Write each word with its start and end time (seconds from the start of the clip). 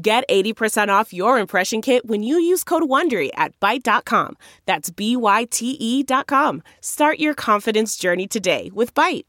Get 0.00 0.28
80% 0.28 0.90
off 0.90 1.12
your 1.12 1.40
impression 1.40 1.82
kit 1.82 2.06
when 2.06 2.22
you 2.22 2.38
use 2.38 2.62
code 2.62 2.84
WONDERY 2.84 3.30
at 3.34 3.58
Byte.com. 3.58 4.36
That's 4.64 4.90
B-Y-T-E 4.90 6.02
dot 6.04 6.28
com. 6.28 6.62
Start 6.80 7.18
your 7.18 7.34
confidence 7.34 7.96
journey 7.96 8.28
today 8.28 8.70
with 8.72 8.94
Byte. 8.94 9.24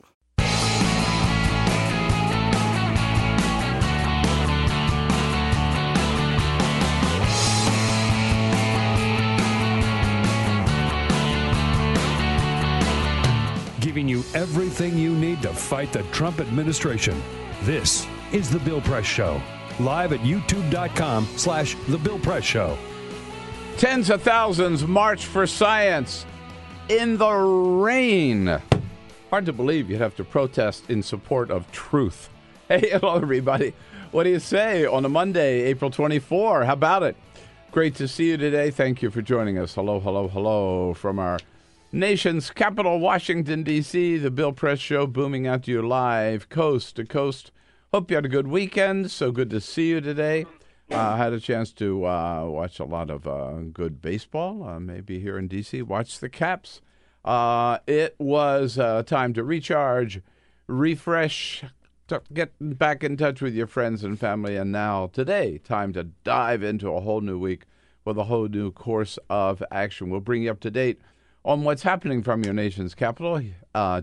Giving 13.79 14.07
you 14.07 14.23
everything 14.35 14.99
you 14.99 15.15
need 15.15 15.41
to 15.41 15.51
fight 15.51 15.91
the 15.91 16.03
Trump 16.11 16.39
administration. 16.39 17.19
This 17.63 18.05
is 18.31 18.51
The 18.51 18.59
Bill 18.59 18.81
Press 18.81 19.05
Show 19.05 19.41
live 19.79 20.11
at 20.11 20.19
youtube.com 20.19 21.25
slash 21.37 21.75
The 21.87 21.97
Bill 21.97 22.19
Press 22.19 22.43
Show. 22.43 22.77
Tens 23.77 24.09
of 24.09 24.21
thousands 24.21 24.85
march 24.85 25.25
for 25.25 25.47
science 25.47 26.25
in 26.89 27.17
the 27.17 27.31
rain. 27.31 28.61
Hard 29.29 29.45
to 29.45 29.53
believe 29.53 29.89
you'd 29.89 30.01
have 30.01 30.15
to 30.17 30.23
protest 30.23 30.89
in 30.89 31.01
support 31.03 31.49
of 31.51 31.71
truth. 31.71 32.29
Hey, 32.69 32.91
hello, 32.91 33.15
everybody. 33.15 33.73
What 34.11 34.25
do 34.25 34.29
you 34.29 34.37
say 34.37 34.85
on 34.85 35.03
a 35.03 35.09
Monday, 35.09 35.61
April 35.61 35.89
24? 35.89 36.65
How 36.65 36.73
about 36.73 37.01
it? 37.01 37.15
Great 37.71 37.95
to 37.95 38.07
see 38.07 38.27
you 38.29 38.37
today. 38.37 38.69
Thank 38.69 39.01
you 39.01 39.09
for 39.09 39.23
joining 39.23 39.57
us. 39.57 39.73
Hello, 39.73 39.99
hello, 39.99 40.27
hello 40.27 40.93
from 40.93 41.17
our 41.17 41.39
nation's 41.91 42.51
capital, 42.51 42.99
Washington, 42.99 43.63
D.C. 43.63 44.17
The 44.17 44.29
Bill 44.29 44.51
Press 44.51 44.77
Show 44.77 45.07
booming 45.07 45.47
out 45.47 45.63
to 45.63 45.71
you 45.71 45.81
live, 45.81 46.49
coast 46.49 46.97
to 46.97 47.05
coast 47.05 47.51
Hope 47.91 48.11
you 48.11 48.17
had 48.17 48.25
a 48.25 48.29
good 48.29 48.47
weekend. 48.47 49.09
So 49.09 49.31
good 49.31 49.49
to 49.49 49.59
see 49.59 49.89
you 49.89 49.99
today. 49.99 50.45
I 50.91 50.93
uh, 50.93 51.17
had 51.17 51.33
a 51.33 51.39
chance 51.39 51.73
to 51.73 52.05
uh, 52.05 52.45
watch 52.45 52.79
a 52.79 52.85
lot 52.85 53.09
of 53.09 53.27
uh, 53.27 53.61
good 53.73 53.99
baseball, 53.99 54.63
uh, 54.63 54.79
maybe 54.79 55.19
here 55.19 55.39
in 55.39 55.47
D.C. 55.47 55.81
Watch 55.81 56.19
the 56.19 56.29
Caps. 56.29 56.81
Uh, 57.25 57.79
it 57.87 58.15
was 58.19 58.77
uh, 58.77 59.01
time 59.01 59.33
to 59.33 59.43
recharge, 59.43 60.21
refresh, 60.67 61.63
get 62.31 62.51
back 62.59 63.03
in 63.03 63.17
touch 63.17 63.41
with 63.41 63.55
your 63.55 63.65
friends 63.65 64.03
and 64.03 64.19
family. 64.19 64.55
And 64.55 64.71
now, 64.71 65.07
today, 65.07 65.57
time 65.57 65.91
to 65.93 66.03
dive 66.03 66.61
into 66.61 66.91
a 66.91 67.01
whole 67.01 67.21
new 67.21 67.39
week 67.39 67.63
with 68.05 68.19
a 68.19 68.25
whole 68.25 68.47
new 68.47 68.71
course 68.71 69.17
of 69.31 69.63
action. 69.71 70.11
We'll 70.11 70.19
bring 70.19 70.43
you 70.43 70.51
up 70.51 70.59
to 70.59 70.69
date 70.69 71.01
on 71.43 71.63
what's 71.63 71.81
happening 71.81 72.21
from 72.21 72.43
your 72.43 72.53
nation's 72.53 72.93
capital, 72.93 73.41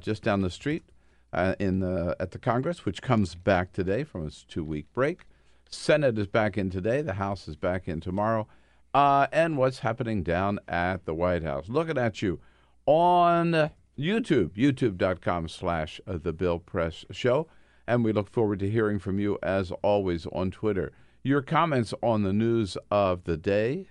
just 0.01 0.25
down 0.25 0.41
the 0.41 0.51
street 0.51 0.83
uh, 1.33 1.55
in 1.59 1.81
the 1.81 2.17
at 2.21 2.31
the 2.31 2.39
Congress, 2.39 2.85
which 2.85 3.03
comes 3.03 3.35
back 3.35 3.73
today 3.73 4.05
from 4.05 4.27
its 4.27 4.45
two-week 4.45 4.87
break. 4.93 5.27
Senate 5.69 6.19
is 6.19 6.27
back 6.27 6.57
in 6.57 6.71
today. 6.71 7.03
The 7.03 7.15
House 7.15 7.49
is 7.49 7.57
back 7.57 7.89
in 7.89 8.01
tomorrow. 8.01 8.47
Uh, 8.95 9.27
and 9.33 9.59
what's 9.59 9.81
happening 9.81 10.23
down 10.23 10.59
at 10.69 11.05
the 11.05 11.15
White 11.15 11.43
House. 11.43 11.69
Looking 11.69 11.99
at 11.99 12.23
you 12.23 12.41
on 12.87 13.71
YouTube, 13.99 14.51
youtube.com 14.53 15.49
slash 15.49 16.01
The 16.07 16.33
Bill 16.33 16.59
Press 16.59 17.05
Show. 17.11 17.47
And 17.87 18.05
we 18.05 18.13
look 18.13 18.31
forward 18.31 18.59
to 18.61 18.71
hearing 18.71 18.99
from 18.99 19.19
you, 19.19 19.39
as 19.43 19.71
always, 19.83 20.27
on 20.27 20.51
Twitter. 20.51 20.93
Your 21.23 21.43
comments 21.43 21.93
on 22.03 22.23
the 22.23 22.33
news 22.33 22.77
of 22.91 23.25
the 23.25 23.37
day, 23.37 23.89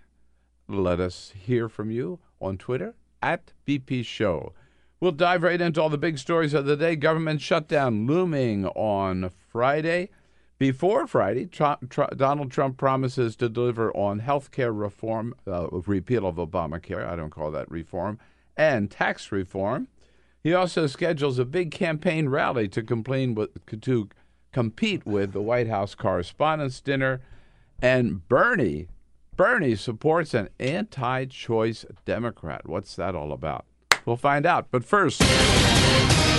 let 0.67 0.99
us 0.99 1.33
hear 1.37 1.69
from 1.69 1.91
you 1.91 2.19
on 2.41 2.57
Twitter 2.57 2.95
at 3.21 3.53
BP 3.67 4.05
Show. 4.05 4.53
We'll 5.05 5.11
dive 5.11 5.43
right 5.43 5.61
into 5.61 5.79
all 5.79 5.89
the 5.89 5.99
big 5.99 6.17
stories 6.17 6.55
of 6.55 6.65
the 6.65 6.75
day. 6.75 6.95
Government 6.95 7.39
shutdown 7.39 8.07
looming 8.07 8.65
on 8.65 9.29
Friday. 9.51 10.09
Before 10.57 11.05
Friday, 11.05 11.45
Trump, 11.45 11.91
Trump, 11.91 12.17
Donald 12.17 12.49
Trump 12.49 12.77
promises 12.77 13.35
to 13.35 13.47
deliver 13.47 13.95
on 13.95 14.17
health 14.17 14.49
care 14.49 14.73
reform, 14.73 15.35
uh, 15.45 15.67
repeal 15.69 16.25
of 16.25 16.37
Obamacare, 16.37 17.07
I 17.07 17.15
don't 17.15 17.29
call 17.29 17.51
that 17.51 17.69
reform, 17.69 18.17
and 18.57 18.89
tax 18.89 19.31
reform. 19.31 19.89
He 20.41 20.55
also 20.55 20.87
schedules 20.87 21.37
a 21.37 21.45
big 21.45 21.69
campaign 21.69 22.27
rally 22.27 22.67
to 22.69 22.81
complain 22.81 23.35
with, 23.35 23.63
to 23.81 24.09
compete 24.53 25.05
with 25.05 25.33
the 25.33 25.41
White 25.43 25.67
House 25.67 25.93
Correspondents' 25.93 26.81
Dinner. 26.81 27.21
And 27.79 28.27
Bernie, 28.27 28.87
Bernie 29.35 29.75
supports 29.75 30.33
an 30.33 30.49
anti-choice 30.59 31.85
Democrat. 32.05 32.67
What's 32.67 32.95
that 32.95 33.13
all 33.13 33.31
about? 33.31 33.65
We'll 34.05 34.17
find 34.17 34.45
out. 34.45 34.67
But 34.71 34.85
first, 34.85 35.19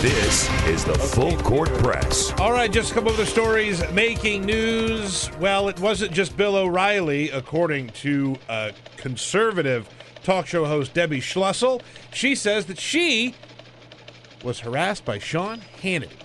this 0.03 0.49
is 0.67 0.85
the 0.85 0.95
full 0.95 1.37
court 1.39 1.69
press. 1.79 2.33
All 2.39 2.53
right, 2.53 2.71
just 2.71 2.93
a 2.93 2.95
couple 2.95 3.11
of 3.11 3.17
the 3.17 3.27
stories 3.27 3.83
making 3.93 4.45
news. 4.45 5.31
Well, 5.41 5.69
it 5.69 5.81
wasn't 5.81 6.13
just 6.13 6.37
Bill 6.37 6.57
O'Reilly, 6.57 7.31
according 7.31 7.89
to 7.91 8.37
a 8.49 8.73
conservative 8.97 9.89
talk 10.23 10.47
show 10.47 10.65
host 10.65 10.95
Debbie 10.95 11.21
Schlussel. 11.21 11.83
She 12.13 12.35
says 12.35 12.67
that 12.67 12.79
she 12.79 13.35
was 14.45 14.61
harassed 14.61 15.05
by 15.05 15.19
Sean 15.19 15.61
Hannity. 15.83 16.19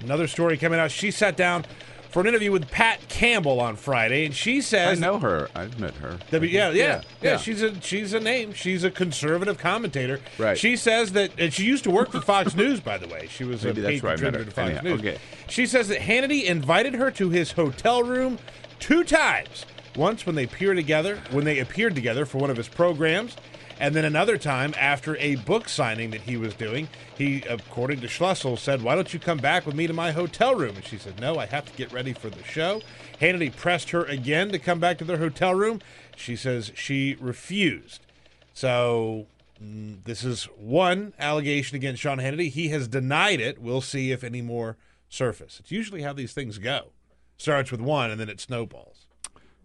Another 0.00 0.26
story 0.26 0.58
coming 0.58 0.78
out. 0.78 0.90
She 0.90 1.10
sat 1.10 1.36
down 1.36 1.64
for 2.12 2.20
an 2.20 2.26
interview 2.26 2.52
with 2.52 2.70
Pat 2.70 3.08
Campbell 3.08 3.58
on 3.60 3.74
Friday, 3.76 4.26
and 4.26 4.34
she 4.34 4.60
says 4.60 4.98
I 4.98 5.00
know 5.06 5.18
her. 5.18 5.48
I've 5.54 5.80
met 5.80 5.94
her. 5.94 6.18
yeah, 6.30 6.38
yeah, 6.40 6.70
yeah, 6.70 7.02
yeah, 7.22 7.36
She's 7.38 7.62
a 7.62 7.80
she's 7.80 8.12
a 8.12 8.20
name. 8.20 8.52
She's 8.52 8.84
a 8.84 8.90
conservative 8.90 9.58
commentator. 9.58 10.20
Right. 10.38 10.56
She 10.58 10.76
says 10.76 11.12
that, 11.12 11.32
and 11.38 11.52
she 11.52 11.64
used 11.64 11.84
to 11.84 11.90
work 11.90 12.12
for 12.12 12.20
Fox 12.20 12.54
News, 12.56 12.80
by 12.80 12.98
the 12.98 13.08
way. 13.08 13.26
She 13.28 13.44
was 13.44 13.64
Maybe 13.64 13.80
a 13.80 13.82
that's 13.82 13.94
paid 13.94 14.02
where 14.02 14.12
I 14.12 14.16
met 14.16 14.22
contributor 14.34 14.44
to 14.44 14.50
Fox 14.54 14.68
Anyhow, 14.70 14.82
News. 14.82 15.00
okay. 15.00 15.18
She 15.48 15.66
says 15.66 15.88
that 15.88 16.00
Hannity 16.00 16.44
invited 16.44 16.94
her 16.94 17.10
to 17.12 17.30
his 17.30 17.52
hotel 17.52 18.02
room 18.02 18.38
two 18.78 19.04
times. 19.04 19.64
Once 19.96 20.24
when 20.24 20.34
they 20.34 20.44
appeared 20.44 20.76
together, 20.76 21.18
when 21.32 21.44
they 21.44 21.58
appeared 21.58 21.94
together 21.94 22.24
for 22.24 22.38
one 22.38 22.48
of 22.50 22.56
his 22.56 22.68
programs, 22.68 23.36
and 23.82 23.96
then 23.96 24.04
another 24.04 24.38
time 24.38 24.74
after 24.78 25.16
a 25.16 25.34
book 25.34 25.68
signing 25.68 26.12
that 26.12 26.20
he 26.20 26.36
was 26.36 26.54
doing, 26.54 26.88
he, 27.18 27.42
according 27.50 28.00
to 28.02 28.06
Schlussel, 28.06 28.56
said, 28.56 28.80
Why 28.80 28.94
don't 28.94 29.12
you 29.12 29.18
come 29.18 29.38
back 29.38 29.66
with 29.66 29.74
me 29.74 29.88
to 29.88 29.92
my 29.92 30.12
hotel 30.12 30.54
room? 30.54 30.76
And 30.76 30.84
she 30.84 30.98
said, 30.98 31.20
No, 31.20 31.36
I 31.36 31.46
have 31.46 31.64
to 31.66 31.72
get 31.72 31.92
ready 31.92 32.12
for 32.12 32.30
the 32.30 32.44
show. 32.44 32.80
Hannity 33.20 33.54
pressed 33.54 33.90
her 33.90 34.04
again 34.04 34.50
to 34.50 34.60
come 34.60 34.78
back 34.78 34.98
to 34.98 35.04
their 35.04 35.16
hotel 35.16 35.52
room. 35.52 35.80
She 36.14 36.36
says 36.36 36.70
she 36.76 37.16
refused. 37.18 38.06
So 38.54 39.26
mm, 39.60 40.04
this 40.04 40.22
is 40.22 40.44
one 40.56 41.12
allegation 41.18 41.74
against 41.74 42.02
Sean 42.02 42.18
Hannity. 42.18 42.50
He 42.50 42.68
has 42.68 42.86
denied 42.86 43.40
it. 43.40 43.60
We'll 43.60 43.80
see 43.80 44.12
if 44.12 44.22
any 44.22 44.42
more 44.42 44.76
surface. 45.08 45.58
It's 45.58 45.72
usually 45.72 46.02
how 46.02 46.12
these 46.12 46.32
things 46.32 46.58
go. 46.58 46.92
Starts 47.36 47.72
with 47.72 47.80
one 47.80 48.12
and 48.12 48.20
then 48.20 48.28
it 48.28 48.38
snowballs. 48.38 49.06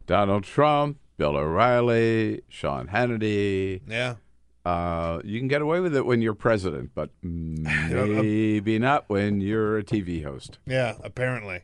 Donald 0.07 0.43
Trump, 0.43 0.97
Bill 1.17 1.35
O'Reilly, 1.35 2.41
Sean 2.47 2.87
Hannity. 2.87 3.81
Yeah. 3.87 4.15
Uh, 4.63 5.21
you 5.23 5.39
can 5.39 5.47
get 5.47 5.61
away 5.61 5.79
with 5.79 5.95
it 5.95 6.05
when 6.05 6.21
you're 6.21 6.33
president, 6.33 6.91
but 6.93 7.09
maybe 7.21 8.77
not 8.77 9.05
when 9.07 9.41
you're 9.41 9.77
a 9.77 9.83
TV 9.83 10.23
host. 10.23 10.59
Yeah, 10.65 10.95
apparently. 11.03 11.61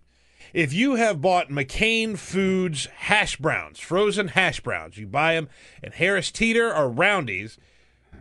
If 0.54 0.72
you 0.72 0.96
have 0.96 1.22
bought 1.22 1.50
McCain 1.50 2.18
Foods 2.18 2.88
hash 2.96 3.38
browns, 3.38 3.80
frozen 3.80 4.30
hash 4.30 4.60
browns, 4.60 4.98
you 4.98 5.08
buy 5.08 5.34
them 5.36 5.50
at 5.84 5.96
Harris 5.96 6.32
Teeter 6.32 6.74
or 6.74 6.90
Roundy's, 6.90 7.58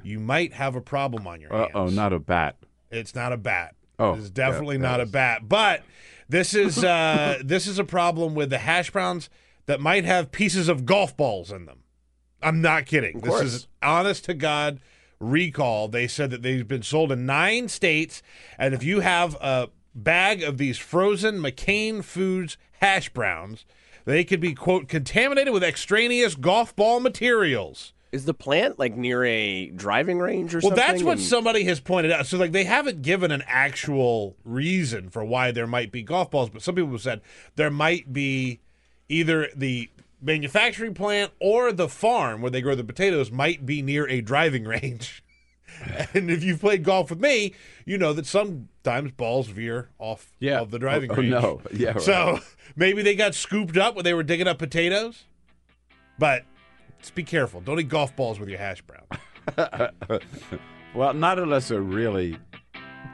you 0.02 0.18
might 0.18 0.54
have 0.54 0.74
a 0.74 0.80
problem 0.80 1.26
on 1.26 1.40
your 1.40 1.52
hands. 1.52 1.70
oh, 1.74 1.86
not 1.86 2.12
a 2.12 2.18
bat. 2.18 2.56
It's 2.90 3.14
not 3.14 3.32
a 3.32 3.36
bat. 3.36 3.74
Oh, 3.98 4.14
it's 4.14 4.30
definitely 4.30 4.76
yeah, 4.76 4.82
not 4.82 4.96
that 4.98 5.08
a 5.08 5.10
bat. 5.10 5.48
But 5.48 5.82
this 6.28 6.54
is 6.54 6.82
uh, 6.82 7.38
this 7.44 7.66
is 7.66 7.78
a 7.78 7.84
problem 7.84 8.34
with 8.34 8.50
the 8.50 8.58
hash 8.58 8.90
browns 8.90 9.30
that 9.66 9.80
might 9.80 10.04
have 10.04 10.32
pieces 10.32 10.68
of 10.68 10.84
golf 10.86 11.16
balls 11.16 11.50
in 11.52 11.66
them. 11.66 11.80
I'm 12.42 12.60
not 12.60 12.86
kidding. 12.86 13.20
This 13.20 13.40
is 13.40 13.68
honest 13.82 14.24
to 14.24 14.34
God 14.34 14.80
recall. 15.20 15.86
They 15.88 16.08
said 16.08 16.30
that 16.30 16.42
they've 16.42 16.66
been 16.66 16.82
sold 16.82 17.12
in 17.12 17.24
nine 17.26 17.68
states, 17.68 18.22
and 18.58 18.74
if 18.74 18.82
you 18.82 19.00
have 19.00 19.36
a 19.40 19.68
bag 19.94 20.42
of 20.42 20.58
these 20.58 20.78
frozen 20.78 21.38
McCain 21.38 22.02
Foods 22.02 22.56
hash 22.80 23.10
browns, 23.10 23.64
they 24.04 24.24
could 24.24 24.40
be 24.40 24.54
quote 24.54 24.88
contaminated 24.88 25.52
with 25.52 25.62
extraneous 25.62 26.34
golf 26.34 26.74
ball 26.74 26.98
materials. 26.98 27.92
Is 28.10 28.24
the 28.26 28.34
plant 28.34 28.78
like 28.78 28.94
near 28.96 29.24
a 29.24 29.66
driving 29.68 30.18
range 30.18 30.54
or 30.54 30.58
Well, 30.58 30.62
something? 30.70 30.76
Well, 30.78 30.86
that's 30.92 31.02
what 31.02 31.12
And- 31.18 31.20
somebody 31.26 31.64
has 31.64 31.80
pointed 31.80 32.10
out. 32.12 32.26
So, 32.26 32.36
like, 32.36 32.52
they 32.52 32.64
haven't 32.64 33.00
given 33.02 33.30
an 33.30 33.42
actual 33.46 34.36
reason 34.44 35.08
for 35.08 35.24
why 35.24 35.50
there 35.52 35.66
might 35.66 35.90
be 35.92 36.02
golf 36.02 36.30
balls, 36.30 36.50
but 36.50 36.60
some 36.60 36.74
people 36.74 36.90
have 36.90 37.00
said 37.00 37.20
there 37.56 37.70
might 37.70 38.12
be 38.12 38.60
either 39.12 39.48
the 39.54 39.90
manufacturing 40.20 40.94
plant 40.94 41.32
or 41.40 41.72
the 41.72 41.88
farm 41.88 42.40
where 42.42 42.50
they 42.50 42.60
grow 42.60 42.74
the 42.74 42.84
potatoes 42.84 43.30
might 43.30 43.66
be 43.66 43.82
near 43.82 44.08
a 44.08 44.20
driving 44.20 44.64
range. 44.76 45.22
and 46.14 46.30
if 46.30 46.44
you've 46.44 46.60
played 46.60 46.84
golf 46.84 47.10
with 47.10 47.20
me, 47.20 47.54
you 47.84 47.96
know 47.98 48.12
that 48.12 48.26
sometimes 48.26 49.10
balls 49.12 49.48
veer 49.48 49.88
off 49.98 50.30
Yeah. 50.38 50.60
of 50.60 50.70
the 50.70 50.78
driving 50.78 51.10
Oh, 51.10 51.14
oh, 51.14 51.16
range. 51.18 51.30
no. 51.30 51.60
Yeah, 51.72 51.90
right. 51.92 52.00
So 52.02 52.38
maybe 52.76 53.02
they 53.02 53.14
got 53.14 53.34
scooped 53.34 53.76
up 53.76 53.94
when 53.94 54.04
they 54.04 54.14
were 54.14 54.22
digging 54.22 54.46
up 54.48 54.58
potatoes. 54.58 55.24
But 56.18 56.44
just 57.00 57.14
be 57.14 57.22
careful. 57.24 57.60
Don't 57.60 57.80
eat 57.80 57.88
golf 57.88 58.14
balls 58.14 58.38
with 58.38 58.48
your 58.48 58.58
hash 58.58 58.82
brown. 58.82 59.90
Well, 60.94 61.14
not 61.14 61.38
unless 61.38 61.68
they're 61.68 61.80
really. 61.80 62.36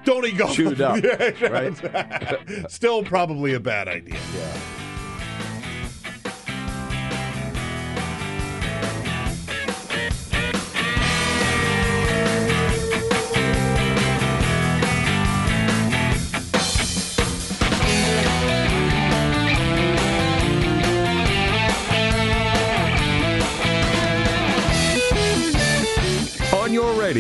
Don't 0.04 0.26
eat 0.26 0.36
golf 0.36 0.54
Chewed 0.56 0.80
up, 0.80 1.00
right? 1.42 2.70
Still 2.70 3.04
probably 3.04 3.54
a 3.54 3.60
bad 3.60 3.86
idea. 3.86 4.18
Yeah. 4.34 4.60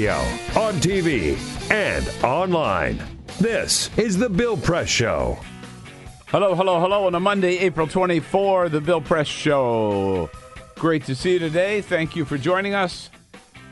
Radio, 0.08 0.22
on 0.60 0.74
TV, 0.74 1.70
and 1.70 2.08
online. 2.24 3.02
This 3.40 3.90
is 3.98 4.16
The 4.16 4.28
Bill 4.28 4.56
Press 4.56 4.88
Show. 4.88 5.38
Hello, 6.28 6.54
hello, 6.54 6.80
hello. 6.80 7.06
On 7.06 7.14
a 7.14 7.20
Monday, 7.20 7.58
April 7.58 7.86
24, 7.86 8.70
the 8.70 8.80
Bill 8.80 9.00
Press 9.00 9.26
Show. 9.26 10.30
Great 10.76 11.04
to 11.04 11.14
see 11.14 11.34
you 11.34 11.38
today. 11.38 11.82
Thank 11.82 12.16
you 12.16 12.24
for 12.24 12.38
joining 12.38 12.74
us 12.74 13.10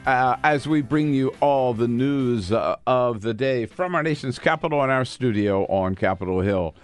uh, 0.05 0.37
as 0.43 0.67
we 0.67 0.83
bring 0.83 1.15
you 1.15 1.29
all 1.41 1.73
the 1.73 1.89
news 1.89 2.53
uh, 2.53 2.77
of 2.87 3.23
the 3.23 3.33
day 3.33 3.65
from 3.65 3.95
our 3.95 4.03
nation's 4.03 4.39
capital 4.39 4.83
and 4.83 4.93
our 4.93 5.05
studio 5.05 5.65
on 5.67 5.95
Capitol 5.95 6.41
Hill. 6.41 6.75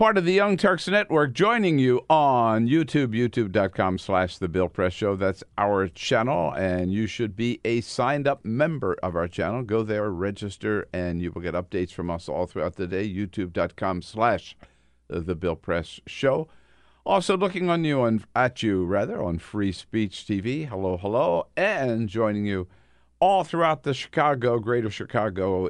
Part 0.00 0.16
of 0.16 0.24
the 0.24 0.32
Young 0.32 0.56
Turks 0.56 0.88
Network, 0.88 1.34
joining 1.34 1.78
you 1.78 2.06
on 2.08 2.66
YouTube, 2.66 3.08
youtube.com 3.08 3.98
slash 3.98 4.38
The 4.38 4.48
Bill 4.48 4.70
Press 4.70 4.94
Show. 4.94 5.14
That's 5.14 5.44
our 5.58 5.88
channel, 5.88 6.54
and 6.54 6.90
you 6.90 7.06
should 7.06 7.36
be 7.36 7.60
a 7.66 7.82
signed 7.82 8.26
up 8.26 8.42
member 8.42 8.96
of 9.02 9.14
our 9.14 9.28
channel. 9.28 9.62
Go 9.62 9.82
there, 9.82 10.08
register, 10.08 10.88
and 10.94 11.20
you 11.20 11.30
will 11.32 11.42
get 11.42 11.52
updates 11.52 11.92
from 11.92 12.08
us 12.08 12.30
all 12.30 12.46
throughout 12.46 12.76
the 12.76 12.86
day. 12.86 13.06
youtube.com 13.06 14.00
slash 14.00 14.56
The 15.08 15.34
Bill 15.34 15.54
Press 15.54 16.00
Show. 16.06 16.48
Also 17.04 17.36
looking 17.36 17.68
on 17.68 17.84
you 17.84 18.00
on 18.00 18.24
at 18.34 18.62
you 18.62 18.86
rather 18.86 19.22
on 19.22 19.38
Free 19.38 19.70
Speech 19.70 20.24
TV. 20.26 20.66
Hello, 20.66 20.96
hello, 20.96 21.48
and 21.58 22.08
joining 22.08 22.46
you 22.46 22.68
all 23.20 23.44
throughout 23.44 23.82
the 23.82 23.92
Chicago, 23.92 24.60
Greater 24.60 24.88
Chicago 24.88 25.68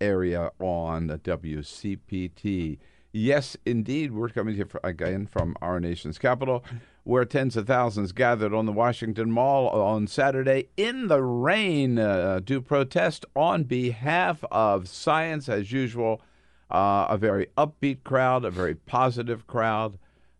area 0.00 0.52
on 0.60 1.08
the 1.08 1.18
WCPT. 1.18 2.78
Yes, 3.16 3.56
indeed, 3.64 4.10
we're 4.10 4.28
coming 4.28 4.56
here 4.56 4.68
again 4.82 5.28
from 5.28 5.56
our 5.62 5.78
nation's 5.78 6.18
capital, 6.18 6.64
where 7.04 7.24
tens 7.24 7.56
of 7.56 7.64
thousands 7.64 8.10
gathered 8.10 8.52
on 8.52 8.66
the 8.66 8.72
Washington 8.72 9.30
Mall 9.30 9.68
on 9.68 10.08
Saturday 10.08 10.66
in 10.76 11.06
the 11.06 11.22
rain 11.22 11.96
uh, 11.96 12.40
to 12.40 12.60
protest 12.60 13.24
on 13.36 13.62
behalf 13.62 14.42
of 14.50 14.88
science, 14.88 15.48
as 15.48 15.70
usual. 15.70 16.22
Uh, 16.68 17.06
a 17.08 17.16
very 17.16 17.46
upbeat 17.56 18.02
crowd, 18.02 18.44
a 18.44 18.50
very 18.50 18.74
positive 18.74 19.46
crowd. 19.46 19.96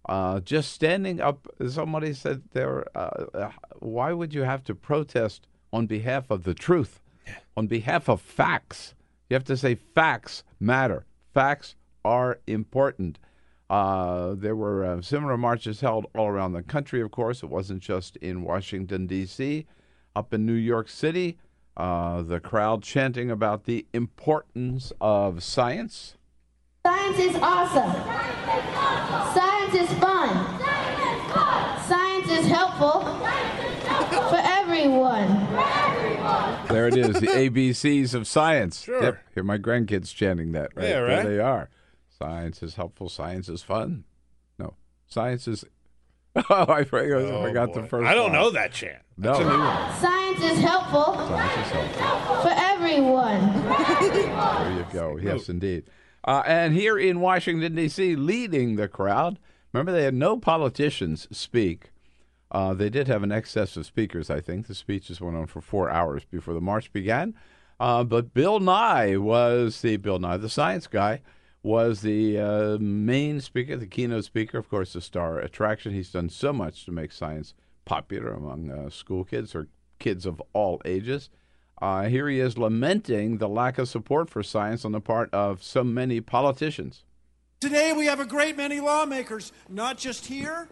Uh, 0.09 0.41
just 0.41 0.73
standing 0.73 1.21
up. 1.21 1.47
Somebody 1.69 2.13
said 2.13 2.43
there, 2.55 2.87
uh, 2.99 3.27
uh, 3.35 3.51
why 3.79 4.13
would 4.13 4.35
you 4.35 4.43
have 4.43 4.65
to 4.65 4.75
protest 4.75 5.47
on 5.73 5.87
behalf 5.87 6.29
of 6.29 6.43
the 6.43 6.55
truth, 6.55 7.01
on 7.57 7.69
behalf 7.69 8.09
of 8.09 8.21
facts? 8.21 8.97
You 9.31 9.35
have 9.35 9.45
to 9.45 9.57
say 9.57 9.77
facts 9.77 10.43
matter. 10.59 11.07
Facts 11.33 11.77
are 12.05 12.41
important. 12.47 13.19
Uh, 13.71 14.35
there 14.35 14.55
were 14.57 14.85
uh, 14.85 15.01
similar 15.01 15.37
marches 15.37 15.81
held 15.81 16.07
all 16.15 16.29
around 16.29 16.53
the 16.53 16.63
country, 16.63 17.01
of 17.01 17.11
course. 17.11 17.43
It 17.43 17.49
wasn't 17.51 17.83
just 17.83 18.17
in 18.17 18.43
Washington, 18.43 19.07
D.C., 19.07 19.67
up 20.15 20.33
in 20.35 20.45
New 20.47 20.53
York 20.53 20.89
City. 20.89 21.39
Uh, 21.77 22.23
the 22.23 22.39
crowd 22.39 22.83
chanting 22.83 23.31
about 23.31 23.65
the 23.65 23.87
importance 23.93 24.93
of 25.01 25.43
science. 25.43 26.17
Science 26.87 27.19
is 27.19 27.35
awesome. 27.37 27.93
Science 29.35 29.75
is 29.75 29.99
fun. 29.99 30.29
Science 30.61 31.11
is 31.11 31.29
fun. 31.33 31.83
Science 31.89 32.31
is 32.31 32.47
helpful 32.47 33.01
for 34.29 34.41
everyone. 34.41 35.29
There 36.69 36.87
it 36.87 36.97
is, 36.97 37.19
the 37.21 37.27
ABCs 37.27 38.15
of 38.15 38.27
science. 38.27 38.83
Sure. 38.83 39.03
Yep, 39.03 39.19
hear 39.35 39.43
my 39.43 39.59
grandkids 39.59 40.15
chanting 40.15 40.53
that. 40.53 40.71
Right 40.77 40.85
Yeah, 40.89 40.93
there 41.01 41.05
right. 41.07 41.27
they 41.27 41.39
are. 41.41 41.69
Science 42.19 42.63
is 42.63 42.75
helpful. 42.75 43.09
Science 43.09 43.49
is 43.49 43.63
fun. 43.63 44.05
No, 44.59 44.75
science 45.07 45.49
is. 45.49 45.65
Oh, 46.51 46.67
I 46.69 46.83
forgot, 46.83 47.21
I 47.23 47.25
Oh, 47.31 47.43
forgot 47.45 47.73
the 47.75 47.85
first. 47.85 48.09
I 48.09 48.13
don't 48.15 48.33
line. 48.33 48.41
know 48.41 48.51
that 48.51 48.73
chant. 48.73 49.03
No, 49.17 49.35
Science 49.35 50.43
is 50.43 50.59
helpful 50.59 51.15
science 51.15 51.67
is 51.67 51.73
helpful. 51.73 52.37
for 52.43 52.53
everyone. 52.57 53.53
There 54.11 54.73
you 54.73 54.87
go. 54.93 55.17
Yes, 55.17 55.49
indeed. 55.49 55.85
Uh, 56.25 56.43
and 56.45 56.75
here 56.75 56.99
in 56.99 57.21
Washington, 57.21 57.77
D.C., 57.77 58.17
leading 58.17 58.75
the 58.75 58.89
crowd, 58.89 59.39
remember 59.73 59.93
they 59.93 60.03
had 60.03 60.15
no 60.15 60.37
politicians 60.37 61.29
speak. 61.31 61.93
Uh, 62.51 62.75
they 62.75 62.89
did 62.91 63.07
have 63.07 63.23
an 63.23 63.31
excess 63.31 63.77
of 63.77 63.87
speakers, 63.87 64.29
I 64.29 64.41
think. 64.41 64.67
The 64.67 64.75
speeches 64.75 65.21
went 65.21 65.37
on 65.37 65.47
for 65.47 65.61
four 65.61 65.89
hours 65.91 66.25
before 66.25 66.55
the 66.55 66.61
march 66.61 66.93
began. 66.93 67.35
Uh, 67.79 68.03
but 68.03 68.35
Bill 68.35 68.59
Nye 68.59 69.17
was 69.19 69.81
the 69.83 69.97
Bill 69.99 70.19
Nye, 70.19 70.37
the 70.37 70.49
science 70.49 70.87
guy, 70.89 71.21
was 71.65 72.03
the 72.03 72.39
uh, 72.39 72.79
main 72.79 73.41
speaker, 73.41 73.75
the 73.75 73.87
keynote 73.87 74.25
speaker, 74.25 74.59
of 74.59 74.69
course, 74.69 74.93
the 74.93 75.01
star 75.01 75.39
attraction. 75.39 75.95
He's 75.95 76.13
done 76.13 76.29
so 76.29 76.53
much 76.53 76.85
to 76.85 76.93
make 76.93 77.11
science 77.11 77.55
popular 77.87 78.35
among 78.35 78.71
uh, 78.71 78.91
school 78.91 79.25
kids 79.25 79.55
or 79.55 79.69
kids 79.99 80.27
of 80.27 80.43
all 80.53 80.83
ages. 80.85 81.31
Uh, 81.81 82.05
here 82.05 82.29
he 82.29 82.39
is 82.39 82.59
lamenting 82.59 83.39
the 83.39 83.49
lack 83.49 83.79
of 83.79 83.89
support 83.89 84.29
for 84.29 84.43
science 84.43 84.85
on 84.85 84.93
the 84.93 85.01
part 85.01 85.33
of 85.33 85.63
so 85.63 85.83
many 85.83 86.21
politicians. 86.21 87.03
Today, 87.61 87.95
we 87.95 88.05
have 88.07 88.21
a 88.21 88.27
great 88.27 88.59
many 88.59 88.79
lawmakers, 88.79 89.51
not 89.71 89.97
just 89.97 90.27
here, 90.27 90.69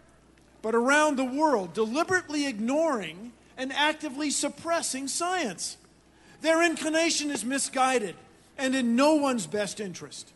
but 0.61 0.75
around 0.75 1.17
the 1.17 1.25
world, 1.25 1.73
deliberately 1.73 2.47
ignoring 2.47 3.33
and 3.57 3.73
actively 3.73 4.31
suppressing 4.31 5.09
science. 5.09 5.79
Their 6.43 6.63
inclination 6.63 7.31
is 7.31 7.47
misguided 7.47 8.15
and 8.59 8.75
in 8.75 8.95
no 8.95 9.15
one's 9.15 9.47
best 9.47 9.81
interest. 9.81 10.35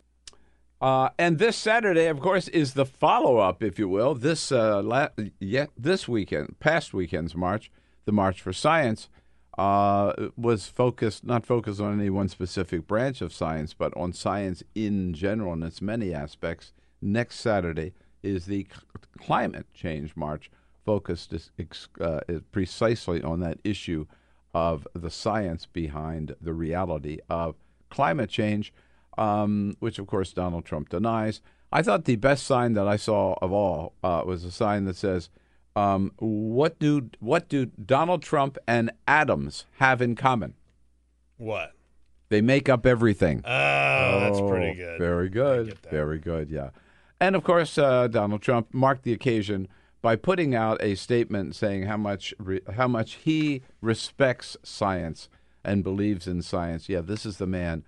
Uh, 0.81 1.09
and 1.19 1.39
this 1.39 1.57
Saturday, 1.57 2.07
of 2.07 2.21
course, 2.21 2.49
is 2.49 2.75
the 2.75 2.85
follow-up, 2.85 3.63
if 3.63 3.79
you 3.79 3.89
will. 3.89 4.15
This 4.15 4.53
uh, 4.53 4.83
la- 4.83 5.09
yet 5.41 5.71
this 5.77 6.07
weekend, 6.07 6.57
past 6.61 6.93
weekend's 6.93 7.35
march, 7.35 7.71
the 8.05 8.13
March 8.13 8.43
for 8.43 8.53
Science, 8.53 9.09
uh, 9.57 10.13
was 10.37 10.67
focused 10.67 11.25
not 11.25 11.47
focused 11.47 11.81
on 11.81 11.99
any 11.99 12.11
one 12.11 12.29
specific 12.29 12.87
branch 12.87 13.23
of 13.23 13.33
science, 13.33 13.73
but 13.73 13.97
on 13.97 14.13
science 14.13 14.63
in 14.75 15.15
general 15.15 15.55
and 15.55 15.65
its 15.65 15.81
many 15.81 16.13
aspects. 16.13 16.73
Next 17.01 17.37
Saturday 17.41 17.95
is 18.23 18.45
the 18.45 18.67
c- 18.71 18.81
climate 19.19 19.67
change 19.73 20.15
march, 20.15 20.51
focused 20.85 21.33
ex- 21.59 21.89
uh, 21.99 22.21
precisely 22.53 23.23
on 23.23 23.41
that 23.41 23.59
issue 23.65 24.05
of 24.53 24.87
the 24.95 25.11
science 25.11 25.65
behind 25.65 26.35
the 26.39 26.53
reality 26.53 27.19
of 27.31 27.55
climate 27.89 28.29
change 28.29 28.75
um, 29.19 29.77
which 29.81 29.99
of 29.99 30.07
course 30.07 30.33
Donald 30.33 30.65
Trump 30.65 30.89
denies. 30.89 31.41
I 31.73 31.83
thought 31.83 32.05
the 32.05 32.17
best 32.17 32.47
sign 32.47 32.75
that 32.75 32.87
I 32.87 32.97
saw 32.97 33.35
of 33.43 33.53
all 33.53 33.93
uh, 34.03 34.23
was 34.25 34.45
a 34.45 34.51
sign 34.53 34.85
that 34.85 34.97
says, 34.97 35.29
um, 35.75 36.13
"What 36.19 36.79
do 36.79 37.11
what 37.21 37.49
do 37.49 37.67
Donald 37.67 38.23
Trump 38.23 38.57
and 38.67 38.91
atoms 39.09 39.67
have 39.79 40.01
in 40.01 40.15
common? 40.15 40.55
What? 41.37 41.73
They 42.29 42.41
make 42.41 42.69
up 42.69 42.87
everything." 42.87 43.43
Oh, 43.45 44.21
that's 44.21 44.39
Oh, 44.39 44.49
pretty 44.49 44.77
good. 44.77 44.99
Very 44.99 45.29
good. 45.29 45.79
Very 45.91 46.19
good. 46.19 46.51
Yeah. 46.51 46.71
And 47.21 47.35
of 47.35 47.43
course, 47.45 47.79
uh, 47.79 48.09
Donald 48.09 48.43
Trump 48.43 48.73
marked 48.73 49.03
the 49.03 49.13
occasion 49.13 49.69
by 50.03 50.15
putting 50.17 50.55
out 50.55 50.81
a 50.83 50.95
statement 50.95 51.57
saying 51.57 51.85
how 51.85 51.97
much 51.97 52.33
re- 52.39 52.61
how 52.77 52.87
much 52.87 53.15
he 53.15 53.63
respects 53.81 54.57
science 54.63 55.29
and 55.65 55.83
believes 55.83 56.29
in 56.29 56.43
science. 56.43 56.89
Yeah, 56.89 57.01
this 57.01 57.27
is 57.27 57.39
the 57.39 57.47
man 57.47 57.85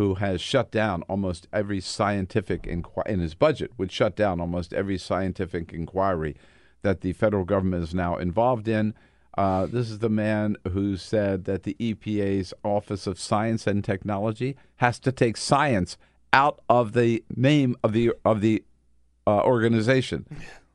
who 0.00 0.14
has 0.14 0.40
shut 0.40 0.70
down 0.70 1.02
almost 1.10 1.46
every 1.52 1.78
scientific 1.78 2.66
inquiry 2.66 3.04
in 3.12 3.20
his 3.20 3.34
budget 3.34 3.70
would 3.76 3.92
shut 3.92 4.16
down 4.16 4.40
almost 4.40 4.72
every 4.72 4.96
scientific 4.96 5.74
inquiry 5.74 6.34
that 6.80 7.02
the 7.02 7.12
federal 7.12 7.44
government 7.44 7.84
is 7.84 7.92
now 7.92 8.16
involved 8.16 8.66
in. 8.66 8.94
Uh, 9.36 9.66
this 9.66 9.90
is 9.90 9.98
the 9.98 10.08
man 10.08 10.56
who 10.72 10.96
said 10.96 11.44
that 11.44 11.64
the 11.64 11.76
EPA's 11.78 12.54
Office 12.64 13.06
of 13.06 13.20
Science 13.20 13.66
and 13.66 13.84
Technology 13.84 14.56
has 14.76 14.98
to 15.00 15.12
take 15.12 15.36
science 15.36 15.98
out 16.32 16.62
of 16.70 16.94
the 16.94 17.22
name 17.36 17.76
of 17.84 17.92
the 17.92 18.10
of 18.24 18.40
the 18.40 18.64
uh, 19.26 19.42
organization. 19.42 20.24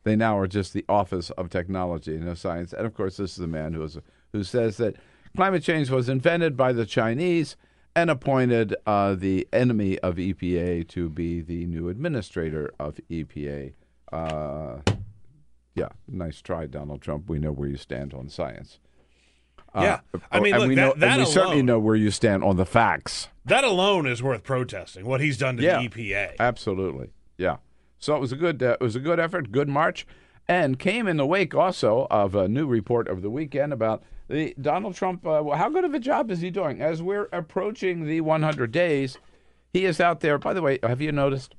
They 0.04 0.16
now 0.16 0.38
are 0.38 0.46
just 0.46 0.72
the 0.72 0.86
Office 0.88 1.32
of 1.32 1.50
Technology 1.50 2.16
and 2.16 2.38
Science. 2.38 2.74
And 2.74 2.86
of 2.86 2.94
course, 2.94 3.18
this 3.18 3.32
is 3.32 3.38
the 3.38 3.48
man 3.48 3.74
who, 3.74 3.82
is, 3.82 3.98
who 4.34 4.44
says 4.44 4.78
that 4.78 4.98
climate 5.36 5.64
change 5.64 5.90
was 5.90 6.10
invented 6.10 6.56
by 6.56 6.74
the 6.74 6.86
Chinese 6.86 7.56
and 7.96 8.10
appointed 8.10 8.76
uh, 8.86 9.16
the 9.16 9.48
enemy 9.54 9.98
of 10.00 10.16
EPA 10.16 10.88
to 10.90 11.10
be 11.10 11.42
the 11.42 11.66
new 11.66 11.90
administrator 11.90 12.72
of 12.80 13.00
EPA. 13.10 13.74
Uh, 14.12 14.78
yeah, 15.76 15.90
nice 16.08 16.42
try, 16.42 16.66
Donald 16.66 17.02
Trump. 17.02 17.30
We 17.30 17.40
know 17.40 17.52
where 17.52 17.70
you 17.70 17.78
stand 17.78 18.14
on 18.14 18.30
science. 18.30 18.80
Yeah. 19.74 20.00
I 20.32 20.40
mean, 20.40 20.56
look, 20.58 20.70
we 20.70 20.76
that- 20.76 20.82
know, 20.82 20.94
that 20.98 21.10
and 21.12 21.20
we 21.20 21.26
certainly 21.26 21.62
know 21.62 21.80
where 21.80 21.96
you 21.98 22.10
stand 22.12 22.44
on 22.44 22.56
the 22.56 22.66
facts. 22.66 23.28
That 23.44 23.64
alone 23.66 24.08
is 24.08 24.24
worth 24.24 24.44
protesting. 24.44 25.06
What 25.06 25.20
he's 25.22 25.38
done 25.38 25.58
to 25.58 25.64
Yeah. 25.64 25.80
the 25.80 25.90
EPA. 25.90 26.36
Absolutely, 26.40 27.10
yeah. 27.38 27.58
So 28.00 28.16
it 28.16 28.20
was 28.20 28.32
a 28.32 28.38
good, 28.38 28.64
uh, 28.64 28.78
it 28.80 28.84
was 28.84 28.96
a 28.96 29.00
good 29.02 29.20
effort, 29.20 29.52
good 29.52 29.68
march, 29.68 30.08
and 30.48 30.80
came 30.80 31.08
in 31.08 31.18
the 31.18 31.26
wake 31.26 31.54
also 31.54 32.08
of 32.10 32.36
a 32.36 32.48
new 32.48 32.68
report 32.68 33.08
over 33.10 33.20
the 33.20 33.30
weekend 33.30 33.74
about 33.74 34.02
the 34.28 34.56
Donald 34.60 34.96
Trump. 34.96 35.26
Uh, 35.26 35.44
how 35.52 35.70
good 35.70 35.86
of 35.86 35.94
a 35.94 36.00
job 36.00 36.32
is 36.32 36.42
he 36.42 36.50
doing? 36.50 36.82
As 36.82 37.02
we're 37.02 37.30
approaching 37.32 38.06
the 38.06 38.22
100 38.22 38.72
days, 38.72 39.18
he 39.74 39.86
is 39.86 40.00
out 40.00 40.22
there. 40.22 40.38
By 40.38 40.54
the 40.54 40.62
way, 40.62 40.80
have 40.84 41.02
you 41.02 41.12
noticed? 41.12 41.56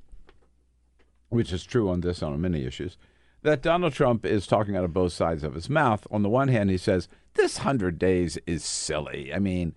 Which 1.28 1.52
is 1.52 1.64
true 1.64 1.90
on 1.90 2.00
this 2.00 2.22
on 2.22 2.40
many 2.40 2.64
issues. 2.64 2.96
That 3.42 3.62
Donald 3.62 3.92
Trump 3.92 4.24
is 4.24 4.46
talking 4.46 4.76
out 4.76 4.84
of 4.84 4.92
both 4.92 5.12
sides 5.12 5.44
of 5.44 5.54
his 5.54 5.70
mouth. 5.70 6.06
On 6.10 6.22
the 6.22 6.28
one 6.28 6.48
hand, 6.48 6.70
he 6.70 6.78
says 6.78 7.08
this 7.34 7.58
hundred 7.58 7.98
days 7.98 8.38
is 8.46 8.64
silly. 8.64 9.32
I 9.32 9.38
mean, 9.38 9.74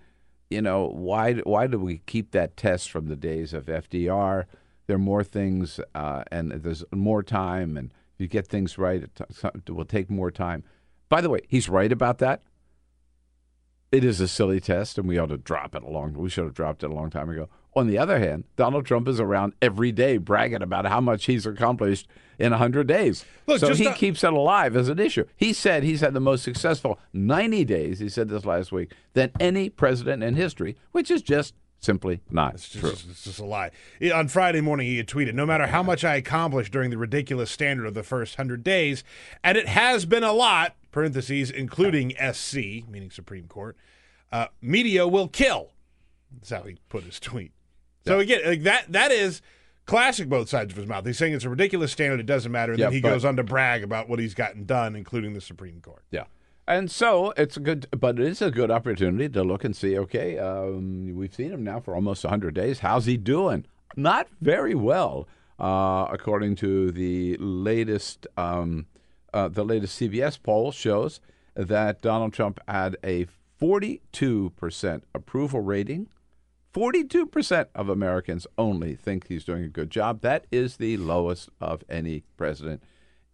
you 0.49 0.61
know, 0.61 0.87
why 0.87 1.33
why 1.35 1.67
do 1.67 1.77
we 1.77 2.01
keep 2.07 2.31
that 2.31 2.57
test 2.57 2.89
from 2.89 3.07
the 3.07 3.15
days 3.15 3.53
of 3.53 3.65
FDR? 3.65 4.45
There 4.87 4.95
are 4.95 4.99
more 4.99 5.23
things, 5.23 5.79
uh, 5.93 6.23
and 6.31 6.51
there's 6.51 6.83
more 6.91 7.21
time, 7.21 7.77
and 7.77 7.93
if 8.15 8.21
you 8.21 8.27
get 8.27 8.47
things 8.47 8.79
right, 8.79 9.03
it, 9.03 9.11
t- 9.15 9.49
it 9.53 9.69
will 9.69 9.85
take 9.85 10.09
more 10.09 10.31
time. 10.31 10.63
By 11.09 11.21
the 11.21 11.29
way, 11.29 11.41
he's 11.47 11.69
right 11.69 11.91
about 11.91 12.17
that. 12.19 12.41
It 13.91 14.03
is 14.03 14.21
a 14.21 14.27
silly 14.27 14.59
test, 14.59 14.97
and 14.99 15.07
we 15.07 15.17
ought 15.17 15.29
to 15.29 15.37
drop 15.37 15.73
it 15.73 15.81
along. 15.83 16.13
We 16.13 16.29
should 16.29 16.43
have 16.43 16.53
dropped 16.53 16.83
it 16.83 16.91
a 16.91 16.93
long 16.93 17.09
time 17.09 17.29
ago. 17.29 17.49
On 17.75 17.87
the 17.87 17.97
other 17.97 18.19
hand, 18.19 18.43
Donald 18.55 18.85
Trump 18.85 19.07
is 19.07 19.19
around 19.19 19.53
every 19.61 19.91
day 19.91 20.17
bragging 20.17 20.61
about 20.61 20.85
how 20.85 21.01
much 21.01 21.25
he's 21.25 21.45
accomplished 21.45 22.07
in 22.37 22.51
100 22.51 22.85
days. 22.87 23.25
Look, 23.47 23.59
so 23.59 23.67
just 23.69 23.79
he 23.79 23.85
not- 23.85 23.95
keeps 23.95 24.23
it 24.23 24.31
alive 24.33 24.75
as 24.75 24.89
an 24.89 24.99
issue. 24.99 25.25
He 25.35 25.53
said 25.53 25.83
he's 25.83 26.01
had 26.01 26.13
the 26.13 26.19
most 26.19 26.43
successful 26.43 26.99
90 27.13 27.65
days, 27.65 27.99
he 27.99 28.09
said 28.09 28.29
this 28.29 28.45
last 28.45 28.71
week, 28.71 28.91
than 29.13 29.31
any 29.39 29.69
president 29.69 30.23
in 30.23 30.35
history, 30.35 30.75
which 30.91 31.09
is 31.09 31.21
just 31.23 31.55
simply 31.79 32.21
not 32.29 32.55
It's 32.55 32.69
true. 32.75 32.89
it's 32.89 33.23
just 33.23 33.39
a 33.39 33.45
lie. 33.45 33.71
On 34.13 34.27
Friday 34.27 34.61
morning, 34.61 34.85
he 34.85 34.97
had 34.97 35.07
tweeted, 35.07 35.33
"No 35.33 35.45
matter 35.45 35.67
how 35.67 35.81
much 35.81 36.03
I 36.03 36.15
accomplished 36.17 36.73
during 36.73 36.89
the 36.89 36.97
ridiculous 36.97 37.49
standard 37.49 37.85
of 37.85 37.93
the 37.93 38.03
first 38.03 38.35
hundred 38.35 38.63
days, 38.63 39.03
and 39.43 39.57
it 39.57 39.67
has 39.67 40.05
been 40.05 40.23
a 40.23 40.33
lot 40.33 40.75
(parentheses 40.91 41.51
including 41.51 42.13
SC, 42.33 42.55
meaning 42.87 43.11
Supreme 43.11 43.47
Court), 43.47 43.75
uh, 44.31 44.47
media 44.61 45.07
will 45.07 45.27
kill." 45.27 45.71
That's 46.31 46.49
how 46.51 46.61
he 46.63 46.77
put 46.89 47.03
his 47.03 47.19
tweet. 47.19 47.51
So 48.05 48.19
again, 48.19 48.41
like 48.45 48.63
that 48.63 48.91
that 48.91 49.11
is 49.11 49.41
classic 49.85 50.29
both 50.29 50.49
sides 50.49 50.71
of 50.73 50.77
his 50.77 50.87
mouth. 50.87 51.05
He's 51.05 51.17
saying 51.17 51.33
it's 51.33 51.45
a 51.45 51.49
ridiculous 51.49 51.91
standard; 51.91 52.19
it 52.19 52.25
doesn't 52.25 52.51
matter. 52.51 52.71
And 52.73 52.79
Yeah, 52.79 52.85
then 52.87 52.93
he 52.93 53.01
but- 53.01 53.09
goes 53.09 53.25
on 53.25 53.35
to 53.37 53.43
brag 53.43 53.83
about 53.83 54.07
what 54.09 54.19
he's 54.19 54.33
gotten 54.33 54.65
done, 54.65 54.95
including 54.95 55.33
the 55.33 55.41
Supreme 55.41 55.81
Court. 55.81 56.03
Yeah. 56.11 56.25
And 56.67 56.91
so 56.91 57.31
it's 57.35 57.57
a 57.57 57.59
good, 57.59 57.87
but 57.99 58.19
it 58.19 58.27
is 58.27 58.43
a 58.43 58.51
good 58.51 58.69
opportunity 58.69 59.27
to 59.29 59.43
look 59.43 59.63
and 59.63 59.75
see. 59.75 59.97
Okay, 59.97 60.37
um, 60.37 61.15
we've 61.15 61.33
seen 61.33 61.51
him 61.51 61.63
now 61.63 61.79
for 61.79 61.95
almost 61.95 62.23
100 62.23 62.53
days. 62.53 62.79
How's 62.79 63.05
he 63.07 63.17
doing? 63.17 63.65
Not 63.95 64.27
very 64.39 64.75
well, 64.75 65.27
uh, 65.59 66.05
according 66.11 66.57
to 66.57 66.91
the 66.91 67.37
latest. 67.39 68.27
Um, 68.37 68.85
uh, 69.33 69.47
the 69.47 69.65
latest 69.65 69.99
CBS 69.99 70.41
poll 70.41 70.71
shows 70.71 71.19
that 71.55 72.01
Donald 72.01 72.33
Trump 72.33 72.59
had 72.67 72.97
a 73.03 73.27
42% 73.61 75.01
approval 75.13 75.61
rating. 75.61 76.07
42% 76.73 77.67
of 77.73 77.89
Americans 77.89 78.45
only 78.57 78.95
think 78.95 79.27
he's 79.27 79.43
doing 79.43 79.63
a 79.63 79.69
good 79.69 79.89
job. 79.89 80.21
That 80.21 80.45
is 80.51 80.77
the 80.77 80.97
lowest 80.97 81.49
of 81.59 81.83
any 81.89 82.23
president 82.37 82.83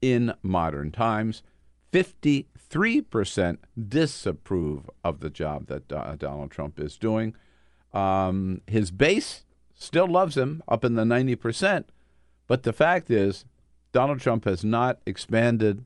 in 0.02 0.34
modern 0.42 0.92
times. 0.92 1.44
53% 1.92 3.58
disapprove 3.88 4.90
of 5.04 5.20
the 5.20 5.30
job 5.30 5.68
that 5.68 5.92
uh, 5.92 6.16
Donald 6.16 6.52
Trump 6.52 6.80
is 6.80 6.98
doing. 6.98 7.36
Um, 7.94 8.62
his 8.68 8.92
base 8.92 9.46
still 9.74 10.08
loves 10.08 10.38
him 10.38 10.64
up 10.68 10.84
in 10.84 10.96
the 10.96 11.04
90%, 11.04 11.86
but 12.48 12.64
the 12.64 12.74
fact 12.74 13.10
is, 13.10 13.46
Donald 13.96 14.20
Trump 14.20 14.44
has 14.44 14.62
not 14.62 15.00
expanded 15.06 15.86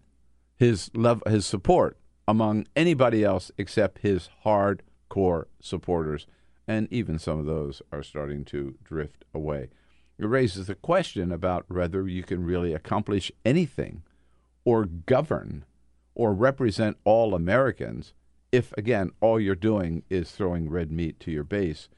his 0.55 0.89
lev- 0.95 1.21
his 1.27 1.45
support 1.45 1.95
among 2.27 2.65
anybody 2.75 3.23
else 3.23 3.51
except 3.55 3.99
his 3.99 4.31
hardcore 4.43 5.45
supporters, 5.59 6.25
and 6.67 6.87
even 6.89 7.19
some 7.19 7.37
of 7.37 7.45
those 7.45 7.83
are 7.91 8.01
starting 8.01 8.43
to 8.45 8.73
drift 8.83 9.25
away. 9.31 9.69
It 10.17 10.25
raises 10.25 10.65
the 10.65 10.73
question 10.73 11.31
about 11.31 11.69
whether 11.69 12.07
you 12.07 12.23
can 12.23 12.43
really 12.43 12.73
accomplish 12.73 13.31
anything 13.45 14.01
or 14.65 14.85
govern 14.85 15.63
or 16.15 16.33
represent 16.33 16.97
all 17.03 17.35
Americans 17.35 18.13
if, 18.51 18.73
again, 18.75 19.11
all 19.21 19.39
you're 19.39 19.53
doing 19.53 20.01
is 20.09 20.31
throwing 20.31 20.67
red 20.67 20.91
meat 20.91 21.19
to 21.19 21.31
your 21.31 21.43
base, 21.43 21.89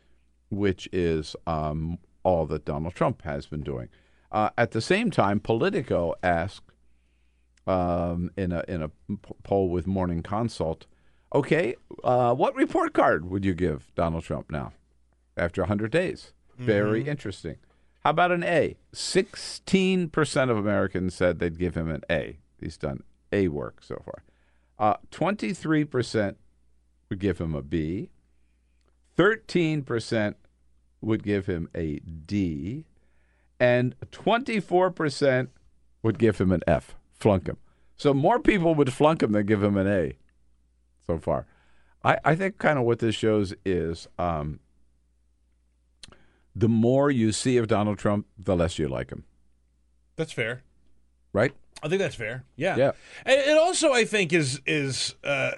which 0.50 0.90
is 0.92 1.38
um, 1.48 2.00
all 2.24 2.46
that 2.48 2.66
Donald 2.66 2.96
Trump 2.96 3.22
has 3.22 3.46
been 3.46 3.64
doing. 3.64 3.88
Uh, 4.32 4.50
at 4.58 4.72
the 4.72 4.82
same 4.82 5.12
time, 5.12 5.40
Politico 5.40 6.16
asked 6.24 6.72
um, 7.68 8.32
in 8.38 8.52
a 8.52 8.64
in 8.68 8.82
a 8.82 8.92
poll 9.44 9.70
with 9.70 9.88
Morning 9.88 10.24
Consult, 10.24 10.86
okay, 11.34 11.76
uh, 12.04 12.34
what 12.34 12.56
report 12.56 12.94
card 12.94 13.30
would 13.30 13.46
you 13.46 13.54
give 13.54 13.94
Donald 13.96 14.24
Trump 14.24 14.52
now 14.52 14.74
after 15.38 15.62
100 15.62 15.92
days? 15.92 16.34
Very 16.58 17.08
interesting. 17.08 17.58
How 18.04 18.12
about 18.12 18.32
an 18.32 18.44
A? 18.44 18.78
16% 18.94 20.50
of 20.50 20.58
Americans 20.58 21.16
said 21.16 21.40
they'd 21.40 21.58
give 21.58 21.76
him 21.76 21.90
an 21.90 22.02
A. 22.10 22.38
He's 22.60 22.78
done 22.78 23.04
A 23.32 23.48
work 23.48 23.82
so 23.84 24.02
far. 24.04 24.24
Uh, 24.78 24.98
23% 25.12 26.36
would 27.10 27.20
give 27.20 27.40
him 27.40 27.54
a 27.54 27.62
B. 27.62 28.10
13% 29.18 30.36
would 31.02 31.24
give 31.24 31.46
him 31.46 31.70
a 31.76 32.00
D. 32.00 32.86
And 33.62 33.96
24% 34.12 35.50
would 36.02 36.18
give 36.18 36.42
him 36.42 36.52
an 36.52 36.62
F, 36.66 36.96
flunk 37.14 37.46
him. 37.46 37.58
So 37.96 38.12
more 38.12 38.40
people 38.40 38.74
would 38.74 38.92
flunk 38.92 39.22
him 39.22 39.34
than 39.34 39.46
give 39.46 39.62
him 39.62 39.78
an 39.78 39.86
A 39.88 40.14
so 41.06 41.20
far. 41.20 41.46
I, 42.04 42.18
I 42.26 42.36
think 42.36 42.58
kind 42.58 42.80
of 42.80 42.86
what 42.86 42.98
this 42.98 43.14
shows 43.14 43.54
is 43.64 44.08
um, 44.18 44.62
the 46.56 46.68
more 46.68 47.12
you 47.12 47.32
see 47.32 47.58
of 47.58 47.68
Donald 47.68 48.00
Trump, 48.00 48.26
the 48.36 48.56
less 48.56 48.80
you 48.80 48.88
like 48.88 49.12
him, 49.12 49.26
That's 50.16 50.32
fair. 50.32 50.64
right? 51.32 51.54
I 51.84 51.88
think 51.88 52.00
that's 52.00 52.16
fair. 52.16 52.46
Yeah. 52.56 52.76
Yeah. 52.78 52.92
And 53.26 53.40
it 53.40 53.58
also, 53.58 53.92
I 53.94 54.06
think, 54.06 54.34
is 54.34 54.60
is 54.66 55.14
uh, 55.24 55.52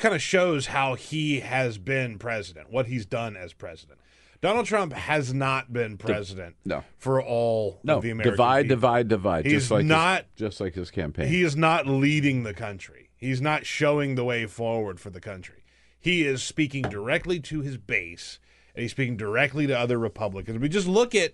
kind 0.00 0.14
of 0.14 0.22
shows 0.22 0.66
how 0.66 0.94
he 0.94 1.38
has 1.40 1.78
been 1.78 2.18
president, 2.18 2.72
what 2.72 2.86
he's 2.86 3.06
done 3.06 3.36
as 3.36 3.52
president. 3.52 4.00
Donald 4.40 4.66
Trump 4.66 4.92
has 4.92 5.32
not 5.32 5.72
been 5.72 5.96
president 5.96 6.56
no. 6.64 6.84
for 6.98 7.22
all 7.22 7.80
No, 7.82 7.96
of 7.96 8.02
the 8.02 8.10
American 8.10 8.32
divide, 8.32 8.62
people. 8.64 8.76
divide, 8.76 9.08
divide. 9.08 9.44
He's 9.46 9.52
just 9.62 9.70
like 9.70 9.86
not- 9.86 10.26
his, 10.36 10.48
just 10.48 10.60
like 10.60 10.74
his 10.74 10.90
campaign. 10.90 11.28
He 11.28 11.42
is 11.42 11.56
not 11.56 11.86
leading 11.86 12.42
the 12.42 12.54
country. 12.54 13.10
He's 13.16 13.40
not 13.40 13.64
showing 13.64 14.16
the 14.16 14.24
way 14.24 14.46
forward 14.46 15.00
for 15.00 15.10
the 15.10 15.20
country. 15.20 15.64
He 15.98 16.26
is 16.26 16.42
speaking 16.42 16.82
directly 16.82 17.40
to 17.40 17.60
his 17.62 17.78
base, 17.78 18.38
and 18.74 18.82
he's 18.82 18.90
speaking 18.90 19.16
directly 19.16 19.66
to 19.66 19.78
other 19.78 19.98
Republicans. 19.98 20.58
We 20.58 20.68
just 20.68 20.86
look 20.86 21.14
at 21.14 21.32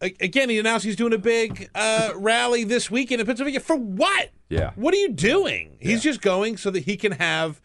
again. 0.00 0.48
He 0.48 0.58
announced 0.58 0.84
he's 0.86 0.96
doing 0.96 1.12
a 1.12 1.18
big 1.18 1.68
uh, 1.74 2.12
rally 2.16 2.64
this 2.64 2.90
weekend 2.90 3.20
in 3.20 3.26
Pennsylvania. 3.26 3.60
For 3.60 3.76
what? 3.76 4.30
Yeah. 4.48 4.70
What 4.76 4.94
are 4.94 4.98
you 4.98 5.12
doing? 5.12 5.76
He's 5.80 6.02
just 6.02 6.22
going 6.22 6.56
so 6.56 6.70
that 6.70 6.84
he 6.84 6.96
can 6.96 7.12
have 7.12 7.60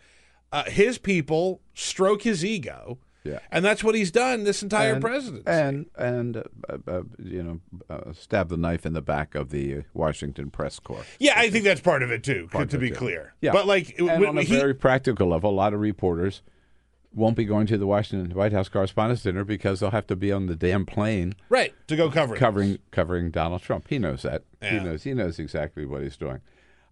uh, 0.51 0.63
his 0.65 0.97
people 0.97 1.61
stroke 1.73 2.23
his 2.23 2.43
ego. 2.43 2.99
Yeah. 3.25 3.39
And 3.51 3.65
that's 3.65 3.83
what 3.83 3.95
he's 3.95 4.11
done 4.11 4.43
this 4.43 4.61
entire 4.63 4.93
and, 4.93 5.01
presidency. 5.01 5.43
and 5.47 5.87
and 5.97 6.37
uh, 6.37 6.77
uh, 6.87 7.01
you 7.21 7.43
know 7.43 7.59
uh, 7.89 8.13
stab 8.13 8.49
the 8.49 8.57
knife 8.57 8.85
in 8.85 8.93
the 8.93 9.01
back 9.01 9.35
of 9.35 9.49
the 9.49 9.77
uh, 9.77 9.81
Washington 9.93 10.51
press 10.51 10.79
corps. 10.79 11.03
yeah, 11.19 11.33
I 11.35 11.49
think 11.49 11.63
that's 11.65 11.81
part 11.81 12.03
of 12.03 12.11
it 12.11 12.23
too. 12.23 12.47
Part 12.51 12.69
to 12.69 12.77
be 12.77 12.89
it, 12.89 12.95
clear. 12.95 13.33
Yeah, 13.41 13.51
But 13.51 13.65
like, 13.65 13.95
and 13.97 14.07
when 14.07 14.25
on 14.25 14.37
a 14.37 14.43
he- 14.43 14.55
very 14.55 14.75
practical 14.75 15.27
level, 15.27 15.49
a 15.49 15.51
lot 15.51 15.73
of 15.73 15.79
reporters 15.79 16.43
won't 17.13 17.35
be 17.37 17.45
going 17.45 17.65
to 17.65 17.77
the 17.77 17.87
Washington 17.87 18.35
White 18.37 18.51
House 18.51 18.69
Correspondents' 18.69 19.23
Dinner 19.23 19.43
because 19.43 19.79
they'll 19.79 19.91
have 19.91 20.07
to 20.07 20.15
be 20.15 20.31
on 20.31 20.47
the 20.47 20.55
damn 20.55 20.85
plane 20.85 21.33
right 21.49 21.73
to 21.87 21.95
go 21.95 22.11
cover 22.11 22.35
it. 22.35 22.39
covering 22.39 22.77
covering 22.91 23.31
Donald 23.31 23.61
Trump. 23.61 23.87
He 23.89 23.97
knows 23.97 24.21
that. 24.21 24.43
He 24.61 24.79
knows. 24.79 25.03
He 25.03 25.13
knows 25.13 25.39
exactly 25.39 25.85
what 25.85 26.01
he's 26.03 26.17
doing. 26.17 26.41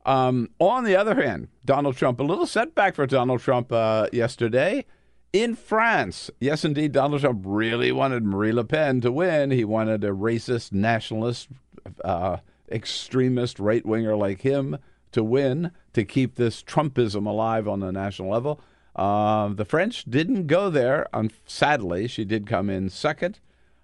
Um, 0.05 0.49
on 0.59 0.83
the 0.83 0.95
other 0.95 1.15
hand, 1.15 1.47
Donald 1.63 1.95
Trump, 1.95 2.19
a 2.19 2.23
little 2.23 2.45
setback 2.45 2.95
for 2.95 3.05
Donald 3.05 3.39
Trump 3.41 3.71
uh, 3.71 4.07
yesterday 4.11 4.85
in 5.33 5.55
France. 5.55 6.29
Yes, 6.39 6.63
indeed, 6.63 6.91
Donald 6.91 7.21
Trump 7.21 7.41
really 7.43 7.91
wanted 7.91 8.23
Marine 8.23 8.55
Le 8.55 8.63
Pen 8.63 9.01
to 9.01 9.11
win. 9.11 9.51
He 9.51 9.65
wanted 9.65 10.03
a 10.03 10.11
racist 10.11 10.71
nationalist 10.71 11.49
uh, 12.05 12.37
extremist 12.71 13.59
right 13.59 13.85
winger 13.85 14.15
like 14.15 14.41
him 14.41 14.77
to 15.11 15.23
win 15.23 15.71
to 15.93 16.05
keep 16.05 16.35
this 16.35 16.63
Trumpism 16.63 17.25
alive 17.25 17.67
on 17.67 17.79
the 17.79 17.91
national 17.91 18.29
level. 18.29 18.61
Uh, 18.95 19.49
the 19.49 19.65
French 19.65 20.05
didn't 20.05 20.47
go 20.47 20.69
there. 20.69 21.07
Um, 21.13 21.31
sadly, 21.45 22.07
she 22.07 22.23
did 22.23 22.47
come 22.47 22.69
in 22.69 22.89
second. 22.89 23.39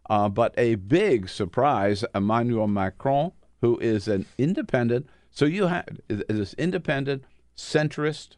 Uh, 0.10 0.30
but 0.30 0.54
a 0.58 0.76
big 0.76 1.30
surprise, 1.30 2.04
Emmanuel 2.16 2.68
Macron, 2.68 3.32
who 3.62 3.78
is 3.80 4.08
an 4.08 4.26
independent. 4.38 5.08
So 5.30 5.46
you 5.46 5.68
have 5.68 5.86
this 6.08 6.54
independent 6.56 7.24
centrist 7.56 8.36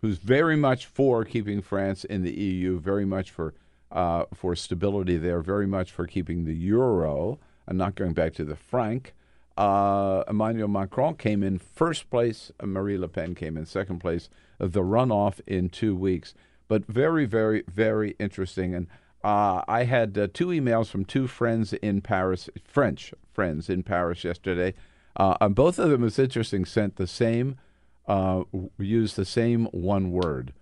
who's 0.00 0.18
very 0.18 0.56
much 0.56 0.86
for 0.86 1.24
keeping 1.24 1.62
France 1.62 2.04
in 2.04 2.22
the 2.22 2.32
EU, 2.32 2.78
very 2.78 3.04
much 3.04 3.30
for 3.30 3.54
uh, 3.92 4.24
for 4.34 4.56
stability 4.56 5.16
there, 5.16 5.40
very 5.40 5.66
much 5.66 5.92
for 5.92 6.06
keeping 6.06 6.44
the 6.44 6.54
euro 6.54 7.38
and 7.66 7.78
not 7.78 7.94
going 7.94 8.12
back 8.12 8.34
to 8.34 8.44
the 8.44 8.56
franc. 8.56 9.14
Uh, 9.56 10.22
Emmanuel 10.28 10.68
Macron 10.68 11.14
came 11.14 11.42
in 11.42 11.58
first 11.58 12.10
place. 12.10 12.52
Marine 12.62 13.00
Le 13.00 13.08
Pen 13.08 13.34
came 13.34 13.56
in 13.56 13.64
second 13.64 14.00
place. 14.00 14.28
The 14.58 14.82
runoff 14.82 15.40
in 15.46 15.68
two 15.68 15.94
weeks, 15.94 16.34
but 16.68 16.86
very, 16.86 17.24
very, 17.26 17.62
very 17.68 18.16
interesting. 18.18 18.74
And 18.74 18.86
uh, 19.24 19.62
I 19.66 19.84
had 19.84 20.16
uh, 20.16 20.28
two 20.32 20.48
emails 20.48 20.88
from 20.88 21.04
two 21.04 21.26
friends 21.26 21.72
in 21.74 22.00
Paris, 22.00 22.48
French 22.64 23.12
friends 23.32 23.68
in 23.68 23.82
Paris 23.82 24.24
yesterday. 24.24 24.74
Uh, 25.16 25.48
both 25.48 25.78
of 25.78 25.90
them, 25.90 26.04
it's 26.04 26.18
interesting, 26.18 26.64
sent 26.64 26.96
the 26.96 27.06
same, 27.06 27.56
uh, 28.06 28.44
used 28.78 29.16
the 29.16 29.24
same 29.24 29.66
one 29.66 30.10
word, 30.10 30.52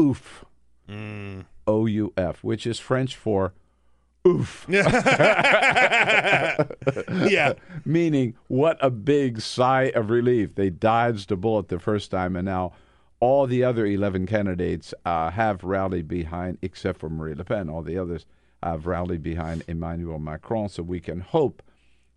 oof, 0.00 0.44
O 1.66 1.86
U 1.86 2.12
F, 2.16 2.42
which 2.42 2.66
is 2.66 2.78
French 2.78 3.16
for 3.16 3.54
oof. 4.26 4.66
yeah. 4.68 6.64
Meaning, 7.84 8.34
what 8.48 8.78
a 8.80 8.90
big 8.90 9.40
sigh 9.40 9.92
of 9.94 10.10
relief. 10.10 10.54
They 10.54 10.70
dodged 10.70 11.30
a 11.32 11.36
bullet 11.36 11.68
the 11.68 11.78
first 11.78 12.10
time, 12.10 12.36
and 12.36 12.46
now 12.46 12.72
all 13.20 13.46
the 13.46 13.64
other 13.64 13.84
11 13.86 14.26
candidates 14.26 14.94
uh, 15.04 15.30
have 15.30 15.64
rallied 15.64 16.08
behind, 16.08 16.58
except 16.62 17.00
for 17.00 17.08
Marine 17.08 17.38
Le 17.38 17.44
Pen. 17.44 17.68
All 17.68 17.82
the 17.82 17.98
others 17.98 18.26
have 18.62 18.86
rallied 18.86 19.22
behind 19.22 19.64
Emmanuel 19.68 20.18
Macron. 20.18 20.68
So 20.68 20.82
we 20.82 21.00
can 21.00 21.20
hope 21.20 21.62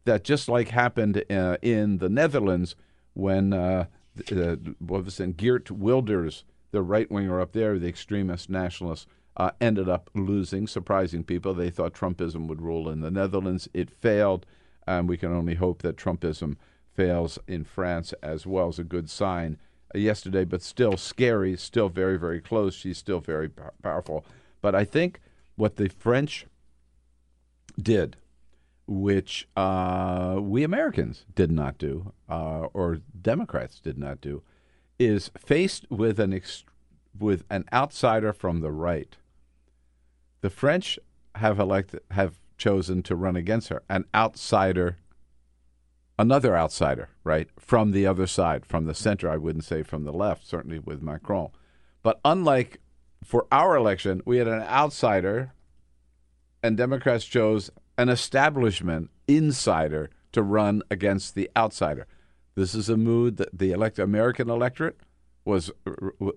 that 0.06 0.24
just 0.24 0.48
like 0.48 0.70
happened 0.70 1.24
uh, 1.30 1.58
in 1.62 1.98
the 1.98 2.10
Netherlands 2.10 2.76
when 3.14 3.54
uh, 3.54 3.86
uh, 4.32 4.56
what 4.80 5.06
was 5.06 5.20
it, 5.20 5.38
Geert 5.38 5.72
Wilders, 5.72 6.44
the 6.72 6.82
right 6.82 7.10
winger 7.12 7.40
up 7.40 7.54
there, 7.54 7.78
the 7.78 7.88
extremist 7.88 8.50
nationalist, 8.50 9.08
uh, 9.38 9.52
ended 9.60 9.88
up 9.88 10.10
losing, 10.14 10.68
surprising 10.68 11.24
people. 11.24 11.54
They 11.54 11.70
thought 11.70 11.94
Trumpism 11.94 12.48
would 12.48 12.62
rule 12.62 12.90
in 12.90 13.02
the 13.02 13.12
Netherlands. 13.12 13.70
It 13.74 13.90
failed, 13.90 14.46
and 14.86 15.08
we 15.08 15.18
can 15.18 15.32
only 15.32 15.56
hope 15.56 15.82
that 15.82 15.98
Trumpism 15.98 16.58
fails 16.94 17.40
in 17.48 17.64
France 17.64 18.14
as 18.22 18.46
well. 18.46 18.68
as 18.68 18.80
a 18.80 18.84
good 18.84 19.10
sign 19.10 19.58
yesterday, 19.96 20.46
but 20.46 20.62
still 20.62 20.98
scary, 20.98 21.56
still 21.58 21.90
very, 21.90 22.18
very 22.18 22.42
close. 22.42 22.74
She's 22.74 22.98
still 22.98 23.20
very 23.20 23.50
powerful. 23.82 24.26
But 24.62 24.76
I 24.76 24.84
think 24.84 25.22
what 25.56 25.78
the 25.78 25.90
French 25.90 26.46
did, 27.82 28.18
which 28.92 29.48
uh, 29.56 30.38
we 30.42 30.64
Americans 30.64 31.26
did 31.34 31.50
not 31.50 31.78
do, 31.78 32.12
uh, 32.30 32.68
or 32.74 32.98
Democrats 33.20 33.80
did 33.80 33.98
not 33.98 34.20
do, 34.20 34.44
is 35.00 35.32
faced 35.38 35.90
with 35.90 36.20
an 36.20 36.34
ex- 36.34 36.66
with 37.18 37.46
an 37.50 37.64
outsider 37.72 38.34
from 38.34 38.60
the 38.60 38.72
right. 38.72 39.16
The 40.42 40.50
French 40.50 41.00
have 41.36 41.58
elected 41.58 42.02
have 42.12 42.38
chosen 42.58 43.02
to 43.04 43.16
run 43.16 43.38
against 43.38 43.70
her, 43.70 43.82
an 43.90 44.06
outsider, 44.14 44.98
another 46.20 46.58
outsider, 46.58 47.10
right 47.24 47.48
from 47.58 47.92
the 47.92 48.06
other 48.06 48.28
side, 48.28 48.66
from 48.66 48.88
the 48.88 48.94
center. 48.94 49.30
I 49.30 49.38
wouldn't 49.38 49.64
say 49.64 49.84
from 49.84 50.04
the 50.04 50.14
left, 50.14 50.46
certainly 50.46 50.80
with 50.80 51.02
Macron, 51.02 51.50
but 52.04 52.20
unlike 52.26 52.82
for 53.24 53.48
our 53.54 53.78
election, 53.78 54.22
we 54.26 54.38
had 54.38 54.48
an 54.48 54.64
outsider, 54.64 55.54
and 56.62 56.76
Democrats 56.76 57.24
chose 57.24 57.72
an 57.98 58.10
establishment 58.10 59.10
insider 59.28 60.10
to 60.32 60.42
run 60.42 60.82
against 60.90 61.36
the 61.36 61.50
outsider. 61.56 62.08
This 62.56 62.76
is 62.76 62.90
a 62.90 62.98
mood 62.98 63.38
that 63.38 63.58
the 63.58 63.72
elect 63.72 64.00
American 64.00 64.50
electorate 64.50 65.00
was. 65.46 65.72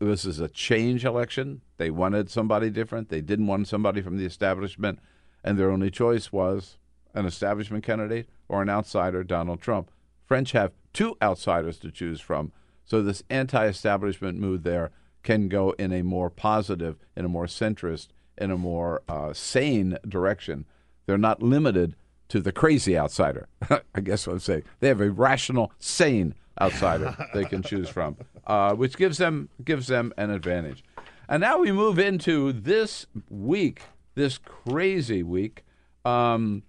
This 0.00 0.24
is 0.24 0.40
a 0.40 0.48
change 0.48 1.04
election. 1.04 1.60
They 1.76 1.90
wanted 1.90 2.30
somebody 2.30 2.70
different. 2.70 3.08
They 3.08 3.20
didn't 3.20 3.46
want 3.46 3.68
somebody 3.68 4.00
from 4.00 4.16
the 4.16 4.24
establishment, 4.24 5.00
and 5.42 5.58
their 5.58 5.70
only 5.70 5.90
choice 5.90 6.32
was 6.32 6.78
an 7.14 7.26
establishment 7.26 7.84
candidate 7.84 8.28
or 8.48 8.62
an 8.62 8.70
outsider, 8.70 9.22
Donald 9.24 9.60
Trump. 9.60 9.90
French 10.24 10.52
have 10.52 10.72
two 10.92 11.16
outsiders 11.22 11.78
to 11.78 11.90
choose 11.90 12.20
from, 12.20 12.52
so 12.84 13.02
this 13.02 13.22
anti-establishment 13.30 14.38
mood 14.38 14.64
there 14.64 14.90
can 15.22 15.48
go 15.48 15.70
in 15.72 15.92
a 15.92 16.02
more 16.02 16.30
positive, 16.30 16.98
in 17.16 17.24
a 17.24 17.28
more 17.28 17.46
centrist, 17.46 18.08
in 18.36 18.50
a 18.50 18.58
more 18.58 19.02
uh, 19.08 19.32
sane 19.32 19.96
direction. 20.06 20.66
They're 21.06 21.18
not 21.18 21.42
limited 21.42 21.96
to 22.28 22.40
the 22.40 22.52
crazy 22.52 22.96
outsider. 22.96 23.48
I 23.94 24.00
guess 24.00 24.26
what 24.26 24.34
I'm 24.34 24.40
saying. 24.40 24.62
They 24.80 24.88
have 24.88 25.00
a 25.00 25.10
rational, 25.10 25.72
sane 25.78 26.34
outsider 26.60 27.16
they 27.34 27.44
can 27.44 27.62
choose 27.62 27.88
from, 27.88 28.16
uh, 28.46 28.74
which 28.74 28.96
gives 28.96 29.18
them 29.18 29.48
gives 29.64 29.86
them 29.88 30.12
an 30.16 30.30
advantage. 30.30 30.84
And 31.28 31.40
now 31.40 31.58
we 31.58 31.72
move 31.72 31.98
into 31.98 32.52
this 32.52 33.06
week, 33.30 33.82
this 34.14 34.38
crazy 34.38 35.22
week. 35.22 35.64
Um, 36.04 36.62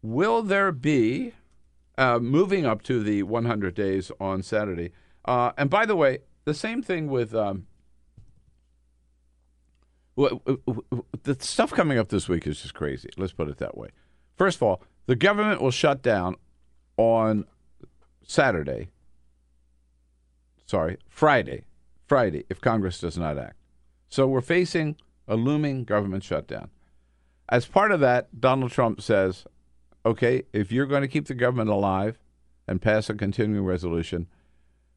will 0.00 0.42
there 0.42 0.70
be 0.70 1.32
uh, 1.98 2.18
moving 2.20 2.64
up 2.64 2.82
to 2.82 3.02
the 3.02 3.24
100 3.24 3.74
days 3.74 4.12
on 4.20 4.42
Saturday? 4.42 4.92
Uh, 5.24 5.52
and 5.56 5.68
by 5.68 5.86
the 5.86 5.96
way, 5.96 6.20
the 6.44 6.54
same 6.54 6.82
thing 6.82 7.08
with 7.08 7.34
um, 7.34 7.66
the 10.16 11.36
stuff 11.40 11.72
coming 11.72 11.98
up 11.98 12.08
this 12.08 12.28
week 12.28 12.46
is 12.46 12.62
just 12.62 12.74
crazy. 12.74 13.10
Let's 13.16 13.32
put 13.32 13.48
it 13.48 13.58
that 13.58 13.76
way. 13.76 13.88
First 14.34 14.56
of 14.56 14.62
all, 14.62 14.82
the 15.06 15.16
government 15.16 15.60
will 15.60 15.70
shut 15.70 16.02
down 16.02 16.36
on 16.96 17.44
Saturday. 18.22 18.88
Sorry, 20.66 20.96
Friday. 21.08 21.64
Friday, 22.06 22.44
if 22.48 22.60
Congress 22.60 22.98
does 22.98 23.18
not 23.18 23.38
act. 23.38 23.56
So 24.08 24.26
we're 24.26 24.40
facing 24.40 24.96
a 25.28 25.36
looming 25.36 25.84
government 25.84 26.24
shutdown. 26.24 26.70
As 27.48 27.66
part 27.66 27.92
of 27.92 28.00
that, 28.00 28.40
Donald 28.40 28.72
Trump 28.72 29.00
says, 29.00 29.44
okay, 30.04 30.44
if 30.52 30.72
you're 30.72 30.86
going 30.86 31.02
to 31.02 31.08
keep 31.08 31.26
the 31.26 31.34
government 31.34 31.70
alive 31.70 32.18
and 32.66 32.82
pass 32.82 33.10
a 33.10 33.14
continuing 33.14 33.64
resolution, 33.64 34.28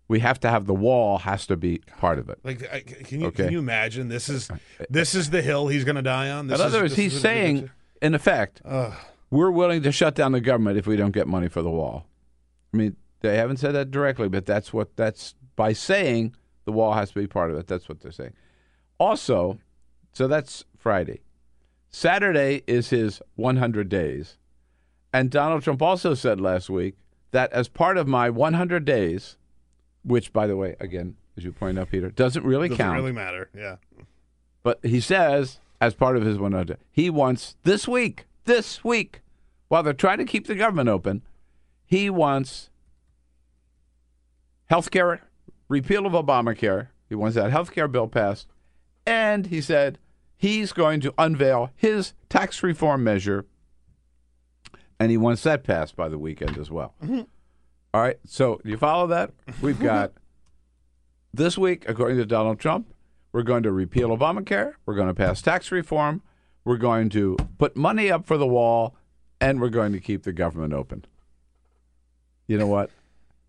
we 0.09 0.19
have 0.19 0.39
to 0.41 0.49
have 0.49 0.65
the 0.65 0.73
wall 0.73 1.19
has 1.19 1.47
to 1.47 1.55
be 1.55 1.77
part 1.97 2.19
of 2.19 2.27
it. 2.29 2.39
Like, 2.43 2.69
I- 2.73 2.81
can 2.81 3.21
you 3.21 3.27
Okay. 3.27 3.43
can 3.43 3.53
you 3.53 3.59
imagine? 3.59 4.09
This 4.09 4.27
is 4.27 4.49
uh, 4.51 4.55
uh, 4.55 4.85
this 4.89 5.15
is 5.15 5.29
the 5.29 5.41
hill 5.41 5.67
he's 5.69 5.85
going 5.85 5.95
to 5.95 6.01
die 6.01 6.29
on. 6.29 6.47
This 6.47 6.59
In 6.59 6.67
is, 6.67 6.73
other 6.73 6.83
words, 6.83 6.95
he's 6.95 7.13
is 7.15 7.23
what 7.23 7.31
he 7.31 7.37
saying, 7.37 7.69
in 8.01 8.13
effect, 8.15 8.61
we're 9.29 9.51
willing 9.51 9.81
to 9.83 9.91
shut 9.93 10.15
down 10.15 10.33
the 10.33 10.41
government 10.41 10.77
if 10.77 10.85
we 10.87 10.97
don't 10.97 11.11
get 11.11 11.27
money 11.27 11.47
for 11.47 11.61
the 11.61 11.69
wall. 11.69 12.07
I 12.73 12.77
mean, 12.77 12.97
they 13.21 13.37
haven't 13.37 13.57
said 13.57 13.73
that 13.75 13.91
directly, 13.91 14.27
but 14.27 14.45
that's 14.45 14.73
what 14.73 14.95
that's 14.97 15.35
by 15.55 15.71
saying 15.73 16.35
the 16.65 16.71
wall 16.71 16.93
has 16.93 17.09
to 17.09 17.15
be 17.19 17.27
part 17.27 17.51
of 17.51 17.57
it. 17.57 17.67
That's 17.67 17.87
what 17.87 18.01
they're 18.01 18.11
saying. 18.11 18.33
Also, 18.97 19.59
so 20.11 20.27
that's 20.27 20.65
Friday. 20.77 21.21
Saturday 21.91 22.63
is 22.67 22.89
his 22.89 23.21
100 23.35 23.89
days. 23.89 24.37
And 25.11 25.31
Donald 25.31 25.63
Trump 25.63 25.81
also 25.81 26.13
said 26.13 26.39
last 26.39 26.69
week 26.69 26.95
that 27.31 27.51
as 27.51 27.67
part 27.67 27.97
of 27.97 28.07
my 28.07 28.29
100 28.29 28.85
days, 28.85 29.37
which, 30.03 30.33
by 30.33 30.47
the 30.47 30.55
way, 30.55 30.75
again, 30.79 31.15
as 31.37 31.43
you 31.43 31.51
point 31.51 31.79
out, 31.79 31.89
Peter, 31.89 32.09
doesn't 32.09 32.43
really 32.45 32.69
count. 32.69 32.77
doesn't 32.79 32.85
count. 32.91 32.99
really 32.99 33.11
matter. 33.11 33.49
Yeah. 33.55 33.75
But 34.63 34.79
he 34.83 34.99
says, 34.99 35.59
as 35.79 35.93
part 35.93 36.17
of 36.17 36.23
his 36.23 36.37
100, 36.37 36.77
he 36.91 37.09
wants 37.09 37.55
this 37.63 37.87
week, 37.87 38.25
this 38.45 38.83
week, 38.83 39.21
while 39.67 39.83
they're 39.83 39.93
trying 39.93 40.17
to 40.17 40.25
keep 40.25 40.47
the 40.47 40.55
government 40.55 40.89
open, 40.89 41.21
he 41.85 42.09
wants 42.09 42.69
health 44.65 44.91
care, 44.91 45.21
repeal 45.67 46.05
of 46.05 46.13
Obamacare. 46.13 46.87
He 47.07 47.15
wants 47.15 47.35
that 47.35 47.51
health 47.51 47.71
care 47.71 47.87
bill 47.87 48.07
passed. 48.07 48.47
And 49.05 49.47
he 49.47 49.61
said 49.61 49.97
he's 50.35 50.73
going 50.73 51.01
to 51.01 51.13
unveil 51.17 51.71
his 51.75 52.13
tax 52.29 52.61
reform 52.61 53.03
measure. 53.03 53.45
And 54.99 55.09
he 55.09 55.17
wants 55.17 55.43
that 55.43 55.63
passed 55.63 55.95
by 55.95 56.09
the 56.09 56.19
weekend 56.19 56.57
as 56.57 56.69
well. 56.69 56.93
Mm-hmm. 57.03 57.21
All 57.93 58.01
right. 58.01 58.17
So, 58.25 58.61
you 58.63 58.77
follow 58.77 59.07
that? 59.07 59.31
We've 59.61 59.79
got 59.79 60.13
this 61.33 61.57
week, 61.57 61.85
according 61.87 62.17
to 62.17 62.25
Donald 62.25 62.59
Trump, 62.59 62.93
we're 63.31 63.43
going 63.43 63.63
to 63.63 63.71
repeal 63.71 64.09
Obamacare. 64.09 64.73
We're 64.85 64.95
going 64.95 65.07
to 65.07 65.13
pass 65.13 65.41
tax 65.41 65.71
reform. 65.71 66.21
We're 66.65 66.77
going 66.77 67.09
to 67.09 67.37
put 67.57 67.75
money 67.75 68.11
up 68.11 68.25
for 68.25 68.37
the 68.37 68.47
wall, 68.47 68.95
and 69.39 69.59
we're 69.59 69.69
going 69.69 69.91
to 69.93 69.99
keep 69.99 70.23
the 70.23 70.33
government 70.33 70.73
open. 70.73 71.05
You 72.47 72.57
know 72.57 72.67
what? 72.67 72.89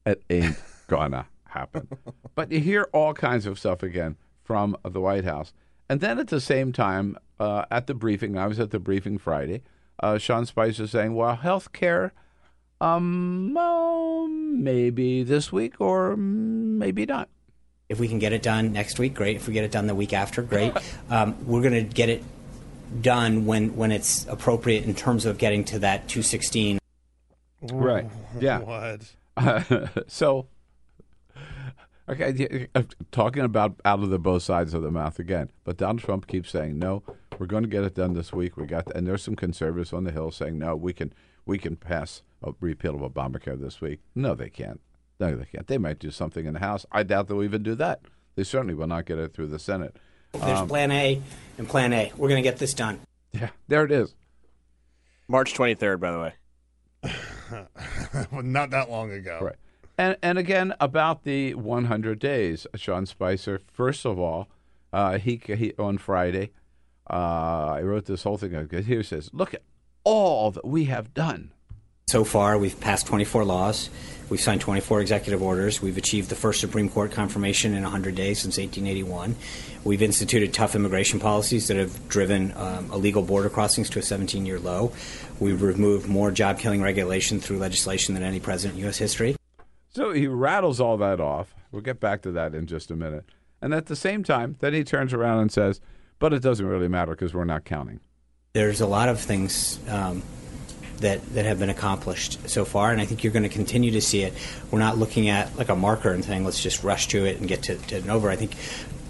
It 0.05 0.23
ain't 0.29 0.57
gonna 0.87 1.27
happen. 1.45 1.89
But 2.35 2.53
you 2.53 2.61
hear 2.61 2.89
all 2.93 3.15
kinds 3.15 3.47
of 3.47 3.59
stuff 3.59 3.83
again 3.83 4.17
from 4.45 4.77
the 4.85 5.01
White 5.01 5.25
House. 5.25 5.53
And 5.89 6.01
then 6.01 6.19
at 6.19 6.29
the 6.29 6.41
same 6.41 6.73
time, 6.73 7.17
uh, 7.39 7.65
at 7.71 7.87
the 7.87 7.95
briefing, 7.95 8.37
I 8.37 8.47
was 8.47 8.61
at 8.61 8.71
the 8.71 8.79
briefing 8.79 9.19
Friday, 9.19 9.63
uh, 10.01 10.19
Sean 10.19 10.47
Spicer 10.47 10.87
saying, 10.87 11.15
well, 11.15 11.37
health 11.37 11.73
care 11.73 12.13
Um, 12.81 13.53
well, 13.55 14.27
maybe 14.29 15.23
this 15.23 15.53
week 15.53 15.81
or 15.81 16.17
maybe 16.17 17.07
not. 17.07 17.29
If 17.89 17.99
we 17.99 18.09
can 18.09 18.21
get 18.21 18.33
it 18.33 18.43
done 18.43 18.73
next 18.73 18.99
week, 18.99 19.15
great. 19.15 19.37
If 19.37 19.49
we 19.49 19.53
get 19.53 19.65
it 19.65 19.73
done 19.73 19.87
the 19.87 19.95
week 19.95 20.13
after, 20.13 20.43
great. 20.43 20.73
Um, 21.11 21.35
we're 21.45 21.61
going 21.61 21.75
to 21.75 21.83
get 21.83 22.09
it 22.09 22.23
done 23.03 23.45
when 23.45 23.75
when 23.77 23.91
it's 23.91 24.27
appropriate 24.27 24.85
in 24.85 24.95
terms 24.95 25.27
of 25.27 25.39
getting 25.39 25.65
to 25.65 25.81
that 25.81 26.07
216. 26.09 26.79
Right. 27.63 28.07
Yeah. 28.39 28.61
What? 28.61 30.01
so, 30.07 30.47
okay, 32.09 32.33
yeah, 32.37 32.67
uh, 32.77 32.83
talking 33.11 33.43
about 33.43 33.81
out 33.85 34.03
of 34.05 34.11
the 34.11 34.21
both 34.21 34.45
sides 34.45 34.73
of 34.73 34.83
the 34.83 34.91
mouth 34.91 35.19
again, 35.19 35.51
but 35.65 35.77
Donald 35.77 36.01
Trump 36.01 36.27
keeps 36.29 36.51
saying 36.51 36.79
no. 36.79 37.03
We're 37.39 37.47
going 37.47 37.63
to 37.63 37.69
get 37.69 37.85
it 37.85 37.95
done 37.95 38.13
this 38.15 38.33
week. 38.33 38.57
We 38.57 38.67
got, 38.67 38.95
and 38.95 39.07
there's 39.07 39.23
some 39.23 39.35
conservatives 39.35 39.93
on 39.93 40.05
the 40.05 40.13
hill 40.13 40.31
saying 40.31 40.59
no. 40.59 40.77
We 40.77 40.93
can 40.93 41.13
we 41.51 41.59
can 41.59 41.75
pass 41.75 42.23
a 42.45 42.53
repeal 42.61 42.95
of 42.95 43.13
Obamacare 43.13 43.61
this 43.61 43.81
week. 43.81 43.99
No, 44.15 44.37
they 44.37 44.49
can't. 44.49 44.81
No, 45.19 45.35
they 45.35 45.47
can't. 45.47 45.67
They 45.67 45.79
might 45.79 45.99
do 45.99 46.13
something 46.13 46.47
in 46.47 46.55
the 46.55 46.61
House. 46.61 46.87
I 46.93 47.03
doubt 47.03 47.27
they'll 47.27 47.43
even 47.43 47.65
do 47.65 47.75
that. 47.75 48.03
They 48.37 48.45
certainly 48.45 48.73
will 48.73 48.87
not 48.87 49.05
get 49.05 49.19
it 49.19 49.35
through 49.35 49.49
the 49.49 49.59
Senate. 49.59 49.97
There's 50.33 50.63
Plan 50.69 50.93
A 50.93 51.21
and 51.59 51.69
Plan 51.69 51.93
A. 51.93 52.13
We're 52.17 52.29
going 52.29 52.41
to 52.41 52.49
get 52.49 52.59
this 52.59 52.73
done. 52.73 53.01
Yeah, 53.33 53.51
there 53.67 53.85
it 53.85 53.91
is. 53.91 54.15
March 55.27 55.53
23rd, 55.55 55.99
by 55.99 56.13
the 56.13 56.21
way. 56.21 56.35
Not 58.43 58.71
that 58.71 58.89
long 58.89 59.11
ago. 59.11 59.41
Right. 59.43 59.57
And 59.99 60.17
and 60.23 60.39
again 60.39 60.73
about 60.79 61.25
the 61.25 61.55
100 61.55 62.21
days, 62.21 62.69
Sean 62.77 63.07
Spicer. 63.07 63.61
First 63.73 64.07
of 64.07 64.21
all, 64.21 64.49
uh, 64.93 65.19
he, 65.19 65.41
he 65.45 65.73
on 65.81 65.99
Friday, 65.99 66.53
uh, 67.11 67.75
I 67.75 67.83
wrote 67.83 68.05
this 68.07 68.23
whole 68.23 68.39
thing. 68.39 68.55
out. 68.55 68.71
Here 68.71 68.83
he 68.83 69.03
says, 69.03 69.31
"Look 69.33 69.53
at 69.53 69.63
all 70.05 70.51
that 70.51 70.67
we 70.67 70.85
have 70.85 71.15
done." 71.15 71.53
So 72.11 72.25
far, 72.25 72.59
we've 72.59 72.79
passed 72.81 73.07
24 73.07 73.45
laws. 73.45 73.89
We've 74.31 74.41
signed 74.41 74.61
24 74.61 75.01
executive 75.01 75.43
orders. 75.43 75.81
We've 75.81 75.97
achieved 75.97 76.29
the 76.29 76.35
first 76.35 76.61
Supreme 76.61 76.89
Court 76.89 77.13
confirmation 77.13 77.75
in 77.75 77.85
100 77.85 78.15
days 78.15 78.41
since 78.41 78.59
1881. 78.59 79.37
We've 79.85 80.03
instituted 80.03 80.53
tough 80.53 80.75
immigration 80.75 81.21
policies 81.21 81.69
that 81.69 81.77
have 81.77 82.09
driven 82.09 82.53
um, 82.57 82.91
illegal 82.93 83.23
border 83.23 83.49
crossings 83.49 83.89
to 83.91 83.99
a 83.99 84.03
17 84.03 84.45
year 84.45 84.59
low. 84.59 84.93
We've 85.39 85.63
removed 85.63 86.09
more 86.09 86.31
job 86.31 86.59
killing 86.59 86.83
regulation 86.83 87.41
through 87.41 87.59
legislation 87.59 88.15
than 88.15 88.23
any 88.25 88.41
president 88.41 88.79
in 88.79 88.85
U.S. 88.85 88.99
history. 88.99 89.37
So 89.91 90.13
he 90.13 90.27
rattles 90.27 90.81
all 90.81 90.97
that 90.97 91.21
off. 91.21 91.55
We'll 91.73 91.83
get 91.83 92.01
back 92.01 92.23
to 92.23 92.33
that 92.33 92.55
in 92.55 92.67
just 92.67 92.91
a 92.91 92.97
minute. 92.97 93.25
And 93.63 93.73
at 93.73 93.87
the 93.87 93.97
same 93.97 94.25
time, 94.25 94.57
then 94.61 94.75
he 94.75 94.85
turns 94.85 95.13
around 95.13 95.41
and 95.41 95.53
says, 95.53 95.81
"But 96.19 96.33
it 96.33 96.43
doesn't 96.43 96.67
really 96.67 96.89
matter 96.89 97.13
because 97.13 97.35
we're 97.35 97.45
not 97.45 97.65
counting." 97.65 98.01
There's 98.53 98.81
a 98.81 98.87
lot 98.87 99.09
of 99.09 99.21
things 99.21 99.79
um, 99.89 100.25
that, 100.99 101.25
that 101.35 101.45
have 101.45 101.61
been 101.61 101.71
accomplished 101.71 102.49
so 102.49 102.65
far, 102.65 102.91
and 102.91 103.01
I 103.01 103.05
think 103.05 103.23
you're 103.23 103.33
going 103.33 103.45
to 103.45 103.49
continue 103.49 103.93
to 103.93 104.01
see 104.01 104.23
it. 104.23 104.35
We're 104.73 104.81
not 104.81 104.99
looking 104.99 105.29
at 105.29 105.57
like 105.57 105.69
a 105.69 105.77
marker 105.77 106.11
and 106.11 106.25
saying, 106.25 106.45
let's 106.45 106.61
just 106.61 106.83
rush 106.83 107.07
to 107.09 107.25
it 107.25 107.39
and 107.39 107.47
get 107.47 107.63
to, 107.65 107.77
to 107.77 107.97
it 107.97 108.03
and 108.03 108.11
over. 108.11 108.29
I 108.29 108.35
think 108.35 108.57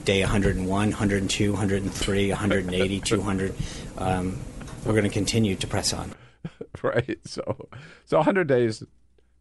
day 0.05 0.21
101, 0.21 0.67
102, 0.67 1.53
103, 1.53 2.29
180, 2.29 3.01
200, 3.01 3.55
um, 3.99 4.39
we're 4.85 4.93
going 4.93 5.05
to 5.05 5.11
continue 5.11 5.57
to 5.57 5.67
press 5.67 5.95
on. 5.95 6.13
right. 6.83 7.19
So, 7.25 7.69
so 8.05 8.19
100 8.19 8.47
days 8.47 8.83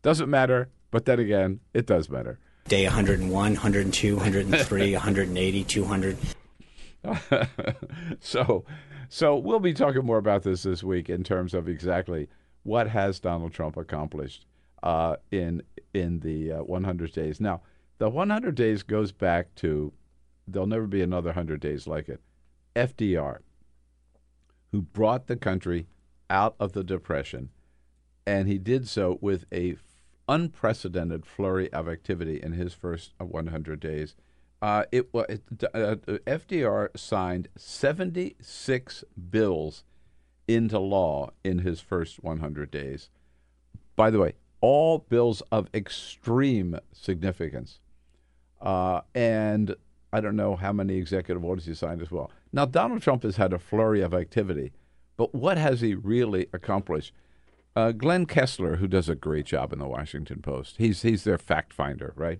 doesn't 0.01 0.29
matter, 0.29 0.69
but 0.91 1.03
then 1.03 1.19
again, 1.19 1.59
it 1.73 1.85
does 1.85 2.09
matter. 2.09 2.39
Day 2.69 2.85
101, 2.85 3.31
102, 3.31 4.15
103, 4.15 4.93
180, 4.93 5.63
200. 5.65 6.17
so, 8.21 8.63
so 9.09 9.35
we'll 9.35 9.59
be 9.59 9.73
talking 9.73 10.05
more 10.05 10.17
about 10.17 10.43
this 10.43 10.63
this 10.63 10.83
week 10.83 11.09
in 11.09 11.23
terms 11.23 11.53
of 11.53 11.67
exactly 11.67 12.29
what 12.63 12.87
has 12.89 13.19
Donald 13.19 13.51
Trump 13.51 13.75
accomplished 13.75 14.45
uh, 14.83 15.15
in 15.31 15.63
in 15.93 16.19
the 16.19 16.51
uh, 16.51 16.63
100 16.63 17.11
days. 17.11 17.41
Now, 17.41 17.61
the 17.97 18.09
100 18.09 18.55
days 18.55 18.83
goes 18.83 19.11
back 19.11 19.53
to 19.55 19.91
there'll 20.47 20.67
never 20.67 20.87
be 20.87 21.01
another 21.01 21.29
100 21.29 21.59
days 21.59 21.87
like 21.87 22.09
it. 22.09 22.21
FDR, 22.75 23.39
who 24.71 24.81
brought 24.81 25.27
the 25.27 25.35
country 25.35 25.87
out 26.29 26.55
of 26.59 26.73
the 26.73 26.83
depression, 26.83 27.49
and 28.25 28.47
he 28.47 28.57
did 28.57 28.87
so 28.87 29.17
with 29.21 29.45
a 29.51 29.71
f- 29.71 29.77
unprecedented 30.27 31.25
flurry 31.25 31.71
of 31.73 31.89
activity 31.89 32.39
in 32.41 32.53
his 32.53 32.73
first 32.73 33.13
uh, 33.19 33.25
100 33.25 33.79
days. 33.79 34.15
Uh, 34.61 34.83
it 34.91 35.09
uh, 35.13 35.25
FDR 36.27 36.89
signed 36.97 37.47
76 37.55 39.03
bills 39.29 39.83
into 40.47 40.79
law 40.79 41.29
in 41.43 41.59
his 41.59 41.79
first 41.79 42.23
100 42.23 42.69
days. 42.69 43.09
By 43.95 44.09
the 44.09 44.19
way, 44.19 44.33
all 44.61 44.99
bills 44.99 45.41
of 45.51 45.69
extreme 45.73 46.77
significance. 46.91 47.79
Uh, 48.61 49.01
and 49.15 49.75
I 50.11 50.19
don't 50.19 50.35
know 50.35 50.55
how 50.55 50.73
many 50.73 50.97
executive 50.97 51.45
orders 51.45 51.65
he 51.65 51.73
signed 51.73 52.01
as 52.01 52.11
well. 52.11 52.31
Now, 52.51 52.65
Donald 52.65 53.01
Trump 53.01 53.23
has 53.23 53.37
had 53.37 53.53
a 53.53 53.59
flurry 53.59 54.01
of 54.01 54.13
activity, 54.13 54.73
but 55.15 55.33
what 55.33 55.57
has 55.57 55.81
he 55.81 55.95
really 55.95 56.47
accomplished? 56.51 57.13
Uh, 57.75 57.91
Glenn 57.91 58.25
Kessler, 58.25 58.77
who 58.77 58.87
does 58.87 59.07
a 59.07 59.15
great 59.15 59.45
job 59.45 59.71
in 59.71 59.79
the 59.79 59.87
Washington 59.87 60.41
Post, 60.41 60.75
he's 60.79 61.03
he's 61.03 61.23
their 61.23 61.37
fact 61.37 61.71
finder, 61.71 62.13
right? 62.15 62.39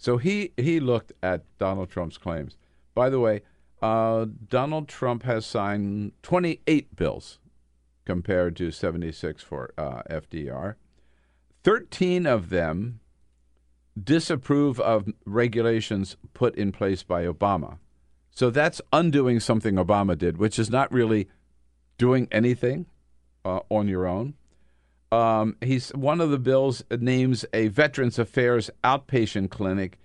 So 0.00 0.16
he 0.16 0.52
he 0.56 0.80
looked 0.80 1.12
at 1.22 1.44
Donald 1.58 1.90
Trump's 1.90 2.16
claims. 2.16 2.56
By 2.94 3.10
the 3.10 3.20
way, 3.20 3.42
uh, 3.82 4.24
Donald 4.48 4.88
Trump 4.88 5.24
has 5.24 5.44
signed 5.44 6.12
28 6.22 6.96
bills 6.96 7.38
compared 8.06 8.56
to 8.56 8.70
76 8.70 9.42
for 9.42 9.74
uh, 9.76 10.00
FDR. 10.10 10.76
13 11.64 12.24
of 12.24 12.48
them 12.48 13.00
disapprove 14.02 14.80
of 14.80 15.06
regulations 15.26 16.16
put 16.32 16.54
in 16.54 16.72
place 16.72 17.02
by 17.02 17.26
Obama. 17.26 17.76
So 18.30 18.48
that's 18.48 18.80
undoing 18.94 19.38
something 19.38 19.74
Obama 19.74 20.16
did, 20.16 20.38
which 20.38 20.58
is 20.58 20.70
not 20.70 20.90
really 20.90 21.28
doing 21.98 22.26
anything 22.32 22.86
uh, 23.44 23.60
on 23.68 23.86
your 23.86 24.06
own. 24.06 24.32
Um, 25.12 25.56
he's 25.60 25.90
one 25.90 26.20
of 26.20 26.30
the 26.30 26.38
bills 26.38 26.84
names 26.90 27.44
a 27.52 27.68
Veterans 27.68 28.18
Affairs 28.18 28.70
outpatient 28.84 29.50
clinic 29.50 29.98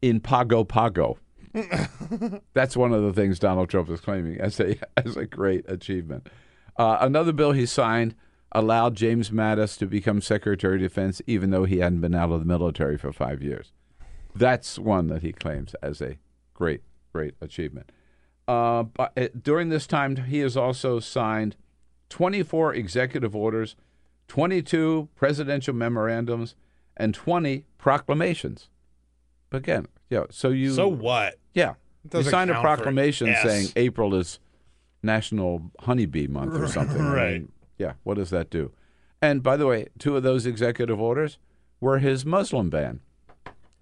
in 0.00 0.20
Pago 0.20 0.64
Pago. 0.64 1.18
That's 2.54 2.76
one 2.76 2.92
of 2.92 3.02
the 3.02 3.12
things 3.12 3.38
Donald 3.38 3.68
Trump 3.68 3.90
is 3.90 4.00
claiming 4.00 4.40
as 4.40 4.58
a 4.60 4.76
as 4.96 5.16
a 5.16 5.26
great 5.26 5.68
achievement. 5.68 6.28
Uh, 6.76 6.98
another 7.00 7.32
bill 7.32 7.52
he 7.52 7.66
signed 7.66 8.14
allowed 8.52 8.94
James 8.94 9.30
Mattis 9.30 9.78
to 9.78 9.86
become 9.86 10.20
Secretary 10.20 10.76
of 10.76 10.82
Defense, 10.82 11.20
even 11.26 11.50
though 11.50 11.64
he 11.64 11.78
hadn't 11.78 12.00
been 12.00 12.14
out 12.14 12.30
of 12.30 12.40
the 12.40 12.46
military 12.46 12.96
for 12.96 13.12
five 13.12 13.42
years. 13.42 13.72
That's 14.34 14.78
one 14.78 15.08
that 15.08 15.22
he 15.22 15.32
claims 15.32 15.74
as 15.82 16.00
a 16.00 16.16
great, 16.54 16.82
great 17.12 17.34
achievement. 17.40 17.90
Uh, 18.48 18.84
but 18.84 19.12
uh, 19.16 19.28
during 19.40 19.68
this 19.68 19.86
time, 19.86 20.16
he 20.16 20.38
has 20.38 20.56
also 20.56 21.00
signed 21.00 21.56
24 22.08 22.74
executive 22.74 23.34
orders, 23.36 23.76
22 24.36 25.10
presidential 25.14 25.74
memorandums, 25.74 26.54
and 26.96 27.12
20 27.12 27.66
proclamations. 27.76 28.70
But 29.50 29.58
again, 29.58 29.88
yeah. 30.08 30.24
So 30.30 30.48
you 30.48 30.72
So 30.72 30.88
what? 30.88 31.34
yeah, 31.52 31.74
you 32.14 32.22
signed 32.22 32.50
a 32.50 32.58
proclamation 32.58 33.34
saying 33.42 33.66
April 33.76 34.14
is 34.14 34.38
National 35.02 35.70
Honeybee 35.80 36.28
Month 36.28 36.54
or 36.54 36.66
something. 36.78 37.02
I 37.02 37.14
Right. 37.14 37.32
mean, 37.40 37.52
yeah. 37.76 37.92
What 38.04 38.14
does 38.14 38.30
that 38.30 38.48
do? 38.48 38.72
And 39.20 39.42
by 39.42 39.58
the 39.58 39.66
way, 39.66 39.88
two 39.98 40.16
of 40.16 40.22
those 40.22 40.46
executive 40.46 40.98
orders 40.98 41.36
were 41.78 41.98
his 41.98 42.24
Muslim 42.24 42.70
ban, 42.70 43.00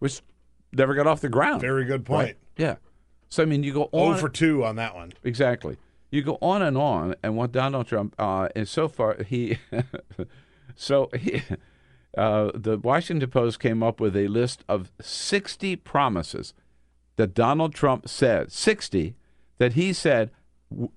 which 0.00 0.20
never 0.72 0.94
got 0.94 1.06
off 1.06 1.20
the 1.20 1.28
ground. 1.28 1.60
Very 1.60 1.84
good 1.84 2.04
point. 2.04 2.26
Right? 2.26 2.36
Yeah. 2.56 2.76
So 3.28 3.44
I 3.44 3.46
mean, 3.46 3.62
you 3.62 3.72
go 3.72 3.88
Oh 3.92 4.06
on 4.10 4.18
for 4.18 4.28
two 4.28 4.64
on 4.64 4.74
that 4.76 4.96
one. 4.96 5.12
exactly. 5.22 5.76
You 6.10 6.22
go 6.22 6.38
on 6.42 6.62
and 6.62 6.76
on, 6.76 7.14
and 7.22 7.36
what 7.36 7.52
Donald 7.52 7.86
Trump 7.86 8.14
uh, 8.18 8.48
and 8.56 8.66
so 8.66 8.88
far 8.88 9.22
he, 9.22 9.58
so 10.74 11.08
he, 11.16 11.42
uh, 12.16 12.50
the 12.54 12.78
Washington 12.78 13.30
Post 13.30 13.60
came 13.60 13.82
up 13.82 14.00
with 14.00 14.16
a 14.16 14.26
list 14.26 14.64
of 14.68 14.90
sixty 15.00 15.76
promises 15.76 16.52
that 17.16 17.34
Donald 17.34 17.74
Trump 17.74 18.08
said 18.08 18.50
sixty 18.50 19.14
that 19.58 19.74
he 19.74 19.92
said 19.92 20.30
w- 20.70 20.90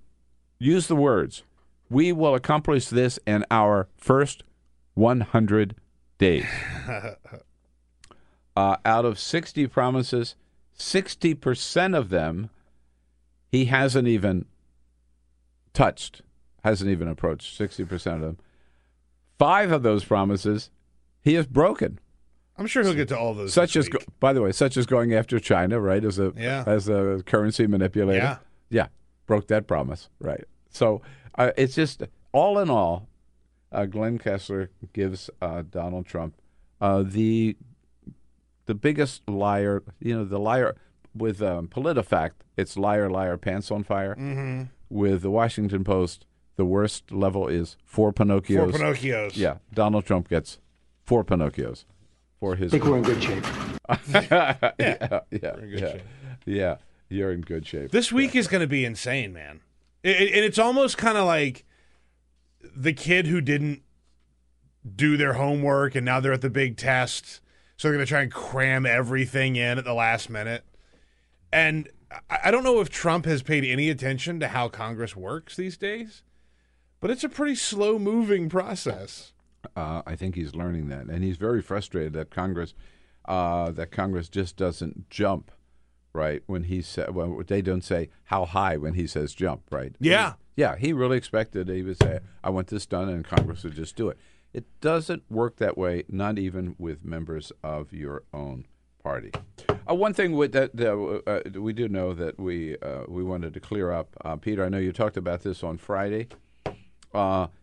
use 0.58 0.88
the 0.88 0.95
words 0.95 1.43
we 1.89 2.12
will 2.12 2.34
accomplish 2.34 2.88
this 2.88 3.19
in 3.28 3.45
our 3.52 3.88
first 3.97 4.43
one 4.95 5.21
hundred 5.21 5.76
days. 6.17 6.45
uh, 8.56 8.78
out 8.84 9.06
of 9.06 9.19
sixty 9.19 9.67
promises, 9.67 10.36
sixty 10.73 11.36
percent 11.36 11.93
of 11.93 12.10
them 12.10 12.49
he 13.52 13.65
hasn't 13.65 14.08
even 14.08 14.45
touched, 15.74 16.22
hasn't 16.64 16.90
even 16.90 17.08
approached 17.08 17.58
60% 17.60 17.92
of 18.16 18.22
them. 18.22 18.38
Five 19.40 19.72
of 19.72 19.84
those 19.84 20.04
promises 20.06 20.70
he 21.22 21.34
has 21.36 21.46
broken, 21.48 22.00
I'm 22.58 22.68
sure 22.68 22.84
he'll 22.84 22.94
get 22.94 23.08
to 23.10 23.18
all 23.18 23.34
those. 23.34 23.52
such 23.54 23.76
as, 23.76 23.90
go, 23.90 23.98
by 24.20 24.32
the 24.34 24.42
way, 24.42 24.52
such 24.52 24.78
as 24.78 24.86
going 24.86 25.14
after 25.14 25.40
China, 25.40 25.80
right, 25.80 26.04
as 26.06 26.20
a 26.20 26.32
Yeah. 26.38 26.64
as 26.68 26.88
a 26.88 27.24
currency 27.26 27.66
manipulator. 27.66 28.20
Yeah. 28.24 28.38
yeah, 28.70 28.88
broke 29.26 29.48
that 29.48 29.66
promise, 29.68 30.10
right? 30.20 30.44
So 30.70 31.02
uh, 31.36 31.52
it's 31.58 31.74
just 31.76 32.04
all 32.32 32.60
in 32.60 32.70
all, 32.70 33.08
uh, 33.72 33.86
Glenn 33.86 34.20
Kessler 34.20 34.70
gives 34.94 35.30
uh, 35.42 35.64
Donald 35.70 36.06
Trump 36.06 36.36
uh, 36.80 37.02
the 37.04 37.58
the 38.68 38.76
biggest 38.76 39.28
liar. 39.28 39.82
You 40.00 40.18
know, 40.18 40.24
the 40.26 40.40
liar 40.40 40.76
with 41.16 41.42
um, 41.42 41.68
PolitiFact. 41.70 42.34
It's 42.56 42.78
liar, 42.78 43.10
liar, 43.10 43.38
pants 43.38 43.72
on 43.72 43.84
fire. 43.84 44.16
Mm-hmm. 44.16 44.64
With 44.89 45.22
the 45.22 45.32
Washington 45.32 45.84
Post, 45.84 46.26
the 46.56 46.65
worst 46.65 47.12
level 47.12 47.48
is 47.48 47.78
four 47.84 48.13
Pinocchios. 48.13 48.72
Four 48.72 48.80
Pinocchios. 48.80 49.36
Yeah, 49.38 49.58
Donald 49.74 50.06
Trump 50.06 50.30
gets 50.30 50.60
four 51.06 51.24
Pinocchios 51.24 51.86
for 52.39 52.56
his. 52.56 52.72
I 52.74 52.78
think 52.78 52.89
we're 52.89 52.98
in 52.98 53.04
good 53.04 53.24
shape. 53.24 53.46
yeah, 54.13 54.58
yeah, 54.80 55.19
in 55.32 55.69
good 55.69 55.80
yeah, 55.80 55.91
shape. 55.91 56.02
yeah. 56.46 56.76
You're 57.10 57.32
in 57.32 57.41
good 57.41 57.67
shape. 57.67 57.91
This 57.91 58.12
week 58.12 58.36
is 58.36 58.48
going 58.48 58.62
to 58.62 58.67
be 58.67 58.86
insane, 58.86 59.34
man. 59.34 59.62
It, 60.04 60.19
it- 60.22 60.34
and 60.36 60.46
it's 60.46 60.58
almost 60.60 60.98
kind 60.98 61.17
of 61.17 61.26
like 61.26 61.65
the 62.76 62.93
kid 62.93 63.28
who 63.28 63.39
didn't 63.41 63.82
do 64.96 65.15
their 65.17 65.34
homework 65.34 65.96
and 65.96 66.06
now 66.06 66.19
they're 66.19 66.34
at 66.34 66.41
the 66.41 66.50
big 66.50 66.76
test. 66.78 67.39
So 67.78 67.88
they're 67.88 67.98
going 67.98 68.06
to 68.06 68.10
try 68.10 68.22
and 68.22 68.32
cram 68.32 68.86
everything 68.86 69.56
in 69.56 69.78
at 69.78 69.86
the 69.86 69.93
last 69.93 70.30
minute. 70.30 70.63
And 71.52 71.88
I 72.30 72.52
don't 72.52 72.63
know 72.63 72.80
if 72.80 72.89
Trump 72.89 73.26
has 73.26 73.41
paid 73.41 73.63
any 73.63 73.89
attention 73.89 74.39
to 74.39 74.49
how 74.49 74.69
Congress 74.69 75.15
works 75.15 75.56
these 75.56 75.78
days, 75.78 76.23
but 76.99 77.10
it's 77.10 77.23
a 77.23 77.30
pretty 77.30 77.56
slow 77.56 77.97
moving 77.97 78.49
process. 78.49 79.34
Uh, 79.76 80.02
I 80.06 80.15
think 80.15 80.36
he's 80.36 80.56
learning 80.56 80.89
that, 80.89 81.06
and 81.06 81.23
he's 81.23 81.38
very 81.38 81.62
frustrated 81.62 82.13
that 82.13 82.30
Congress 82.30 82.73
uh, 83.26 83.71
that 83.71 83.91
Congress 83.91 84.28
just 84.28 84.58
doesn't 84.58 85.10
jump 85.10 85.52
right 86.13 86.43
when 86.45 86.63
he 86.63 86.82
said. 86.82 87.15
Well, 87.15 87.41
they 87.47 87.62
don't 87.62 87.84
say 87.84 88.10
how 88.26 88.45
high 88.45 88.78
when 88.78 88.93
he 88.93 89.08
says 89.08 89.34
jump, 89.34 89.63
right? 89.71 89.95
Yeah. 89.99 90.34
yeah. 90.56 90.76
He 90.76 90.93
really 90.93 91.17
expected 91.17 91.69
he 91.69 91.82
would 91.82 92.02
say, 92.02 92.19
"I 92.43 92.49
want 92.49 92.67
this 92.67 92.86
done," 92.86 93.10
and 93.10 93.23
Congress 93.23 93.63
would 93.63 93.76
just 93.76 93.95
do 93.95 94.10
it. 94.10 94.17
It 94.54 94.65
doesn't 94.82 95.23
work 95.32 95.58
that 95.58 95.78
way, 95.78 96.04
not 96.10 96.38
even 96.38 96.76
with 96.78 97.04
members 97.04 97.52
of 97.63 97.91
your 97.91 98.23
own 98.34 98.65
party. 99.04 99.32
Uh, 99.89 99.96
one 99.96 100.13
thing 100.13 100.32
with 100.34 100.54
that, 100.54 100.72
uh, 100.80 101.30
uh, 101.30 101.60
we 101.60 101.74
do 101.74 101.88
know 101.89 102.13
that 102.13 102.39
we 102.39 102.78
uh, 102.78 103.04
we 103.08 103.24
wanted 103.24 103.54
to 103.54 103.60
clear 103.60 103.92
up, 103.92 104.16
uh, 104.24 104.36
Peter. 104.38 104.63
I 104.63 104.70
know 104.70 104.78
you 104.78 104.94
talked 104.94 105.18
about 105.18 105.42
this 105.42 105.63
on 105.63 105.78
Friday. 105.78 106.28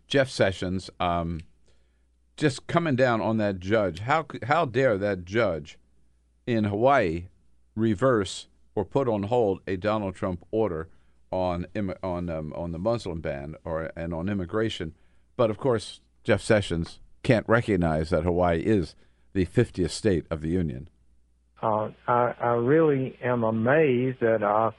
Jeff 0.07 0.29
Sessions. 0.29 0.91
Um, 1.01 1.41
just 2.37 2.67
coming 2.67 2.97
down 2.97 3.21
on 3.21 3.37
that 3.39 3.61
judge. 3.61 4.01
How 4.01 4.27
how 4.45 4.65
dare 4.65 4.97
that 4.99 5.25
judge 5.25 5.79
in 6.47 6.65
Hawaii 6.65 7.27
reverse 7.77 8.49
or 8.75 8.85
put 8.85 9.09
on 9.09 9.25
hold 9.25 9.61
a 9.67 9.77
Donald 9.77 10.15
Trump 10.15 10.45
order 10.51 10.89
on 11.31 11.67
on 12.03 12.31
um, 12.31 12.53
on 12.55 12.73
the 12.73 12.79
Muslim 12.79 13.21
ban 13.21 13.57
or 13.65 13.93
and 13.97 14.15
on 14.15 14.29
immigration? 14.29 14.95
But 15.37 15.51
of 15.51 15.59
course, 15.59 16.01
Jeff 16.25 16.43
Sessions 16.43 16.99
can't 17.23 17.49
recognize 17.49 18.11
that 18.11 18.25
Hawaii 18.25 18.61
is 18.61 18.95
the 19.33 19.47
50th 19.47 19.91
state 19.91 20.27
of 20.31 20.41
the 20.41 20.49
union. 20.49 20.89
Uh, 21.63 21.91
I, 22.07 22.35
I 22.41 22.53
really 22.53 23.19
am 23.23 23.45
amazed 23.45 24.21
that 24.21 24.43
uh, 24.43 24.71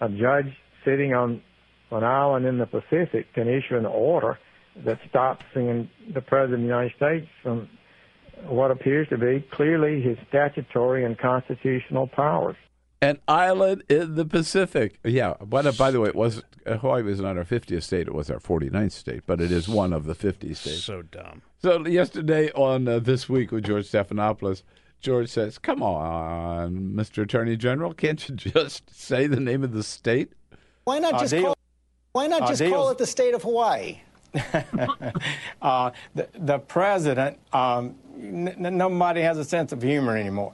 a 0.00 0.08
judge 0.08 0.52
sitting 0.84 1.14
on 1.14 1.42
an 1.90 2.04
island 2.04 2.46
in 2.46 2.58
the 2.58 2.66
Pacific 2.66 3.32
can 3.34 3.48
issue 3.48 3.76
an 3.76 3.86
order 3.86 4.38
that 4.84 4.98
stops 5.08 5.44
the, 5.54 5.88
the 6.12 6.20
President 6.20 6.54
of 6.54 6.60
the 6.60 6.66
United 6.66 6.92
States 6.96 7.26
from 7.42 7.68
what 8.44 8.70
appears 8.70 9.08
to 9.08 9.18
be 9.18 9.44
clearly 9.52 10.02
his 10.02 10.18
statutory 10.28 11.04
and 11.04 11.18
constitutional 11.18 12.06
powers. 12.06 12.56
An 13.00 13.18
island 13.28 13.84
in 13.88 14.14
the 14.14 14.24
Pacific. 14.24 14.98
Yeah. 15.04 15.34
But 15.44 15.76
by 15.76 15.90
the 15.90 16.00
way, 16.00 16.08
it 16.08 16.14
was 16.14 16.42
Hawaii 16.66 17.02
was 17.02 17.20
not 17.20 17.36
our 17.36 17.44
50th 17.44 17.82
state; 17.82 18.08
it 18.08 18.14
was 18.14 18.30
our 18.30 18.38
49th 18.38 18.92
state. 18.92 19.22
But 19.26 19.40
it 19.40 19.52
is 19.52 19.68
one 19.68 19.92
of 19.92 20.04
the 20.04 20.14
50 20.14 20.54
states. 20.54 20.84
So 20.84 21.02
dumb. 21.02 21.42
So 21.58 21.86
yesterday 21.86 22.50
on 22.52 22.88
uh, 22.88 22.98
this 22.98 23.28
week 23.28 23.52
with 23.52 23.64
George 23.64 23.90
Stephanopoulos, 23.90 24.62
George 25.00 25.28
says, 25.28 25.58
"Come 25.58 25.82
on, 25.82 26.92
Mr. 26.94 27.22
Attorney 27.22 27.56
General, 27.56 27.92
can't 27.94 28.28
you 28.28 28.34
just 28.52 28.88
say 28.94 29.26
the 29.26 29.40
name 29.40 29.62
of 29.62 29.72
the 29.72 29.82
state?" 29.82 30.32
Why 30.84 30.98
not 30.98 31.14
Uh, 31.14 31.18
just 31.20 31.30
deal- 31.32 31.42
call? 31.44 31.56
Why 32.12 32.26
not 32.28 32.42
uh, 32.42 32.68
call 32.70 32.88
it 32.90 32.98
the 32.98 33.06
state 33.06 33.34
of 33.34 33.42
Hawaii? 33.42 34.00
uh, 35.62 35.90
the, 36.14 36.28
the 36.34 36.58
president, 36.60 37.38
um, 37.52 37.94
n- 38.18 38.48
n- 38.64 38.76
nobody 38.76 39.20
has 39.22 39.38
a 39.38 39.44
sense 39.44 39.72
of 39.72 39.82
humor 39.82 40.16
anymore. 40.16 40.52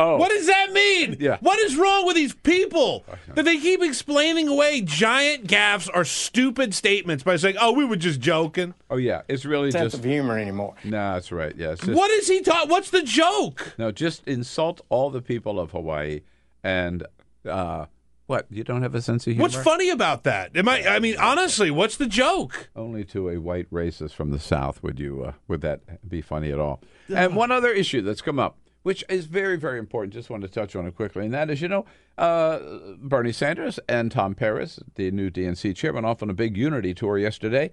Oh, 0.00 0.16
What 0.16 0.30
does 0.30 0.46
that 0.46 0.72
mean? 0.72 1.16
Yeah. 1.18 1.38
What 1.40 1.58
is 1.58 1.76
wrong 1.76 2.06
with 2.06 2.14
these 2.14 2.32
people 2.34 3.04
that 3.34 3.44
they 3.44 3.58
keep 3.58 3.82
explaining 3.82 4.46
away 4.46 4.80
giant 4.80 5.46
gaffes 5.48 5.90
or 5.92 6.04
stupid 6.04 6.72
statements 6.72 7.24
by 7.24 7.34
saying, 7.36 7.56
"Oh, 7.60 7.72
we 7.72 7.84
were 7.84 7.96
just 7.96 8.20
joking." 8.20 8.74
oh 8.90 8.96
yeah, 8.96 9.22
it's 9.28 9.44
really 9.44 9.70
Sense 9.72 9.92
just. 9.92 10.04
of 10.04 10.04
humor 10.08 10.38
anymore. 10.38 10.74
No, 10.84 11.14
that's 11.14 11.32
right. 11.32 11.52
Yeah, 11.56 11.74
just, 11.74 11.88
What 11.88 12.10
is 12.12 12.28
he 12.28 12.42
talking? 12.42 12.70
What's 12.70 12.90
the 12.90 13.02
joke? 13.02 13.74
No, 13.76 13.90
just 13.90 14.26
insult 14.28 14.80
all 14.88 15.10
the 15.10 15.20
people 15.22 15.58
of 15.58 15.72
Hawaii, 15.72 16.20
and 16.62 17.04
uh, 17.44 17.86
what? 18.26 18.46
You 18.50 18.62
don't 18.62 18.82
have 18.82 18.94
a 18.94 19.02
sense 19.02 19.26
of 19.26 19.32
humor? 19.32 19.42
What's 19.42 19.56
funny 19.56 19.90
about 19.90 20.22
that? 20.24 20.56
Am 20.56 20.68
I? 20.68 20.86
I 20.86 20.98
mean, 21.00 21.16
honestly, 21.18 21.70
what's 21.72 21.96
the 21.96 22.06
joke? 22.06 22.70
Only 22.76 23.04
to 23.06 23.30
a 23.30 23.38
white 23.38 23.68
racist 23.72 24.12
from 24.12 24.30
the 24.30 24.38
South 24.38 24.80
would 24.82 25.00
you 25.00 25.24
uh, 25.24 25.32
would 25.48 25.60
that 25.62 26.08
be 26.08 26.20
funny 26.20 26.52
at 26.52 26.60
all? 26.60 26.80
And 27.12 27.34
one 27.34 27.50
other 27.50 27.70
issue 27.70 28.02
that's 28.02 28.20
come 28.20 28.38
up, 28.38 28.58
which 28.82 29.04
is 29.08 29.26
very 29.26 29.56
very 29.56 29.78
important, 29.78 30.12
just 30.12 30.30
want 30.30 30.42
to 30.42 30.48
touch 30.48 30.74
on 30.76 30.86
it 30.86 30.96
quickly, 30.96 31.24
and 31.24 31.34
that 31.34 31.50
is, 31.50 31.60
you 31.60 31.68
know, 31.68 31.84
uh, 32.16 32.58
Bernie 32.98 33.32
Sanders 33.32 33.78
and 33.88 34.10
Tom 34.10 34.34
Perez, 34.34 34.80
the 34.94 35.10
new 35.10 35.30
DNC 35.30 35.74
chairman, 35.76 36.04
off 36.04 36.22
on 36.22 36.30
a 36.30 36.34
big 36.34 36.56
unity 36.56 36.94
tour 36.94 37.18
yesterday, 37.18 37.70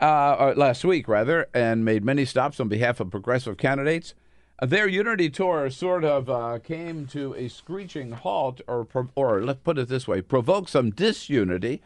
uh, 0.00 0.36
or 0.38 0.54
last 0.54 0.84
week 0.84 1.08
rather, 1.08 1.48
and 1.54 1.84
made 1.84 2.04
many 2.04 2.24
stops 2.24 2.60
on 2.60 2.68
behalf 2.68 3.00
of 3.00 3.10
progressive 3.10 3.56
candidates. 3.56 4.14
Their 4.60 4.86
unity 4.86 5.28
tour 5.28 5.70
sort 5.70 6.04
of 6.04 6.30
uh, 6.30 6.60
came 6.60 7.06
to 7.08 7.34
a 7.34 7.48
screeching 7.48 8.12
halt, 8.12 8.60
or, 8.68 8.86
or 9.16 9.42
let's 9.42 9.58
put 9.64 9.76
it 9.76 9.88
this 9.88 10.06
way, 10.06 10.22
provoked 10.22 10.70
some 10.70 10.90
disunity 10.90 11.82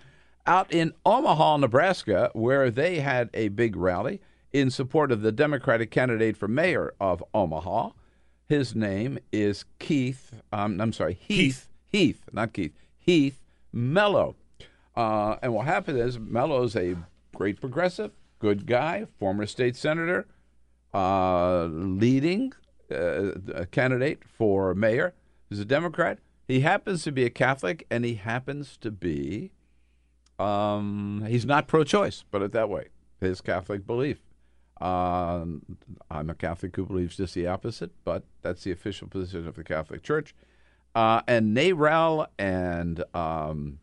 out 0.47 0.71
in 0.71 0.92
Omaha, 1.05 1.57
Nebraska, 1.57 2.31
where 2.35 2.71
they 2.71 3.01
had 3.01 3.31
a 3.33 3.49
big 3.49 3.77
rally 3.77 4.21
in 4.53 4.71
support 4.71 5.11
of 5.11 5.23
the 5.23 5.33
Democratic 5.33 5.90
candidate 5.90 6.37
for 6.37 6.49
mayor 6.49 6.92
of 7.01 7.25
Omaha. 7.35 7.90
His 8.48 8.76
name 8.76 9.18
is 9.32 9.64
Keith. 9.80 10.32
Um, 10.52 10.80
I'm 10.80 10.92
sorry, 10.92 11.14
Heath. 11.14 11.68
Heath, 11.90 12.22
not 12.32 12.52
Keith. 12.52 12.72
Heath 12.96 13.42
Mello. 13.72 14.37
Uh, 14.94 15.37
and 15.42 15.52
what 15.52 15.66
happened 15.66 15.98
is 15.98 16.18
Mello's 16.18 16.76
a 16.76 16.96
great 17.35 17.61
progressive, 17.61 18.12
good 18.38 18.66
guy, 18.66 19.06
former 19.18 19.46
state 19.46 19.74
senator, 19.74 20.26
uh, 20.94 21.64
leading 21.64 22.52
uh, 22.90 23.32
candidate 23.72 24.22
for 24.24 24.74
mayor. 24.74 25.12
He's 25.50 25.59
a 25.59 25.64
Democrat. 25.64 26.18
He 26.46 26.61
happens 26.61 27.02
to 27.02 27.12
be 27.12 27.24
a 27.24 27.30
Catholic, 27.30 27.85
and 27.90 28.04
he 28.04 28.14
happens 28.14 28.76
to 28.78 28.92
be. 28.92 29.50
Um, 30.38 31.24
he's 31.26 31.44
not 31.44 31.66
pro-choice, 31.66 32.24
put 32.30 32.42
it 32.42 32.52
that 32.52 32.68
way. 32.68 32.88
His 33.20 33.40
Catholic 33.40 33.87
belief. 33.87 34.18
Um, 34.80 35.62
I'm 36.10 36.30
a 36.30 36.34
Catholic 36.34 36.76
who 36.76 36.86
believes 36.86 37.16
just 37.16 37.34
the 37.34 37.46
opposite, 37.46 37.90
but 38.04 38.24
that's 38.42 38.64
the 38.64 38.72
official 38.72 39.08
position 39.08 39.46
of 39.46 39.56
the 39.56 39.64
Catholic 39.64 40.02
Church. 40.02 40.34
Uh, 40.94 41.22
and 41.26 41.56
NARAL 41.56 42.26
and 42.38 43.04
um, 43.14 43.78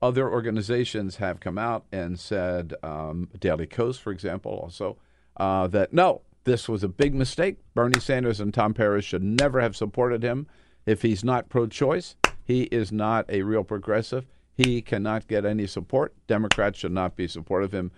other 0.00 0.30
organizations 0.30 1.16
have 1.16 1.40
come 1.40 1.58
out 1.58 1.84
and 1.92 2.18
said, 2.18 2.74
um, 2.82 3.28
Daily 3.38 3.66
Kos, 3.66 3.98
for 3.98 4.12
example, 4.12 4.52
also, 4.52 4.96
uh, 5.36 5.66
that 5.68 5.92
no, 5.92 6.22
this 6.44 6.68
was 6.68 6.84
a 6.84 6.88
big 6.88 7.14
mistake. 7.14 7.56
Bernie 7.74 8.00
Sanders 8.00 8.40
and 8.40 8.52
Tom 8.52 8.74
Perez 8.74 9.04
should 9.04 9.22
never 9.22 9.60
have 9.60 9.76
supported 9.76 10.22
him. 10.22 10.46
If 10.86 11.02
he's 11.02 11.24
not 11.24 11.48
pro 11.48 11.66
choice, 11.66 12.16
he 12.44 12.64
is 12.64 12.92
not 12.92 13.24
a 13.30 13.42
real 13.42 13.64
progressive. 13.64 14.26
He 14.54 14.82
cannot 14.82 15.26
get 15.26 15.44
any 15.44 15.66
support. 15.66 16.14
Democrats 16.26 16.78
should 16.78 16.92
not 16.92 17.16
be 17.16 17.26
supportive 17.26 17.72
of 17.72 17.78
him. 17.78 17.90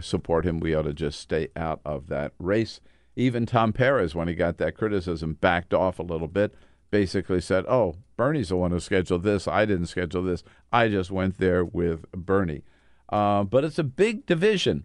Support 0.00 0.44
him. 0.44 0.60
We 0.60 0.74
ought 0.74 0.82
to 0.82 0.92
just 0.92 1.20
stay 1.20 1.48
out 1.56 1.80
of 1.84 2.08
that 2.08 2.32
race. 2.38 2.80
Even 3.16 3.46
Tom 3.46 3.72
Perez, 3.72 4.14
when 4.14 4.28
he 4.28 4.34
got 4.34 4.58
that 4.58 4.76
criticism, 4.76 5.34
backed 5.34 5.74
off 5.74 5.98
a 5.98 6.04
little 6.04 6.28
bit. 6.28 6.54
Basically 6.90 7.40
said, 7.40 7.64
"Oh, 7.68 7.96
Bernie's 8.16 8.48
the 8.48 8.56
one 8.56 8.70
who 8.70 8.80
scheduled 8.80 9.22
this. 9.22 9.46
I 9.46 9.66
didn't 9.66 9.86
schedule 9.86 10.22
this. 10.22 10.42
I 10.72 10.88
just 10.88 11.10
went 11.10 11.38
there 11.38 11.64
with 11.64 12.10
Bernie." 12.12 12.62
Uh, 13.10 13.44
but 13.44 13.64
it's 13.64 13.78
a 13.78 13.84
big 13.84 14.24
division, 14.26 14.84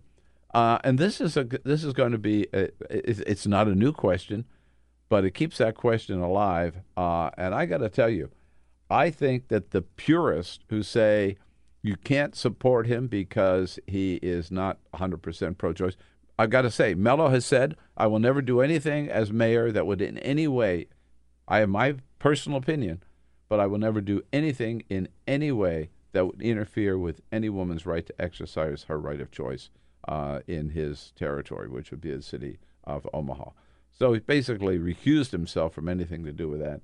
uh, 0.53 0.79
and 0.83 0.97
this 0.97 1.21
is 1.21 1.37
a 1.37 1.43
this 1.63 1.83
is 1.83 1.93
going 1.93 2.11
to 2.11 2.17
be. 2.17 2.47
A, 2.53 2.69
it's 2.89 3.47
not 3.47 3.67
a 3.67 3.75
new 3.75 3.91
question, 3.93 4.45
but 5.09 5.25
it 5.25 5.31
keeps 5.31 5.57
that 5.59 5.75
question 5.75 6.19
alive. 6.19 6.77
Uh, 6.97 7.29
and 7.37 7.53
I 7.53 7.65
got 7.65 7.79
to 7.79 7.89
tell 7.89 8.09
you, 8.09 8.31
I 8.89 9.09
think 9.09 9.47
that 9.49 9.71
the 9.71 9.81
purists 9.81 10.59
who 10.69 10.83
say 10.83 11.37
you 11.83 11.97
can't 11.97 12.35
support 12.35 12.87
him 12.87 13.07
because 13.07 13.77
he 13.85 14.15
is 14.15 14.49
not 14.49 14.79
100% 14.95 15.57
pro 15.57 15.73
choice, 15.73 15.97
I've 16.39 16.49
got 16.49 16.63
to 16.63 16.71
say, 16.71 16.95
Mello 16.95 17.29
has 17.29 17.45
said, 17.45 17.75
I 17.95 18.07
will 18.07 18.19
never 18.19 18.41
do 18.41 18.61
anything 18.61 19.09
as 19.09 19.31
mayor 19.31 19.71
that 19.71 19.85
would 19.85 20.01
in 20.01 20.17
any 20.19 20.47
way, 20.47 20.87
I 21.47 21.59
have 21.59 21.69
my 21.69 21.95
personal 22.17 22.57
opinion, 22.57 23.03
but 23.49 23.59
I 23.59 23.67
will 23.67 23.77
never 23.77 24.01
do 24.01 24.23
anything 24.31 24.83
in 24.89 25.09
any 25.27 25.51
way 25.51 25.89
that 26.13 26.25
would 26.25 26.41
interfere 26.41 26.97
with 26.97 27.21
any 27.31 27.49
woman's 27.49 27.85
right 27.85 28.05
to 28.05 28.21
exercise 28.21 28.83
her 28.83 28.97
right 28.97 29.19
of 29.19 29.29
choice 29.29 29.69
uh, 30.07 30.39
in 30.47 30.69
his 30.69 31.11
territory, 31.15 31.67
which 31.67 31.91
would 31.91 32.01
be 32.01 32.15
the 32.15 32.21
city 32.21 32.59
of 32.85 33.07
Omaha. 33.13 33.49
So 33.91 34.13
he 34.13 34.19
basically 34.19 34.79
recused 34.79 35.31
himself 35.31 35.73
from 35.73 35.89
anything 35.89 36.23
to 36.23 36.31
do 36.31 36.47
with 36.47 36.61
that. 36.61 36.81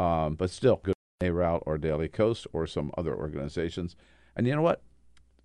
Um, 0.00 0.34
but 0.34 0.50
still, 0.50 0.80
good 0.82 0.94
NARAL 1.22 1.62
or 1.66 1.78
Daily 1.78 2.08
Kos 2.08 2.46
or 2.52 2.66
some 2.66 2.90
other 2.98 3.14
organizations. 3.14 3.96
And 4.40 4.46
you 4.46 4.56
know 4.56 4.62
what? 4.62 4.80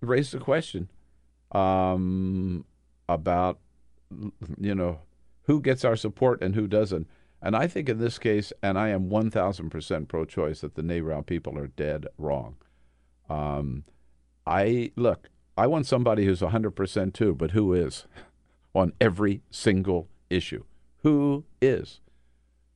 It 0.00 0.08
raised 0.08 0.32
the 0.32 0.38
question 0.38 0.88
um, 1.52 2.64
about, 3.10 3.58
you 4.58 4.74
know, 4.74 5.00
who 5.42 5.60
gets 5.60 5.84
our 5.84 5.96
support 5.96 6.40
and 6.40 6.54
who 6.54 6.66
doesn't. 6.66 7.06
And 7.42 7.54
I 7.54 7.66
think 7.66 7.90
in 7.90 7.98
this 7.98 8.18
case, 8.18 8.54
and 8.62 8.78
I 8.78 8.88
am 8.88 9.10
1,000% 9.10 10.08
pro 10.08 10.24
choice, 10.24 10.62
that 10.62 10.76
the 10.76 10.82
NARAL 10.82 11.26
people 11.26 11.58
are 11.58 11.66
dead 11.66 12.06
wrong. 12.16 12.56
Um, 13.28 13.84
I 14.46 14.92
look, 14.96 15.28
I 15.58 15.66
want 15.66 15.84
somebody 15.84 16.24
who's 16.24 16.40
100% 16.40 17.12
too, 17.12 17.34
but 17.34 17.50
who 17.50 17.74
is 17.74 18.06
on 18.74 18.94
every 18.98 19.42
single 19.50 20.08
issue? 20.30 20.64
Who 21.02 21.44
is? 21.60 22.00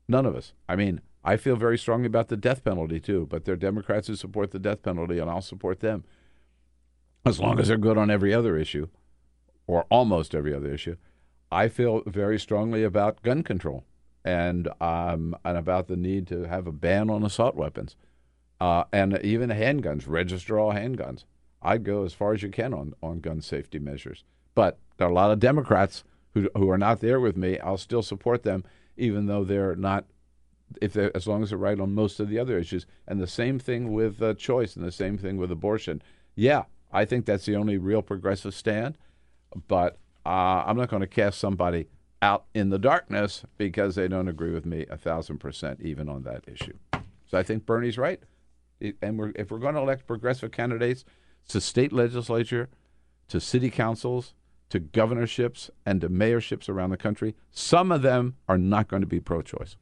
None 0.07 0.27
of 0.27 0.37
us. 0.37 0.53
I 0.69 0.77
mean, 0.77 1.01
I 1.23 1.37
feel 1.37 1.57
very 1.57 1.77
strongly 1.79 2.07
about 2.07 2.29
the 2.29 2.37
death 2.37 2.65
penalty 2.65 3.01
too, 3.01 3.27
but 3.29 3.45
there 3.45 3.55
are 3.55 3.59
Democrats 3.59 4.09
who 4.09 4.17
support 4.17 4.51
the 4.51 4.59
death 4.59 4.83
penalty, 4.83 5.19
and 5.19 5.31
I'll 5.31 5.43
support 5.43 5.81
them 5.81 6.05
as 7.27 7.39
long 7.39 7.59
as 7.59 7.69
they're 7.69 7.77
good 7.77 7.99
on 7.99 8.11
every 8.11 8.33
other 8.33 8.57
issue, 8.57 8.89
or 9.67 9.85
almost 9.91 10.35
every 10.35 10.55
other 10.55 10.73
issue. 10.73 10.97
I 11.53 11.69
feel 11.69 12.03
very 12.07 12.39
strongly 12.39 12.85
about 12.85 13.23
gun 13.23 13.43
control 13.43 13.85
and 14.25 14.69
um, 14.81 15.37
and 15.45 15.59
about 15.59 15.89
the 15.89 15.97
need 15.97 16.27
to 16.29 16.45
have 16.45 16.67
a 16.67 16.73
ban 16.73 17.11
on 17.11 17.23
assault 17.23 17.55
weapons 17.55 17.97
uh, 18.61 18.85
and 18.93 19.19
even 19.23 19.51
handguns. 19.51 20.05
Register 20.07 20.59
all 20.59 20.73
handguns. 20.73 21.25
I'd 21.63 21.85
go 21.85 22.05
as 22.05 22.15
far 22.15 22.33
as 22.33 22.43
you 22.43 22.49
can 22.49 22.73
on, 22.73 22.95
on 23.03 23.21
gun 23.21 23.43
safety 23.43 23.79
measures. 23.79 24.25
But 24.55 24.79
there 24.97 25.07
are 25.07 25.11
a 25.11 25.15
lot 25.15 25.31
of 25.31 25.41
Democrats 25.41 26.05
who 26.35 26.49
who 26.57 26.71
are 26.71 26.79
not 26.79 27.01
there 27.01 27.21
with 27.21 27.37
me. 27.37 27.59
I'll 27.59 27.77
still 27.77 28.03
support 28.03 28.43
them, 28.43 28.65
even 28.97 29.27
though 29.27 29.45
they're 29.45 29.77
not. 29.77 30.07
If 30.81 30.97
as 30.97 31.27
long 31.27 31.43
as 31.43 31.51
they're 31.51 31.59
right 31.59 31.81
on 31.81 31.95
most 31.95 32.21
of 32.21 32.29
the 32.29 32.39
other 32.39 32.59
issues, 32.59 32.87
and 33.09 33.21
the 33.21 33.27
same 33.27 33.59
thing 33.59 33.93
with 33.93 34.23
uh, 34.23 34.35
choice, 34.35 34.77
and 34.77 34.85
the 34.85 34.93
same 34.93 35.19
thing 35.19 35.37
with 35.37 35.51
abortion. 35.51 36.03
Yeah, 36.35 36.65
I 36.93 37.05
think 37.05 37.27
that's 37.27 37.47
the 37.47 37.57
only 37.57 37.77
real 37.77 38.03
progressive 38.03 38.55
stand. 38.55 38.97
But 39.67 39.99
uh, 40.25 40.63
I'm 40.67 40.77
not 40.77 40.89
going 40.89 41.01
to 41.01 41.09
cast 41.09 41.41
somebody 41.41 41.89
out 42.23 42.45
in 42.55 42.71
the 42.71 42.79
darkness 42.79 43.45
because 43.59 43.95
they 43.95 44.07
don't 44.07 44.29
agree 44.29 44.53
with 44.53 44.65
me 44.65 44.87
a 44.91 44.97
thousand 44.97 45.39
percent, 45.39 45.81
even 45.81 46.09
on 46.09 46.23
that 46.23 46.45
issue. 46.47 46.75
So 47.27 47.39
I 47.39 47.43
think 47.43 47.67
Bernie's 47.67 47.99
right. 47.99 48.21
And 49.03 49.19
we're, 49.19 49.33
if 49.35 49.51
we're 49.51 49.59
going 49.59 49.75
to 49.75 49.81
elect 49.81 50.07
progressive 50.07 50.53
candidates 50.53 51.05
to 51.49 51.61
state 51.61 51.93
legislature, 51.93 52.69
to 53.29 53.41
city 53.41 53.71
councils, 53.71 54.35
to 54.69 54.79
governorships, 54.79 55.71
and 55.85 56.01
to 56.01 56.09
mayorships 56.09 56.69
around 56.69 56.91
the 56.91 56.97
country, 56.97 57.35
some 57.51 57.91
of 57.91 58.03
them 58.03 58.37
are 58.49 58.59
not 58.59 58.89
going 58.89 59.03
to 59.03 59.07
be 59.07 59.21
pro-choice. 59.21 59.77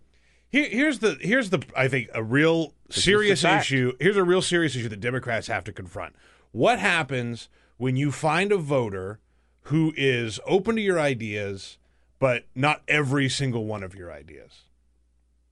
Here, 0.51 0.69
here's 0.69 1.01
the 1.01 1.19
here's 1.21 1.51
the 1.51 1.63
I 1.77 1.89
think 1.89 2.09
a 2.15 2.23
real 2.23 2.73
This 2.89 3.05
serious 3.05 3.45
issue. 3.45 3.93
Here's 4.01 4.17
a 4.17 4.25
real 4.25 4.43
serious 4.43 4.75
issue 4.75 4.89
that 4.89 5.01
Democrats 5.01 5.47
have 5.49 5.65
to 5.65 5.73
confront. 5.73 6.15
What 6.53 6.79
happens 6.79 7.49
when 7.77 7.97
you 7.97 8.11
find 8.11 8.51
a 8.51 8.57
voter 8.57 9.21
who 9.63 9.93
is 9.97 10.41
open 10.47 10.77
to 10.77 10.83
your 10.83 10.99
ideas, 10.99 11.77
but 12.19 12.47
not 12.55 12.83
every 12.89 13.29
single 13.29 13.67
one 13.67 13.83
of 13.83 13.95
your 13.95 14.11
ideas? 14.11 14.65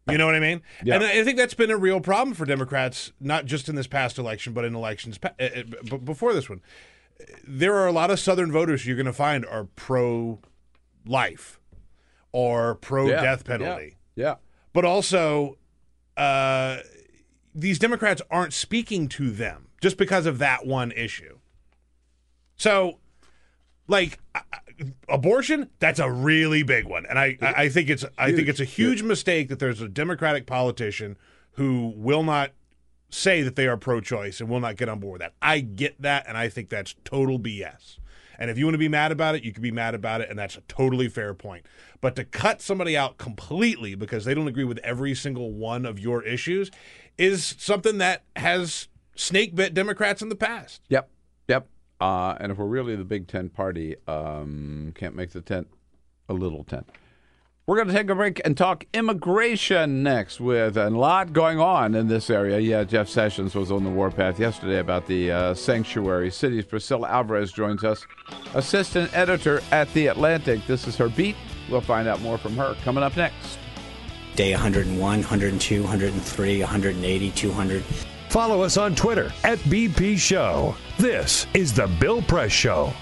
You 0.09 0.19
know 0.19 0.27
what 0.27 0.37
I 0.37 0.41
mean? 0.41 0.63
Yeah. 0.85 0.95
And 0.95 1.05
I 1.05 1.25
think 1.25 1.37
that's 1.37 1.55
been 1.55 1.71
a 1.71 1.77
real 1.77 2.01
problem 2.01 2.33
for 2.35 2.47
Democrats, 2.47 3.13
not 3.19 3.45
just 3.45 3.69
in 3.69 3.75
this 3.75 3.89
past 3.89 4.19
election, 4.19 4.53
but 4.53 4.65
in 4.65 4.73
elections 4.75 5.19
pa- 5.19 5.33
uh, 5.41 5.49
b- 5.83 5.97
before 5.99 6.33
this 6.33 6.49
one. 6.49 6.63
There 7.45 7.75
are 7.75 7.89
a 7.89 7.93
lot 7.93 8.13
of 8.13 8.21
Southern 8.21 8.53
voters 8.53 8.87
you're 8.87 8.95
going 8.95 9.07
to 9.07 9.13
find 9.13 9.45
are 9.45 9.65
pro 9.65 10.39
life 11.05 11.59
or 12.31 12.77
pro 12.77 13.09
Yeah, 13.09 13.21
death 13.21 13.43
yeah, 13.45 13.57
penalty 13.57 13.97
Yeah. 14.15 14.35
But 14.77 14.85
also 14.85 15.57
uh, 16.19 16.77
these 17.55 17.79
Democrats 17.79 18.21
aren't 18.31 18.53
speaking 18.53 19.09
to 19.09 19.31
them 19.31 19.69
just 19.81 19.97
because 19.97 20.27
of 20.27 20.37
that 20.37 20.67
one 20.67 20.93
issue. 20.93 21.39
So, 22.57 22.99
like 23.89 24.19
uh, 24.35 24.41
abortion, 25.09 25.71
that's 25.79 25.99
a 25.99 26.11
really 26.11 26.63
big 26.63 26.85
one, 26.85 27.07
and 27.07 27.19
I, 27.19 27.39
I 27.41 27.55
I 27.57 27.69
think 27.71 27.89
it's 27.89 28.05
I 28.19 28.33
think 28.33 28.49
it's 28.49 28.61
a 28.61 28.67
huge 28.67 29.03
mistake 29.03 29.49
that 29.49 29.61
there's 29.61 29.81
a 29.81 29.89
Democratic 29.89 30.45
politician 30.45 31.17
who 31.53 31.95
will 31.97 32.23
not 32.23 32.51
say 33.09 33.41
that 33.41 33.57
they 33.57 33.67
are 33.67 33.79
pro-choice 33.79 34.43
and 34.43 34.51
will 34.51 34.61
not 34.61 34.77
get 34.77 34.91
on 34.91 35.01
board 35.01 35.15
with 35.15 35.21
that. 35.23 35.33
I 35.41 35.61
get 35.61 36.03
that, 36.03 36.27
and 36.29 36.37
I 36.37 36.51
think 36.51 36.69
that's 36.69 36.95
total 37.03 37.39
BS. 37.39 37.97
And 38.39 38.51
if 38.51 38.59
you 38.59 38.67
want 38.67 38.75
to 38.75 38.79
be 38.79 38.89
mad 38.89 39.13
about 39.13 39.35
it, 39.35 39.45
you 39.45 39.53
can 39.53 39.63
be 39.63 39.71
mad 39.71 39.95
about 39.95 40.21
it, 40.21 40.31
and 40.31 40.39
that's 40.39 40.57
a 40.57 40.63
totally 40.63 41.09
fair 41.09 41.35
point. 41.35 41.67
But 42.01 42.17
to 42.17 42.25
cut 42.25 42.61
somebody 42.61 42.97
out 42.97 43.19
completely 43.19 43.95
because 43.95 44.25
they 44.25 44.35
don't 44.35 44.49
agree 44.49 44.65
with 44.65 44.79
every 44.79 45.15
single 45.15 45.53
one 45.53 45.87
of 45.87 45.99
your 45.99 46.23
issues 46.23 46.71
is 47.19 47.55
something 47.59 47.99
that 47.99 48.25
has 48.37 48.89
snake 49.15 49.55
bit 49.55 49.75
Democrats 49.75 50.23
in 50.23 50.29
the 50.29 50.37
past. 50.37 50.83
Yep. 50.89 51.09
Yep. 51.49 51.69
Uh, 52.01 52.37
and 52.39 52.53
if 52.53 52.59
we're 52.59 52.67
really 52.67 52.95
the 52.97 53.05
big 53.05 53.27
tent 53.27 53.55
party, 53.55 53.97
um, 54.07 54.93
can't 54.95 55.15
make 55.15 55.31
the 55.31 55.41
tent 55.41 55.69
a 56.29 56.35
little 56.35 56.65
tent. 56.65 56.87
We're 57.69 57.75
going 57.75 57.89
to 57.89 57.95
take 57.95 58.09
a 58.11 58.15
break 58.15 58.41
and 58.45 58.57
talk 58.57 58.87
immigration 58.95 60.05
next 60.05 60.41
with 60.41 60.77
a 60.77 60.89
lot 60.89 61.33
going 61.33 61.59
on 61.59 61.97
in 61.97 62.07
this 62.07 62.31
area. 62.31 62.61
Yeah, 62.61 62.85
Jeff 62.85 63.09
Sessions 63.09 63.57
was 63.57 63.73
on 63.73 63.83
the 63.83 63.91
warpath 63.91 64.39
yesterday 64.39 64.79
about 64.79 65.09
the 65.09 65.33
uh, 65.33 65.55
sanctuary 65.55 66.31
cities. 66.31 66.65
Priscilla 66.65 67.09
Alvarez 67.09 67.51
joins 67.51 67.83
us, 67.83 68.07
assistant 68.55 69.13
editor 69.17 69.61
at 69.73 69.93
The 69.95 70.07
Atlantic. 70.07 70.65
This 70.69 70.87
is 70.87 70.95
her 70.99 71.09
beat. 71.09 71.35
We'll 71.69 71.81
find 71.81 72.07
out 72.07 72.21
more 72.21 72.39
from 72.39 72.57
her 72.57 72.77
coming 72.85 73.03
up 73.03 73.17
next. 73.17 73.59
Day 74.37 74.53
101, 74.53 75.01
102, 75.01 75.83
103, 75.83 76.61
180, 76.61 77.31
200. 77.33 77.83
Follow 78.29 78.63
us 78.63 78.77
on 78.77 78.95
Twitter 78.95 79.33
at 79.43 79.59
BP 79.59 80.19
Show. 80.19 80.77
This 80.99 81.49
is 81.53 81.73
The 81.73 81.89
Bill 81.99 82.23
Press 82.23 82.53
Show. 82.53 82.93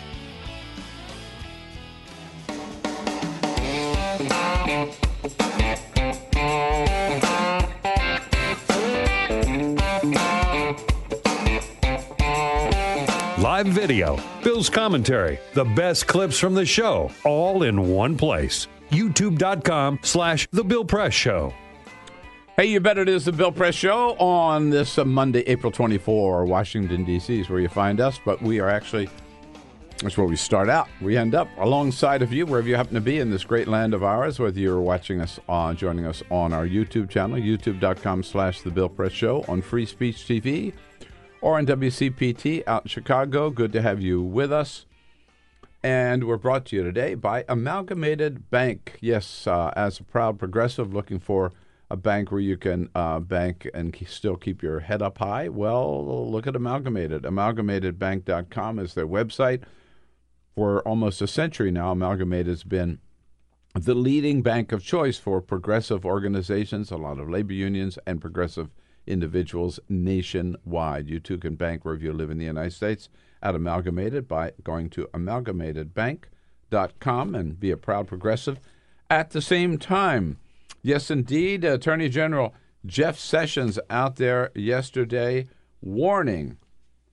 Live 13.38 13.66
video, 13.68 14.18
Bill's 14.42 14.68
commentary, 14.68 15.38
the 15.52 15.64
best 15.64 16.08
clips 16.08 16.38
from 16.38 16.54
the 16.54 16.66
show, 16.66 17.10
all 17.24 17.62
in 17.62 17.88
one 17.88 18.16
place. 18.16 18.66
YouTube.com 18.90 20.00
slash 20.02 20.48
The 20.50 20.64
Bill 20.64 20.84
Press 20.84 21.14
Show. 21.14 21.54
Hey, 22.56 22.66
you 22.66 22.80
bet 22.80 22.98
it 22.98 23.08
is 23.08 23.24
the 23.24 23.32
Bill 23.32 23.52
Press 23.52 23.74
Show 23.74 24.16
on 24.16 24.70
this 24.70 24.96
Monday, 24.96 25.40
April 25.42 25.70
24. 25.70 26.46
Washington, 26.46 27.04
D.C. 27.04 27.40
is 27.40 27.48
where 27.48 27.60
you 27.60 27.68
find 27.68 28.00
us, 28.00 28.20
but 28.24 28.40
we 28.42 28.60
are 28.60 28.68
actually, 28.68 29.08
that's 29.98 30.18
where 30.18 30.26
we 30.26 30.37
start 30.37 30.68
out. 30.68 30.88
We 31.00 31.16
end 31.16 31.35
up 31.35 31.48
alongside 31.59 32.22
of 32.22 32.33
you, 32.33 32.46
wherever 32.46 32.68
you 32.68 32.76
happen 32.76 32.94
to 32.94 33.00
be 33.00 33.20
in 33.20 33.30
this 33.30 33.44
great 33.44 33.68
land 33.68 33.94
of 33.94 34.02
ours, 34.02 34.38
whether 34.38 34.59
you're 34.59 34.80
watching 34.80 35.20
us 35.20 35.38
on, 35.48 35.76
joining 35.76 36.04
us 36.04 36.22
on 36.30 36.52
our 36.52 36.66
YouTube 36.66 37.09
channel, 37.09 37.38
youtube.com 37.38 38.22
slash 38.22 38.61
The 38.61 38.70
Bill 38.70 38.88
Press 38.88 39.12
Show, 39.12 39.44
on 39.48 39.62
Free 39.62 39.87
Speech 39.87 40.16
TV, 40.16 40.72
or 41.40 41.59
on 41.59 41.66
WCPT 41.66 42.64
out 42.66 42.83
in 42.83 42.88
Chicago. 42.88 43.50
Good 43.50 43.72
to 43.72 43.83
have 43.83 44.00
you 44.00 44.20
with 44.22 44.52
us. 44.52 44.87
And 45.83 46.24
we're 46.24 46.38
brought 46.38 46.64
to 46.66 46.76
you 46.76 46.83
today 46.83 47.14
by 47.14 47.44
Amalgamated 47.48 48.50
Bank. 48.50 48.96
Yes, 49.00 49.46
uh, 49.46 49.70
as 49.76 50.00
a 50.00 50.02
proud 50.02 50.38
progressive 50.38 50.94
looking 50.94 51.18
for 51.20 51.52
a 51.90 51.96
bank 51.96 52.33
where 52.33 52.40
you 52.40 52.57
can 52.57 52.88
uh, 52.94 53.20
bank 53.20 53.68
and 53.74 53.94
still 54.09 54.37
keep 54.37 54.62
your 54.62 54.80
head 54.80 55.02
up 55.02 55.18
high, 55.18 55.48
well, 55.48 56.30
look 56.30 56.46
at 56.46 56.57
Amalgamated. 56.57 57.22
AmalgamatedBank.com 57.22 58.78
is 58.78 58.94
their 58.94 59.07
website. 59.07 59.62
For 60.55 60.81
almost 60.83 61.21
a 61.21 61.27
century 61.27 61.71
now, 61.71 61.93
Amalgamated 61.93 62.46
has 62.46 62.63
been 62.63 62.98
the 63.75 63.94
leading 63.94 64.42
bank 64.42 64.71
of 64.71 64.85
choice 64.85 65.19
for 65.19 65.40
progressive 65.40 66.07
organizations, 66.07 66.92
a 66.92 66.96
lot 66.96 67.19
of 67.19 67.29
labor 67.29 67.55
unions, 67.55 67.98
and 68.07 68.21
progressive 68.21 68.71
individuals 69.07 69.81
nationwide. 69.88 71.09
You 71.09 71.19
too 71.19 71.38
can 71.38 71.57
bank 71.57 71.85
wherever 71.85 72.05
you 72.05 72.13
live 72.13 72.31
in 72.31 72.38
the 72.38 72.44
United 72.44 72.73
States 72.73 73.09
at 73.42 73.57
Amalgamated 73.57 74.29
by 74.29 74.52
going 74.63 74.90
to 74.90 75.09
amalgamatedbank.com 75.09 77.35
and 77.35 77.59
be 77.59 77.73
a 77.73 77.77
proud 77.77 78.07
progressive. 78.07 78.61
At 79.11 79.31
the 79.31 79.42
same 79.42 79.77
time, 79.77 80.38
yes, 80.83 81.11
indeed, 81.11 81.65
Attorney 81.65 82.09
General 82.09 82.55
Jeff 82.87 83.19
Sessions 83.19 83.81
out 83.90 84.15
there 84.17 84.52
yesterday 84.55 85.48
warning 85.81 86.59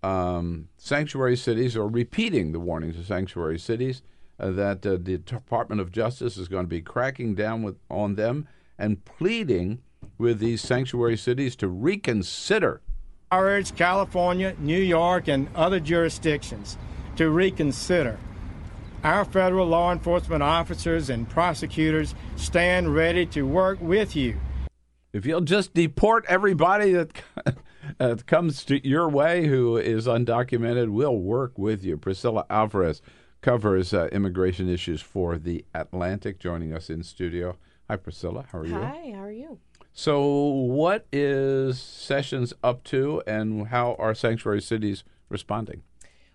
um, 0.03 0.67
sanctuary 0.77 1.35
cities 1.37 1.77
or 1.77 1.87
repeating 1.87 2.51
the 2.51 2.59
warnings 2.59 2.97
of 2.97 3.05
sanctuary 3.05 3.59
cities 3.59 4.01
uh, 4.39 4.51
that 4.51 4.85
uh, 4.85 4.97
the 4.99 5.17
Department 5.19 5.81
of 5.81 5.91
Justice 5.91 6.37
is 6.37 6.47
going 6.47 6.63
to 6.63 6.69
be 6.69 6.81
cracking 6.81 7.35
down 7.35 7.61
with 7.61 7.77
on 7.89 8.15
them 8.15 8.47
and 8.77 9.05
pleading 9.05 9.81
with 10.17 10.39
these 10.39 10.61
sanctuary 10.61 11.17
cities 11.17 11.55
to 11.57 11.67
reconsider. 11.67 12.81
I 13.29 13.39
urge 13.39 13.75
California, 13.75 14.55
New 14.59 14.79
York, 14.79 15.27
and 15.27 15.47
other 15.55 15.79
jurisdictions 15.79 16.77
to 17.15 17.29
reconsider 17.29 18.17
Our 19.03 19.25
federal 19.25 19.67
law 19.67 19.91
enforcement 19.91 20.43
officers 20.43 21.09
and 21.09 21.29
prosecutors 21.29 22.15
stand 22.35 22.93
ready 22.93 23.25
to 23.27 23.43
work 23.43 23.79
with 23.81 24.15
you. 24.15 24.39
If 25.13 25.25
you'll 25.25 25.41
just 25.41 25.73
deport 25.73 26.25
everybody 26.27 26.93
that 26.93 27.11
uh, 27.99 28.15
comes 28.25 28.63
to 28.65 28.87
your 28.87 29.09
way 29.09 29.47
who 29.47 29.77
is 29.77 30.07
undocumented, 30.07 30.89
we'll 30.89 31.17
work 31.17 31.57
with 31.57 31.83
you. 31.83 31.97
Priscilla 31.97 32.45
Alvarez 32.49 33.01
covers 33.41 33.93
uh, 33.93 34.07
immigration 34.11 34.69
issues 34.69 35.01
for 35.01 35.37
The 35.37 35.65
Atlantic, 35.73 36.39
joining 36.39 36.73
us 36.73 36.89
in 36.89 37.03
studio. 37.03 37.57
Hi, 37.89 37.95
Priscilla. 37.95 38.45
How 38.51 38.59
are 38.59 38.65
you? 38.65 38.73
Hi, 38.73 39.13
how 39.15 39.23
are 39.23 39.31
you? 39.31 39.59
So, 39.93 40.23
what 40.23 41.05
is 41.11 41.79
Sessions 41.79 42.53
up 42.63 42.83
to, 42.85 43.21
and 43.27 43.67
how 43.67 43.95
are 43.99 44.15
sanctuary 44.15 44.61
cities 44.61 45.03
responding? 45.27 45.83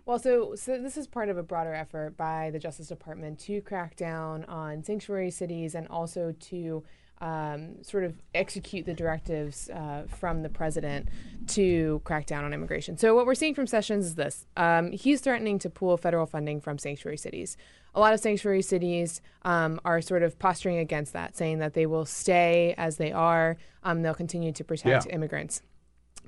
Well, 0.05 0.19
so, 0.19 0.55
so 0.55 0.81
this 0.81 0.97
is 0.97 1.07
part 1.07 1.31
of 1.31 1.37
a 1.37 1.43
broader 1.43 1.75
effort 1.75 2.17
by 2.17 2.51
the 2.51 2.59
Justice 2.59 2.89
Department 2.89 3.41
to 3.41 3.61
crack 3.63 3.97
down 3.97 4.45
on 4.45 4.85
sanctuary 4.85 5.31
cities 5.31 5.75
and 5.75 5.89
also 5.89 6.33
to 6.39 6.85
um, 7.21 7.83
sort 7.83 8.05
of 8.05 8.14
execute 8.35 8.85
the 8.85 8.95
directives 8.95 9.71
uh, 9.71 10.05
from 10.09 10.43
the 10.43 10.49
president 10.49 11.09
to 11.49 12.01
crack 12.05 12.27
down 12.27 12.45
on 12.45 12.53
immigration. 12.53 12.97
So, 12.99 13.14
what 13.14 13.27
we're 13.27 13.35
seeing 13.35 13.55
from 13.55 13.67
Sessions 13.67 14.07
is 14.07 14.14
this 14.17 14.47
um, 14.57 14.93
he's 14.93 15.21
threatening 15.21 15.59
to 15.61 15.71
pull 15.71 15.97
federal 15.97 16.27
funding 16.27 16.61
from 16.61 16.79
sanctuary 16.79 17.17
cities. 17.17 17.57
A 17.95 18.01
lot 18.01 18.12
of 18.12 18.21
sanctuary 18.21 18.61
cities 18.61 19.23
um, 19.43 19.81
are 19.85 20.03
sort 20.03 20.23
of 20.23 20.39
posturing 20.39 20.77
against 20.77 21.14
that, 21.14 21.37
saying 21.37 21.61
that 21.61 21.73
they 21.73 21.87
will 21.87 22.05
stay 22.05 22.75
as 22.77 22.99
they 22.99 23.11
are, 23.12 23.57
um, 23.85 24.03
they'll 24.03 24.12
continue 24.14 24.53
to 24.53 24.64
protect 24.64 25.07
Yeah. 25.07 25.14
immigrants. 25.14 25.62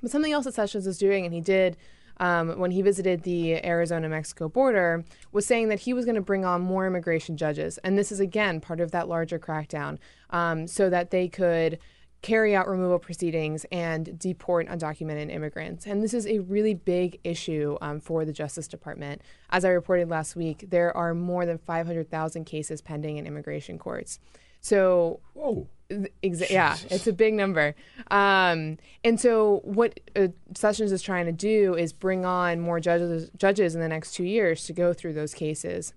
But 0.01 0.09
something 0.09 0.31
else 0.31 0.45
that 0.45 0.55
Sessions 0.55 0.87
is 0.87 0.97
doing, 0.97 1.25
and 1.25 1.33
he 1.33 1.41
did 1.41 1.77
um, 2.19 2.59
when 2.59 2.71
he 2.71 2.81
visited 2.81 3.23
the 3.23 3.65
Arizona 3.65 4.09
Mexico 4.09 4.49
border, 4.49 5.03
was 5.31 5.45
saying 5.45 5.69
that 5.69 5.81
he 5.81 5.93
was 5.93 6.05
going 6.05 6.15
to 6.15 6.21
bring 6.21 6.45
on 6.45 6.61
more 6.61 6.85
immigration 6.85 7.37
judges. 7.37 7.77
And 7.79 7.97
this 7.97 8.11
is, 8.11 8.19
again, 8.19 8.59
part 8.59 8.79
of 8.79 8.91
that 8.91 9.07
larger 9.07 9.39
crackdown 9.39 9.97
um, 10.29 10.67
so 10.67 10.89
that 10.89 11.11
they 11.11 11.27
could 11.27 11.79
carry 12.21 12.53
out 12.55 12.67
removal 12.67 12.99
proceedings 12.99 13.65
and 13.71 14.19
deport 14.19 14.67
undocumented 14.67 15.31
immigrants. 15.31 15.85
And 15.85 16.03
this 16.03 16.13
is 16.13 16.27
a 16.27 16.39
really 16.39 16.73
big 16.73 17.19
issue 17.23 17.77
um, 17.81 17.99
for 17.99 18.25
the 18.25 18.33
Justice 18.33 18.67
Department. 18.67 19.21
As 19.49 19.63
I 19.63 19.69
reported 19.69 20.09
last 20.09 20.35
week, 20.35 20.65
there 20.69 20.95
are 20.95 21.13
more 21.13 21.45
than 21.45 21.57
500,000 21.57 22.43
cases 22.43 22.81
pending 22.81 23.17
in 23.17 23.25
immigration 23.25 23.77
courts. 23.77 24.19
So, 24.61 25.21
Whoa. 25.33 25.67
exa- 25.89 26.49
yeah, 26.49 26.75
it's 26.89 27.07
a 27.07 27.13
big 27.13 27.33
number. 27.33 27.75
Um, 28.11 28.77
and 29.05 29.17
so, 29.17 29.61
what 29.63 29.99
uh, 30.17 30.27
Sessions 30.53 30.91
is 30.91 31.01
trying 31.01 31.25
to 31.27 31.31
do 31.31 31.75
is 31.75 31.93
bring 31.93 32.25
on 32.25 32.59
more 32.59 32.81
judges, 32.81 33.29
judges 33.37 33.75
in 33.75 33.79
the 33.79 33.87
next 33.87 34.11
two 34.11 34.25
years 34.25 34.65
to 34.65 34.73
go 34.73 34.91
through 34.91 35.13
those 35.13 35.33
cases. 35.33 35.93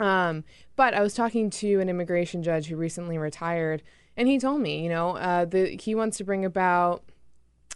Um, 0.00 0.42
but 0.74 0.92
I 0.92 1.00
was 1.02 1.14
talking 1.14 1.50
to 1.50 1.80
an 1.80 1.88
immigration 1.88 2.42
judge 2.42 2.66
who 2.66 2.74
recently 2.76 3.16
retired, 3.16 3.82
and 4.16 4.28
he 4.28 4.38
told 4.38 4.60
me, 4.60 4.82
you 4.82 4.88
know, 4.88 5.16
uh, 5.16 5.44
the, 5.44 5.76
he 5.80 5.94
wants 5.94 6.16
to 6.18 6.24
bring 6.24 6.44
about, 6.44 7.02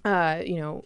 uh, 0.05 0.41
you 0.45 0.57
know, 0.57 0.85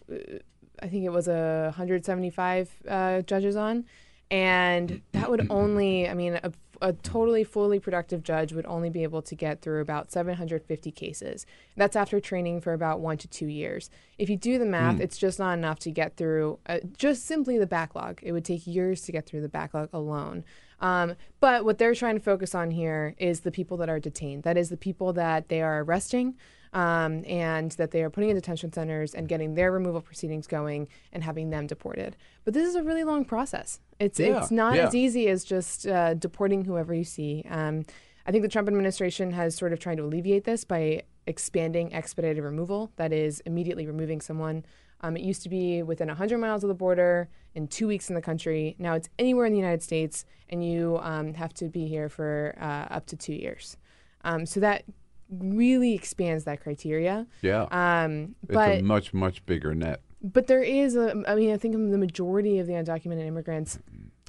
I 0.81 0.87
think 0.87 1.05
it 1.05 1.11
was 1.11 1.27
a 1.27 1.65
175 1.65 2.71
uh, 2.87 3.21
judges 3.21 3.55
on, 3.55 3.85
and 4.31 5.01
that 5.11 5.29
would 5.29 5.47
only, 5.49 6.09
I 6.09 6.13
mean, 6.13 6.39
a, 6.43 6.51
a 6.81 6.91
totally 6.93 7.43
fully 7.45 7.79
productive 7.79 8.23
judge 8.23 8.51
would 8.51 8.65
only 8.65 8.89
be 8.89 9.03
able 9.03 9.21
to 9.21 9.35
get 9.35 9.61
through 9.61 9.79
about 9.81 10.11
750 10.11 10.91
cases. 10.91 11.45
That's 11.77 11.95
after 11.95 12.19
training 12.19 12.59
for 12.61 12.73
about 12.73 12.99
one 12.99 13.17
to 13.19 13.27
two 13.27 13.47
years. 13.47 13.89
If 14.17 14.29
you 14.29 14.35
do 14.35 14.57
the 14.59 14.65
math, 14.65 14.95
Hmm. 14.95 15.01
it's 15.01 15.17
just 15.17 15.39
not 15.39 15.53
enough 15.53 15.79
to 15.79 15.91
get 15.91 16.17
through 16.17 16.59
uh, 16.65 16.79
just 16.97 17.25
simply 17.25 17.57
the 17.57 17.67
backlog. 17.67 18.19
It 18.21 18.33
would 18.33 18.43
take 18.43 18.67
years 18.67 19.01
to 19.03 19.11
get 19.13 19.25
through 19.25 19.41
the 19.41 19.49
backlog 19.49 19.89
alone. 19.93 20.43
Um, 20.83 21.15
but 21.39 21.63
what 21.63 21.77
they're 21.77 21.95
trying 21.95 22.15
to 22.15 22.23
focus 22.23 22.53
on 22.53 22.69
here 22.69 23.15
is 23.17 23.39
the 23.39 23.51
people 23.51 23.77
that 23.77 23.89
are 23.89 23.99
detained. 23.99 24.43
That 24.43 24.57
is 24.57 24.69
the 24.69 24.77
people 24.77 25.13
that 25.13 25.47
they 25.47 25.61
are 25.61 25.81
arresting 25.81 26.35
um, 26.73 27.23
and 27.25 27.71
that 27.73 27.91
they 27.91 28.03
are 28.03 28.09
putting 28.09 28.29
in 28.29 28.35
detention 28.35 28.73
centers 28.73 29.13
and 29.13 29.27
getting 29.29 29.55
their 29.55 29.71
removal 29.71 30.01
proceedings 30.01 30.45
going 30.45 30.89
and 31.13 31.23
having 31.23 31.51
them 31.51 31.67
deported. 31.67 32.17
But 32.43 32.53
this 32.53 32.67
is 32.67 32.75
a 32.75 32.83
really 32.83 33.05
long 33.05 33.23
process. 33.23 33.79
It's 33.97 34.19
Yeah, 34.19 34.39
it's 34.39 34.51
not 34.51 34.75
yeah. 34.75 34.87
as 34.87 34.93
easy 34.93 35.29
as 35.29 35.45
just 35.45 35.87
uh, 35.87 36.15
deporting 36.15 36.65
whoever 36.65 36.93
you 36.93 37.05
see. 37.05 37.45
Um, 37.49 37.85
I 38.25 38.31
think 38.31 38.41
the 38.41 38.49
Trump 38.49 38.67
administration 38.67 39.31
has 39.31 39.55
sort 39.55 39.71
of 39.71 39.79
tried 39.79 39.97
to 39.97 40.03
alleviate 40.03 40.43
this 40.43 40.65
by 40.65 41.03
expanding 41.27 41.93
expedited 41.93 42.43
removal. 42.43 42.91
That 42.97 43.13
is 43.13 43.41
immediately 43.45 43.87
removing 43.87 44.19
someone. 44.19 44.65
Um, 45.03 45.17
it 45.17 45.23
used 45.23 45.43
to 45.43 45.49
be 45.49 45.83
within 45.83 46.07
100 46.07 46.37
miles 46.37 46.63
of 46.63 46.69
the 46.69 46.73
border 46.73 47.29
in 47.53 47.67
two 47.67 47.87
weeks 47.87 48.09
in 48.09 48.15
the 48.15 48.21
country. 48.21 48.75
Now 48.79 48.93
it's 48.95 49.09
anywhere 49.19 49.45
in 49.45 49.51
the 49.51 49.59
United 49.59 49.83
States, 49.83 50.25
and 50.49 50.65
you 50.65 50.97
um, 51.01 51.33
have 51.33 51.53
to 51.55 51.67
be 51.67 51.87
here 51.87 52.07
for 52.07 52.55
uh, 52.59 52.93
up 52.93 53.05
to 53.07 53.17
two 53.17 53.33
years. 53.33 53.77
Um, 54.23 54.45
so 54.45 54.61
that 54.61 54.85
really 55.29 55.93
expands 55.93 56.45
that 56.45 56.61
criteria. 56.61 57.27
Yeah. 57.41 57.63
Um, 57.69 58.35
it's 58.47 58.55
a 58.55 58.81
much, 58.81 59.13
much 59.13 59.45
bigger 59.45 59.75
net. 59.75 60.01
but 60.21 60.47
there 60.47 60.63
is, 60.63 60.95
a, 60.95 61.21
I 61.27 61.35
mean, 61.35 61.51
I 61.51 61.57
think 61.57 61.73
the 61.73 61.97
majority 61.97 62.59
of 62.59 62.67
the 62.67 62.73
undocumented 62.73 63.27
immigrants 63.27 63.79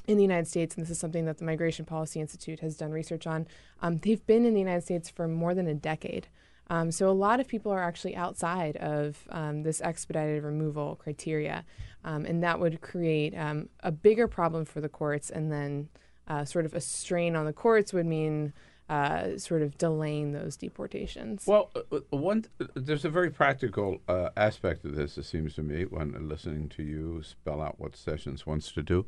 in 0.07 0.17
the 0.17 0.23
United 0.23 0.47
States, 0.47 0.75
and 0.75 0.83
this 0.83 0.91
is 0.91 0.99
something 0.99 1.25
that 1.25 1.37
the 1.37 1.45
Migration 1.45 1.85
Policy 1.85 2.19
Institute 2.19 2.59
has 2.59 2.75
done 2.75 2.91
research 2.91 3.25
on, 3.25 3.47
um, 3.81 3.97
they've 3.97 4.25
been 4.27 4.45
in 4.45 4.53
the 4.53 4.59
United 4.59 4.83
States 4.83 5.09
for 5.09 5.27
more 5.27 5.53
than 5.53 5.67
a 5.67 5.73
decade. 5.73 6.27
Um, 6.69 6.91
so 6.91 7.09
a 7.09 7.13
lot 7.13 7.39
of 7.39 7.47
people 7.47 7.71
are 7.71 7.83
actually 7.83 8.15
outside 8.15 8.77
of 8.77 9.17
um, 9.29 9.63
this 9.63 9.81
expedited 9.81 10.43
removal 10.43 10.95
criteria, 10.95 11.63
um, 12.03 12.25
and 12.25 12.43
that 12.43 12.59
would 12.59 12.81
create 12.81 13.37
um, 13.37 13.69
a 13.81 13.91
bigger 13.91 14.27
problem 14.27 14.65
for 14.65 14.81
the 14.81 14.89
courts, 14.89 15.29
and 15.29 15.51
then 15.51 15.89
uh, 16.27 16.43
sort 16.43 16.65
of 16.65 16.73
a 16.73 16.81
strain 16.81 17.35
on 17.35 17.45
the 17.45 17.53
courts 17.53 17.93
would 17.93 18.05
mean 18.05 18.53
uh, 18.89 19.37
sort 19.37 19.61
of 19.61 19.77
delaying 19.77 20.31
those 20.31 20.55
deportations. 20.55 21.45
Well, 21.47 21.71
uh, 21.75 21.81
uh, 21.91 22.17
one 22.17 22.45
there's 22.75 23.05
a 23.05 23.09
very 23.09 23.31
practical 23.31 23.99
uh, 24.07 24.29
aspect 24.37 24.85
of 24.85 24.95
this. 24.95 25.17
It 25.17 25.25
seems 25.25 25.55
to 25.55 25.63
me 25.63 25.83
when 25.85 26.27
listening 26.27 26.69
to 26.69 26.83
you 26.83 27.21
spell 27.23 27.61
out 27.61 27.79
what 27.79 27.95
Sessions 27.95 28.45
wants 28.45 28.71
to 28.73 28.83
do. 28.83 29.05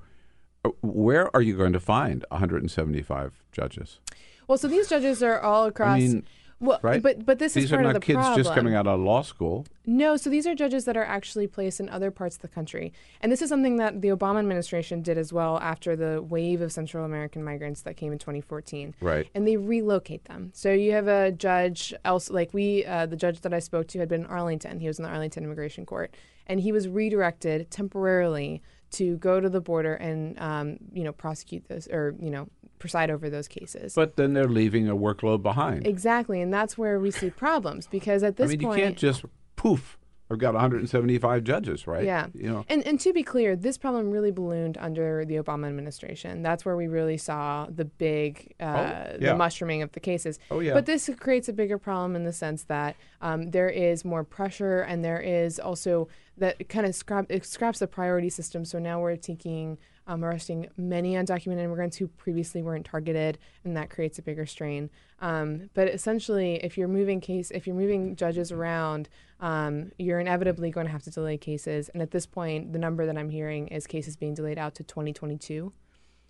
Where 0.82 1.34
are 1.36 1.42
you 1.42 1.56
going 1.56 1.74
to 1.74 1.80
find 1.80 2.26
175 2.30 3.44
judges? 3.52 4.00
Well, 4.48 4.58
so 4.58 4.68
these 4.68 4.90
judges 4.90 5.22
are 5.22 5.40
all 5.40 5.66
across. 5.66 5.98
I 5.98 6.00
mean, 6.00 6.26
well, 6.60 6.80
right? 6.82 7.02
but 7.02 7.26
but 7.26 7.40
this 7.40 7.54
These 7.54 7.66
is 7.66 7.70
part 7.70 7.82
are 7.82 7.84
not 7.84 7.96
of 7.96 8.02
the 8.02 8.06
kids 8.06 8.18
problem. 8.18 8.38
just 8.44 8.54
coming 8.56 8.74
out 8.74 8.88
of 8.88 9.00
law 9.00 9.22
school. 9.22 9.66
No, 9.86 10.18
so 10.18 10.30
these 10.30 10.48
are 10.48 10.56
judges 10.56 10.86
that 10.86 10.98
are 10.98 11.04
actually 11.04 11.48
placed 11.48 11.80
in 11.80 11.88
other 11.90 12.10
parts 12.12 12.36
of 12.36 12.42
the 12.42 12.48
country. 12.48 12.92
And 13.22 13.32
this 13.32 13.42
is 13.42 13.50
something 13.50 13.78
that 13.78 14.02
the 14.02 14.10
Obama 14.10 14.40
administration 14.40 15.02
did 15.02 15.18
as 15.18 15.32
well 15.32 15.60
after 15.60 15.96
the 15.96 16.22
wave 16.22 16.62
of 16.62 16.72
Central 16.72 17.06
American 17.06 17.44
migrants 17.44 17.82
that 17.82 17.96
came 17.96 18.12
in 18.12 18.20
2014. 18.20 18.96
Right. 19.02 19.30
And 19.36 19.48
they 19.48 19.58
relocate 19.58 20.26
them. 20.26 20.52
So 20.54 20.72
you 20.72 20.92
have 20.94 21.08
a 21.08 21.32
judge 21.32 21.94
else 22.04 22.30
like 22.30 22.54
we 22.54 22.86
uh, 22.86 23.06
the 23.06 23.16
judge 23.16 23.42
that 23.42 23.54
I 23.54 23.60
spoke 23.60 23.88
to 23.90 24.00
had 24.00 24.10
been 24.10 24.22
in 24.22 24.28
Arlington. 24.28 24.80
He 24.80 24.88
was 24.88 25.00
in 25.00 25.04
the 25.04 25.10
Arlington 25.10 25.44
Immigration 25.44 25.86
Court 25.86 26.14
and 26.48 26.62
he 26.62 26.72
was 26.72 26.88
redirected 26.88 27.70
temporarily 27.70 28.62
to 28.92 29.18
go 29.18 29.40
to 29.40 29.50
the 29.50 29.62
border 29.62 29.94
and 29.96 30.40
um, 30.40 30.78
you 30.94 31.04
know 31.04 31.12
prosecute 31.12 31.68
those 31.68 31.88
or 31.88 32.16
you 32.20 32.30
know 32.30 32.48
preside 32.80 33.10
over 33.10 33.30
those 33.30 33.48
cases. 33.48 33.94
But 33.94 34.16
then 34.18 34.34
they're 34.34 34.48
leaving 34.48 34.88
a 34.88 34.96
workload 34.96 35.42
behind. 35.42 35.88
Exactly, 35.88 36.42
and 36.42 36.54
that's 36.54 36.78
where 36.78 37.00
we 37.00 37.12
see 37.12 37.30
problems 37.30 37.88
because 37.88 38.24
at 38.24 38.38
this 38.38 38.52
I 38.52 38.56
mean, 38.56 38.62
point 38.62 38.80
you 38.80 38.86
can't 38.86 38.98
just 38.98 39.26
poof. 39.56 39.98
I've 40.30 40.40
got 40.40 40.54
175 40.54 41.44
judges, 41.44 41.88
right? 41.88 42.04
Yeah. 42.04 42.28
You 42.34 42.50
know. 42.52 42.66
And 42.68 42.86
and 42.86 43.00
to 43.00 43.14
be 43.14 43.24
clear, 43.24 43.56
this 43.56 43.78
problem 43.78 44.12
really 44.12 44.32
ballooned 44.32 44.78
under 44.78 45.24
the 45.26 45.36
Obama 45.36 45.68
administration. 45.68 46.44
That's 46.44 46.66
where 46.66 46.76
we 46.76 46.88
really 46.88 47.18
saw 47.18 47.68
the 47.70 47.86
big, 47.86 48.54
uh, 48.60 48.64
Oh, 48.66 49.18
yeah. 49.20 49.32
the 49.32 49.36
mushrooming 49.36 49.82
of 49.82 49.92
the 49.94 50.00
cases. 50.02 50.38
Oh, 50.52 50.60
yeah. 50.60 50.74
But 50.74 50.86
this 50.86 51.10
creates 51.20 51.48
a 51.48 51.54
bigger 51.54 51.78
problem 51.78 52.16
in 52.16 52.26
the 52.26 52.34
sense 52.34 52.64
that 52.64 52.96
um, 53.22 53.52
there 53.52 53.70
is 53.70 54.04
more 54.04 54.24
pressure, 54.24 54.82
and 54.82 55.04
there 55.04 55.20
is 55.22 55.60
also 55.60 56.08
that 56.38 56.68
kind 56.70 56.86
of 56.86 56.94
scrap 56.94 57.26
it 57.30 57.46
scraps 57.46 57.80
the 57.80 57.88
priority 57.88 58.30
system. 58.30 58.66
So 58.66 58.80
now 58.80 59.00
we're 59.00 59.16
taking. 59.16 59.78
Um, 60.10 60.24
arresting 60.24 60.70
many 60.78 61.16
undocumented 61.16 61.64
immigrants 61.66 61.98
who 61.98 62.08
previously 62.08 62.62
weren't 62.62 62.86
targeted, 62.86 63.38
and 63.66 63.76
that 63.76 63.90
creates 63.90 64.18
a 64.18 64.22
bigger 64.22 64.46
strain. 64.46 64.90
Um, 65.20 65.70
but 65.74 65.90
essentially, 65.90 66.64
if 66.64 66.78
you're 66.78 66.88
moving 66.88 67.20
case, 67.20 67.52
if 67.52 67.68
you're 67.68 67.76
moving 67.76 68.16
judges 68.16 68.50
around, 68.50 69.10
um, 69.42 69.92
you're 70.00 70.22
inevitably 70.22 70.72
going 70.72 70.86
to 70.86 70.92
have 70.94 71.04
to 71.04 71.12
delay 71.12 71.38
cases. 71.38 71.90
And 71.90 72.02
at 72.02 72.12
this 72.12 72.26
point, 72.26 72.72
the 72.72 72.80
number 72.80 73.06
that 73.06 73.18
I'm 73.18 73.30
hearing 73.30 73.68
is 73.68 73.86
cases 73.86 74.16
being 74.16 74.34
delayed 74.34 74.58
out 74.58 74.76
to 74.76 74.84
2022. 74.84 75.74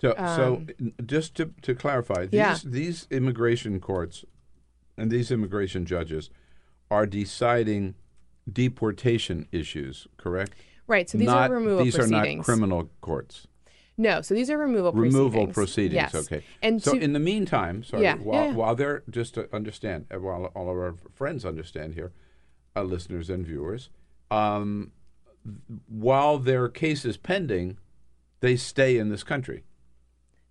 So, 0.01 0.13
so 0.17 0.55
Um, 0.79 0.93
just 1.05 1.35
to, 1.35 1.53
to 1.61 1.75
clarify, 1.75 2.21
these, 2.25 2.33
Yeah. 2.33 2.57
these 2.65 3.05
immigration 3.11 3.79
courts 3.79 4.25
and 4.97 5.11
these 5.11 5.29
immigration 5.29 5.85
judges 5.85 6.31
are 6.89 7.05
deciding 7.05 7.93
deportation 8.51 9.47
issues, 9.51 10.07
correct? 10.17 10.53
Right, 10.87 11.07
so 11.07 11.19
these 11.19 11.27
Not- 11.27 11.51
are 11.51 11.53
removal 11.53 11.83
These 11.83 11.99
are 11.99 12.07
not 12.07 12.27
criminal 12.43 12.89
courts. 13.01 13.45
No, 13.99 14.21
so 14.21 14.35
these 14.35 14.49
are 14.51 14.57
removal 14.57 14.91
Removal 14.91 15.47
proceedings. 15.47 15.53
proceedings. 15.55 16.13
Yes. 16.13 16.15
Okay. 16.15 16.45
And 16.61 16.81
so, 16.83 16.93
to- 16.93 16.99
in 16.99 17.13
the 17.13 17.19
meantime, 17.19 17.83
sorry, 17.83 18.03
Yeah, 18.03 18.15
while, 18.15 18.45
yeah, 18.45 18.53
while 18.53 18.75
they're 18.75 19.03
just 19.09 19.33
to 19.33 19.53
understand, 19.55 20.05
uh, 20.13 20.19
while 20.19 20.45
all 20.55 20.69
of 20.69 20.77
our 20.77 20.95
friends 21.13 21.43
understand 21.45 21.95
here, 21.95 22.11
uh, 22.75 22.83
listeners 22.83 23.29
and 23.29 23.45
viewers, 23.45 23.89
um, 24.29 24.91
while 25.87 26.37
their 26.37 26.69
case 26.69 27.05
is 27.05 27.17
pending, 27.17 27.77
they 28.41 28.55
stay 28.55 28.97
in 28.97 29.09
this 29.09 29.23
country. 29.23 29.63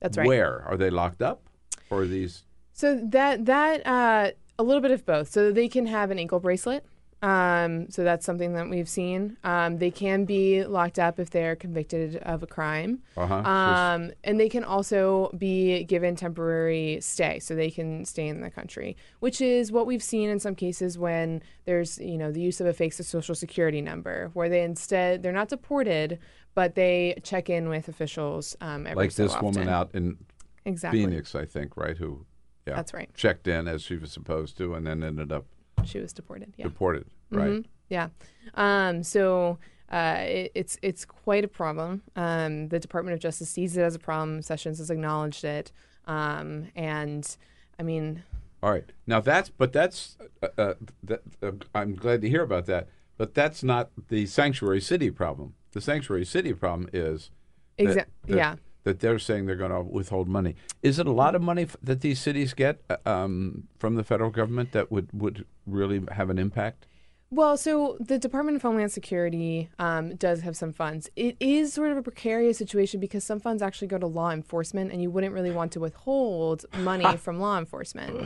That's 0.01 0.17
right. 0.19 0.27
Where 0.27 0.63
are 0.63 0.77
they 0.77 0.91
locked 0.91 1.23
up? 1.23 1.43
Or 1.89 2.03
are 2.03 2.07
these? 2.07 2.45
So 2.73 2.97
that 3.11 3.45
that 3.47 3.87
uh, 3.87 4.31
a 4.59 4.63
little 4.65 4.81
bit 4.83 4.91
of 4.91 5.07
both. 5.07 5.31
So 5.31 5.53
they 5.53 5.69
can 5.69 5.87
have 5.87 6.11
an 6.11 6.19
ankle 6.19 6.41
bracelet. 6.41 6.85
Um, 7.23 7.91
so 7.91 8.05
that's 8.05 8.27
something 8.27 8.53
that 8.53 8.69
we've 8.69 8.89
seen. 8.89 9.39
Um, 9.43 9.79
they 9.79 9.91
can 9.91 10.25
be 10.25 10.65
locked 10.65 10.99
up 10.99 11.19
if 11.19 11.31
they're 11.31 11.57
convicted 11.57 12.17
of 12.17 12.43
a 12.43 12.47
crime. 12.47 13.03
Uh-huh. 13.17 13.35
Um, 13.35 14.13
and 14.23 14.39
they 14.39 14.49
can 14.49 14.65
also 14.65 15.31
be 15.37 15.85
given 15.85 16.15
temporary 16.15 16.99
stay, 17.01 17.39
so 17.39 17.55
they 17.55 17.71
can 17.71 18.05
stay 18.05 18.29
in 18.29 18.43
the 18.43 18.51
country, 18.51 18.97
which 19.21 19.41
is 19.41 19.73
what 19.73 19.87
we've 19.87 20.03
seen 20.03 20.29
in 20.29 20.39
some 20.39 20.55
cases 20.55 20.99
when 20.99 21.43
there's 21.65 21.99
you 21.99 22.19
know 22.19 22.31
the 22.31 22.41
use 22.41 22.61
of 22.61 22.67
a 22.67 22.73
fake 22.73 22.93
social 22.93 23.35
security 23.35 23.81
number, 23.81 24.31
where 24.35 24.49
they 24.49 24.63
instead 24.63 25.23
they're 25.23 25.33
not 25.33 25.49
deported, 25.49 26.19
but 26.55 26.75
they 26.75 27.19
check 27.23 27.49
in 27.49 27.69
with 27.69 27.89
officials 27.89 28.57
um, 28.61 28.87
every 28.87 29.05
like 29.05 29.11
so 29.11 29.25
this 29.25 29.41
woman 29.41 29.69
out 29.69 29.91
in 29.95 30.19
Exactly. 30.67 31.05
Phoenix, 31.05 31.35
I 31.35 31.45
think, 31.45 31.77
right? 31.77 31.97
Who, 31.97 32.27
yeah, 32.67 32.75
That's 32.75 32.93
right. 32.93 33.09
Checked 33.15 33.47
in 33.47 33.69
as 33.69 33.83
she 33.83 33.97
was 33.97 34.13
supposed 34.13 34.59
to, 34.59 34.75
and 34.75 34.87
then 34.87 35.03
ended 35.03 35.33
up 35.33 35.47
She 35.85 35.99
was 36.01 36.13
deported. 36.13 36.53
Yeah. 36.57 36.65
deported. 36.65 37.07
Right. 37.31 37.51
Mhm. 37.51 37.65
Yeah. 37.89 38.09
Um, 38.55 39.03
so 39.03 39.59
uh, 39.93 40.17
it, 40.21 40.53
it's 40.55 40.79
it's 40.83 41.05
quite 41.05 41.45
a 41.45 41.49
problem. 41.49 42.03
Um, 42.17 42.69
the 42.69 42.79
Department 42.81 43.15
of 43.15 43.21
Justice 43.21 43.49
sees 43.49 43.77
it 43.77 43.83
as 43.83 43.95
a 43.95 43.99
problem. 44.01 44.43
Sessions 44.43 44.79
has 44.79 44.91
acknowledged 44.91 45.45
it. 45.45 45.71
Um, 46.07 46.69
and 46.75 47.37
I 47.79 47.83
mean, 47.83 48.23
All 48.63 48.71
right. 48.71 48.91
Now 49.07 49.21
that's, 49.21 49.49
but 49.51 49.73
that's, 49.73 50.17
uh, 50.43 50.49
uh, 50.59 50.75
that, 51.05 51.23
uh, 51.43 51.53
I'm 51.75 51.95
glad 51.95 52.21
to 52.23 52.29
hear 52.29 52.43
about 52.43 52.67
that. 52.67 52.89
But 53.19 53.35
that's 53.35 53.63
not 53.63 53.91
the 54.09 54.27
sanctuary 54.27 54.81
city 54.81 55.11
problem. 55.11 55.55
The 55.73 55.81
sanctuary 55.81 56.25
city 56.25 56.53
problem 56.53 56.89
is, 56.93 57.31
that- 57.77 57.87
Exa- 57.87 57.95
that- 57.95 58.37
yeah. 58.37 58.55
That 58.87 59.01
they're 59.01 59.19
saying 59.19 59.47
they're 59.47 59.57
going 59.57 59.73
to 59.73 59.83
withhold 59.83 60.29
money. 60.29 60.55
Is 60.81 61.01
it 61.01 61.09
a 61.09 61.13
lot 61.13 61.35
of 61.35 61.43
money 61.43 61.63
f- 61.63 61.77
that 61.83 62.03
these 62.03 62.21
cities 62.21 62.55
get 62.55 62.81
uh, 62.89 62.97
um, 63.05 63.65
from 63.81 63.97
the 63.97 64.05
federal 64.05 64.31
government 64.31 64.71
that 64.73 64.93
would 64.93 65.09
would 65.13 65.45
really 65.67 66.01
have 66.13 66.31
an 66.31 66.39
impact? 66.39 66.87
well, 67.29 67.57
so 67.57 67.97
the 67.99 68.21
Department 68.21 68.55
of 68.55 68.63
Homeland 68.63 68.93
Security 68.93 69.69
um, 69.81 70.15
does 70.15 70.43
have 70.43 70.57
some 70.57 70.73
funds. 70.73 71.11
It 71.17 71.37
is 71.41 71.73
sort 71.73 71.91
of 71.91 71.97
a 71.99 72.03
precarious 72.03 72.57
situation 72.57 73.01
because 73.01 73.25
some 73.25 73.41
funds 73.41 73.61
actually 73.63 73.89
go 73.89 73.99
to 73.99 74.07
law 74.07 74.31
enforcement, 74.31 74.93
and 74.93 75.03
you 75.03 75.11
wouldn't 75.11 75.35
really 75.35 75.51
want 75.51 75.73
to 75.73 75.81
withhold 75.81 76.65
money 76.79 77.17
from 77.25 77.41
law 77.41 77.59
enforcement. 77.59 78.21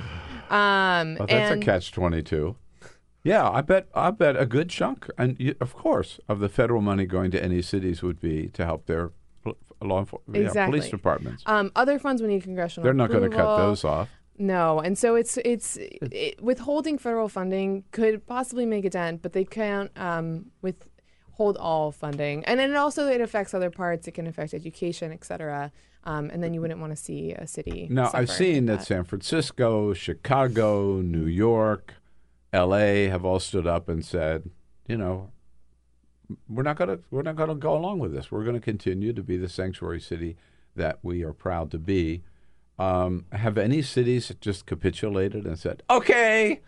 Um, 0.50 1.14
Well, 1.18 1.26
that's 1.26 1.50
and- 1.52 1.62
a 1.62 1.64
catch 1.64 1.90
twenty 1.90 2.22
two. 2.22 2.56
Yeah, 3.22 3.48
I 3.50 3.60
bet 3.62 3.88
I 3.94 4.10
bet 4.10 4.36
a 4.36 4.44
good 4.46 4.68
chunk, 4.68 5.06
and 5.18 5.38
you, 5.40 5.54
of 5.60 5.74
course, 5.74 6.20
of 6.28 6.38
the 6.40 6.48
federal 6.50 6.80
money 6.82 7.04
going 7.06 7.30
to 7.32 7.42
any 7.42 7.60
cities 7.62 8.02
would 8.02 8.20
be 8.20 8.48
to 8.48 8.64
help 8.66 8.84
their 8.86 9.10
law 9.86 10.00
enforcement, 10.00 10.44
Exactly. 10.44 10.78
police 10.78 10.90
departments. 10.90 11.42
Um, 11.46 11.72
other 11.74 11.98
funds 11.98 12.20
would 12.22 12.30
need 12.30 12.42
congressional. 12.42 12.84
They're 12.84 12.94
not 12.94 13.10
going 13.10 13.28
to 13.30 13.36
cut 13.36 13.56
those 13.58 13.84
off. 13.84 14.08
No, 14.38 14.80
and 14.80 14.96
so 14.96 15.16
it's 15.16 15.36
it's 15.44 15.76
it, 15.76 16.42
withholding 16.42 16.96
federal 16.96 17.28
funding 17.28 17.84
could 17.90 18.26
possibly 18.26 18.64
make 18.64 18.86
a 18.86 18.90
dent, 18.90 19.20
but 19.20 19.34
they 19.34 19.44
can't 19.44 19.90
um, 19.98 20.46
withhold 20.62 21.58
all 21.58 21.92
funding, 21.92 22.42
and 22.46 22.58
then 22.58 22.70
it 22.70 22.76
also 22.76 23.06
it 23.06 23.20
affects 23.20 23.52
other 23.52 23.70
parts. 23.70 24.08
It 24.08 24.12
can 24.12 24.26
affect 24.26 24.54
education, 24.54 25.12
et 25.12 25.24
cetera. 25.24 25.72
Um, 26.04 26.30
and 26.30 26.42
then 26.42 26.54
you 26.54 26.62
wouldn't 26.62 26.80
want 26.80 26.96
to 26.96 26.96
see 26.96 27.32
a 27.32 27.46
city. 27.46 27.86
Now, 27.90 28.10
I've 28.14 28.30
seen 28.30 28.64
like 28.64 28.78
that 28.78 28.86
San 28.86 29.04
Francisco, 29.04 29.92
Chicago, 29.92 31.02
New 31.02 31.26
York, 31.26 31.92
L.A. 32.54 33.08
have 33.08 33.26
all 33.26 33.38
stood 33.38 33.66
up 33.66 33.90
and 33.90 34.02
said, 34.02 34.48
you 34.88 34.96
know, 34.96 35.30
we're 36.48 36.62
not 36.62 36.76
going 36.76 36.88
to 36.96 37.00
we're 37.10 37.22
not 37.22 37.36
going 37.36 37.48
to 37.48 37.54
go 37.54 37.74
along 37.76 37.98
with 37.98 38.12
this. 38.12 38.30
We're 38.30 38.44
going 38.44 38.54
to 38.56 38.60
continue 38.60 39.12
to 39.12 39.22
be 39.22 39.36
the 39.36 39.48
sanctuary 39.48 40.00
city 40.00 40.36
that 40.76 40.98
we 41.02 41.22
are 41.22 41.32
proud 41.32 41.70
to 41.72 41.78
be. 41.78 42.22
Um, 42.78 43.26
have 43.32 43.58
any 43.58 43.82
cities 43.82 44.32
just 44.40 44.64
capitulated 44.64 45.44
and 45.46 45.58
said, 45.58 45.82
okay, 45.90 46.60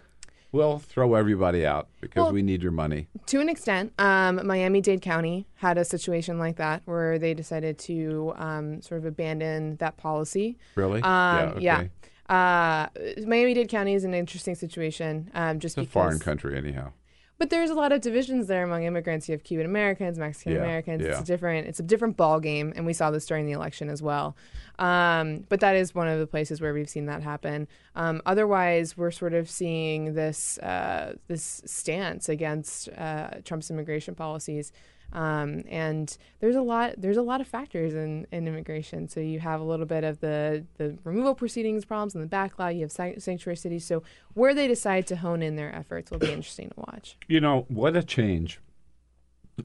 we'll 0.50 0.78
throw 0.78 1.14
everybody 1.14 1.64
out 1.64 1.88
because 2.02 2.24
Well- 2.24 2.32
we 2.32 2.42
need 2.42 2.62
your 2.62 2.72
money? 2.72 3.08
To 3.26 3.40
an 3.40 3.48
extent, 3.48 3.92
um, 3.98 4.46
Miami 4.46 4.82
Dade 4.82 5.00
County 5.00 5.46
had 5.54 5.78
a 5.78 5.84
situation 5.86 6.38
like 6.38 6.56
that 6.56 6.82
where 6.84 7.18
they 7.18 7.32
decided 7.32 7.78
to 7.78 8.34
um, 8.36 8.82
sort 8.82 8.98
of 8.98 9.06
abandon 9.06 9.76
that 9.76 9.96
policy. 9.96 10.58
Really? 10.74 11.00
Um, 11.02 11.58
Yeah, 11.58 11.78
okay. 11.78 11.90
Uh, 12.28 12.88
Miami 13.26 13.54
Dade 13.54 13.68
County 13.70 13.94
is 13.94 14.04
an 14.04 14.12
interesting 14.14 14.54
situation, 14.54 15.30
um, 15.34 15.58
just 15.60 15.78
It's 15.78 15.86
a 15.86 15.88
because. 15.88 15.92
foreign 15.92 16.18
country, 16.18 16.56
anyhow. 16.58 16.92
But 17.38 17.50
there's 17.50 17.70
a 17.70 17.74
lot 17.74 17.90
of 17.90 18.00
divisions 18.00 18.46
there 18.46 18.62
among 18.62 18.84
immigrants. 18.84 19.28
You 19.28 19.32
have 19.32 19.42
Cuban 19.42 19.66
Americans, 19.66 20.16
Mexican 20.18 20.52
Yeah, 20.52 20.58
Americans. 20.58 21.02
It's 21.02 21.20
a 21.20 21.24
different 21.24 21.66
it's 21.66 21.80
a 21.80 21.82
different 21.82 22.16
ball 22.16 22.38
game, 22.38 22.72
and 22.76 22.86
we 22.86 22.92
saw 22.92 23.10
this 23.10 23.26
during 23.26 23.46
the 23.46 23.52
election 23.52 23.88
as 23.88 24.00
well. 24.00 24.36
Um, 24.78 25.44
but 25.48 25.60
that 25.60 25.74
is 25.74 25.94
one 25.94 26.08
of 26.08 26.18
the 26.18 26.26
places 26.26 26.60
where 26.60 26.72
we've 26.72 26.88
seen 26.88 27.06
that 27.06 27.22
happen. 27.22 27.66
Um, 27.96 28.22
otherwise, 28.26 28.96
we're 28.96 29.10
sort 29.10 29.34
of 29.34 29.50
seeing 29.50 30.14
this 30.14 30.58
uh, 30.58 31.14
this 31.26 31.62
stance 31.64 32.28
against 32.28 32.88
uh, 32.96 33.30
Trump's 33.44 33.70
immigration 33.70 34.14
policies. 34.14 34.72
Um, 35.12 35.64
and 35.68 36.16
there's 36.40 36.56
a 36.56 36.62
lot 36.62 36.94
there's 36.96 37.16
a 37.16 37.22
lot 37.22 37.40
of 37.40 37.46
factors 37.46 37.94
in, 37.94 38.26
in 38.32 38.48
immigration. 38.48 39.08
So 39.08 39.20
you 39.20 39.40
have 39.40 39.60
a 39.60 39.64
little 39.64 39.86
bit 39.86 40.04
of 40.04 40.20
the, 40.20 40.64
the 40.78 40.96
removal 41.04 41.34
proceedings 41.34 41.84
problems 41.84 42.14
and 42.14 42.22
the 42.22 42.28
backlog. 42.28 42.74
You 42.74 42.82
have 42.82 42.92
sanctuary 42.92 43.56
cities. 43.56 43.84
So 43.84 44.02
where 44.34 44.54
they 44.54 44.66
decide 44.68 45.06
to 45.08 45.16
hone 45.16 45.42
in 45.42 45.56
their 45.56 45.74
efforts 45.74 46.10
will 46.10 46.18
be 46.18 46.32
interesting 46.32 46.70
to 46.70 46.74
watch. 46.76 47.16
You 47.28 47.40
know, 47.40 47.66
what 47.68 47.96
a 47.96 48.02
change. 48.02 48.60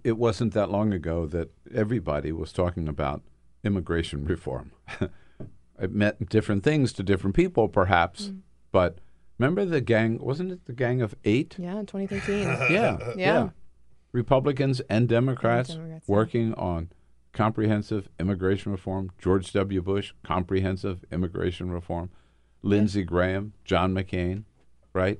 It 0.03 0.17
wasn't 0.17 0.53
that 0.53 0.69
long 0.69 0.93
ago 0.93 1.25
that 1.27 1.49
everybody 1.73 2.31
was 2.31 2.51
talking 2.51 2.89
about 2.89 3.21
immigration 3.63 4.25
reform. 4.25 4.71
it 5.79 5.91
meant 5.91 6.29
different 6.29 6.63
things 6.63 6.91
to 6.93 7.03
different 7.03 7.35
people, 7.35 7.69
perhaps, 7.69 8.31
but 8.73 8.97
remember 9.37 9.63
the 9.63 9.79
gang, 9.79 10.19
wasn't 10.19 10.51
it 10.51 10.65
the 10.65 10.73
gang 10.73 11.01
of 11.01 11.15
eight? 11.23 11.55
Yeah, 11.57 11.79
in 11.79 11.85
2013. 11.85 12.43
Yeah. 12.69 12.97
Yeah. 13.15 13.49
Republicans 14.11 14.79
and 14.89 15.07
Democrats, 15.07 15.69
Democrats, 15.69 16.05
yeah. 16.07 16.13
working 16.13 16.53
on 16.55 16.89
comprehensive 17.33 18.09
immigration 18.19 18.71
reform. 18.71 19.11
George 19.19 19.51
W. 19.53 19.81
Bush, 19.81 20.13
comprehensive 20.23 21.05
immigration 21.11 21.71
reform. 21.71 22.09
Lindsey 22.63 23.03
Graham, 23.03 23.53
John 23.63 23.93
McCain, 23.93 24.43
right? 24.93 25.19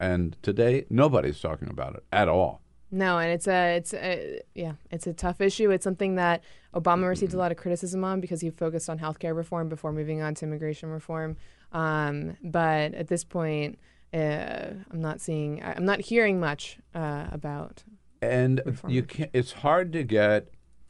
And 0.00 0.36
today, 0.42 0.86
nobody's 0.90 1.40
talking 1.40 1.68
about 1.68 1.94
it 1.94 2.04
at 2.12 2.28
all. 2.28 2.60
No, 2.90 3.18
and 3.18 3.30
it's 3.30 3.46
a 3.46 3.76
it's 3.76 3.94
a, 3.94 4.40
yeah, 4.54 4.72
it's 4.90 5.06
a 5.06 5.12
tough 5.12 5.40
issue. 5.40 5.70
It's 5.70 5.84
something 5.84 6.16
that 6.16 6.42
Obama 6.74 7.08
received 7.08 7.34
a 7.34 7.36
lot 7.36 7.52
of 7.52 7.56
criticism 7.56 8.02
on 8.02 8.20
because 8.20 8.40
he 8.40 8.50
focused 8.50 8.90
on 8.90 8.98
healthcare 8.98 9.36
reform 9.36 9.68
before 9.68 9.92
moving 9.92 10.22
on 10.22 10.34
to 10.36 10.44
immigration 10.44 10.90
reform. 10.90 11.36
Um, 11.72 12.36
but 12.42 12.94
at 12.94 13.06
this 13.06 13.22
point, 13.22 13.78
uh, 14.12 14.74
I'm 14.90 15.00
not 15.00 15.20
seeing, 15.20 15.62
I'm 15.62 15.84
not 15.84 16.00
hearing 16.00 16.40
much 16.40 16.78
uh, 16.94 17.26
about. 17.30 17.84
And 18.22 18.60
you 18.88 19.02
can 19.04 19.28
It's 19.32 19.52
hard 19.52 19.92
to 19.92 20.02
get. 20.04 20.48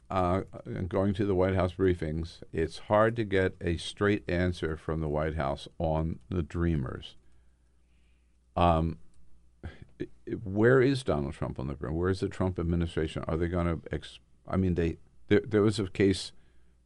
Uh, 0.09 0.41
going 0.89 1.13
to 1.13 1.25
the 1.25 1.33
White 1.33 1.55
House 1.55 1.75
briefings, 1.75 2.41
it's 2.51 2.79
hard 2.79 3.15
to 3.15 3.23
get 3.23 3.55
a 3.61 3.77
straight 3.77 4.29
answer 4.29 4.75
from 4.75 4.99
the 4.99 5.07
White 5.07 5.35
House 5.35 5.69
on 5.79 6.19
the 6.27 6.43
Dreamers. 6.43 7.15
Um, 8.57 8.97
where 10.43 10.81
is 10.81 11.03
Donald 11.03 11.33
Trump 11.33 11.59
on 11.59 11.67
the 11.67 11.75
ground? 11.75 11.95
Where 11.95 12.09
is 12.09 12.19
the 12.19 12.27
Trump 12.27 12.59
administration? 12.59 13.23
Are 13.27 13.37
they 13.37 13.47
going 13.47 13.67
to? 13.67 13.79
Ex- 13.93 14.19
I 14.45 14.57
mean, 14.57 14.75
they 14.75 14.97
there, 15.29 15.41
there 15.47 15.61
was 15.61 15.79
a 15.79 15.87
case 15.87 16.33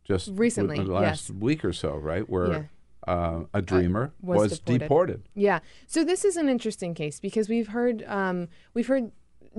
just 0.04 0.28
w- 0.28 0.42
Recently, 0.42 0.78
last 0.82 1.30
yes. 1.30 1.36
week 1.36 1.66
or 1.66 1.74
so, 1.74 1.96
right, 1.96 2.30
where 2.30 2.52
Yeah. 2.52 2.64
Uh, 3.08 3.42
a 3.54 3.62
dreamer 3.62 4.14
was 4.22 4.52
was, 4.52 4.60
deported. 4.60 4.80
deported. 4.80 5.30
Yeah. 5.36 5.60
So 5.88 6.04
this 6.04 6.26
is 6.26 6.38
an 6.38 6.50
interesting 6.50 6.94
case 6.94 7.20
because 7.20 7.50
we've 7.50 7.68
heard 7.68 8.04
um, 8.08 8.48
we've 8.74 8.88
heard 8.88 9.12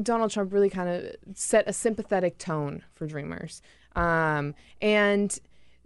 Donald 0.02 0.30
Trump 0.30 0.52
really 0.52 0.70
kind 0.70 0.88
of 0.88 1.16
set 1.34 1.64
a 1.66 1.72
sympathetic 1.72 2.38
tone 2.38 2.82
for 2.94 3.06
Dreamers, 3.06 3.62
um, 3.94 4.54
and 4.82 5.38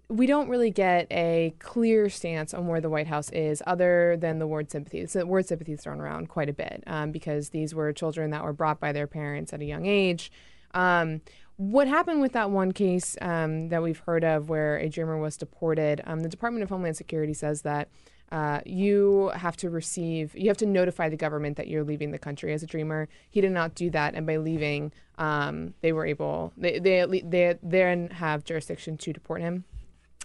we 0.08 0.26
don't 0.26 0.48
really 0.48 0.70
get 0.72 1.06
a 1.12 1.54
clear 1.60 2.10
stance 2.10 2.52
on 2.52 2.66
where 2.66 2.80
the 2.80 2.90
White 2.90 3.06
House 3.06 3.30
is, 3.30 3.62
other 3.64 4.16
than 4.18 4.40
the 4.40 4.46
word 4.46 4.68
sympathy. 4.68 5.06
So 5.06 5.20
the 5.20 5.26
word 5.26 5.46
sympathy 5.46 5.72
is 5.72 5.82
thrown 5.82 6.00
around 6.00 6.28
quite 6.28 6.48
a 6.48 6.52
bit 6.52 6.82
um, 6.88 7.12
because 7.12 7.50
these 7.50 7.76
were 7.76 7.92
children 7.92 8.30
that 8.30 8.42
were 8.42 8.52
brought 8.52 8.80
by 8.80 8.90
their 8.90 9.06
parents 9.06 9.52
at 9.52 9.60
a 9.60 9.64
young 9.64 9.86
age. 9.86 10.32
Um, 10.74 11.20
what 11.60 11.86
happened 11.86 12.22
with 12.22 12.32
that 12.32 12.50
one 12.50 12.72
case 12.72 13.18
um, 13.20 13.68
that 13.68 13.82
we've 13.82 13.98
heard 13.98 14.24
of 14.24 14.48
where 14.48 14.78
a 14.78 14.88
dreamer 14.88 15.18
was 15.18 15.36
deported? 15.36 16.00
Um, 16.06 16.20
the 16.20 16.28
Department 16.28 16.62
of 16.62 16.70
Homeland 16.70 16.96
Security 16.96 17.34
says 17.34 17.60
that 17.62 17.88
uh, 18.32 18.60
you 18.64 19.30
have 19.34 19.58
to 19.58 19.68
receive, 19.68 20.34
you 20.34 20.48
have 20.48 20.56
to 20.56 20.64
notify 20.64 21.10
the 21.10 21.18
government 21.18 21.58
that 21.58 21.68
you're 21.68 21.84
leaving 21.84 22.12
the 22.12 22.18
country 22.18 22.54
as 22.54 22.62
a 22.62 22.66
dreamer. 22.66 23.08
He 23.28 23.42
did 23.42 23.52
not 23.52 23.74
do 23.74 23.90
that, 23.90 24.14
and 24.14 24.26
by 24.26 24.38
leaving, 24.38 24.90
um, 25.18 25.74
they 25.82 25.92
were 25.92 26.06
able, 26.06 26.54
they 26.56 26.78
they 26.78 27.04
they 27.22 27.58
then 27.62 28.08
have 28.08 28.42
jurisdiction 28.44 28.96
to 28.96 29.12
deport 29.12 29.42
him. 29.42 29.64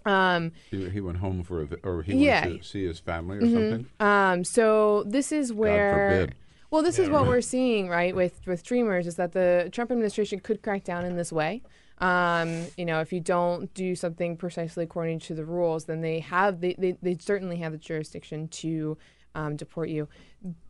Um, 0.05 0.51
He, 0.71 0.87
he 0.89 1.01
went 1.01 1.17
home 1.17 1.43
for 1.43 1.63
a, 1.63 1.67
or 1.83 2.01
he 2.03 2.13
Yeah. 2.13 2.47
went 2.47 2.61
to 2.61 2.67
see 2.67 2.85
his 2.85 2.99
family 2.99 3.37
or 3.39 3.41
Mhm. 3.41 3.53
something. 3.53 3.85
Um, 3.99 4.43
so 4.45 5.03
this 5.03 5.33
is 5.33 5.51
where. 5.51 6.29
Well, 6.75 6.83
this 6.83 6.99
is 6.99 7.09
what 7.09 7.25
we're 7.25 7.39
seeing, 7.39 7.87
right, 7.87 8.13
with 8.13 8.45
with 8.45 8.61
Dreamers, 8.61 9.07
is 9.07 9.15
that 9.15 9.31
the 9.31 9.69
Trump 9.71 9.91
administration 9.91 10.41
could 10.41 10.61
crack 10.61 10.83
down 10.83 11.05
in 11.05 11.15
this 11.15 11.31
way. 11.31 11.63
Um, 11.99 12.65
you 12.75 12.83
know, 12.83 12.99
if 12.99 13.13
you 13.13 13.21
don't 13.21 13.73
do 13.73 13.95
something 13.95 14.35
precisely 14.35 14.83
according 14.83 15.19
to 15.19 15.33
the 15.33 15.45
rules, 15.45 15.85
then 15.85 16.01
they 16.01 16.19
have 16.19 16.59
they, 16.59 16.75
they, 16.77 16.97
they 17.01 17.15
certainly 17.17 17.55
have 17.59 17.71
the 17.71 17.77
jurisdiction 17.77 18.49
to 18.49 18.97
um, 19.35 19.55
deport 19.55 19.87
you. 19.87 20.09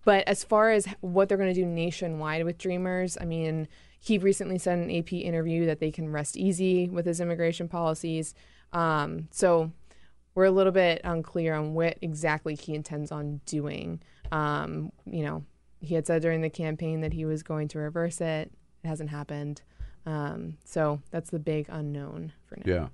But 0.03 0.27
as 0.27 0.43
far 0.43 0.69
as 0.69 0.85
what 1.01 1.27
they're 1.27 1.39
going 1.39 1.51
to 1.51 1.59
do 1.59 1.65
nationwide 1.65 2.45
with 2.45 2.59
Dreamers, 2.59 3.17
I 3.19 3.25
mean, 3.25 3.67
he 3.99 4.19
recently 4.19 4.59
said 4.59 4.77
in 4.77 4.91
an 4.91 4.95
AP 4.95 5.11
interview 5.13 5.65
that 5.65 5.79
they 5.79 5.89
can 5.89 6.11
rest 6.11 6.37
easy 6.37 6.87
with 6.87 7.07
his 7.07 7.19
immigration 7.19 7.67
policies. 7.67 8.35
Um, 8.73 9.27
so 9.31 9.71
we're 10.35 10.45
a 10.45 10.51
little 10.51 10.71
bit 10.71 11.01
unclear 11.03 11.55
on 11.55 11.73
what 11.73 11.97
exactly 12.03 12.53
he 12.53 12.75
intends 12.75 13.11
on 13.11 13.41
doing. 13.47 14.03
Um, 14.31 14.91
you 15.07 15.23
know, 15.23 15.43
he 15.87 15.95
had 15.95 16.05
said 16.07 16.21
during 16.21 16.41
the 16.41 16.49
campaign 16.49 17.01
that 17.01 17.13
he 17.13 17.25
was 17.25 17.43
going 17.43 17.67
to 17.69 17.79
reverse 17.79 18.21
it. 18.21 18.51
It 18.83 18.87
hasn't 18.87 19.09
happened. 19.09 19.61
Um, 20.05 20.57
so 20.63 21.01
that's 21.11 21.29
the 21.31 21.39
big 21.39 21.67
unknown 21.69 22.33
for 22.45 22.57
now. 22.57 22.63
Yeah. 22.65 22.87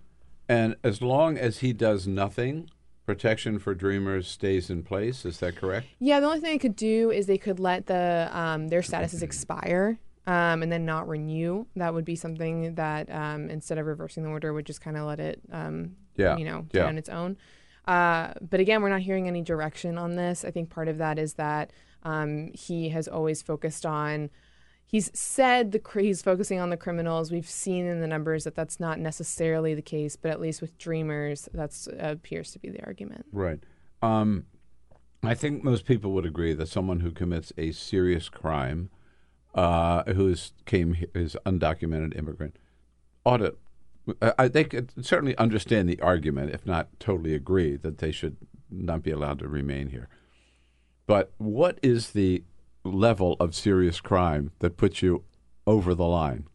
And 0.48 0.76
as 0.84 1.02
long 1.02 1.38
as 1.38 1.60
he 1.60 1.74
does 1.74 2.08
nothing, 2.08 2.70
protection 3.06 3.60
for 3.60 3.74
dreamers 3.74 4.28
stays 4.28 4.70
in 4.70 4.84
place. 4.84 5.26
Is 5.26 5.40
that 5.40 5.56
correct? 5.56 5.88
Yeah, 6.00 6.20
the 6.20 6.28
only 6.28 6.40
thing 6.40 6.52
they 6.52 6.58
could 6.58 6.76
do 6.76 7.12
is 7.12 7.26
they 7.26 7.38
could 7.38 7.60
let 7.60 7.88
the 7.88 8.30
um, 8.32 8.70
their 8.70 8.82
statuses 8.82 9.22
expire 9.24 10.00
um, 10.28 10.64
and 10.64 10.72
then 10.72 10.86
not 10.86 11.08
renew. 11.08 11.66
That 11.76 11.94
would 11.94 12.06
be 12.06 12.16
something 12.16 12.76
that 12.76 13.10
um, 13.12 13.50
instead 13.50 13.78
of 13.78 13.86
reversing 13.86 14.24
the 14.24 14.30
order, 14.30 14.54
would 14.54 14.66
just 14.66 14.82
kind 14.82 14.98
of 14.98 15.06
let 15.06 15.20
it, 15.20 15.42
um, 15.52 15.96
Yeah, 16.16 16.38
you 16.38 16.46
know, 16.46 16.68
yeah. 16.72 16.86
on 16.86 16.98
its 16.98 17.10
own. 17.10 17.38
Uh, 17.86 18.34
but 18.50 18.60
again, 18.60 18.82
we're 18.82 18.90
not 18.90 19.02
hearing 19.02 19.28
any 19.28 19.42
direction 19.42 19.98
on 19.98 20.16
this. 20.16 20.46
I 20.46 20.52
think 20.52 20.70
part 20.70 20.88
of 20.88 20.98
that 21.00 21.18
is 21.18 21.34
that 21.34 21.72
um, 22.04 22.52
he 22.54 22.90
has 22.90 23.08
always 23.08 23.42
focused 23.42 23.86
on. 23.86 24.30
He's 24.86 25.10
said 25.18 25.72
the 25.72 25.82
he's 25.94 26.22
focusing 26.22 26.60
on 26.60 26.70
the 26.70 26.78
criminals. 26.78 27.32
We've 27.32 27.50
seen 27.50 27.86
in 27.86 28.02
the 28.02 28.08
numbers 28.08 28.44
that 28.44 28.56
that's 28.56 28.80
not 28.80 29.00
necessarily 29.00 29.74
the 29.74 29.82
case, 29.82 30.18
but 30.18 30.32
at 30.32 30.42
least 30.42 30.60
with 30.60 30.78
Dreamers, 30.78 31.48
that 31.54 31.72
uh, 31.94 32.12
appears 32.12 32.52
to 32.52 32.60
be 32.60 32.70
the 32.70 32.84
argument. 32.86 33.26
Right. 33.32 33.60
Um, 34.02 34.46
I 35.24 35.34
think 35.34 35.64
most 35.64 35.86
people 35.86 36.12
would 36.12 36.26
agree 36.26 36.54
that 36.54 36.68
someone 36.68 37.02
who 37.02 37.12
commits 37.12 37.54
a 37.58 37.72
serious 37.72 38.28
crime, 38.28 38.90
uh, 39.56 40.04
who 40.12 40.28
is 40.28 40.52
came 40.66 40.98
is 41.14 41.38
undocumented 41.46 42.18
immigrant, 42.18 42.58
ought 43.26 43.38
to. 43.38 43.56
I- 44.38 44.48
they 44.48 44.64
could 44.64 45.06
certainly 45.06 45.38
understand 45.38 45.88
the 45.88 46.02
argument, 46.02 46.54
if 46.54 46.66
not 46.66 46.90
totally 47.00 47.36
agree, 47.36 47.78
that 47.78 48.00
they 48.00 48.12
should 48.12 48.36
not 48.70 49.04
be 49.04 49.12
allowed 49.12 49.40
to 49.40 49.48
remain 49.48 49.90
here. 49.90 50.10
But 51.12 51.34
what 51.40 51.78
is 51.84 52.12
the 52.12 52.42
level 52.86 53.36
of 53.42 53.54
serious 53.54 54.00
crime 54.00 54.52
that 54.60 54.78
puts 54.78 55.02
you 55.02 55.26
over 55.68 55.94
the 55.94 56.06
line? 56.06 56.46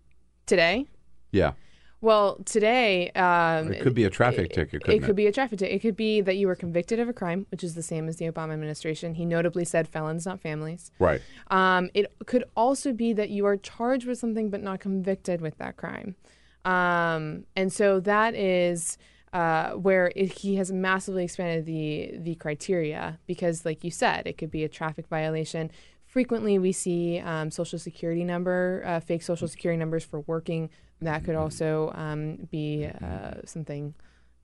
Today, 0.46 0.86
Yeah. 1.30 1.52
Well, 2.00 2.38
today 2.46 3.10
um, 3.10 3.70
It 3.70 3.82
could 3.82 3.94
be 3.94 4.04
a 4.04 4.10
traffic 4.10 4.50
ticket, 4.54 4.76
It, 4.76 4.84
couldn't 4.84 5.02
it? 5.02 5.06
could 5.06 5.16
be 5.16 5.26
a 5.26 5.32
traffic 5.32 5.58
ticket. 5.58 5.74
It 5.74 5.80
could 5.80 5.94
be 5.96 6.22
that 6.22 6.38
you 6.38 6.46
were 6.46 6.54
convicted 6.54 6.98
of 7.00 7.06
a 7.06 7.12
crime, 7.12 7.44
which 7.50 7.62
is 7.62 7.74
the 7.74 7.82
same 7.82 8.08
as 8.08 8.16
the 8.16 8.30
Obama 8.30 8.54
administration. 8.54 9.12
He 9.12 9.26
notably 9.26 9.66
said 9.66 9.88
felons, 9.88 10.24
not 10.24 10.40
families. 10.40 10.90
Right. 10.98 11.20
Um, 11.50 11.90
it 11.92 12.10
could 12.24 12.44
also 12.56 12.94
be 12.94 13.12
that 13.12 13.28
you 13.28 13.44
are 13.44 13.58
charged 13.58 14.06
with 14.06 14.18
something 14.18 14.48
but 14.48 14.62
not 14.62 14.80
convicted 14.80 15.42
with 15.42 15.58
that 15.58 15.76
crime. 15.76 16.16
Um, 16.64 17.44
and 17.56 17.70
so 17.70 18.00
that 18.00 18.34
is 18.34 18.96
uh, 19.36 19.72
where 19.72 20.10
it, 20.16 20.32
he 20.38 20.56
has 20.56 20.72
massively 20.72 21.22
expanded 21.22 21.66
the 21.66 22.12
the 22.16 22.34
criteria 22.36 23.18
because, 23.26 23.66
like 23.66 23.84
you 23.84 23.90
said, 23.90 24.26
it 24.26 24.38
could 24.38 24.50
be 24.50 24.64
a 24.64 24.68
traffic 24.68 25.06
violation. 25.08 25.70
Frequently, 26.06 26.58
we 26.58 26.72
see 26.72 27.18
um, 27.18 27.50
social 27.50 27.78
security 27.78 28.24
number, 28.24 28.82
uh, 28.86 28.98
fake 28.98 29.22
social 29.22 29.46
security 29.46 29.78
numbers 29.78 30.04
for 30.06 30.20
working. 30.20 30.70
That 31.02 31.22
could 31.22 31.34
also 31.34 31.92
um, 31.94 32.48
be 32.50 32.86
uh, 32.86 33.42
something 33.44 33.92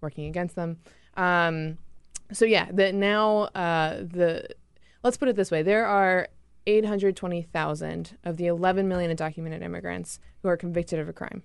working 0.03 0.27
against 0.27 0.57
them. 0.57 0.77
Um, 1.17 1.79
so 2.31 2.45
yeah, 2.45 2.69
the 2.71 2.93
now 2.93 3.45
uh, 3.55 3.97
the 4.01 4.47
let's 5.03 5.17
put 5.17 5.29
it 5.29 5.37
this 5.37 5.51
way: 5.51 5.63
there 5.63 5.87
are 5.87 6.29
820,000 6.67 8.19
of 8.25 8.37
the 8.37 8.47
11 8.47 8.87
million 8.89 9.17
undocumented 9.17 9.63
immigrants 9.63 10.21
who 10.43 10.49
are 10.49 10.59
convicted 10.59 10.99
of 10.99 11.09
a 11.09 11.15
crime 11.15 11.43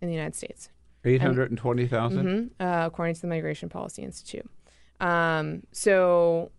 in 0.00 0.08
the 0.08 0.14
United 0.14 0.34
States. 0.34 0.70
Eight 1.06 1.22
hundred 1.22 1.50
and 1.50 1.58
twenty 1.58 1.86
thousand. 1.86 2.26
Mhm, 2.58 2.64
uh, 2.64 2.86
according 2.86 3.14
to 3.14 3.20
the 3.22 3.26
Migration 3.28 3.68
Policy 3.68 4.02
Institute. 4.02 4.48
Um, 5.00 5.62
so, 5.72 6.50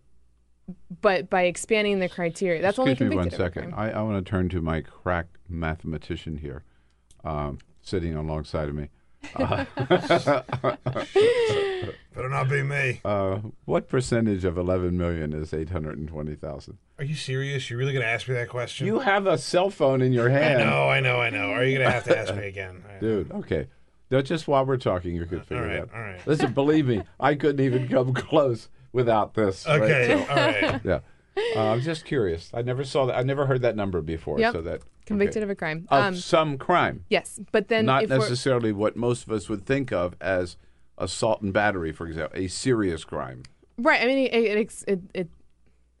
but 1.00 1.28
by 1.30 1.42
expanding 1.42 1.98
the 2.00 2.08
criteria, 2.08 2.60
that's 2.62 2.78
only 2.78 2.92
Excuse 2.92 3.10
me 3.10 3.16
one 3.16 3.24
convicted 3.30 3.40
of 3.46 3.46
a 3.46 3.60
second. 3.60 3.74
I, 3.74 3.90
I 3.90 4.02
want 4.02 4.24
to 4.24 4.30
turn 4.30 4.48
to 4.50 4.60
my 4.60 4.80
crack 4.80 5.26
mathematician 5.48 6.38
here, 6.38 6.64
um, 7.24 7.58
sitting 7.82 8.14
alongside 8.14 8.68
of 8.68 8.74
me. 8.74 8.88
Uh, 9.34 9.64
Better 12.14 12.28
not 12.28 12.48
be 12.48 12.62
me. 12.62 13.00
uh, 13.04 13.38
what 13.64 13.88
percentage 13.88 14.44
of 14.44 14.56
11 14.58 14.96
million 14.96 15.32
is 15.32 15.52
820,000? 15.52 16.78
Are 16.98 17.04
you 17.04 17.14
serious? 17.14 17.68
You're 17.70 17.78
really 17.78 17.92
going 17.92 18.04
to 18.04 18.08
ask 18.10 18.28
me 18.28 18.34
that 18.34 18.48
question? 18.48 18.86
You 18.86 19.00
have 19.00 19.26
a 19.26 19.38
cell 19.38 19.70
phone 19.70 20.02
in 20.02 20.12
your 20.12 20.28
hand. 20.28 20.62
I 20.62 20.64
know, 20.64 20.88
I 20.88 21.00
know, 21.00 21.20
I 21.20 21.30
know. 21.30 21.50
Are 21.50 21.64
you 21.64 21.76
going 21.78 21.86
to 21.88 21.92
have 21.92 22.04
to 22.04 22.18
ask 22.18 22.34
me 22.34 22.46
again? 22.46 22.82
I- 22.88 22.98
Dude, 23.00 23.30
okay. 23.32 23.66
No, 24.10 24.22
just 24.22 24.48
while 24.48 24.64
we're 24.64 24.76
talking, 24.78 25.14
you 25.14 25.26
could 25.26 25.44
figure 25.44 25.66
right, 25.66 25.76
it 25.76 25.82
out. 25.82 25.90
all 25.94 26.00
right. 26.00 26.26
Listen, 26.26 26.52
believe 26.52 26.86
me, 26.86 27.02
I 27.20 27.34
couldn't 27.34 27.64
even 27.64 27.88
come 27.90 28.14
close 28.14 28.68
without 28.92 29.34
this. 29.34 29.66
right? 29.66 29.82
Okay, 29.82 30.06
So- 30.26 30.30
all 30.30 30.36
right. 30.36 30.80
Yeah. 30.84 31.00
Uh, 31.54 31.68
I'm 31.72 31.80
just 31.82 32.04
curious. 32.04 32.50
I 32.52 32.62
never 32.62 32.82
saw 32.84 33.06
that. 33.06 33.16
I 33.16 33.22
never 33.22 33.46
heard 33.46 33.62
that 33.62 33.76
number 33.76 34.00
before. 34.00 34.40
Yep. 34.40 34.52
So 34.54 34.62
that 34.62 34.80
Convicted 35.06 35.38
okay. 35.38 35.44
of 35.44 35.50
a 35.50 35.54
crime. 35.54 35.86
Of 35.88 36.04
Um, 36.04 36.14
some 36.16 36.58
crime. 36.58 37.04
Yes, 37.08 37.38
but 37.52 37.68
then 37.68 37.86
not 37.86 38.02
if 38.02 38.10
necessarily 38.10 38.72
what 38.72 38.96
most 38.96 39.24
of 39.26 39.32
us 39.32 39.48
would 39.48 39.64
think 39.64 39.92
of 39.92 40.14
as 40.20 40.56
assault 40.98 41.40
and 41.40 41.52
battery, 41.52 41.92
for 41.92 42.06
example, 42.08 42.36
a 42.38 42.48
serious 42.48 43.04
crime. 43.04 43.44
Right. 43.78 44.02
I 44.02 44.06
mean, 44.06 44.18
it, 44.26 44.34
it, 44.34 44.84
it, 44.88 45.00
it 45.14 45.28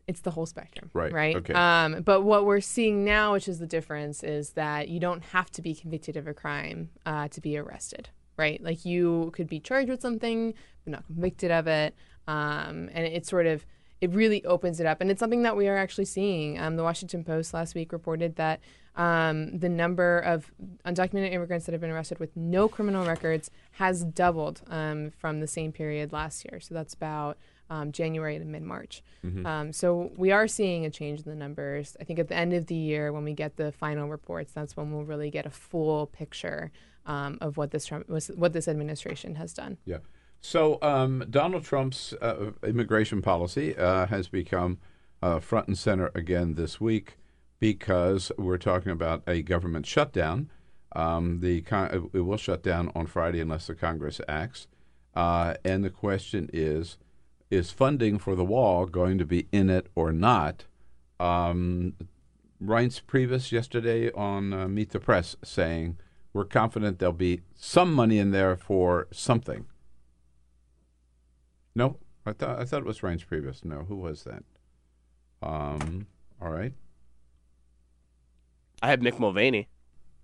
it's 0.08 0.20
the 0.20 0.30
whole 0.32 0.46
spectrum. 0.46 0.90
Right, 0.94 1.12
Right. 1.12 1.36
okay. 1.36 1.52
Um, 1.52 2.00
but 2.02 2.22
what 2.22 2.46
we're 2.46 2.60
seeing 2.62 3.04
now, 3.04 3.34
which 3.34 3.46
is 3.46 3.58
the 3.60 3.66
difference, 3.66 4.24
is 4.24 4.50
that 4.54 4.88
you 4.88 4.98
don't 4.98 5.22
have 5.22 5.50
to 5.52 5.62
be 5.62 5.74
convicted 5.74 6.16
of 6.16 6.26
a 6.26 6.34
crime 6.34 6.88
uh, 7.06 7.28
to 7.28 7.40
be 7.40 7.56
arrested. 7.58 8.08
Right. 8.36 8.60
Like 8.62 8.84
you 8.84 9.30
could 9.34 9.48
be 9.48 9.60
charged 9.60 9.90
with 9.90 10.00
something, 10.00 10.54
but 10.84 10.92
not 10.92 11.06
convicted 11.06 11.50
of 11.50 11.66
it. 11.66 11.94
Um, 12.26 12.88
and 12.92 13.06
it 13.06 13.26
sort 13.26 13.46
of 13.46 13.64
it 14.00 14.12
really 14.14 14.44
opens 14.44 14.78
it 14.78 14.86
up, 14.86 15.00
and 15.00 15.10
it's 15.10 15.18
something 15.18 15.42
that 15.42 15.56
we 15.56 15.66
are 15.66 15.76
actually 15.76 16.04
seeing. 16.04 16.56
Um, 16.58 16.76
the 16.76 16.84
Washington 16.84 17.24
Post 17.24 17.52
last 17.52 17.74
week 17.74 17.92
reported 17.92 18.36
that 18.36 18.60
um, 18.94 19.58
the 19.58 19.68
number 19.68 20.20
of 20.20 20.52
undocumented 20.86 21.32
immigrants 21.32 21.66
that 21.66 21.72
have 21.72 21.80
been 21.80 21.90
arrested 21.90 22.20
with 22.20 22.36
no 22.36 22.68
criminal 22.68 23.04
records 23.04 23.50
has 23.72 24.04
doubled 24.04 24.62
um, 24.68 25.10
from 25.10 25.40
the 25.40 25.48
same 25.48 25.72
period 25.72 26.12
last 26.12 26.44
year. 26.44 26.60
So 26.60 26.74
that's 26.74 26.94
about 26.94 27.38
um, 27.70 27.92
January 27.92 28.38
to 28.38 28.44
mid 28.44 28.62
March. 28.62 29.02
Mhm. 29.24 29.46
Um, 29.46 29.72
so 29.72 30.10
we 30.16 30.30
are 30.30 30.48
seeing 30.48 30.86
a 30.86 30.90
change 30.90 31.20
in 31.20 31.30
the 31.30 31.36
numbers. 31.36 31.96
I 32.00 32.04
think 32.04 32.18
at 32.18 32.28
the 32.28 32.36
end 32.36 32.52
of 32.52 32.66
the 32.66 32.74
year, 32.74 33.12
when 33.12 33.24
we 33.24 33.34
get 33.34 33.56
the 33.56 33.72
final 33.72 34.08
reports, 34.08 34.52
that's 34.52 34.76
when 34.76 34.92
we'll 34.92 35.04
really 35.04 35.30
get 35.30 35.46
a 35.46 35.50
full 35.50 36.06
picture 36.06 36.70
um, 37.06 37.38
of 37.40 37.56
what 37.56 37.70
this 37.70 37.86
Trump, 37.86 38.08
what 38.36 38.52
this 38.52 38.68
administration 38.68 39.34
has 39.36 39.52
done. 39.52 39.78
Yeah. 39.84 39.98
So 40.40 40.78
um, 40.82 41.24
Donald 41.28 41.64
Trump's 41.64 42.12
uh, 42.20 42.52
immigration 42.62 43.22
policy 43.22 43.76
uh, 43.76 44.06
has 44.06 44.28
become 44.28 44.78
uh, 45.20 45.40
front 45.40 45.66
and 45.66 45.76
center 45.76 46.10
again 46.14 46.54
this 46.54 46.80
week 46.80 47.16
because 47.58 48.30
we're 48.38 48.58
talking 48.58 48.92
about 48.92 49.22
a 49.26 49.42
government 49.42 49.84
shutdown. 49.84 50.48
Um, 50.94 51.40
the 51.40 51.62
con- 51.62 52.10
it 52.12 52.20
will 52.20 52.36
shut 52.36 52.62
down 52.62 52.92
on 52.94 53.06
Friday 53.06 53.40
unless 53.40 53.66
the 53.66 53.74
Congress 53.74 54.20
acts. 54.28 54.68
Uh, 55.14 55.54
and 55.64 55.82
the 55.84 55.90
question 55.90 56.48
is: 56.52 56.98
Is 57.50 57.70
funding 57.70 58.18
for 58.18 58.34
the 58.34 58.44
wall 58.44 58.86
going 58.86 59.16
to 59.18 59.24
be 59.24 59.48
in 59.52 59.70
it 59.70 59.86
or 59.94 60.12
not? 60.12 60.64
Um, 61.18 61.94
Reince 62.62 63.00
Priebus 63.02 63.52
yesterday 63.52 64.10
on 64.12 64.52
uh, 64.52 64.68
Meet 64.68 64.90
the 64.90 65.00
Press 65.00 65.36
saying 65.42 65.96
we're 66.32 66.44
confident 66.44 66.98
there'll 66.98 67.12
be 67.12 67.42
some 67.54 67.92
money 67.92 68.18
in 68.18 68.32
there 68.32 68.56
for 68.56 69.08
something. 69.10 69.66
No, 71.74 71.96
I 72.26 72.32
thought 72.32 72.58
I 72.60 72.64
thought 72.64 72.80
it 72.80 72.86
was 72.86 73.00
Reince 73.00 73.24
Priebus. 73.26 73.64
No, 73.64 73.84
who 73.88 73.96
was 73.96 74.24
that? 74.24 74.42
Um, 75.42 76.06
all 76.40 76.50
right. 76.50 76.72
I 78.82 78.90
have 78.90 79.00
Mick 79.00 79.18
Mulvaney. 79.18 79.68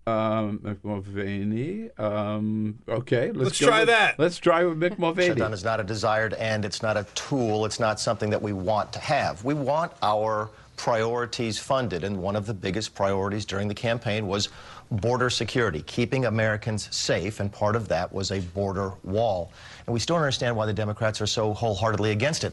Um, 0.06 0.58
Mick 0.58 0.84
Mulvaney. 0.84 1.88
Um, 1.96 2.78
okay, 2.88 3.28
let's, 3.32 3.38
Let's 3.38 3.58
try 3.58 3.80
with- 3.80 3.88
that. 3.88 4.18
Let's 4.18 4.38
try 4.38 4.64
with 4.64 4.78
Mick 4.78 4.98
Mulvaney. 4.98 5.28
Shutdown 5.28 5.52
is 5.54 5.64
not 5.64 5.80
a 5.80 5.84
desired 5.84 6.34
end. 6.34 6.64
It's 6.66 6.82
not 6.82 6.96
a 6.96 7.04
tool. 7.14 7.64
It's 7.64 7.80
not 7.80 7.98
something 7.98 8.28
that 8.30 8.42
we 8.42 8.52
want 8.52 8.92
to 8.92 8.98
have. 8.98 9.44
We 9.44 9.54
want 9.54 9.92
our 10.02 10.50
priorities 10.76 11.58
funded, 11.58 12.04
and 12.04 12.20
one 12.20 12.36
of 12.36 12.44
the 12.46 12.52
biggest 12.52 12.94
priorities 12.94 13.44
during 13.46 13.66
the 13.68 13.74
campaign 13.74 14.26
was 14.26 14.50
border 14.90 15.30
security, 15.30 15.80
keeping 15.86 16.26
Americans 16.26 16.94
safe, 16.94 17.40
and 17.40 17.50
part 17.50 17.74
of 17.74 17.88
that 17.88 18.12
was 18.12 18.30
a 18.30 18.40
border 18.40 18.92
wall. 19.04 19.52
And 19.86 19.94
we 19.94 20.00
still 20.00 20.16
don't 20.16 20.22
understand 20.24 20.54
why 20.56 20.66
the 20.66 20.72
Democrats 20.74 21.20
are 21.22 21.26
so 21.26 21.54
wholeheartedly 21.54 22.10
against 22.10 22.44
it. 22.44 22.52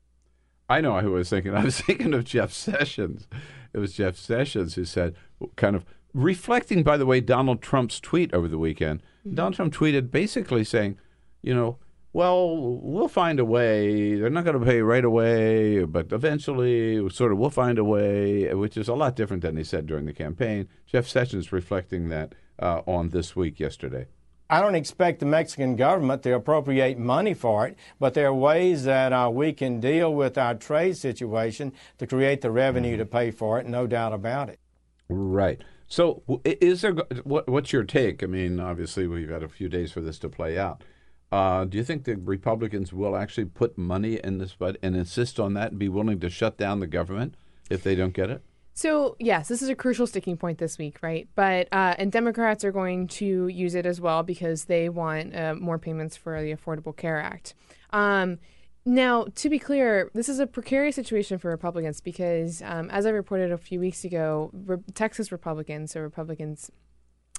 I 0.69 0.79
know 0.79 0.97
who 1.01 1.15
I 1.15 1.17
was 1.17 1.29
thinking. 1.29 1.53
I 1.57 1.65
was 1.65 1.81
thinking 1.81 2.13
of 2.13 2.23
Jeff 2.23 2.53
Sessions. 2.53 3.27
it 3.73 3.79
was 3.79 3.93
Jeff 3.93 4.15
Sessions 4.15 4.75
who 4.75 4.85
said, 4.85 5.15
kind 5.57 5.75
of 5.75 5.83
reflecting, 6.13 6.83
by 6.83 6.97
the 6.97 7.05
way, 7.05 7.21
Donald 7.21 7.61
Trump's 7.61 7.99
tweet 7.99 8.33
over 8.33 8.47
the 8.47 8.57
weekend. 8.57 9.01
Donald 9.31 9.55
Trump 9.55 9.73
tweeted 9.73 10.11
basically 10.11 10.63
saying, 10.63 10.97
you 11.41 11.53
know, 11.53 11.77
well, 12.13 12.57
we'll 12.57 13.07
find 13.07 13.39
a 13.39 13.45
way. 13.45 14.15
They're 14.15 14.29
not 14.29 14.43
going 14.43 14.59
to 14.59 14.65
pay 14.65 14.81
right 14.81 15.05
away, 15.05 15.85
but 15.85 16.11
eventually, 16.11 17.09
sort 17.09 17.31
of, 17.31 17.37
we'll 17.37 17.49
find 17.49 17.77
a 17.77 17.85
way, 17.85 18.53
which 18.53 18.75
is 18.75 18.89
a 18.89 18.93
lot 18.93 19.15
different 19.15 19.43
than 19.43 19.55
he 19.55 19.63
said 19.63 19.87
during 19.87 20.05
the 20.05 20.13
campaign. 20.13 20.67
Jeff 20.85 21.07
Sessions 21.07 21.53
reflecting 21.53 22.09
that 22.09 22.35
uh, 22.59 22.81
on 22.85 23.09
this 23.09 23.35
week 23.35 23.59
yesterday. 23.59 24.07
I 24.49 24.59
don't 24.59 24.75
expect 24.75 25.21
the 25.21 25.25
Mexican 25.25 25.77
government 25.77 26.23
to 26.23 26.35
appropriate 26.35 26.97
money 26.97 27.33
for 27.33 27.65
it, 27.65 27.77
but 28.01 28.13
there 28.13 28.27
are 28.27 28.33
ways 28.33 28.83
that 28.83 29.13
uh, 29.13 29.29
we 29.31 29.53
can 29.53 29.79
deal 29.79 30.13
with 30.13 30.37
our 30.37 30.55
trade 30.55 30.97
situation 30.97 31.71
to 31.99 32.05
create 32.05 32.41
the 32.41 32.51
revenue 32.51 32.97
to 32.97 33.05
pay 33.05 33.31
for 33.31 33.59
it, 33.59 33.65
no 33.65 33.87
doubt 33.87 34.11
about 34.11 34.49
it. 34.49 34.59
Right. 35.07 35.61
So, 35.91 36.23
is 36.45 36.83
there? 36.83 36.93
What, 37.25 37.49
what's 37.49 37.73
your 37.73 37.83
take? 37.83 38.23
I 38.23 38.25
mean, 38.25 38.61
obviously, 38.61 39.07
we've 39.07 39.27
got 39.27 39.43
a 39.43 39.49
few 39.49 39.67
days 39.67 39.91
for 39.91 39.99
this 39.99 40.17
to 40.19 40.29
play 40.29 40.57
out. 40.57 40.85
Uh, 41.33 41.65
do 41.65 41.77
you 41.77 41.83
think 41.83 42.05
the 42.05 42.15
Republicans 42.15 42.93
will 42.93 43.17
actually 43.17 43.43
put 43.43 43.77
money 43.77 44.17
in 44.23 44.37
this 44.37 44.55
budget 44.55 44.79
and 44.81 44.95
insist 44.95 45.37
on 45.37 45.53
that 45.55 45.71
and 45.71 45.79
be 45.79 45.89
willing 45.89 46.21
to 46.21 46.29
shut 46.29 46.57
down 46.57 46.79
the 46.79 46.87
government 46.87 47.35
if 47.69 47.83
they 47.83 47.93
don't 47.93 48.13
get 48.13 48.29
it? 48.29 48.41
So 48.73 49.17
yes, 49.19 49.49
this 49.49 49.61
is 49.61 49.67
a 49.67 49.75
crucial 49.75 50.07
sticking 50.07 50.37
point 50.37 50.59
this 50.59 50.77
week, 50.77 50.97
right? 51.01 51.27
But 51.35 51.67
uh, 51.73 51.95
and 51.97 52.09
Democrats 52.09 52.63
are 52.63 52.71
going 52.71 53.09
to 53.09 53.49
use 53.49 53.75
it 53.75 53.85
as 53.85 53.99
well 53.99 54.23
because 54.23 54.65
they 54.65 54.87
want 54.87 55.35
uh, 55.35 55.55
more 55.55 55.77
payments 55.77 56.15
for 56.15 56.41
the 56.41 56.55
Affordable 56.55 56.95
Care 56.95 57.19
Act. 57.19 57.53
Um, 57.89 58.39
now, 58.85 59.25
to 59.35 59.49
be 59.49 59.59
clear, 59.59 60.09
this 60.13 60.27
is 60.27 60.39
a 60.39 60.47
precarious 60.47 60.95
situation 60.95 61.37
for 61.37 61.49
Republicans 61.49 62.01
because, 62.01 62.61
um, 62.63 62.89
as 62.89 63.05
I 63.05 63.09
reported 63.09 63.51
a 63.51 63.57
few 63.57 63.79
weeks 63.79 64.03
ago, 64.03 64.49
re- 64.53 64.77
Texas 64.95 65.31
Republicans, 65.31 65.91
so 65.91 66.01
Republicans, 66.01 66.71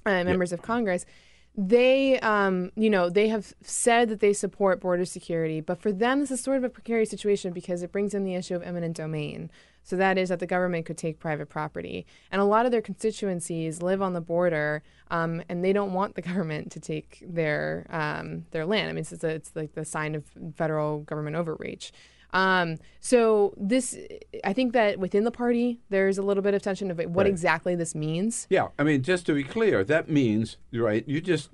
uh, 0.07 0.23
members 0.25 0.53
of 0.53 0.63
Congress, 0.63 1.05
they, 1.57 2.19
um, 2.21 2.71
you 2.77 2.89
know, 2.89 3.11
they 3.11 3.29
have 3.29 3.53
said 3.61 4.09
that 4.09 4.21
they 4.21 4.33
support 4.33 4.81
border 4.81 5.05
security, 5.05 5.61
but 5.61 5.83
for 5.83 5.93
them, 5.93 6.21
this 6.21 6.31
is 6.31 6.41
sort 6.41 6.59
of 6.59 6.65
a 6.65 6.71
precarious 6.71 7.11
situation 7.11 7.53
because 7.53 7.83
it 7.83 7.93
brings 7.93 8.15
in 8.15 8.25
the 8.25 8.35
issue 8.35 8.55
of 8.55 8.63
eminent 8.63 8.97
domain. 8.97 9.51
So 9.85 9.97
that 9.97 10.17
is 10.19 10.29
that 10.29 10.39
the 10.39 10.47
government 10.47 10.87
could 10.87 10.97
take 10.99 11.19
private 11.19 11.49
property, 11.49 12.07
and 12.31 12.41
a 12.41 12.45
lot 12.45 12.67
of 12.67 12.73
their 12.73 12.81
constituencies 12.83 13.83
live 13.83 14.01
on 14.01 14.13
the 14.13 14.21
border, 14.21 14.83
um, 15.11 15.43
and 15.49 15.65
they 15.65 15.73
don't 15.73 15.93
want 15.93 16.15
the 16.15 16.23
government 16.31 16.71
to 16.73 16.81
take 16.81 17.23
their 17.27 17.87
um, 17.91 18.47
their 18.53 18.65
land. 18.65 18.89
I 18.91 18.93
mean, 18.93 19.01
it's, 19.11 19.13
it's 19.25 19.53
like 19.55 19.75
the 19.75 19.85
sign 19.85 20.15
of 20.15 20.25
federal 20.57 21.01
government 21.01 21.37
overreach. 21.37 21.93
Um, 22.35 22.79
so 23.01 23.53
this, 23.59 23.99
I 24.43 24.55
think 24.55 24.73
that 24.73 24.99
within 24.99 25.25
the 25.25 25.31
party, 25.31 25.81
there's 25.91 26.17
a 26.17 26.23
little 26.23 26.43
bit 26.43 26.55
of 26.55 26.63
tension 26.63 26.91
of 26.91 26.97
what 26.99 27.15
Right. 27.15 27.27
exactly 27.27 27.75
this 27.75 27.95
means. 27.95 28.47
Yeah, 28.49 28.69
I 28.79 28.85
mean, 28.85 29.03
just 29.03 29.27
to 29.27 29.35
be 29.35 29.45
clear, 29.45 29.85
that 29.85 30.09
means 30.09 30.57
right. 30.73 31.07
You 31.07 31.21
just 31.21 31.51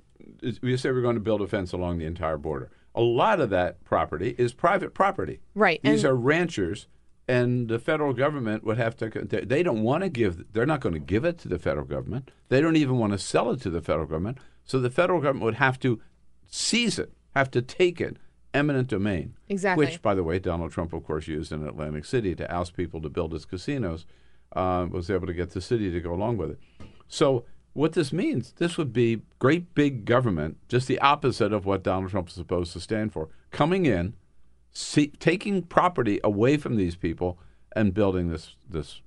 you 0.61 0.77
say 0.77 0.91
we're 0.91 1.01
going 1.01 1.15
to 1.15 1.19
build 1.21 1.41
a 1.41 1.47
fence 1.47 1.73
along 1.73 1.97
the 1.97 2.05
entire 2.05 2.37
border. 2.37 2.69
A 2.95 3.01
lot 3.01 3.41
of 3.41 3.49
that 3.49 3.83
property 3.83 4.35
is 4.37 4.53
private 4.53 4.93
property. 4.93 5.41
Right, 5.53 5.81
These 5.83 6.03
and- 6.05 6.11
are 6.11 6.15
ranchers, 6.15 6.87
and 7.29 7.67
the 7.67 7.77
federal 7.77 8.11
government 8.13 8.63
would 8.63 8.77
have 8.77 8.97
to. 8.97 9.09
they- 9.09 9.63
don't 9.63 9.83
want 9.83 10.03
to 10.03 10.09
give. 10.09 10.51
They're 10.51 10.65
not 10.65 10.81
going 10.81 10.93
to 10.93 10.99
give 10.99 11.23
it 11.23 11.37
to 11.39 11.47
the 11.47 11.59
federal 11.59 11.85
government. 11.85 12.31
They 12.49 12.59
don't 12.59 12.75
even 12.75 12.97
want 12.97 13.13
to 13.13 13.19
sell 13.19 13.51
it 13.51 13.61
to 13.61 13.69
the 13.69 13.81
federal 13.81 14.07
government. 14.07 14.39
So 14.65 14.79
the 14.79 14.89
federal 14.89 15.21
government 15.21 15.45
would 15.45 15.55
have 15.55 15.79
to 15.81 16.01
seize 16.47 16.97
it, 16.97 17.13
have 17.35 17.51
to 17.51 17.61
take 17.61 18.01
it, 18.01 18.17
eminent 18.53 18.87
domain. 18.87 19.35
Exactly. 19.47 19.85
Which, 19.85 20.01
by 20.01 20.15
the 20.15 20.23
way, 20.23 20.39
Donald 20.39 20.71
Trump, 20.71 20.91
of 20.91 21.03
course, 21.03 21.27
used 21.27 21.51
in 21.51 21.67
Atlantic 21.67 22.05
City 22.05 22.33
to 22.33 22.51
oust 22.51 22.75
people 22.75 22.99
to 23.01 23.09
build 23.09 23.33
his 23.33 23.45
casinos. 23.45 24.05
Uh, 24.53 24.87
was 24.89 25.11
able 25.11 25.27
to 25.27 25.33
get 25.33 25.51
the 25.51 25.61
city 25.61 25.91
to 25.91 25.99
go 25.99 26.11
along 26.11 26.35
with 26.35 26.49
it. 26.49 26.59
So 27.07 27.45
what 27.73 27.93
this 27.93 28.11
means, 28.11 28.53
this 28.53 28.79
would 28.79 28.91
be 28.91 29.21
great 29.37 29.75
big 29.75 30.05
government, 30.05 30.57
just 30.67 30.87
the 30.87 30.99
opposite 31.01 31.53
of 31.53 31.67
what 31.67 31.83
Donald 31.83 32.09
Trump 32.09 32.29
is 32.29 32.33
supposed 32.33 32.73
to 32.73 32.79
stand 32.79 33.13
for, 33.13 33.29
coming 33.51 33.85
in, 33.85 34.15
see, 34.79 35.07
taking 35.19 35.61
property 35.63 36.19
away 36.23 36.57
from 36.57 36.75
these 36.75 36.95
people, 36.95 37.39
and 37.75 37.93
building 37.93 38.29
this 38.29 38.55
this 38.69 39.01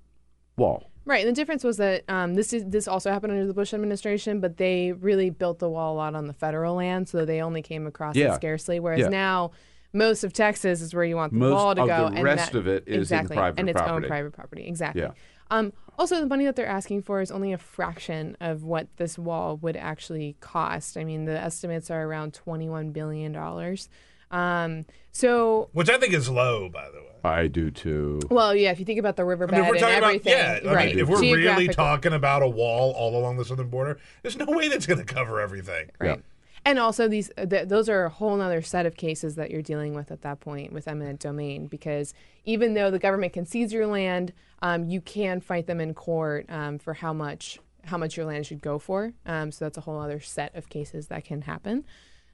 wall. 0.57 0.91
Right. 1.05 1.27
And 1.27 1.29
the 1.35 1.41
difference 1.41 1.65
was 1.65 1.79
that 1.79 2.05
um, 2.09 2.35
this 2.35 2.53
is 2.53 2.65
this 2.67 2.87
also 2.87 3.11
happened 3.11 3.33
under 3.33 3.47
the 3.47 3.55
Bush 3.55 3.75
administration, 3.75 4.41
but 4.41 4.57
they 4.59 4.93
really 4.93 5.31
built 5.31 5.59
the 5.59 5.69
wall 5.69 5.95
a 5.95 5.97
lot 5.97 6.15
on 6.15 6.27
the 6.29 6.33
federal 6.33 6.77
land, 6.77 7.09
so 7.09 7.25
they 7.25 7.41
only 7.43 7.63
came 7.63 7.87
across 7.87 8.15
Yeah. 8.15 8.33
it 8.33 8.37
scarcely. 8.37 8.79
Whereas 8.79 9.01
Yeah. 9.01 9.09
now, 9.09 9.51
most 9.93 10.23
of 10.23 10.33
Texas 10.33 10.81
is 10.81 10.95
where 10.95 11.05
you 11.05 11.17
want 11.17 11.33
the 11.33 11.39
Most 11.39 11.53
wall 11.55 11.75
to 11.75 11.83
of 11.83 11.89
go, 11.89 12.09
the 12.11 12.17
and 12.17 12.25
rest 12.25 12.53
that- 12.53 12.59
of 12.59 12.67
it 12.69 12.85
is 12.87 12.95
in 12.95 13.01
exactly, 13.19 13.37
private 13.37 13.59
and 13.61 13.69
its 13.69 13.77
property. 13.81 14.05
own 14.05 14.09
private 14.09 14.33
property. 14.33 14.67
Exactly. 14.69 15.03
Yeah. 15.03 15.11
Um, 15.51 15.73
also, 15.99 16.21
the 16.21 16.27
money 16.27 16.45
that 16.47 16.55
they're 16.57 16.67
asking 16.67 17.03
for 17.03 17.21
is 17.21 17.31
only 17.31 17.53
a 17.53 17.59
fraction 17.59 18.37
of 18.41 18.63
what 18.65 18.87
this 18.97 19.19
wall 19.19 19.57
would 19.59 19.77
actually 19.77 20.37
cost. 20.41 20.97
I 20.97 21.05
mean, 21.05 21.25
the 21.27 21.39
estimates 21.39 21.91
are 21.91 22.05
around 22.05 22.33
twenty-one 22.33 22.93
billion 22.93 23.33
dollars. 23.33 23.89
Um, 24.33 24.87
so 25.13 25.69
Which 25.73 25.91
I 25.91 25.99
think 25.99 26.15
is 26.15 26.29
low, 26.29 26.69
by 26.69 26.89
the 26.91 27.01
way. 27.01 27.09
I 27.25 27.47
do 27.47 27.71
too. 27.71 28.21
well, 28.31 28.55
yeah, 28.55 28.73
if 28.73 28.81
you 28.81 28.85
think 28.85 28.99
about 28.99 29.15
the 29.15 29.25
riverbed 29.25 29.55
I 29.55 29.59
mean, 29.59 29.65
if 29.67 29.71
we're 29.71 29.75
and 29.77 29.81
talking 29.81 29.99
about 29.99 30.09
everything, 30.09 30.33
yeah, 30.33 30.71
I 30.71 30.75
right? 30.75 30.89
mean, 30.89 30.99
if 30.99 31.09
we're 31.09 31.21
really 31.21 31.69
talking 31.69 32.13
about 32.13 32.43
a 32.43 32.49
wall 32.49 32.93
all 32.97 33.17
along 33.17 33.37
the 33.37 33.45
southern 33.45 33.69
border, 33.69 33.99
there's 34.23 34.37
no 34.37 34.47
way 34.47 34.67
that's 34.69 34.87
going 34.87 34.99
to 34.99 35.05
cover 35.05 35.41
everything. 35.41 35.91
Right. 36.01 36.21
And 36.65 36.79
also, 36.79 37.09
these 37.09 37.31
th- 37.37 37.69
those 37.69 37.89
are 37.89 38.05
a 38.05 38.09
whole 38.09 38.41
other 38.41 38.63
set 38.63 38.87
of 38.87 38.97
cases 38.97 39.35
that 39.35 39.51
you're 39.51 39.63
dealing 39.63 39.95
with 39.95 40.11
at 40.11 40.23
that 40.23 40.41
point 40.41 40.73
with 40.73 40.89
eminent 40.89 41.21
domain, 41.21 41.67
because 41.67 42.15
even 42.45 42.75
though 42.75 42.91
the 42.91 42.99
government 42.99 43.33
can 43.33 43.45
seize 43.47 43.73
your 43.73 43.87
land, 43.87 44.33
um, 44.63 44.85
you 44.85 45.01
can 45.01 45.41
fight 45.41 45.67
them 45.67 45.81
in 45.81 45.93
court 45.93 46.47
um, 46.49 46.79
for 46.79 46.95
how 46.95 47.13
much 47.13 47.59
how 47.85 47.99
much 47.99 48.17
your 48.17 48.27
land 48.27 48.47
should 48.47 48.63
go 48.63 48.79
for. 48.79 49.13
Um, 49.27 49.51
so 49.51 49.65
that's 49.65 49.77
a 49.77 49.81
whole 49.81 49.99
other 50.01 50.21
set 50.21 50.55
of 50.55 50.69
cases 50.69 51.09
that 51.09 51.25
can 51.25 51.43
happen. 51.43 51.85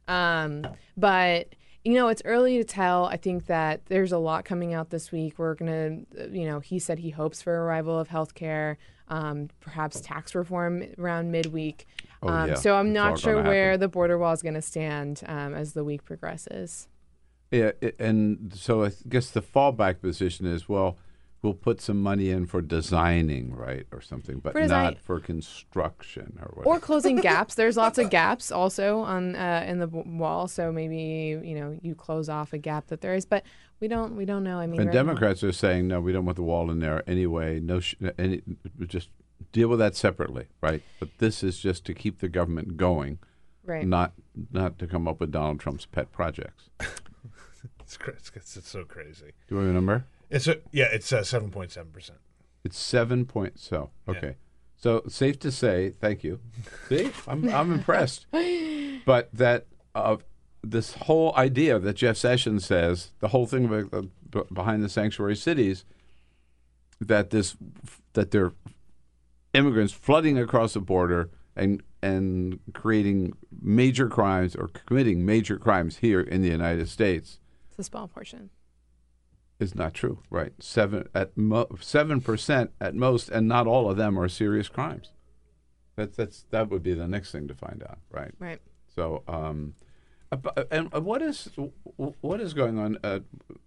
Um, 0.06 0.66
but 0.96 1.54
you 1.84 1.94
know, 1.94 2.08
it's 2.08 2.22
early 2.24 2.58
to 2.58 2.64
tell. 2.64 3.06
I 3.06 3.16
think 3.16 3.46
that 3.46 3.86
there's 3.86 4.12
a 4.12 4.18
lot 4.18 4.44
coming 4.44 4.74
out 4.74 4.90
this 4.90 5.12
week. 5.12 5.38
We're 5.38 5.54
gonna, 5.54 6.00
you 6.30 6.46
know, 6.46 6.60
he 6.60 6.78
said 6.78 6.98
he 6.98 7.10
hopes 7.10 7.42
for 7.42 7.64
arrival 7.64 7.98
of 7.98 8.08
health 8.08 8.34
care, 8.34 8.78
um, 9.08 9.48
perhaps 9.60 10.00
tax 10.00 10.34
reform 10.34 10.84
around 10.98 11.30
midweek. 11.30 11.86
Oh, 12.22 12.28
um, 12.28 12.48
yeah. 12.50 12.54
So 12.54 12.74
I'm 12.74 12.88
It's 12.88 12.94
not 12.94 13.18
sure 13.18 13.42
where 13.42 13.70
happen. 13.70 13.80
the 13.80 13.88
border 13.88 14.18
wall 14.18 14.32
is 14.32 14.42
going 14.42 14.54
to 14.54 14.62
stand 14.62 15.22
um, 15.26 15.54
as 15.54 15.72
the 15.72 15.84
week 15.84 16.04
progresses. 16.04 16.88
Yeah, 17.50 17.70
and 17.98 18.52
so 18.54 18.84
I 18.84 18.90
guess 19.08 19.30
the 19.30 19.40
fallback 19.40 20.00
position 20.02 20.44
is 20.46 20.68
well, 20.68 20.98
we'll 21.42 21.54
put 21.54 21.80
some 21.80 22.00
money 22.02 22.30
in 22.30 22.46
for 22.46 22.60
designing, 22.60 23.54
right, 23.54 23.86
or 23.92 24.00
something, 24.00 24.38
but 24.40 24.52
For 24.52 24.62
design- 24.62 24.84
not 24.84 24.98
for 24.98 25.20
construction 25.20 26.38
or 26.40 26.50
whatever. 26.54 26.76
Or 26.76 26.80
closing 26.80 27.16
gaps. 27.20 27.54
There's 27.54 27.76
lots 27.76 27.98
of 27.98 28.10
gaps 28.10 28.50
also 28.50 29.00
on 29.00 29.36
uh, 29.36 29.64
in 29.66 29.78
the 29.78 29.86
w- 29.86 30.18
wall. 30.18 30.48
So 30.48 30.72
maybe 30.72 31.38
you 31.46 31.54
know 31.54 31.78
you 31.82 31.94
close 31.94 32.28
off 32.28 32.52
a 32.52 32.58
gap 32.58 32.88
that 32.88 33.00
there 33.00 33.14
is, 33.14 33.24
but 33.26 33.44
we 33.80 33.88
don't 33.88 34.16
we 34.16 34.24
don't 34.24 34.42
know. 34.44 34.58
I 34.58 34.66
mean, 34.66 34.80
and 34.80 34.88
right 34.88 34.94
now- 34.94 35.00
Democrats 35.04 35.42
are 35.44 35.52
saying 35.52 35.86
no, 35.88 36.00
we 36.00 36.12
don't 36.12 36.24
want 36.24 36.36
the 36.36 36.42
wall 36.42 36.70
in 36.70 36.80
there 36.80 37.02
anyway. 37.08 37.60
No, 37.60 37.80
sh- 37.80 37.94
any, 38.18 38.42
just 38.86 39.08
deal 39.52 39.68
with 39.68 39.78
that 39.78 39.94
separately, 39.96 40.46
right? 40.60 40.82
But 40.98 41.10
this 41.18 41.42
is 41.42 41.58
just 41.58 41.84
to 41.86 41.94
keep 41.94 42.18
the 42.18 42.28
government 42.28 42.76
going, 42.76 43.18
Right. 43.64 43.86
Not 43.86 44.12
not 44.50 44.78
to 44.78 44.86
come 44.86 45.06
up 45.06 45.20
with 45.20 45.30
Donald 45.30 45.60
Trump's 45.60 45.86
pet 45.86 46.10
projects. 46.12 46.70
It's, 47.80 47.96
cra- 47.96 48.12
it's, 48.12 48.30
it's 48.56 48.68
so 48.68 48.84
crazy. 48.84 49.32
Do 49.48 49.54
you 49.54 49.60
have 49.62 49.70
a 49.70 49.72
number? 49.72 50.04
It's 50.30 50.46
a, 50.46 50.58
yeah, 50.72 50.86
it's 50.92 51.12
uh, 51.12 51.22
seven 51.24 51.50
point 51.50 51.72
seven 51.72 51.90
percent. 51.92 52.18
It's 52.64 52.78
seven 52.78 53.24
point. 53.24 53.58
So 53.58 53.90
okay, 54.08 54.36
so 54.76 55.02
safe 55.08 55.38
to 55.40 55.50
say, 55.50 55.94
thank 56.00 56.22
you. 56.24 56.40
See, 56.88 57.10
I'm 57.26 57.48
I'm 57.48 57.72
impressed. 57.72 58.26
But 59.06 59.30
that 59.32 59.66
uh, 59.94 60.18
this 60.62 60.92
whole 60.94 61.34
idea 61.34 61.78
that 61.78 61.94
Jeff 61.94 62.18
Sessions 62.18 62.66
says, 62.66 63.12
the 63.20 63.28
whole 63.28 63.46
thing 63.46 63.64
about, 63.64 63.94
uh, 63.94 64.02
b- 64.28 64.42
behind 64.52 64.82
the 64.82 64.90
sanctuary 64.90 65.36
cities, 65.36 65.86
that 67.00 67.30
this 67.30 67.56
that 68.12 68.32
they're 68.32 68.52
immigrants 69.54 69.94
flooding 69.94 70.36
across 70.36 70.74
the 70.74 70.80
border 70.80 71.30
and 71.56 71.82
and 72.02 72.60
creating 72.74 73.32
major 73.62 74.08
crimes 74.08 74.54
or 74.54 74.68
committing 74.68 75.24
major 75.24 75.56
crimes 75.56 75.98
here 75.98 76.20
in 76.20 76.42
the 76.42 76.48
United 76.48 76.88
States 76.88 77.38
It's 77.70 77.78
a 77.78 77.84
small 77.84 78.08
portion. 78.08 78.50
Is 79.58 79.74
not 79.74 79.94
true. 79.94 80.22
Right, 80.30 80.52
seven 80.60 81.08
at 81.14 81.32
seven 81.80 82.20
percent 82.20 82.70
at 82.80 82.94
most, 82.94 83.28
and 83.28 83.48
not 83.48 83.66
all 83.66 83.90
of 83.90 83.96
them 83.96 84.18
are 84.18 84.28
serious 84.28 84.68
crimes. 84.68 85.12
That's 85.96 86.16
that's 86.16 86.44
that 86.50 86.70
would 86.70 86.82
be 86.82 86.94
the 86.94 87.08
next 87.08 87.32
thing 87.32 87.48
to 87.48 87.54
find 87.54 87.82
out. 87.82 87.98
Right. 88.10 88.32
Right. 88.38 88.60
So, 88.94 89.22
um, 89.28 89.74
and 90.70 90.92
uh, 90.94 91.00
what 91.00 91.22
is 91.22 91.48
what 91.96 92.40
is 92.40 92.54
going 92.54 92.78
on? 92.78 92.98
Uh, 93.02 93.20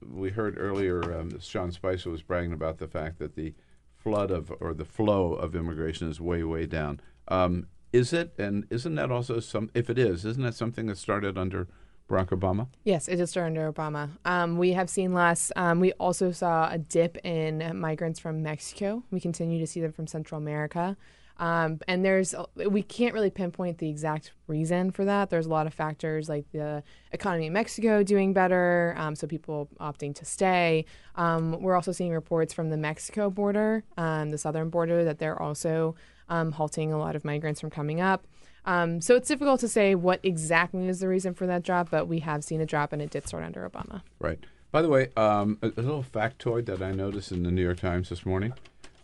we 0.05 0.29
heard 0.29 0.57
earlier 0.57 1.17
um, 1.17 1.39
Sean 1.39 1.71
Spicer 1.71 2.09
was 2.09 2.21
bragging 2.21 2.53
about 2.53 2.77
the 2.77 2.87
fact 2.87 3.19
that 3.19 3.35
the 3.35 3.53
flood 3.95 4.31
of 4.31 4.51
or 4.59 4.73
the 4.73 4.85
flow 4.85 5.33
of 5.33 5.55
immigration 5.55 6.09
is 6.09 6.19
way 6.19 6.43
way 6.43 6.65
down. 6.65 6.99
Um, 7.27 7.67
is 7.93 8.13
it? 8.13 8.33
And 8.37 8.65
isn't 8.69 8.95
that 8.95 9.11
also 9.11 9.39
some? 9.39 9.69
If 9.73 9.89
it 9.89 9.99
is, 9.99 10.25
isn't 10.25 10.43
that 10.43 10.55
something 10.55 10.87
that 10.87 10.97
started 10.97 11.37
under 11.37 11.67
Barack 12.11 12.27
Obama? 12.27 12.67
Yes, 12.83 13.07
it 13.07 13.25
start 13.27 13.47
under 13.47 13.71
Obama. 13.71 14.09
Um, 14.25 14.57
we 14.57 14.73
have 14.73 14.89
seen 14.89 15.13
less. 15.13 15.51
Um, 15.55 15.79
we 15.79 15.93
also 15.93 16.31
saw 16.31 16.69
a 16.69 16.77
dip 16.77 17.17
in 17.25 17.79
migrants 17.79 18.19
from 18.19 18.43
Mexico. 18.43 19.03
We 19.11 19.19
continue 19.19 19.59
to 19.59 19.67
see 19.67 19.79
them 19.79 19.93
from 19.93 20.07
Central 20.07 20.39
America. 20.39 20.97
Um, 21.37 21.79
and 21.87 22.05
there's 22.05 22.35
we 22.55 22.83
can't 22.83 23.15
really 23.15 23.31
pinpoint 23.31 23.79
the 23.79 23.89
exact 23.89 24.31
reason 24.45 24.91
for 24.91 25.05
that. 25.05 25.31
There's 25.31 25.47
a 25.47 25.49
lot 25.49 25.65
of 25.65 25.73
factors 25.73 26.29
like 26.29 26.45
the 26.51 26.83
economy 27.11 27.47
in 27.47 27.53
Mexico 27.53 28.03
doing 28.03 28.31
better, 28.31 28.93
um, 28.95 29.15
so 29.15 29.25
people 29.25 29.67
opting 29.79 30.13
to 30.15 30.25
stay. 30.25 30.85
Um, 31.15 31.59
we're 31.59 31.75
also 31.75 31.93
seeing 31.93 32.11
reports 32.11 32.53
from 32.53 32.69
the 32.69 32.77
Mexico 32.77 33.31
border, 33.31 33.83
um, 33.97 34.29
the 34.29 34.37
southern 34.37 34.69
border, 34.69 35.03
that 35.03 35.17
they're 35.17 35.41
also 35.41 35.95
um, 36.29 36.51
halting 36.51 36.93
a 36.93 36.99
lot 36.99 37.15
of 37.15 37.25
migrants 37.25 37.59
from 37.59 37.71
coming 37.71 37.99
up. 37.99 38.27
Um, 38.65 39.01
so 39.01 39.15
it's 39.15 39.27
difficult 39.27 39.59
to 39.61 39.67
say 39.67 39.95
what 39.95 40.19
exactly 40.23 40.87
is 40.87 40.99
the 40.99 41.07
reason 41.07 41.33
for 41.33 41.47
that 41.47 41.63
drop, 41.63 41.89
but 41.89 42.07
we 42.07 42.19
have 42.19 42.43
seen 42.43 42.61
a 42.61 42.65
drop, 42.65 42.93
and 42.93 43.01
it 43.01 43.09
did 43.09 43.27
start 43.27 43.43
under 43.43 43.67
Obama. 43.67 44.01
Right. 44.19 44.39
By 44.71 44.81
the 44.81 44.89
way, 44.89 45.09
um, 45.17 45.57
a, 45.61 45.67
a 45.67 45.81
little 45.81 46.03
factoid 46.03 46.65
that 46.67 46.81
I 46.81 46.91
noticed 46.91 47.31
in 47.31 47.43
the 47.43 47.51
New 47.51 47.63
York 47.63 47.79
Times 47.79 48.09
this 48.09 48.25
morning. 48.25 48.53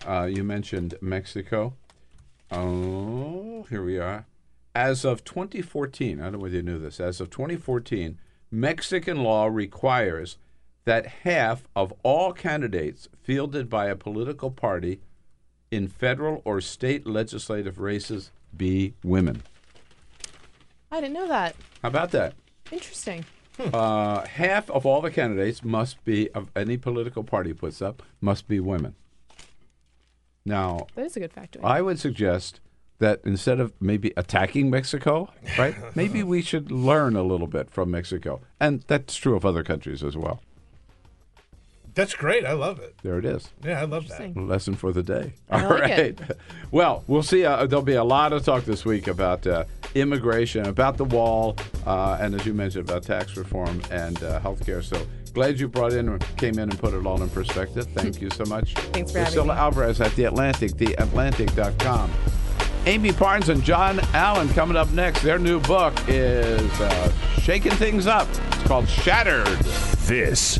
Uh, 0.07 0.23
you 0.23 0.43
mentioned 0.43 0.95
Mexico. 1.01 1.73
Oh, 2.51 3.65
here 3.69 3.83
we 3.83 3.99
are. 3.99 4.25
As 4.73 5.03
of 5.03 5.23
2014, 5.23 6.19
I 6.19 6.23
don't 6.23 6.33
know 6.33 6.39
whether 6.39 6.55
you 6.55 6.61
knew 6.61 6.77
this. 6.77 6.99
As 6.99 7.19
of 7.19 7.29
2014, 7.29 8.19
Mexican 8.51 9.23
law 9.23 9.47
requires 9.47 10.37
that 10.85 11.07
half 11.07 11.67
of 11.75 11.93
all 12.03 12.31
candidates 12.31 13.09
fielded 13.21 13.69
by 13.69 13.87
a 13.87 13.95
political 13.95 14.51
party 14.51 15.01
in 15.69 15.87
federal 15.87 16.41
or 16.45 16.61
state 16.61 17.05
legislative 17.05 17.79
races 17.79 18.31
be 18.55 18.93
women. 19.03 19.43
I 20.91 21.01
didn't 21.01 21.13
know 21.13 21.27
that. 21.27 21.55
How 21.81 21.89
about 21.89 22.11
that? 22.11 22.33
Interesting. 22.71 23.25
Uh, 23.73 24.25
half 24.27 24.69
of 24.69 24.85
all 24.85 25.01
the 25.01 25.09
candidates 25.11 25.63
must 25.63 26.03
be 26.05 26.29
of 26.31 26.49
any 26.55 26.77
political 26.77 27.23
party 27.23 27.53
puts 27.53 27.81
up 27.81 28.03
must 28.21 28.47
be 28.47 28.59
women. 28.59 28.95
Now, 30.45 30.87
That 30.95 31.05
is 31.05 31.17
a 31.17 31.19
good 31.19 31.33
factor. 31.33 31.59
I 31.63 31.81
would 31.81 31.99
suggest 31.99 32.61
that 32.99 33.19
instead 33.25 33.59
of 33.59 33.73
maybe 33.81 34.13
attacking 34.15 34.69
Mexico, 34.69 35.29
right? 35.57 35.75
maybe 35.95 36.23
we 36.23 36.41
should 36.41 36.71
learn 36.71 37.15
a 37.15 37.23
little 37.23 37.47
bit 37.47 37.69
from 37.69 37.91
Mexico, 37.91 38.41
and 38.59 38.83
that's 38.87 39.15
true 39.15 39.35
of 39.35 39.45
other 39.45 39.63
countries 39.63 40.03
as 40.03 40.15
well. 40.15 40.41
That's 41.97 42.13
great. 42.13 42.45
I 42.45 42.53
love 42.53 42.77
it. 42.77 42.95
There 43.01 43.17
it 43.17 43.25
is. 43.25 43.49
Yeah, 43.63 43.81
I 43.81 43.85
love 43.85 44.07
that. 44.09 44.37
Lesson 44.37 44.75
for 44.75 44.91
the 44.93 45.01
day. 45.01 45.33
I 45.49 45.63
All 45.63 45.69
like 45.71 45.81
right. 45.81 45.91
it. 45.99 46.19
Well, 46.69 47.03
we'll 47.07 47.23
see. 47.23 47.43
Uh, 47.43 47.65
there'll 47.65 47.81
be 47.83 47.93
a 47.93 48.03
lot 48.03 48.33
of 48.33 48.45
talk 48.45 48.65
this 48.65 48.85
week 48.85 49.07
about 49.07 49.47
uh, 49.47 49.63
immigration, 49.95 50.67
about 50.67 50.97
the 50.97 51.05
wall, 51.05 51.55
uh, 51.87 52.17
and 52.21 52.35
as 52.35 52.45
you 52.45 52.53
mentioned, 52.53 52.87
about 52.87 53.01
tax 53.03 53.35
reform 53.35 53.81
and 53.89 54.21
uh, 54.21 54.39
health 54.41 54.63
care. 54.63 54.83
So 54.83 55.01
glad 55.33 55.59
you 55.59 55.67
brought 55.67 55.93
in, 55.93 56.19
came 56.37 56.59
in 56.59 56.69
and 56.69 56.77
put 56.77 56.93
it 56.93 57.03
all 57.05 57.19
in 57.23 57.29
perspective. 57.29 57.87
Thank 57.95 58.21
you 58.21 58.29
so 58.29 58.43
much. 58.45 58.73
Thanks 58.93 59.11
for 59.11 59.17
having 59.17 59.33
Priscilla 59.33 59.53
me. 59.55 59.59
Alvarez 59.59 59.99
at 60.01 60.11
The 60.15 60.25
Atlantic, 60.25 60.71
theatlantic.com. 60.73 62.11
Amie 62.85 63.11
Parnes 63.13 63.49
and 63.49 63.63
Jon 63.63 63.99
Allen 64.13 64.47
coming 64.49 64.77
up 64.77 64.91
next. 64.91 65.23
Their 65.23 65.39
new 65.39 65.59
book 65.61 65.93
is 66.07 66.69
uh, 66.79 67.11
Shaking 67.39 67.71
Things 67.73 68.05
Up. 68.07 68.27
It's 68.29 68.63
called 68.63 68.87
Shattered. 68.87 69.47
This 70.05 70.59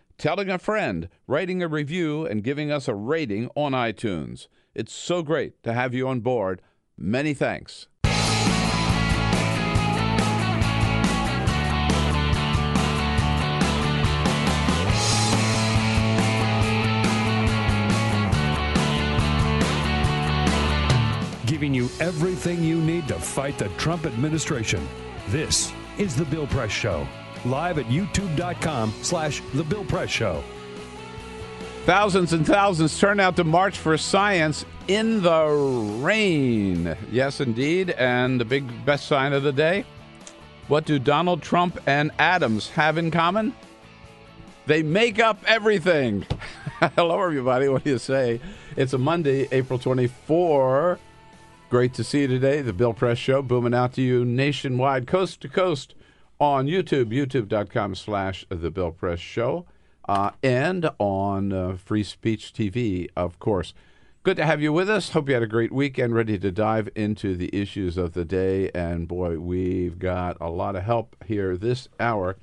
telling 0.21 0.51
a 0.51 0.59
friend, 0.59 1.09
writing 1.25 1.63
a 1.63 1.67
review, 1.67 2.27
and 2.27 2.43
giving 2.43 2.71
us 2.71 2.87
a 2.87 2.93
rating 2.93 3.49
on 3.55 3.71
iTunes. 3.71 4.47
It's 4.75 4.93
so 4.93 5.23
great 5.23 5.63
to 5.63 5.73
have 5.73 5.95
you 5.95 6.07
on 6.07 6.19
board. 6.19 6.61
Many 6.95 7.33
thanks. 7.33 7.87
Giving 21.47 21.73
you 21.73 21.89
everything 21.99 22.63
you 22.63 22.79
need 22.79 23.07
to 23.07 23.15
fight 23.15 23.57
the 23.57 23.69
Trump 23.69 24.05
administration. 24.05 24.87
This 25.29 25.73
is 25.97 26.15
the 26.15 26.25
Bill 26.25 26.45
Press 26.45 26.71
Show. 26.71 27.07
Live 27.45 27.79
at 27.79 27.85
youtube.com 27.85 28.93
slash 29.01 29.41
the 29.53 29.63
Bill 29.63 29.83
Press 29.85 30.09
Show. 30.09 30.43
Thousands 31.85 32.33
and 32.33 32.45
thousands 32.45 32.99
turn 32.99 33.19
out 33.19 33.35
to 33.37 33.43
march 33.43 33.77
for 33.77 33.97
science 33.97 34.65
in 34.87 35.23
the 35.23 35.97
rain. 35.99 36.95
Yes, 37.11 37.41
indeed. 37.41 37.89
And 37.91 38.39
the 38.39 38.45
big 38.45 38.85
best 38.85 39.07
sign 39.07 39.33
of 39.33 39.41
the 39.41 39.51
day 39.51 39.85
what 40.67 40.85
do 40.85 40.99
Donald 40.99 41.41
Trump 41.41 41.79
and 41.85 42.11
atoms 42.17 42.69
have 42.69 42.97
in 42.97 43.11
common? 43.11 43.53
They 44.67 44.83
make 44.83 45.19
up 45.19 45.43
everything. 45.45 46.25
Hello, 46.95 47.21
everybody. 47.21 47.67
What 47.67 47.83
do 47.83 47.89
you 47.89 47.97
say? 47.97 48.39
It's 48.77 48.93
a 48.93 48.97
Monday, 48.97 49.49
April 49.51 49.77
24. 49.77 50.97
Great 51.69 51.93
to 51.95 52.05
see 52.05 52.21
you 52.21 52.27
today. 52.27 52.61
The 52.61 52.71
Bill 52.71 52.93
Press 52.93 53.17
Show 53.17 53.41
booming 53.41 53.73
out 53.73 53.93
to 53.93 54.01
you 54.01 54.23
nationwide, 54.23 55.07
coast 55.07 55.41
to 55.41 55.49
coast 55.49 55.93
on 56.41 56.65
YouTube, 56.65 57.11
youtube.com 57.13 57.93
slash 57.93 58.43
The 58.49 58.71
Bill 58.71 58.91
Press 58.91 59.19
Show, 59.19 59.67
uh, 60.09 60.31
and 60.41 60.89
on 60.97 61.53
uh, 61.53 61.77
Free 61.77 62.03
Speech 62.03 62.51
TV, 62.51 63.07
of 63.15 63.37
course. 63.37 63.75
Good 64.23 64.37
to 64.37 64.45
have 64.45 64.59
you 64.59 64.73
with 64.73 64.89
us. 64.89 65.11
Hope 65.11 65.27
you 65.27 65.35
had 65.35 65.43
a 65.43 65.47
great 65.47 65.71
weekend, 65.71 66.15
ready 66.15 66.39
to 66.39 66.51
dive 66.51 66.89
into 66.95 67.35
the 67.35 67.55
issues 67.55 67.95
of 67.95 68.13
the 68.13 68.25
day. 68.25 68.71
And 68.73 69.07
boy, 69.07 69.37
we've 69.37 69.99
got 69.99 70.35
a 70.41 70.49
lot 70.49 70.75
of 70.75 70.81
help 70.81 71.15
here 71.27 71.55
this 71.55 71.87
hour. 71.99 72.37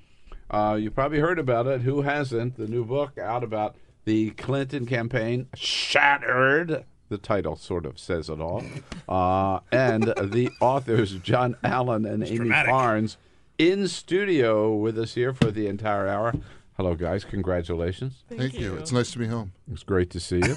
Uh, 0.49 0.78
you 0.80 0.92
probably 0.92 1.18
heard 1.18 1.40
about 1.40 1.66
it. 1.66 1.80
Who 1.80 2.03
hasn't? 2.03 2.57
The 2.57 2.68
new 2.68 2.84
book 2.84 3.18
out 3.18 3.42
about 3.42 3.74
the 4.05 4.30
Clinton 4.30 4.86
campaign, 4.86 5.49
Shattered. 5.57 6.84
The 7.09 7.18
title 7.18 7.57
sort 7.57 7.84
of 7.84 7.99
says 7.99 8.28
it 8.28 8.40
all. 8.40 8.62
Uh, 9.09 9.59
and 9.72 10.05
the 10.05 10.51
authors, 10.61 11.14
Jon 11.14 11.57
Allen 11.64 12.05
and 12.05 12.22
Amie 12.22 12.36
dramatic. 12.36 12.70
Parnes, 12.70 13.16
in 13.59 13.88
studio 13.88 14.74
with 14.74 14.98
us 14.98 15.14
here 15.14 15.34
for 15.34 15.50
the 15.50 15.66
entire 15.66 16.06
hour. 16.06 16.32
Hello, 16.76 16.94
guys. 16.94 17.24
Congratulations. 17.24 18.22
Thank, 18.28 18.54
you. 18.54 18.76
It's 18.76 18.92
nice 18.92 19.11
to 19.11 19.18
be 19.18 19.26
home. 19.26 19.52
It's 19.72 19.82
great 19.82 20.11
to 20.11 20.20
see 20.20 20.36
you. 20.36 20.56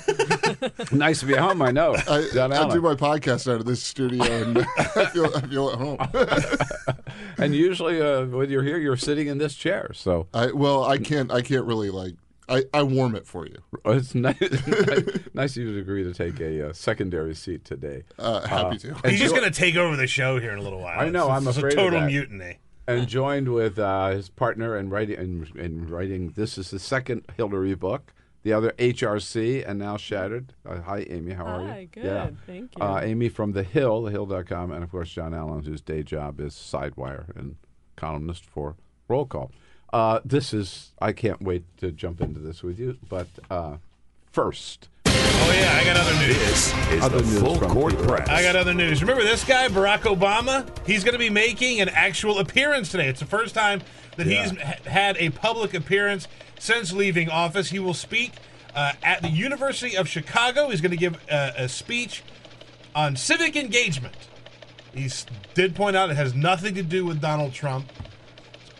nice 0.92 1.22
to 1.22 1.26
be 1.26 1.34
home, 1.34 1.64
I 1.64 1.72
know. 1.72 1.96
I, 1.96 2.30
Jon 2.32 2.54
I 2.54 2.72
do 2.72 2.80
my 2.80 2.94
podcast 2.94 3.52
out 3.52 3.60
of 3.60 3.66
this 3.66 3.82
studio, 3.82 4.24
and 4.24 4.60
I 4.78 5.06
feel 5.06 5.32
I 5.36 5.42
feel 5.42 5.70
at 5.72 5.80
home. 5.80 5.98
and 7.40 7.56
usually, 7.56 8.00
uh, 8.00 8.26
when 8.26 8.52
you're 8.52 8.62
here, 8.62 8.78
you're 8.78 8.98
sitting 8.98 9.28
in 9.28 9.40
this 9.40 9.56
chair. 9.56 9.92
So 9.96 10.28
I 10.32 10.52
well, 10.52 10.84
I 10.84 11.00
can't 11.00 11.32
I 11.32 11.42
can't 11.42 11.66
really 11.66 11.90
like 11.90 12.14
I, 12.48 12.66
I 12.72 12.84
warm 12.84 13.16
it 13.16 13.26
for 13.26 13.48
you. 13.48 13.58
it's 13.86 14.14
nice, 14.14 14.38
nice 15.34 15.58
of 15.58 15.64
you 15.64 15.74
to 15.74 15.80
agree 15.80 16.04
to 16.04 16.14
take 16.14 16.40
a 16.40 16.70
uh, 16.70 16.74
secondary 16.74 17.34
seat 17.34 17.66
today. 17.66 18.04
Uh, 18.20 18.46
happy 18.46 18.78
to. 18.78 18.96
He's 19.06 19.20
just 19.20 19.34
going 19.34 19.50
to 19.50 19.58
take 19.58 19.76
over 19.76 19.96
the 19.96 20.06
show 20.06 20.38
here 20.40 20.52
in 20.52 20.60
a 20.60 20.62
little 20.62 20.82
while. 20.82 21.00
I 21.00 21.10
know. 21.10 21.24
It's- 21.24 21.38
I'm 21.42 21.48
it's 21.48 21.58
afraid 21.58 21.74
a 21.74 21.76
total 21.78 22.00
of 22.00 22.04
that. 22.04 22.12
mutiny. 22.12 22.60
And 22.92 23.08
joined 23.08 23.54
with 23.54 23.80
uh, 23.80 24.10
his 24.10 24.30
partner 24.30 24.78
in 24.78 24.90
writing, 24.90 25.18
in, 25.18 25.60
in 25.60 25.88
writing. 25.88 26.32
This 26.36 26.58
is 26.58 26.72
the 26.72 26.80
second 26.80 27.26
Hillary 27.38 27.76
book. 27.76 28.14
The 28.44 28.54
other 28.54 28.72
HRC, 28.80 29.68
and 29.68 29.78
now 29.78 29.98
Shattered. 29.98 30.54
Uh, 30.68 30.82
hi, 30.82 31.06
Amie. 31.10 31.34
How 31.34 31.46
are 31.46 31.62
you? 31.62 31.68
Hi, 31.68 31.88
good. 31.92 32.38
Thank 32.48 32.76
you. 32.76 32.84
Uh, 32.84 33.00
Amie 33.00 33.30
from 33.30 33.52
The 33.52 33.62
Hill, 33.62 34.02
thehill.com, 34.04 34.72
and 34.72 34.84
of 34.84 34.90
course 34.90 35.12
Jon 35.12 35.36
Allen, 35.36 35.64
whose 35.64 35.82
day 35.82 36.02
job 36.02 36.40
is 36.40 36.56
Sidewire 36.56 37.36
and 37.38 37.56
columnist 37.96 38.44
for 38.44 38.76
Roll 39.08 39.28
Call. 39.28 39.52
Uh, 39.94 40.22
this 40.26 40.54
is. 40.56 40.94
I 41.00 41.12
can't 41.12 41.42
wait 41.42 41.66
to 41.78 41.92
jump 41.92 42.20
into 42.20 42.40
this 42.40 42.64
with 42.64 42.80
you, 42.80 42.98
but 43.10 43.28
uh, 43.52 43.78
first, 44.32 44.90
Oh 45.44 45.52
yeah, 45.54 45.78
I 45.80 45.84
got 45.86 45.98
other 45.98 46.14
news. 46.28 46.38
This 46.38 46.74
is 46.92 47.04
Other 47.04 47.18
the 47.20 47.24
news 47.26 47.40
Full 47.42 47.60
Court 47.60 47.94
Peter. 47.98 48.08
Press. 48.08 48.30
I 48.30 48.42
got 48.44 48.56
other 48.56 48.74
news. 48.74 49.02
Remember 49.02 49.24
this 49.24 49.44
guy, 49.44 49.68
Barack 49.68 50.00
Obama? 50.02 50.66
He's 50.86 51.04
going 51.04 51.14
to 51.14 51.20
be 51.20 51.30
making 51.30 51.82
an 51.82 51.90
actual 51.90 52.40
appearance 52.40 52.90
today. 52.90 53.08
It's 53.08 53.20
the 53.20 53.26
first 53.26 53.54
time 53.56 53.82
that 54.18 54.28
he's 54.28 54.54
Yeah. 54.54 54.66
ha- 54.84 54.90
had 54.90 55.18
a 55.18 55.30
public 55.32 55.74
appearance 55.74 56.28
since 56.60 56.92
leaving 56.94 57.30
office. 57.30 57.70
He 57.70 57.80
will 57.80 57.94
speak 57.94 58.34
uh, 58.76 58.94
at 59.04 59.22
the 59.22 59.30
University 59.30 59.98
of 59.98 60.08
Chicago. 60.08 60.70
He's 60.70 60.82
going 60.82 60.92
to 60.92 60.98
give 60.98 61.16
uh, 61.30 61.52
a 61.58 61.68
speech 61.68 62.24
on 62.96 63.16
civic 63.16 63.56
engagement. 63.56 64.16
He 64.94 65.10
did 65.54 65.76
point 65.76 65.96
out 65.96 66.10
it 66.10 66.18
has 66.18 66.34
nothing 66.36 66.76
to 66.76 66.84
do 66.84 67.06
with 67.06 67.22
Donald 67.22 67.54
Trump. 67.54 67.90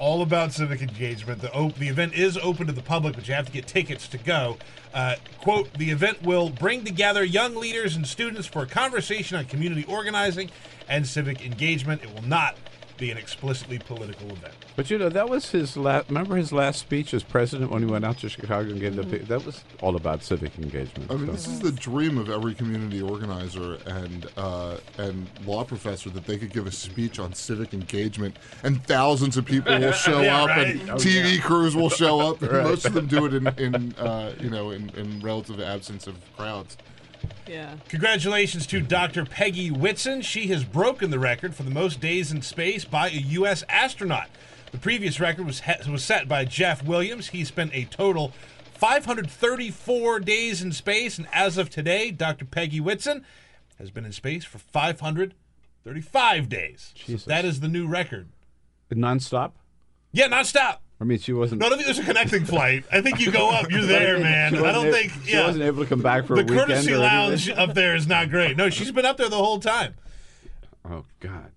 All 0.02 0.24
about 0.24 0.52
civic 0.52 0.82
engagement. 0.82 1.42
The 1.42 1.54
op- 1.54 1.76
the 1.76 1.88
event 1.88 2.16
is 2.16 2.36
open 2.36 2.66
to 2.66 2.74
the 2.74 2.82
public, 2.82 3.14
but 3.14 3.28
you 3.28 3.36
have 3.36 3.46
to 3.46 3.52
get 3.52 3.68
tickets 3.68 4.08
to 4.08 4.18
go. 4.18 4.58
Uh, 4.96 5.18
quote: 5.40 5.72
The 5.76 5.92
event 5.92 6.24
will 6.24 6.50
bring 6.50 6.84
together 6.84 7.24
young 7.24 7.56
leaders 7.56 7.96
and 7.96 8.08
students 8.08 8.48
for 8.48 8.64
a 8.64 8.66
conversation 8.66 9.38
on 9.38 9.46
community 9.46 9.86
organizing 9.88 10.50
and 10.90 11.06
civic 11.06 11.46
engagement. 11.46 12.02
It 12.02 12.12
will 12.16 12.28
not 12.28 12.56
be 13.02 13.10
an 13.10 13.18
explicitly 13.18 13.80
political 13.80 14.28
event. 14.28 14.54
But 14.76 14.92
you 14.92 14.98
know, 15.00 15.10
that 15.10 15.28
was 15.28 15.50
his 15.50 15.76
last. 15.76 16.08
Remember 16.08 16.36
his 16.36 16.54
last 16.54 16.80
speech 16.80 17.16
as 17.16 17.24
president 17.24 17.72
when 17.72 17.82
he 17.82 17.90
went 17.92 18.06
out 18.06 18.20
to 18.20 18.30
Chicago 18.30 18.70
and 18.70 18.80
gave 18.80 18.96
the. 18.96 19.02
Mhm. 19.02 19.28
That 19.28 19.44
was 19.44 19.64
all 19.82 19.96
about 19.96 20.24
civic 20.24 20.58
engagement. 20.60 21.10
I 21.12 21.16
mean, 21.16 21.26
so. 21.26 21.32
this 21.32 21.48
is 21.48 21.60
the 21.60 21.72
dream 21.72 22.20
of 22.20 22.30
every 22.30 22.54
community 22.54 23.02
organizer 23.02 23.80
and 23.88 24.28
uh, 24.38 24.78
and 25.00 25.28
law 25.48 25.64
professor 25.64 26.12
that 26.12 26.26
they 26.28 26.38
could 26.38 26.54
give 26.54 26.68
a 26.68 26.72
speech 26.72 27.18
on 27.20 27.34
civic 27.34 27.74
engagement, 27.74 28.38
and 28.64 28.86
thousands 28.86 29.36
of 29.36 29.46
people 29.46 29.78
will 29.80 29.92
show 30.08 30.22
Yeah, 30.22 30.44
up, 30.44 30.50
right. 30.50 30.68
and 30.80 30.90
Oh, 30.92 30.96
TV 30.96 31.36
yeah. 31.38 31.42
crews 31.42 31.76
will 31.76 31.90
show 31.90 32.20
up. 32.22 32.40
Right. 32.42 32.52
Most 32.72 32.86
of 32.86 32.94
them 32.94 33.08
do 33.08 33.26
it 33.26 33.34
in, 33.34 33.48
in 33.58 33.94
uh, 33.98 34.34
you 34.40 34.52
know 34.52 34.70
in, 34.70 34.90
in 34.92 35.20
relative 35.22 35.60
absence 35.60 36.06
of 36.06 36.16
crowds. 36.38 36.78
Yeah. 37.48 37.76
Congratulations 37.90 38.66
to 38.68 38.80
Dr. 38.82 39.26
Peggy 39.26 39.72
Whitson. 39.72 40.22
She 40.22 40.48
has 40.48 40.64
broken 40.64 41.10
the 41.12 41.20
record 41.20 41.54
for 41.56 41.64
the 41.64 41.72
most 41.72 42.00
days 42.00 42.32
in 42.32 42.42
space 42.42 42.86
by 42.86 43.10
a 43.10 43.14
U.S. 43.14 43.64
astronaut. 43.68 44.30
The 44.72 44.78
previous 44.78 45.20
record 45.20 45.46
was 45.46 45.62
he- 45.62 45.92
was 45.92 46.04
set 46.04 46.28
by 46.30 46.46
Jeff 46.46 46.84
Williams. 46.84 47.28
He 47.30 47.44
spent 47.44 47.72
a 47.74 47.86
total 47.86 48.32
534 48.76 50.20
days 50.22 50.62
in 50.62 50.72
space, 50.72 51.18
and 51.18 51.28
as 51.34 51.58
of 51.58 51.70
today, 51.70 52.10
Dr. 52.12 52.46
Peggy 52.46 52.80
Whitson 52.80 53.26
has 53.78 53.92
been 53.92 54.06
in 54.06 54.12
space 54.12 54.46
for 54.46 54.58
535 54.60 56.50
days. 56.50 56.94
So 56.96 57.04
Jesus. 57.06 57.26
that 57.26 57.44
is 57.46 57.60
the 57.60 57.68
new 57.68 57.88
record. 57.88 58.30
nonstop. 58.92 59.52
Yeah, 60.14 60.28
nonstop. 60.28 60.78
I 61.02 61.04
mean, 61.04 61.18
she 61.18 61.34
wasn't. 61.34 61.62
No, 61.62 61.66
I 61.66 61.70
don't 61.70 61.80
think 61.80 61.88
there's 61.88 62.00
a 62.00 62.04
connecting 62.04 62.46
flight. 62.46 62.86
I 62.92 63.02
think 63.02 63.20
you 63.20 63.32
go 63.32 63.50
up, 63.50 63.72
you're 63.72 63.82
there, 63.86 64.20
man. 64.20 64.56
I 64.56 64.72
don't 64.72 64.92
think. 64.92 65.12
a- 65.16 65.26
She 65.26 65.32
yeah. 65.34 65.48
wasn't 65.48 65.64
able 65.66 65.82
to 65.84 65.90
come 65.90 66.02
back 66.04 66.26
for 66.28 66.36
the 66.36 66.42
a 66.42 66.44
weekend 66.46 66.68
courtesy 66.70 66.96
lounge 66.96 67.48
anything? 67.50 67.70
up 67.70 67.74
there 67.76 67.96
is 67.96 68.06
not 68.08 68.30
great. 68.30 68.56
No, 68.56 68.70
she's 68.70 68.92
been 68.92 69.06
up 69.06 69.18
there 69.18 69.28
the 69.28 69.36
whole 69.38 69.60
time. 69.60 69.96
Oh 70.88 71.06
God. 71.20 71.52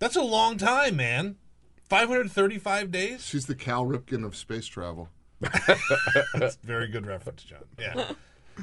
That's 0.00 0.16
a 0.16 0.22
long 0.22 0.56
time, 0.56 0.96
man. 0.96 1.36
535 1.88 2.90
days? 2.90 3.24
She's 3.24 3.46
the 3.46 3.54
Cal 3.54 3.84
Ripken 3.84 4.24
of 4.24 4.34
space 4.34 4.66
travel. 4.66 5.08
That's 5.40 6.56
a 6.56 6.66
very 6.66 6.88
good 6.88 7.06
reference, 7.06 7.42
John. 7.44 7.64
Yeah. 7.78 8.12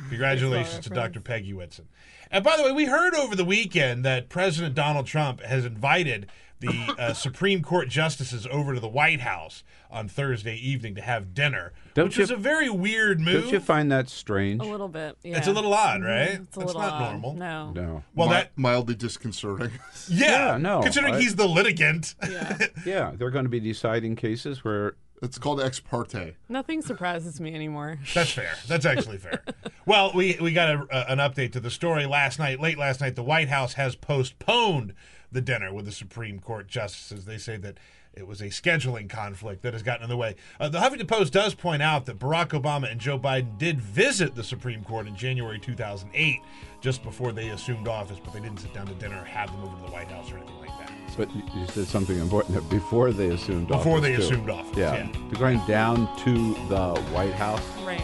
Congratulations 0.09 0.83
to 0.85 0.89
Dr. 0.89 1.19
Peggy 1.21 1.53
Whitson. 1.53 1.87
And 2.31 2.43
by 2.43 2.55
the 2.57 2.63
way, 2.63 2.71
we 2.71 2.85
heard 2.85 3.15
over 3.15 3.35
the 3.35 3.45
weekend 3.45 4.03
that 4.05 4.29
President 4.29 4.75
Donald 4.75 5.05
Trump 5.07 5.41
has 5.41 5.65
invited 5.65 6.27
the 6.59 6.95
uh, 6.97 7.13
Supreme 7.13 7.61
Court 7.61 7.87
justices 7.87 8.47
over 8.49 8.73
to 8.73 8.79
the 8.79 8.87
White 8.87 9.21
House 9.21 9.63
on 9.91 10.07
Thursday 10.07 10.55
evening 10.55 10.95
to 10.95 11.01
have 11.01 11.33
dinner, 11.33 11.71
Don't 11.93 12.05
which 12.05 12.17
you- 12.17 12.23
was 12.23 12.31
a 12.31 12.35
very 12.35 12.69
weird 12.69 13.19
move. 13.19 13.43
Don't 13.43 13.53
you 13.53 13.59
find 13.59 13.91
that 13.91 14.09
strange? 14.09 14.61
A 14.61 14.65
little 14.65 14.87
bit. 14.87 15.17
Yeah. 15.23 15.37
It's 15.37 15.47
a 15.47 15.53
little 15.53 15.73
odd, 15.73 16.01
Mhm. 16.01 16.05
right? 16.07 16.29
It's 16.41 16.57
a 16.57 16.59
That's 16.59 16.73
little 16.73 16.81
not 16.81 16.93
odd. 16.93 17.11
normal. 17.11 17.33
No. 17.35 17.71
No. 17.71 18.03
Well, 18.15 18.27
Mi- 18.29 18.33
that 18.33 18.51
mildly 18.57 18.95
disconcerting. 18.95 19.71
yeah, 20.09 20.51
Yeah, 20.53 20.57
no, 20.57 20.81
Considering 20.81 21.15
I- 21.15 21.19
he's 21.19 21.35
the 21.35 21.47
litigant. 21.47 22.15
Yeah. 22.29 22.57
Yeah, 22.85 23.11
they're 23.15 23.29
going 23.31 23.45
to 23.45 23.49
be 23.49 23.59
deciding 23.59 24.15
cases 24.15 24.63
where 24.63 24.95
It's 25.21 25.39
called 25.39 25.59
ex 25.59 25.79
parte. 25.79 26.35
Nothing 26.47 26.81
surprises 26.83 27.41
me 27.41 27.55
anymore. 27.55 27.97
That's 28.13 28.29
fair. 28.31 28.53
That's 28.67 28.85
actually 28.85 29.17
fair. 29.17 29.41
Well, 29.87 30.11
we 30.13 30.37
we 30.41 30.51
got 30.51 30.69
a, 30.69 30.85
a- 30.91 31.11
an 31.13 31.19
update 31.19 31.53
to 31.53 31.61
the 31.61 31.71
story 31.71 32.05
last 32.05 32.39
night. 32.39 32.59
Late 32.59 32.77
last 32.77 32.99
night, 32.99 33.15
the 33.15 33.23
White 33.23 33.47
House 33.47 33.73
has 33.75 33.95
postponed 33.95 34.93
the 35.31 35.41
dinner 35.41 35.73
with 35.73 35.85
the 35.85 35.91
Supreme 35.91 36.39
Court 36.39 36.67
justices. 36.67 37.25
They 37.25 37.37
say 37.37 37.57
that 37.57 37.77
it 38.13 38.25
was 38.25 38.41
a 38.41 38.45
scheduling 38.45 39.07
conflict 39.09 39.61
that 39.61 39.73
has 39.73 39.83
gotten 39.83 40.03
in 40.03 40.09
the 40.09 40.17
way. 40.17 40.35
Uh, 40.59 40.69
the 40.69 40.79
Huffington 40.79 41.07
Post 41.07 41.33
does 41.33 41.53
point 41.53 41.83
out 41.83 42.05
that 42.07 42.17
Barack 42.17 42.47
Obama 42.59 42.91
and 42.91 42.99
Joe 42.99 43.19
Biden 43.19 43.57
did 43.59 43.79
visit 43.79 44.33
the 44.33 44.43
Supreme 44.43 44.83
Court 44.83 45.05
in 45.05 45.15
January 45.15 45.59
2008, 45.59 46.39
just 46.81 47.03
before 47.03 47.31
they 47.31 47.49
assumed 47.49 47.87
office, 47.87 48.17
but 48.23 48.33
they 48.33 48.39
didn't 48.39 48.59
sit 48.59 48.73
down 48.73 48.87
to 48.87 48.93
dinner 48.95 49.19
or 49.21 49.25
have 49.25 49.51
them 49.51 49.61
over 49.63 49.75
to 49.75 49.81
the 49.83 49.91
White 49.91 50.09
House 50.09 50.31
or 50.31 50.37
anything 50.37 50.57
like 50.57 50.69
that. 50.79 50.91
But 51.15 51.35
you- 51.35 51.43
you 51.55 51.67
said 51.67 51.85
something 51.87 52.17
important 52.17 52.55
that 52.55 52.67
before 52.69 53.11
they 53.11 53.29
assumed 53.29 53.71
office. 53.71 53.83
Before 53.83 54.01
they 54.01 54.15
too. 54.15 54.21
assumed 54.23 54.49
office, 54.49 54.75
Yeah. 54.77 54.95
yeah. 54.95 55.07
They're 55.29 55.39
going 55.39 55.61
down 55.67 56.07
to 56.23 56.53
the 56.69 56.95
White 57.11 57.33
House. 57.33 57.61
Right. 57.85 58.01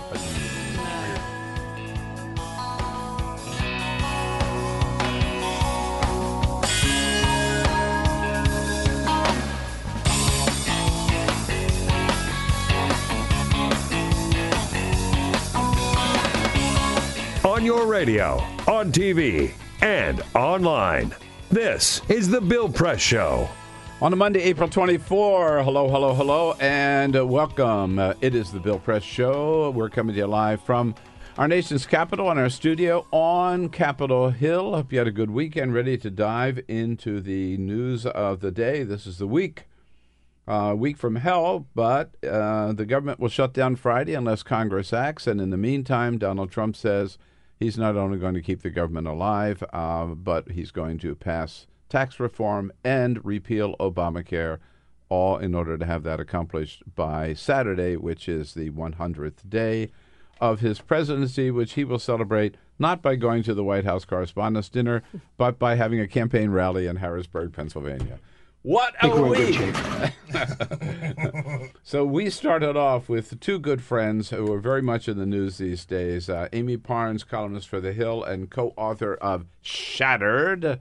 Your 17.64 17.88
radio, 17.88 18.44
on 18.68 18.92
TV, 18.92 19.54
and 19.82 20.22
online. 20.36 21.16
This 21.50 22.02
is 22.10 22.28
The 22.28 22.42
Bill 22.42 22.68
Press 22.68 23.00
Show. 23.00 23.48
On 24.02 24.12
a 24.12 24.18
Monday, 24.18 24.42
April 24.42 24.68
24. 24.68 25.64
Hello, 25.64 25.88
hello, 25.88 26.14
hello, 26.14 26.56
and 26.60 27.14
welcome. 27.30 28.00
Uh, 28.00 28.16
it 28.20 28.36
is 28.36 28.52
the 28.52 28.60
Bill 28.60 28.80
Press 28.80 29.02
Show. 29.02 29.70
We're 29.70 29.88
coming 29.88 30.14
to 30.14 30.20
you 30.20 30.28
live 30.28 30.62
from 30.62 30.94
our 31.38 31.48
nation's 31.48 31.86
capital 31.86 32.30
and 32.30 32.38
our 32.38 32.50
studio 32.50 33.08
on 33.12 33.70
Capitol 33.70 34.32
Hill. 34.32 34.76
Hope 34.76 34.92
you 34.92 34.98
had 34.98 35.08
a 35.08 35.12
good 35.12 35.32
weekend. 35.32 35.74
Ready 35.74 35.98
to 36.00 36.12
dive 36.12 36.60
into 36.68 37.22
the 37.22 37.56
news 37.56 38.06
of 38.06 38.42
the 38.42 38.52
day. 38.52 38.84
This 38.84 39.08
is 39.08 39.20
the 39.20 39.28
week. 39.28 39.68
Uh, 40.46 40.76
week 40.78 40.98
from 40.98 41.16
hell, 41.16 41.66
but 41.74 42.18
uh, 42.26 42.74
the 42.74 42.86
government 42.86 43.22
will 43.22 43.30
shut 43.30 43.54
down 43.54 43.78
Friday 43.78 44.16
unless 44.16 44.44
Congress 44.44 44.92
acts. 44.92 45.28
And 45.28 45.40
in 45.40 45.50
the 45.50 45.56
meantime, 45.56 46.18
Donald 46.18 46.52
Trump 46.52 46.76
says 46.76 47.18
he's 47.60 47.78
not 47.78 47.96
only 47.96 48.18
going 48.18 48.34
to 48.34 48.42
keep 48.42 48.62
the 48.62 48.70
government 48.70 49.08
alive, 49.08 49.64
uh, 49.74 50.06
but 50.06 50.52
he's 50.52 50.72
going 50.72 51.00
to 51.00 51.16
pass 51.16 51.68
tax 51.90 52.20
reform 52.20 52.72
and 52.84 53.24
repeal 53.24 53.76
Obamacare, 53.80 54.60
all 55.10 55.38
in 55.38 55.54
order 55.54 55.78
to 55.78 55.86
have 55.86 56.04
that 56.04 56.20
accomplished 56.20 56.84
by 56.96 57.34
Saturday, 57.34 57.96
which 57.96 58.28
is 58.28 58.54
the 58.54 58.72
100th 58.72 59.48
day 59.48 59.92
of 60.42 60.60
his 60.60 60.82
presidency, 60.82 61.52
which 61.52 61.74
he 61.74 61.84
will 61.84 62.00
celebrate 62.00 62.56
not 62.80 63.02
by 63.02 63.16
going 63.16 63.44
to 63.44 63.54
the 63.54 63.64
White 63.64 63.86
House 63.86 64.06
Correspondents' 64.06 64.70
Dinner, 64.70 65.04
but 65.38 65.60
by 65.60 65.76
having 65.76 66.00
a 66.00 66.08
campaign 66.08 66.50
rally 66.50 66.88
in 66.88 66.98
Harrisburg, 66.98 67.54
Pennsylvania. 67.54 68.20
What 68.64 68.96
a 69.02 69.22
week! 69.22 69.76
so 71.84 72.06
we 72.06 72.30
started 72.30 72.78
off 72.78 73.10
with 73.10 73.42
two 73.42 73.60
good 73.60 73.84
friends 73.84 74.30
who 74.30 74.50
are 74.54 74.60
very 74.60 74.82
much 74.82 75.10
in 75.10 75.18
the 75.18 75.26
news 75.26 75.58
these 75.58 75.84
days. 75.84 76.30
Uh, 76.30 76.48
Amie 76.54 76.78
Parnes, 76.78 77.26
columnist 77.26 77.68
for 77.68 77.82
The 77.82 77.92
Hill 77.92 78.24
and 78.24 78.50
co-author 78.50 79.16
of 79.16 79.48
Shattered, 79.62 80.80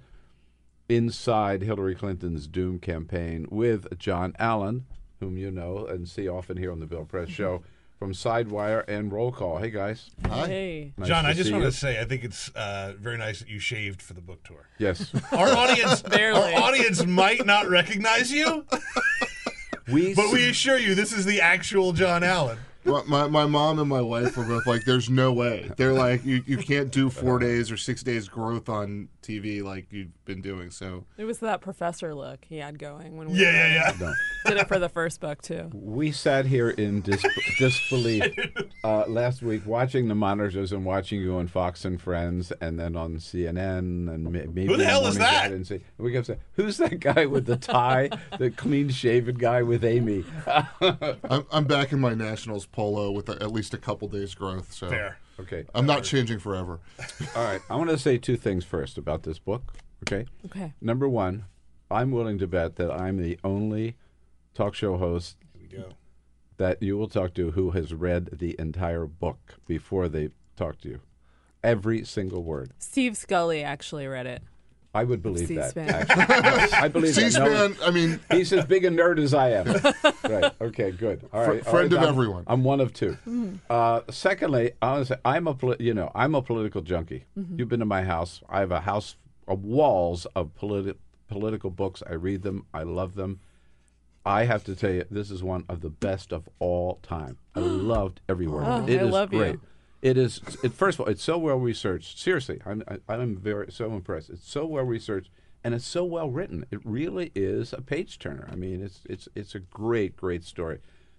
Inside 0.88 1.62
Hillary 1.62 1.96
Clinton's 1.96 2.46
Doom 2.46 2.78
Campaign, 2.78 3.48
with 3.50 3.98
Jon 3.98 4.36
Allen, 4.38 4.86
whom 5.18 5.36
you 5.36 5.50
know 5.50 5.84
and 5.84 6.08
see 6.08 6.28
often 6.28 6.56
here 6.56 6.70
on 6.70 6.78
the 6.78 6.86
Bill 6.86 7.04
Press 7.04 7.30
Show, 7.30 7.64
from 8.03 8.12
Sidewire 8.12 8.82
and 8.88 9.12
Roll 9.12 9.30
Call. 9.30 9.59
Hey, 9.59 9.70
guys. 9.70 10.11
Hey. 10.28 10.92
Nice 10.96 11.07
Jon, 11.07 11.24
I 11.24 11.34
just 11.34 11.53
want 11.53 11.62
you. 11.62 11.70
to 11.70 11.76
say 11.76 12.00
I 12.00 12.05
think 12.05 12.24
it's 12.24 12.48
uh, 12.48 12.94
very 12.98 13.16
nice 13.16 13.38
that 13.38 13.48
you 13.48 13.61
shaved 13.61 14.03
for 14.03 14.12
the 14.12 14.20
book 14.20 14.42
tour. 14.42 14.66
Yes. 14.76 15.14
Our 15.32 15.50
audience, 15.50 16.03
Barely. 16.11 16.53
our 16.53 16.62
audience 16.64 17.07
might 17.07 17.46
not 17.46 17.68
recognize 17.68 18.32
you, 18.32 18.66
we 19.86 20.14
but 20.16 20.32
we 20.32 20.48
assure 20.48 20.78
you 20.78 20.96
this 20.96 21.12
is 21.12 21.24
the 21.24 21.40
actual 21.40 21.92
Jon 21.92 22.24
Allen. 22.24 22.59
my, 22.84 23.05
my, 23.05 23.28
my 23.28 23.46
mom 23.46 23.78
and 23.78 23.88
my 23.88 24.00
wife 24.00 24.36
were 24.36 24.46
both 24.46 24.66
like, 24.66 24.84
"There's 24.84 25.09
no 25.09 25.32
way." 25.32 25.70
They're 25.76 25.92
like, 25.92 26.24
"You, 26.24 26.42
you 26.44 26.57
can't 26.57 26.90
do 26.90 27.09
four 27.09 27.38
days 27.38 27.70
or 27.70 27.76
six 27.76 28.03
days 28.03 28.26
growth 28.26 28.68
on 28.68 29.11
TV 29.22 29.62
like 29.62 29.86
you've 29.90 30.24
been 30.24 30.40
doing." 30.40 30.70
So 30.70 31.04
It 31.16 31.24
was 31.24 31.38
that 31.38 31.60
professor 31.60 32.14
look 32.14 32.44
he 32.48 32.58
had 32.58 32.78
going 32.78 33.16
when 33.16 33.30
we 33.30 33.38
Yeah, 33.38 33.52
yeah, 33.52 33.74
yeah. 33.74 33.96
No. 34.00 34.14
did 34.46 34.56
it 34.58 34.68
for 34.68 34.78
the 34.78 34.88
first 34.88 35.20
book 35.20 35.40
too. 35.42 35.70
We 35.72 36.12
sat 36.12 36.46
here 36.46 36.70
in 36.70 37.00
dis- 37.00 37.24
disbelief 37.58 38.34
uh, 38.84 39.04
last 39.06 39.42
week, 39.42 39.66
watching 39.66 40.08
the 40.08 40.14
monitors 40.14 40.72
and 40.72 40.84
watching 40.84 41.20
you 41.20 41.36
on 41.36 41.46
Fox 41.48 41.84
and 41.84 42.00
Friends, 42.00 42.52
and 42.60 42.78
then 42.78 42.96
on 42.96 43.16
CNN 43.16 44.12
and 44.12 44.24
ma- 44.24 44.30
maybe 44.30 44.66
Who 44.66 44.76
the 44.76 44.84
hell 44.84 45.06
is 45.06 45.18
that? 45.18 45.52
And 45.52 45.66
say, 45.66 45.80
we 45.98 46.12
kept 46.12 46.26
saying, 46.26 46.40
"Who's 46.54 46.76
that 46.78 47.00
guy 47.00 47.26
with 47.26 47.46
the 47.46 47.56
tie, 47.56 48.10
the 48.38 48.50
clean-shaven 48.50 49.36
guy 49.36 49.62
with 49.62 49.84
Amie?" 49.84 50.24
I'm, 50.80 51.46
I'm 51.50 51.64
back 51.64 51.92
in 51.92 52.00
my 52.00 52.14
Nationals 52.14 52.66
polo 52.66 53.10
with 53.10 53.28
at 53.28 53.52
least 53.52 53.74
a 53.74 53.78
couple 53.78 54.08
days 54.08 54.34
growth. 54.34 54.72
So 54.72 54.88
Fair. 54.88 55.18
Okay. 55.40 55.64
I'm 55.74 55.86
not 55.86 56.04
changing 56.04 56.38
forever. 56.38 56.80
All 57.36 57.44
right. 57.44 57.60
I 57.70 57.76
want 57.76 57.90
to 57.90 57.98
say 57.98 58.18
two 58.18 58.36
things 58.36 58.64
first 58.64 58.98
about 58.98 59.22
this 59.22 59.38
book. 59.38 59.74
Okay. 60.04 60.26
Okay. 60.46 60.74
Number 60.80 61.08
one, 61.08 61.46
I'm 61.90 62.10
willing 62.10 62.38
to 62.38 62.46
bet 62.46 62.76
that 62.76 62.90
I'm 62.90 63.16
the 63.16 63.38
only 63.44 63.96
talk 64.54 64.74
show 64.74 64.96
host 64.96 65.36
that 66.58 66.82
you 66.82 66.96
will 66.96 67.08
talk 67.08 67.34
to 67.34 67.50
who 67.52 67.72
has 67.72 67.92
read 67.92 68.28
the 68.32 68.54
entire 68.58 69.06
book 69.06 69.56
before 69.66 70.08
they 70.08 70.28
talk 70.56 70.80
to 70.80 70.88
you. 70.88 71.00
Every 71.64 72.04
single 72.04 72.44
word. 72.44 72.72
Steve 72.78 73.16
Scully 73.16 73.62
actually 73.64 74.06
read 74.06 74.26
it. 74.26 74.42
I 74.95 75.05
would 75.05 75.22
believe 75.22 75.49
that. 75.49 75.72
C-SPAN. 75.72 75.88
actually. 75.88 76.72
I 76.78 76.88
believe 76.88 77.14
that. 77.14 77.32
No 77.38 77.45
one- 77.51 77.72
C-SPAN, 77.72 77.88
I 77.88 77.90
mean- 77.90 78.20
he's 78.30 78.53
as 78.53 78.64
big 78.66 78.84
a 78.84 78.90
nerd 78.90 79.18
as 79.18 79.32
I 79.32 79.51
am. 79.51 79.66
right. 80.24 80.53
Okay. 80.61 80.90
Good. 80.90 81.28
All 81.32 81.45
Fr- 81.45 81.59
friend 81.64 81.93
right, 81.93 81.93
of 81.93 81.99
I'm- 82.01 82.09
everyone. 82.09 82.45
I'm 82.47 82.62
one 82.62 82.80
of 82.80 82.93
two. 82.93 83.16
Mm. 83.26 83.59
Uh, 83.70 84.03
secondly, 84.11 84.72
I 84.82 84.93
want 84.93 85.07
to 85.07 85.14
say 85.14 85.20
I'm 85.24 85.47
a 85.47 85.55
poli- 85.55 85.76
you 85.80 85.95
know 85.95 86.11
I'm 86.14 86.34
a 86.34 86.43
political 86.43 86.82
junkie. 86.82 87.24
Mhm. 87.38 87.59
You've 87.59 87.68
been 87.70 87.80
to 87.80 87.86
my 87.86 88.03
house. 88.03 88.43
I 88.51 88.61
have 88.61 88.70
a 88.70 88.80
house 88.80 89.16
of 89.49 89.64
walls 89.64 90.26
of 90.36 90.51
politi- 90.61 90.97
political 91.28 91.70
books. 91.70 92.03
I 92.09 92.12
read 92.12 92.43
them. 92.43 92.66
I 92.74 92.82
love 92.82 93.14
them. 93.14 93.40
I 94.24 94.45
have 94.45 94.62
to 94.64 94.76
tell 94.76 94.90
you, 94.93 95.05
this 95.11 95.30
is 95.30 95.43
one 95.43 95.64
of 95.68 95.80
the 95.80 95.90
best 95.90 96.32
of 96.32 96.49
all 96.59 97.01
time. 97.03 97.38
I 97.57 97.61
loved 97.61 98.20
every 98.28 98.47
word. 98.47 98.64
of 98.64 98.82
Oh, 98.82 98.86
it. 98.86 98.90
It 98.97 99.01
I 99.01 99.05
is 99.07 99.11
love 99.11 99.32
you. 99.32 99.61
It 100.03 100.18
is. 100.18 100.40
It, 100.62 100.74
first 100.74 100.98
of 100.98 101.07
all, 101.07 101.12
it's 101.12 101.22
so 101.22 101.38
well 101.38 101.57
researched. 101.57 102.18
Seriously, 102.18 102.61
I'm 102.66 102.82
I, 102.88 103.14
I'm 103.14 103.36
very 103.36 103.70
so 103.70 103.94
impressed. 103.94 104.30
It's 104.30 104.50
so 104.50 104.66
well 104.66 104.84
researched 104.84 105.30
and 105.64 105.74
it's 105.74 105.86
so 105.86 106.05
well 106.05 106.30
written. 106.30 106.66
It 106.70 106.80
really 106.84 107.30
is 107.34 107.72
a 107.72 107.80
page 107.80 108.18
turner. 108.18 108.48
I 108.50 108.57
mean, 108.57 108.82
it's 108.82 109.00
it's 109.09 109.28
it's 109.34 109.55
a 109.55 109.61
great 109.61 110.16
great 110.16 110.44
story. 110.44 110.78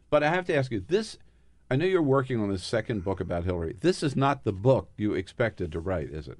But 0.09 0.23
I 0.23 0.29
have 0.29 0.45
to 0.45 0.55
ask 0.55 0.71
you 0.71 0.79
this. 0.79 1.17
I 1.71 1.75
know 1.75 1.85
you're 1.85 2.01
working 2.01 2.39
on 2.39 2.49
the 2.49 2.59
second 2.59 3.03
book 3.03 3.19
about 3.19 3.45
Hillary. 3.45 3.75
This 3.79 4.03
is 4.03 4.15
not 4.15 4.43
the 4.43 4.51
book 4.51 4.91
you 4.97 5.13
expected 5.13 5.71
to 5.71 5.79
write, 5.79 6.09
is 6.09 6.27
it? 6.27 6.37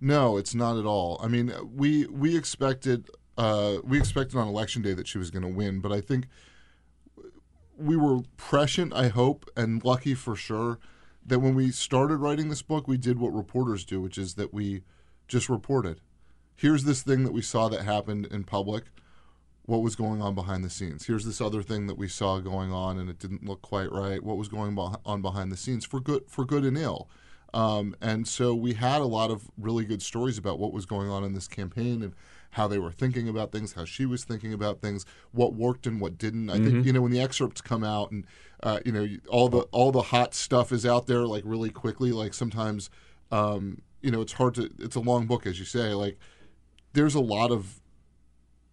No, 0.00 0.36
it's 0.38 0.54
not 0.54 0.78
at 0.78 0.86
all. 0.86 1.20
I 1.22 1.28
mean, 1.28 1.52
we 1.74 2.06
we 2.06 2.36
expected 2.36 3.10
uh, 3.36 3.76
we 3.84 3.98
expected 3.98 4.38
on 4.38 4.48
election 4.48 4.82
day 4.82 4.94
that 4.94 5.06
she 5.06 5.18
was 5.18 5.30
going 5.30 5.42
to 5.42 5.48
win, 5.48 5.80
but 5.80 5.92
I 5.92 6.00
think 6.00 6.26
we 7.76 7.96
were 7.96 8.20
prescient. 8.38 8.94
I 8.94 9.08
hope 9.08 9.48
and 9.56 9.84
lucky 9.84 10.14
for 10.14 10.34
sure 10.34 10.78
that 11.26 11.40
when 11.40 11.54
we 11.54 11.70
started 11.70 12.16
writing 12.18 12.48
this 12.48 12.62
book, 12.62 12.86
we 12.86 12.96
did 12.96 13.18
what 13.18 13.34
reporters 13.34 13.84
do, 13.84 14.00
which 14.00 14.18
is 14.18 14.34
that 14.34 14.54
we 14.54 14.82
just 15.28 15.48
reported. 15.48 16.00
Here's 16.54 16.84
this 16.84 17.02
thing 17.02 17.24
that 17.24 17.32
we 17.32 17.42
saw 17.42 17.68
that 17.68 17.82
happened 17.82 18.26
in 18.26 18.44
public. 18.44 18.84
What 19.64 19.82
was 19.82 19.96
going 19.96 20.22
on 20.22 20.34
behind 20.34 20.64
the 20.64 20.70
scenes? 20.70 21.06
Here's 21.06 21.24
this 21.24 21.40
other 21.40 21.62
thing 21.62 21.88
that 21.88 21.98
we 21.98 22.06
saw 22.06 22.38
going 22.38 22.72
on, 22.72 22.98
and 22.98 23.10
it 23.10 23.18
didn't 23.18 23.44
look 23.44 23.62
quite 23.62 23.90
right. 23.90 24.22
What 24.22 24.36
was 24.36 24.48
going 24.48 24.78
on 25.04 25.22
behind 25.22 25.50
the 25.50 25.56
scenes 25.56 25.84
for 25.84 25.98
good, 25.98 26.22
for 26.28 26.44
good 26.44 26.64
and 26.64 26.78
ill? 26.78 27.08
Um, 27.52 27.96
and 28.00 28.28
so 28.28 28.54
we 28.54 28.74
had 28.74 29.00
a 29.00 29.06
lot 29.06 29.30
of 29.30 29.50
really 29.58 29.84
good 29.84 30.02
stories 30.02 30.38
about 30.38 30.58
what 30.58 30.72
was 30.72 30.86
going 30.86 31.08
on 31.08 31.24
in 31.24 31.34
this 31.34 31.48
campaign 31.48 32.02
and 32.02 32.14
how 32.50 32.66
they 32.68 32.78
were 32.78 32.92
thinking 32.92 33.28
about 33.28 33.52
things, 33.52 33.72
how 33.74 33.84
she 33.84 34.06
was 34.06 34.24
thinking 34.24 34.52
about 34.52 34.80
things, 34.80 35.04
what 35.32 35.54
worked 35.54 35.86
and 35.86 36.00
what 36.00 36.16
didn't. 36.18 36.48
I 36.50 36.58
Mhm. 36.58 36.64
think 36.64 36.86
you 36.86 36.92
know 36.92 37.02
when 37.02 37.12
the 37.12 37.20
excerpts 37.20 37.60
come 37.60 37.84
out 37.84 38.10
and 38.10 38.26
uh, 38.62 38.80
you 38.84 38.92
know 38.92 39.06
all 39.28 39.48
the 39.48 39.60
all 39.72 39.92
the 39.92 40.02
hot 40.02 40.34
stuff 40.34 40.72
is 40.72 40.86
out 40.86 41.06
there 41.06 41.26
like 41.26 41.42
really 41.46 41.70
quickly. 41.70 42.12
Like 42.12 42.34
sometimes 42.34 42.88
um, 43.30 43.82
you 44.00 44.10
know 44.10 44.20
it's 44.20 44.32
hard 44.34 44.54
to. 44.54 44.70
It's 44.78 44.96
a 44.96 45.00
long 45.00 45.26
book, 45.26 45.46
as 45.46 45.58
you 45.58 45.64
say. 45.64 45.92
Like 45.94 46.18
there's 46.92 47.14
a 47.14 47.20
lot 47.20 47.50
of 47.50 47.80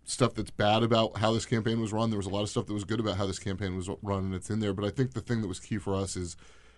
stuff 0.06 0.34
that's 0.34 0.52
bad 0.52 0.84
about 0.84 1.18
how 1.18 1.32
this 1.34 1.46
campaign 1.46 1.80
was 1.80 1.94
run. 1.94 2.10
There 2.10 2.18
was 2.18 2.26
a 2.26 2.30
lot 2.30 2.44
of 2.44 2.50
stuff 2.50 2.66
that 2.68 2.74
was 2.74 2.84
good 2.84 3.00
about 3.00 3.18
how 3.18 3.26
this 3.26 3.40
campaign 3.40 3.76
was 3.76 3.90
run, 4.02 4.26
and 4.26 4.36
it's 4.36 4.50
in 4.50 4.60
there. 4.60 4.74
But 4.74 4.86
I 4.86 4.90
think 4.90 5.14
the 5.14 5.22
thing 5.22 5.42
that 5.42 5.48
was 5.48 5.60
key 5.60 5.78
for 5.78 5.96
us 5.96 6.16
is 6.16 6.36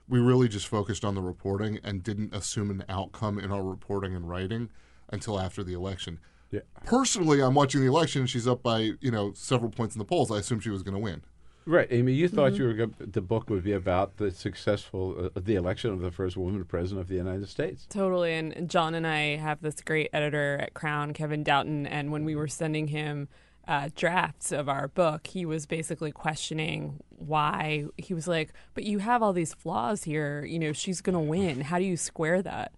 we 0.08 0.20
really 0.20 0.48
just 0.48 0.68
focused 0.68 1.04
on 1.04 1.16
the 1.16 1.22
reporting 1.22 1.80
and 1.84 2.04
didn't 2.04 2.34
assume 2.36 2.70
an 2.70 2.86
outcome 2.88 3.40
in 3.40 3.52
our 3.52 3.64
reporting 3.64 4.16
and 4.16 4.30
writing 4.30 4.70
until 5.10 5.40
after 5.40 5.64
the 5.64 5.74
election. 5.74 6.20
Yeah. 6.52 6.62
Personally, 6.86 7.42
I'm 7.42 7.54
watching 7.56 7.82
the 7.82 7.88
election. 7.88 8.26
She's 8.28 8.48
up 8.48 8.62
by 8.64 8.92
you 9.02 9.12
know 9.12 9.34
several 9.34 9.72
points 9.72 9.96
in 9.96 10.00
the 10.00 10.06
polls. 10.06 10.32
I 10.32 10.38
assumed 10.40 10.64
she 10.64 10.70
was 10.70 10.84
going 10.84 10.94
to 10.96 11.00
win. 11.00 11.22
Right, 11.68 11.92
Amie. 11.92 12.14
You 12.14 12.28
thought 12.28 12.52
Mm-hmm. 12.54 12.62
you 12.62 12.68
were 12.68 12.74
go- 12.74 12.92
the 13.00 13.22
book 13.22 13.50
would 13.50 13.64
be 13.64 13.72
about 13.72 14.18
the 14.18 14.30
successful 14.30 15.32
uh, 15.36 15.40
the 15.40 15.56
election 15.56 15.92
of 15.92 16.00
the 16.02 16.12
first 16.12 16.38
woman 16.38 16.64
president 16.66 17.02
of 17.02 17.08
the 17.08 17.16
United 17.16 17.50
States. 17.50 17.88
Totally. 17.90 18.34
And 18.34 18.70
Jon 18.70 18.94
and 18.94 19.08
I 19.08 19.36
have 19.38 19.62
this 19.62 19.76
great 19.82 20.10
editor 20.14 20.58
at 20.62 20.74
Crown, 20.76 21.14
Kevin 21.14 21.44
Doughten. 21.44 21.88
And 21.88 22.12
when 22.12 22.24
we 22.24 22.36
were 22.36 22.48
sending 22.48 22.90
him 22.90 23.28
uh, 23.68 23.90
drafts 23.96 24.52
of 24.52 24.70
our 24.70 24.88
book, 24.88 25.26
he 25.26 25.44
was 25.44 25.66
basically 25.66 26.12
questioning 26.12 27.00
why. 27.10 27.86
He 27.98 28.14
was 28.14 28.28
like, 28.28 28.54
But 28.76 28.84
you 28.84 29.00
have 29.00 29.24
all 29.24 29.34
these 29.34 29.56
flaws 29.56 30.04
here. 30.04 30.46
You 30.46 30.60
know, 30.60 30.72
she's 30.72 31.02
going 31.02 31.16
to 31.16 31.20
win. 31.20 31.62
How 31.62 31.80
do 31.80 31.86
you 31.86 31.98
square 31.98 32.44
that? 32.44 32.74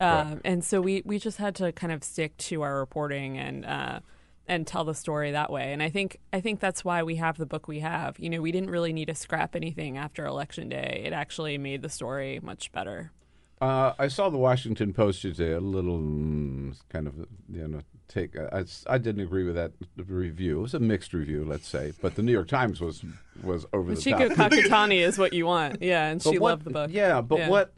Um, 0.00 0.40
and 0.44 0.64
so 0.64 0.80
we, 0.80 1.02
we 1.04 1.18
just 1.18 1.38
had 1.38 1.54
to 1.56 1.72
kind 1.72 1.92
of 1.92 2.02
stick 2.02 2.36
to 2.38 2.62
our 2.62 2.78
reporting 2.78 3.36
and 3.38 3.66
uh, 3.66 4.00
and 4.46 4.66
tell 4.66 4.84
the 4.84 4.94
story 4.94 5.30
that 5.30 5.52
way. 5.52 5.72
And 5.72 5.82
I 5.82 5.90
think 5.90 6.18
I 6.32 6.40
think 6.40 6.58
that's 6.58 6.84
why 6.84 7.02
we 7.02 7.16
have 7.16 7.38
the 7.38 7.46
book 7.46 7.68
we 7.68 7.80
have. 7.80 8.18
You 8.18 8.30
know, 8.30 8.40
we 8.40 8.50
didn't 8.50 8.70
really 8.70 8.92
need 8.92 9.06
to 9.06 9.14
scrap 9.14 9.54
anything 9.54 9.98
after 9.98 10.26
election 10.26 10.68
day. 10.68 11.02
It 11.04 11.12
actually 11.12 11.58
made 11.58 11.82
the 11.82 11.88
story 11.88 12.40
much 12.42 12.72
better. 12.72 13.12
Uh, 13.60 13.92
I 13.98 14.08
saw 14.08 14.30
the 14.30 14.38
Washington 14.38 14.94
Post 14.94 15.20
today, 15.20 15.52
a 15.52 15.60
little 15.60 15.98
mm, 15.98 16.74
kind 16.88 17.06
of 17.06 17.14
you 17.48 17.68
know 17.68 17.80
take. 18.10 18.36
I, 18.38 18.64
I 18.86 18.98
didn't 18.98 19.22
agree 19.22 19.44
with 19.44 19.54
that 19.54 19.72
review. 19.96 20.58
It 20.58 20.62
was 20.62 20.74
a 20.74 20.80
mixed 20.80 21.14
review, 21.14 21.44
let's 21.44 21.66
say, 21.68 21.92
but 22.02 22.14
the 22.16 22.22
New 22.22 22.32
York 22.32 22.48
Times 22.48 22.80
was 22.80 23.02
was 23.42 23.64
over 23.72 23.94
the 23.94 24.00
Chico 24.00 24.28
top. 24.28 24.52
Kakutani 24.52 25.00
is 25.00 25.16
what 25.18 25.32
you 25.32 25.46
want. 25.46 25.80
Yeah, 25.80 26.08
and 26.08 26.22
But 26.22 26.30
she 26.30 26.38
what- 26.38 26.50
loved 26.50 26.64
the 26.64 26.70
book. 26.70 26.90
Yeah, 26.92 27.20
but 27.22 27.38
Yeah. 27.38 27.48
what? 27.48 27.72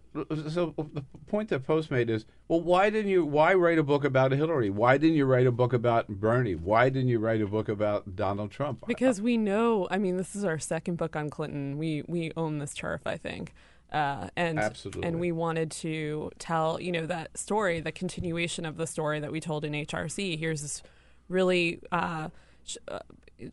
So 0.51 0.75
the 0.77 1.03
point 1.27 1.49
that 1.49 1.67
Post 1.67 1.91
made 1.91 2.11
is, 2.11 2.27
well, 2.47 2.61
why 2.61 2.91
didn't 2.91 3.11
you? 3.11 3.25
Why 3.25 3.55
write 3.55 3.79
a 3.79 3.83
book 3.83 4.05
about 4.05 4.33
Hillary? 4.33 4.69
Why 4.69 4.99
didn't 4.99 5.17
you 5.17 5.25
write 5.25 5.47
a 5.47 5.53
book 5.53 5.73
about 5.73 6.07
Bernie? 6.09 6.55
Why 6.55 6.91
didn't 6.91 7.09
you 7.09 7.19
write 7.19 7.41
a 7.41 7.47
book 7.47 7.71
about 7.71 8.15
Donald 8.15 8.51
Trump? 8.51 8.85
Because 8.87 9.23
we 9.23 9.39
know, 9.39 9.89
I 9.91 9.97
mean, 9.97 10.19
this 10.19 10.37
is 10.37 10.45
our 10.45 10.59
second 10.59 10.97
book 10.97 11.17
on 11.17 11.31
Clinton. 11.31 11.79
We 11.79 12.03
we 12.09 12.31
own 12.37 12.59
this 12.59 12.75
turf, 12.75 13.01
I 13.07 13.17
think, 13.17 13.55
uh, 13.93 14.29
and 14.37 14.59
Absolutely. 14.59 15.05
and 15.05 15.21
we 15.21 15.33
wanted 15.33 15.71
to 15.71 16.31
tell 16.39 16.81
you 16.81 16.91
know 16.91 17.07
that 17.07 17.37
story, 17.37 17.81
the 17.81 17.93
continuation 17.93 18.65
of 18.65 18.77
the 18.77 18.87
story 18.87 19.21
that 19.21 19.31
we 19.31 19.41
told 19.41 19.65
in 19.65 19.73
HRC. 19.73 20.39
Here's 20.39 20.63
this 20.63 20.83
really 21.29 21.81
uh, 21.93 22.29
sh- 22.65 22.79
uh, 22.89 23.01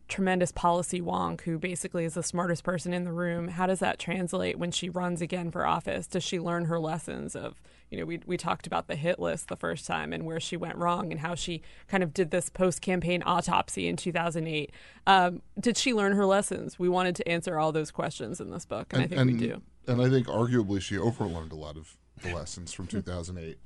tremendous 0.08 0.52
policy 0.52 1.02
wonk 1.02 1.42
who 1.42 1.60
basically 1.60 2.06
is 2.06 2.14
the 2.14 2.24
smartest 2.24 2.64
person 2.64 2.94
in 2.94 3.04
the 3.04 3.12
room. 3.12 3.50
How 3.50 3.66
does 3.66 3.80
that 3.80 4.00
translate 4.00 4.58
when 4.58 4.72
she 4.72 4.90
runs 4.90 5.22
again 5.22 5.52
for 5.52 5.66
office? 5.66 6.08
Does 6.08 6.24
she 6.24 6.40
learn 6.40 6.66
her 6.66 6.80
lessons 6.80 7.36
of 7.36 7.56
you 7.90 7.98
know, 7.98 8.06
we, 8.06 8.20
we 8.26 8.38
talked 8.38 8.68
about 8.68 8.88
the 8.88 8.96
hit 8.96 9.20
list 9.20 9.48
the 9.48 9.56
first 9.56 9.88
time 9.88 10.14
and 10.14 10.26
where 10.26 10.40
she 10.40 10.56
went 10.56 10.76
wrong 10.76 11.12
and 11.12 11.22
how 11.22 11.36
she 11.36 11.62
kind 11.88 12.04
of 12.04 12.14
did 12.14 12.30
this 12.32 12.50
post 12.50 12.82
campaign 12.82 13.24
autopsy 13.26 13.88
in 13.88 13.96
2008. 13.96 14.72
Um, 15.08 15.42
did 15.60 15.76
she 15.76 15.94
learn 15.94 16.14
her 16.14 16.26
lessons? 16.26 16.78
We 16.78 16.88
wanted 16.88 17.16
to 17.16 17.28
answer 17.28 17.58
all 17.58 17.72
those 17.72 17.90
questions 17.90 18.40
in 18.40 18.52
this 18.52 18.66
book, 18.66 18.94
and, 18.94 19.02
I 19.02 19.08
think 19.08 19.26
we 19.26 19.34
do. 19.34 19.62
And 19.90 20.02
I 20.02 20.10
think 20.10 20.28
arguably 20.28 20.82
she 20.82 20.98
overlearned 20.98 21.52
a 21.52 21.56
lot 21.56 21.78
of 21.78 21.98
the 22.22 22.34
lessons 22.34 22.74
from 22.74 22.88
2008. 22.88 23.58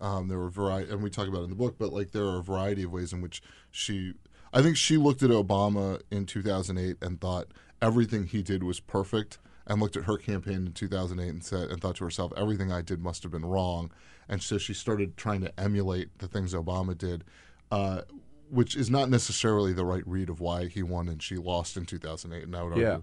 Um, 0.00 0.28
there 0.28 0.38
were 0.38 0.50
variety, 0.50 0.90
and 0.90 1.02
we 1.02 1.10
talk 1.10 1.28
about 1.28 1.40
it 1.40 1.44
in 1.44 1.50
the 1.50 1.56
book, 1.56 1.76
but 1.78 1.92
like 1.92 2.12
there 2.12 2.24
are 2.24 2.38
a 2.38 2.42
variety 2.42 2.82
of 2.82 2.92
ways 2.92 3.12
in 3.12 3.20
which 3.20 3.42
she. 3.70 4.14
I 4.52 4.62
think 4.62 4.76
she 4.76 4.96
looked 4.96 5.22
at 5.22 5.30
Obama 5.30 6.00
in 6.10 6.26
2008 6.26 6.96
and 7.02 7.20
thought 7.20 7.48
everything 7.82 8.26
he 8.26 8.42
did 8.42 8.62
was 8.62 8.80
perfect, 8.80 9.38
and 9.66 9.80
looked 9.80 9.96
at 9.96 10.04
her 10.04 10.16
campaign 10.16 10.66
in 10.66 10.72
2008 10.72 11.28
and 11.28 11.44
said 11.44 11.70
and 11.70 11.80
thought 11.80 11.96
to 11.96 12.04
herself, 12.04 12.32
everything 12.36 12.70
I 12.70 12.82
did 12.82 13.02
must 13.02 13.22
have 13.22 13.32
been 13.32 13.44
wrong, 13.44 13.90
and 14.28 14.42
so 14.42 14.58
she 14.58 14.74
started 14.74 15.16
trying 15.16 15.40
to 15.40 15.60
emulate 15.60 16.18
the 16.18 16.28
things 16.28 16.54
Obama 16.54 16.96
did. 16.96 17.24
Uh, 17.70 18.02
which 18.50 18.76
is 18.76 18.90
not 18.90 19.08
necessarily 19.08 19.72
the 19.72 19.84
right 19.84 20.06
read 20.06 20.28
of 20.28 20.38
why 20.38 20.66
he 20.66 20.82
won 20.82 21.08
and 21.08 21.20
she 21.20 21.36
lost 21.36 21.76
in 21.76 21.86
2008. 21.86 22.44
And 22.44 22.54
I 22.54 22.62
would 22.62 22.72
argue 22.72 22.84
Yeah. 22.86 22.98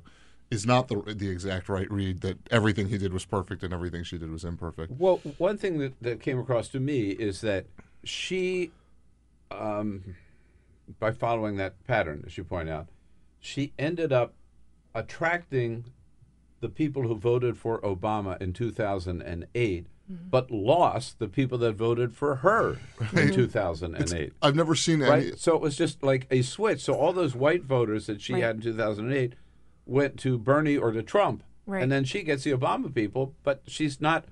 Is 0.52 0.66
not 0.66 0.90
the 0.90 1.02
the 1.16 1.30
exact 1.30 1.70
right 1.70 1.90
read 1.90 2.22
that 2.22 2.38
everything 2.52 2.90
he 2.90 2.98
did 2.98 3.14
was 3.14 3.26
perfect 3.26 3.64
and 3.64 3.74
everything 3.74 4.04
she 4.04 4.18
did 4.18 4.30
was 4.30 4.44
imperfect. 4.44 4.92
Well, 5.00 5.18
one 5.38 5.58
thing 5.58 5.80
that, 5.80 5.94
that 6.02 6.20
came 6.20 6.38
across 6.38 6.68
to 6.70 6.80
me 6.80 7.12
is 7.12 7.42
that 7.42 7.66
she, 8.04 8.72
um, 9.50 10.16
by 11.00 11.12
following 11.12 11.56
that 11.56 11.82
pattern, 11.88 12.24
as 12.28 12.38
you 12.38 12.44
point 12.44 12.70
out, 12.70 12.88
she 13.40 13.72
ended 13.80 14.12
up 14.12 14.34
attracting 14.94 15.86
the 16.60 16.70
people 16.70 17.04
who 17.04 17.16
voted 17.16 17.58
for 17.58 17.80
Obama 17.82 18.40
in 18.42 18.54
2008, 18.54 19.88
but 20.30 20.52
lost 20.52 21.18
the 21.18 21.28
people 21.28 21.58
that 21.60 21.74
voted 21.74 22.14
for 22.14 22.38
her 22.38 22.78
in 23.14 23.18
Right. 23.18 23.34
2008. 23.34 24.34
I've 24.42 24.56
never 24.56 24.76
seen 24.76 25.00
right? 25.00 25.28
any. 25.28 25.32
So 25.38 25.56
it 25.56 25.62
was 25.62 25.78
just 25.78 26.04
like 26.04 26.28
a 26.30 26.42
switch. 26.42 26.82
So 26.82 26.94
all 26.94 27.14
those 27.14 27.36
white 27.36 27.64
voters 27.64 28.06
that 28.08 28.22
she 28.22 28.34
Right. 28.34 28.44
had 28.44 28.58
in 28.58 28.62
2008 28.62 29.34
went 29.86 30.18
to 30.20 30.38
Bernie 30.38 30.78
or 30.78 30.92
to 30.92 31.04
Trump. 31.04 31.44
Right. 31.66 31.84
And 31.84 31.92
then 31.92 32.04
she 32.04 32.24
gets 32.24 32.44
the 32.44 32.52
Obama 32.52 32.94
people, 32.94 33.36
but 33.44 33.62
she's 33.68 34.02
not 34.02 34.26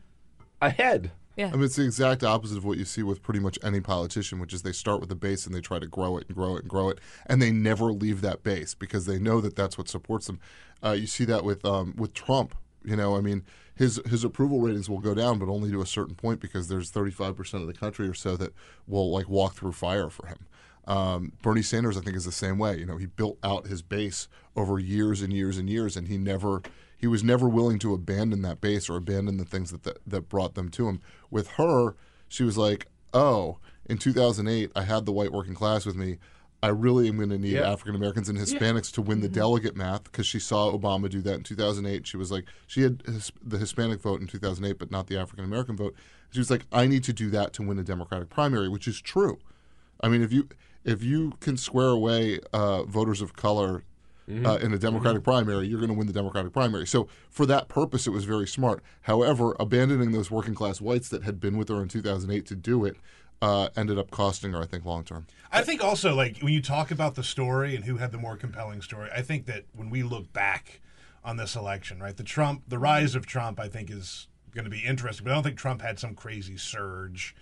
ahead. 0.61 1.11
Yeah. 1.39 1.47
I 1.47 1.51
mean, 1.51 1.63
it's 1.63 1.77
the 1.77 1.85
exact 1.85 2.21
opposite 2.21 2.57
of 2.57 2.65
what 2.65 2.77
you 2.77 2.83
see 2.83 3.01
with 3.01 3.21
pretty 3.21 3.39
much 3.39 3.57
any 3.63 3.79
politician, 3.79 4.39
which 4.39 4.53
is 4.53 4.63
they 4.63 4.73
start 4.73 4.99
with 4.99 5.09
a 5.09 5.15
base 5.15 5.45
and 5.45 5.55
they 5.55 5.61
try 5.61 5.79
to 5.79 5.87
grow 5.87 6.17
it 6.17 6.25
and 6.27 6.35
grow 6.35 6.57
it 6.57 6.63
and 6.63 6.69
grow 6.69 6.89
it, 6.89 6.99
and 7.27 7.41
they 7.41 7.49
never 7.49 7.93
leave 7.93 8.19
that 8.21 8.43
base 8.43 8.73
because 8.73 9.05
they 9.05 9.19
know 9.19 9.39
that 9.39 9.55
that's 9.55 9.77
what 9.77 9.87
supports 9.87 10.27
them. 10.27 10.41
Uh, 10.83 10.91
you 10.91 11.07
see 11.07 11.23
that 11.23 11.45
with 11.45 11.63
um, 11.63 11.93
with 11.97 12.13
Trump. 12.13 12.55
You 12.83 12.97
know, 12.97 13.15
I 13.15 13.21
mean, 13.21 13.45
his 13.73 14.01
his 14.09 14.25
approval 14.25 14.59
ratings 14.59 14.89
will 14.89 14.99
go 14.99 15.13
down, 15.13 15.39
but 15.39 15.47
only 15.47 15.71
to 15.71 15.81
a 15.81 15.85
certain 15.85 16.15
point 16.15 16.41
because 16.41 16.67
there's 16.67 16.91
35 16.91 17.37
percent 17.37 17.61
of 17.61 17.67
the 17.67 17.73
country 17.73 18.05
or 18.09 18.13
so 18.13 18.35
that 18.35 18.53
will 18.85 19.09
like 19.09 19.29
walk 19.29 19.55
through 19.55 19.71
fire 19.71 20.09
for 20.09 20.25
him. 20.27 20.45
Um, 20.89 21.33
Bernie 21.41 21.61
Sanders, 21.61 21.97
I 21.97 22.01
think, 22.01 22.17
is 22.17 22.25
the 22.25 22.31
same 22.31 22.57
way. 22.57 22.77
You 22.77 22.85
know, 22.85 22.97
he 22.97 23.05
built 23.05 23.37
out 23.43 23.67
his 23.67 23.81
base 23.81 24.27
over 24.55 24.79
years 24.79 25.21
and 25.21 25.31
years 25.31 25.57
and 25.57 25.69
years, 25.69 25.95
and 25.95 26.07
he 26.07 26.17
never 26.17 26.61
he 26.97 27.07
was 27.07 27.23
never 27.23 27.47
willing 27.47 27.79
to 27.79 27.93
abandon 27.93 28.41
that 28.41 28.59
base 28.59 28.89
or 28.89 28.97
abandon 28.97 29.37
the 29.37 29.45
things 29.45 29.71
that 29.71 29.83
that, 29.83 29.99
that 30.05 30.27
brought 30.29 30.55
them 30.55 30.69
to 30.69 30.89
him. 30.89 30.99
With 31.29 31.47
her, 31.51 31.95
she 32.27 32.43
was 32.43 32.57
like, 32.57 32.87
"Oh, 33.13 33.59
in 33.85 33.97
2008, 33.97 34.71
I 34.75 34.83
had 34.83 35.05
the 35.05 35.11
white 35.11 35.31
working 35.31 35.55
class 35.55 35.85
with 35.85 35.95
me. 35.95 36.17
I 36.61 36.67
really 36.67 37.07
am 37.07 37.15
going 37.15 37.29
to 37.29 37.37
need 37.37 37.53
Yeah. 37.53 37.71
African 37.71 37.95
Americans 37.95 38.27
and 38.27 38.37
Hispanics 38.37 38.91
to 38.93 39.01
win 39.01 39.21
the 39.21 39.29
delegate 39.29 39.77
math 39.77 40.03
because 40.03 40.27
she 40.27 40.39
saw 40.39 40.71
Obama 40.77 41.09
do 41.09 41.21
that 41.21 41.35
in 41.35 41.43
2008. 41.43 42.05
She 42.05 42.17
was 42.17 42.31
like, 42.33 42.45
she 42.67 42.81
had 42.81 43.01
his, 43.05 43.31
the 43.41 43.57
Hispanic 43.57 44.01
vote 44.01 44.19
in 44.19 44.27
2008, 44.27 44.77
but 44.77 44.91
not 44.91 45.07
the 45.07 45.17
African 45.17 45.45
American 45.45 45.77
vote. 45.77 45.95
She 46.31 46.39
was 46.39 46.51
like, 46.51 46.65
I 46.71 46.85
need 46.85 47.05
to 47.05 47.13
do 47.13 47.29
that 47.29 47.53
to 47.53 47.63
win 47.63 47.79
a 47.79 47.83
Democratic 47.83 48.29
primary, 48.29 48.67
which 48.67 48.89
is 48.89 48.99
true. 48.99 49.39
I 50.01 50.09
mean, 50.09 50.21
if 50.21 50.33
you 50.33 50.49
if 50.83 51.03
you 51.03 51.33
can 51.39 51.57
square 51.57 51.89
away 51.89 52.39
uh, 52.53 52.83
voters 52.83 53.21
of 53.21 53.35
color 53.35 53.83
uh, 54.45 54.57
in 54.61 54.73
a 54.73 54.77
Democratic 54.77 55.23
primary, 55.23 55.67
you're 55.67 55.79
going 55.79 55.89
to 55.89 55.97
win 55.97 56.07
the 56.07 56.13
Democratic 56.13 56.53
primary. 56.53 56.85
So 56.85 57.07
for 57.29 57.45
that 57.47 57.67
purpose, 57.67 58.05
it 58.05 58.11
was 58.11 58.25
very 58.25 58.47
smart. 58.47 58.83
However, 59.01 59.55
abandoning 59.59 60.11
those 60.11 60.29
working 60.29 60.53
class 60.53 60.79
whites 60.79 61.09
that 61.09 61.23
had 61.23 61.39
been 61.39 61.57
with 61.57 61.69
her 61.69 61.81
in 61.81 61.87
2008 61.87 62.45
to 62.45 62.55
do 62.55 62.85
it 62.85 62.97
uh, 63.41 63.69
ended 63.75 63.97
up 63.97 64.11
costing 64.11 64.53
her, 64.53 64.61
I 64.61 64.65
think, 64.65 64.85
long 64.85 65.03
term. 65.03 65.25
I 65.51 65.63
think 65.63 65.83
also 65.83 66.13
like 66.13 66.39
when 66.39 66.53
you 66.53 66.61
talk 66.61 66.91
about 66.91 67.15
the 67.15 67.23
story 67.23 67.75
and 67.75 67.85
who 67.85 67.97
had 67.97 68.11
the 68.11 68.17
more 68.17 68.35
compelling 68.35 68.81
story, 68.81 69.09
I 69.13 69.21
think 69.21 69.45
that 69.47 69.63
when 69.73 69.89
we 69.89 70.03
look 70.03 70.31
back 70.31 70.81
on 71.23 71.37
this 71.37 71.55
election, 71.55 71.99
right, 71.99 72.15
the 72.15 72.23
Trump, 72.23 72.63
the 72.67 72.79
rise 72.79 73.15
of 73.15 73.25
Trump, 73.25 73.59
I 73.59 73.67
think 73.67 73.89
is 73.89 74.27
going 74.53 74.65
to 74.65 74.71
be 74.71 74.79
interesting. 74.79 75.23
But 75.23 75.31
I 75.31 75.33
don't 75.35 75.43
think 75.43 75.57
Trump 75.57 75.81
had 75.81 75.99
some 75.99 76.15
crazy 76.15 76.57
surge 76.57 77.35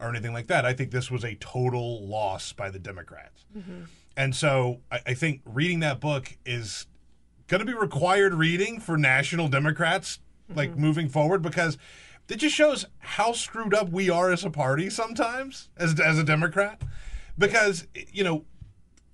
or 0.00 0.08
anything 0.08 0.32
like 0.32 0.46
that. 0.48 0.64
I 0.64 0.72
think 0.72 0.90
this 0.90 1.10
was 1.10 1.24
a 1.24 1.34
total 1.36 2.06
loss 2.06 2.52
by 2.52 2.70
the 2.70 2.78
Democrats. 2.78 3.44
Mm-hmm. 3.56 3.84
And 4.16 4.34
so 4.34 4.80
I, 4.90 5.00
I 5.06 5.14
think 5.14 5.42
reading 5.44 5.80
that 5.80 6.00
book 6.00 6.36
is 6.44 6.86
going 7.46 7.60
to 7.60 7.66
be 7.66 7.74
required 7.74 8.34
reading 8.34 8.80
for 8.80 8.96
national 8.96 9.48
Democrats, 9.48 10.20
like 10.54 10.70
mm-hmm. 10.70 10.80
moving 10.80 11.08
forward, 11.08 11.42
because 11.42 11.78
it 12.28 12.36
just 12.36 12.54
shows 12.54 12.84
how 12.98 13.32
screwed 13.32 13.74
up 13.74 13.90
we 13.90 14.10
are 14.10 14.30
as 14.30 14.44
a 14.44 14.50
party 14.50 14.90
sometimes, 14.90 15.70
as 15.76 15.98
as 15.98 16.18
a 16.18 16.24
Democrat. 16.24 16.82
Because 17.38 17.86
you 17.94 18.24
know, 18.24 18.44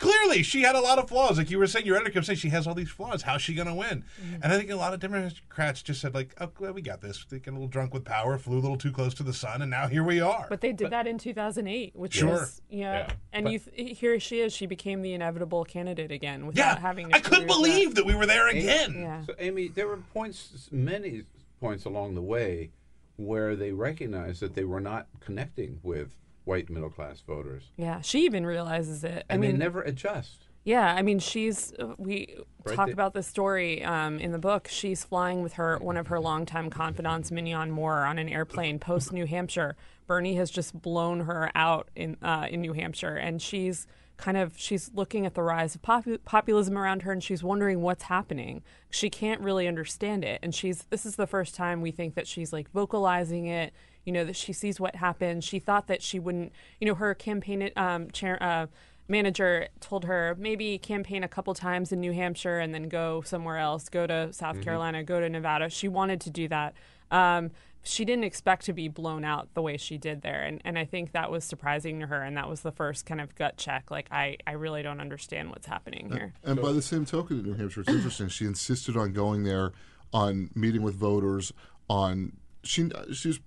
clearly 0.04 0.42
she 0.42 0.62
had 0.62 0.74
a 0.76 0.80
lot 0.80 0.98
of 0.98 1.08
flaws. 1.08 1.38
Like 1.38 1.50
you 1.50 1.58
were 1.58 1.66
saying, 1.66 1.86
your 1.86 1.96
editor 1.96 2.10
kept 2.12 2.26
saying 2.26 2.38
she 2.38 2.50
has 2.50 2.66
all 2.66 2.74
these 2.74 2.90
flaws. 2.90 3.22
How's 3.22 3.42
she 3.42 3.54
going 3.54 3.68
to 3.68 3.74
win? 3.74 4.04
Mm-hmm. 4.22 4.34
And 4.42 4.52
I 4.52 4.56
think 4.58 4.70
a 4.70 4.76
lot 4.76 4.92
of 4.94 5.00
Democrats 5.00 5.82
just 5.82 6.00
said 6.00 6.14
like, 6.14 6.34
"Oh, 6.40 6.50
well, 6.60 6.72
we 6.72 6.82
got 6.82 7.00
this." 7.00 7.24
They 7.28 7.38
get 7.38 7.50
a 7.50 7.52
little 7.54 7.68
drunk 7.68 7.94
with 7.94 8.04
power, 8.04 8.36
flew 8.38 8.58
a 8.58 8.60
little 8.60 8.76
too 8.78 8.92
close 8.92 9.14
to 9.14 9.22
the 9.22 9.32
sun, 9.32 9.62
and 9.62 9.70
now 9.70 9.86
here 9.88 10.04
we 10.04 10.20
are. 10.20 10.46
But 10.48 10.60
they 10.60 10.72
did 10.72 10.90
that 10.90 11.06
in 11.06 11.18
2008, 11.18 11.96
which 11.96 12.14
Sure. 12.14 12.28
was 12.30 12.60
yeah. 12.68 12.84
Yeah. 13.08 13.12
And 13.32 13.44
But- 13.44 13.52
you 13.52 13.58
th- 13.60 13.98
here 13.98 14.20
she 14.20 14.40
is. 14.40 14.52
She 14.52 14.66
became 14.66 15.02
the 15.02 15.12
inevitable 15.14 15.64
candidate 15.64 16.12
again 16.12 16.46
without 16.46 16.76
Yeah, 16.76 16.80
having. 16.80 17.08
To 17.10 17.16
I 17.16 17.20
couldn't 17.20 17.46
believe 17.46 17.94
that 17.94 18.04
we 18.06 18.14
were 18.14 18.26
there 18.26 18.48
Amie- 18.48 18.60
again. 18.60 18.94
Yeah. 18.94 19.22
So, 19.24 19.34
Amie, 19.38 19.68
there 19.68 19.86
were 19.88 19.96
points, 20.12 20.68
many 20.70 21.22
points 21.60 21.84
along 21.84 22.14
the 22.14 22.22
way, 22.22 22.70
where 23.16 23.56
they 23.56 23.72
recognized 23.72 24.40
that 24.40 24.54
they 24.54 24.64
were 24.64 24.80
not 24.80 25.06
connecting 25.20 25.78
with 25.82 26.10
white 26.44 26.68
middle 26.70 26.90
class 26.90 27.20
voters, 27.20 27.64
Yeah, 27.76 28.00
she 28.00 28.24
even 28.24 28.44
realizes 28.46 29.04
it. 29.04 29.24
I 29.28 29.34
and 29.34 29.40
mean, 29.40 29.52
they 29.52 29.56
never 29.58 29.82
adjust. 29.82 30.46
Yeah, 30.66 30.94
I 30.94 31.02
mean, 31.02 31.18
she's 31.18 31.74
uh, 31.78 31.94
we 31.98 32.36
Right 32.64 32.74
talk 32.74 32.86
there. 32.86 32.94
about 32.94 33.12
this 33.12 33.26
story 33.26 33.84
um, 33.84 34.18
in 34.18 34.32
the 34.32 34.38
book. 34.38 34.66
She's 34.68 35.04
flying 35.04 35.42
with 35.42 35.54
her 35.54 35.76
one 35.78 35.98
of 35.98 36.06
her 36.06 36.18
longtime 36.18 36.70
confidants, 36.70 37.30
Minyon 37.30 37.70
Moore, 37.70 38.04
on 38.06 38.18
an 38.18 38.30
airplane 38.30 38.78
post 38.78 39.12
New 39.12 39.26
Hampshire. 39.26 39.76
Bernie 40.06 40.36
has 40.36 40.50
just 40.50 40.80
blown 40.80 41.20
her 41.20 41.50
out 41.54 41.90
in 41.94 42.16
uh, 42.22 42.46
in 42.50 42.62
New 42.62 42.72
Hampshire, 42.72 43.14
and 43.16 43.42
she's 43.42 43.86
kind 44.16 44.36
of 44.38 44.54
she's 44.56 44.90
looking 44.94 45.26
at 45.26 45.34
the 45.34 45.42
rise 45.42 45.74
of 45.74 45.82
popu- 45.82 46.22
populism 46.24 46.78
around 46.78 47.02
her, 47.02 47.12
and 47.12 47.22
she's 47.22 47.42
wondering 47.42 47.82
what's 47.82 48.04
happening. 48.04 48.62
She 48.88 49.10
can't 49.10 49.42
really 49.42 49.68
understand 49.68 50.24
it, 50.24 50.40
and 50.42 50.54
she's 50.54 50.84
this 50.84 51.04
is 51.04 51.16
the 51.16 51.26
first 51.26 51.54
time 51.54 51.82
we 51.82 51.90
think 51.90 52.14
that 52.14 52.26
she's 52.26 52.54
like 52.54 52.70
vocalizing 52.70 53.44
it. 53.46 53.74
You 54.04 54.12
know 54.12 54.24
that 54.24 54.36
she 54.36 54.52
sees 54.52 54.78
what 54.80 54.96
happened. 54.96 55.44
She 55.44 55.58
thought 55.58 55.86
that 55.88 56.02
she 56.02 56.18
wouldn't. 56.18 56.52
You 56.80 56.88
know, 56.88 56.94
her 56.94 57.14
campaign 57.14 57.70
um, 57.76 58.10
chair. 58.10 58.42
Uh, 58.42 58.66
manager 59.06 59.68
told 59.80 60.04
her 60.06 60.34
maybe 60.38 60.78
campaign 60.78 61.22
a 61.22 61.28
couple 61.28 61.52
times 61.52 61.92
in 61.92 62.00
New 62.00 62.12
Hampshire 62.12 62.58
and 62.58 62.72
then 62.72 62.88
go 62.88 63.20
somewhere 63.20 63.58
else, 63.58 63.90
go 63.90 64.06
to 64.06 64.32
South 64.32 64.54
Mm-hmm. 64.54 64.60
Mhm. 64.60 64.64
Carolina, 64.64 65.04
go 65.04 65.20
to 65.20 65.28
Nevada. 65.28 65.68
She 65.68 65.88
wanted 65.88 66.22
to 66.22 66.30
do 66.30 66.48
that. 66.48 66.72
Um, 67.10 67.50
she 67.82 68.06
didn't 68.06 68.24
expect 68.24 68.64
to 68.64 68.72
be 68.72 68.88
blown 68.88 69.22
out 69.22 69.52
the 69.52 69.60
way 69.60 69.76
she 69.76 69.98
did 69.98 70.22
there. 70.22 70.40
And, 70.42 70.62
and 70.64 70.78
I 70.78 70.86
think 70.86 71.12
that 71.12 71.30
was 71.30 71.44
surprising 71.44 72.00
to 72.00 72.06
her. 72.06 72.22
And 72.22 72.34
that 72.38 72.48
was 72.48 72.62
the 72.62 72.72
first 72.72 73.04
kind 73.04 73.20
of 73.20 73.34
gut 73.34 73.58
check. 73.58 73.90
Like, 73.90 74.08
I, 74.10 74.38
I 74.46 74.52
really 74.52 74.82
don't 74.82 75.00
understand 75.00 75.50
what's 75.50 75.66
happening 75.66 76.10
here. 76.10 76.32
And 76.42 76.62
by 76.62 76.72
the 76.72 76.80
same 76.80 77.04
token, 77.04 77.40
in 77.40 77.44
New 77.44 77.52
Hampshire, 77.52 77.82
it's 77.82 77.90
interesting. 77.90 78.28
She 78.28 78.46
insisted 78.46 78.96
on 78.96 79.12
going 79.12 79.44
there, 79.44 79.72
on 80.14 80.48
meeting 80.54 80.80
with 80.80 80.94
voters. 80.94 81.52
On 81.90 82.32
she 82.62 82.90
she 83.12 83.28
was. 83.28 83.40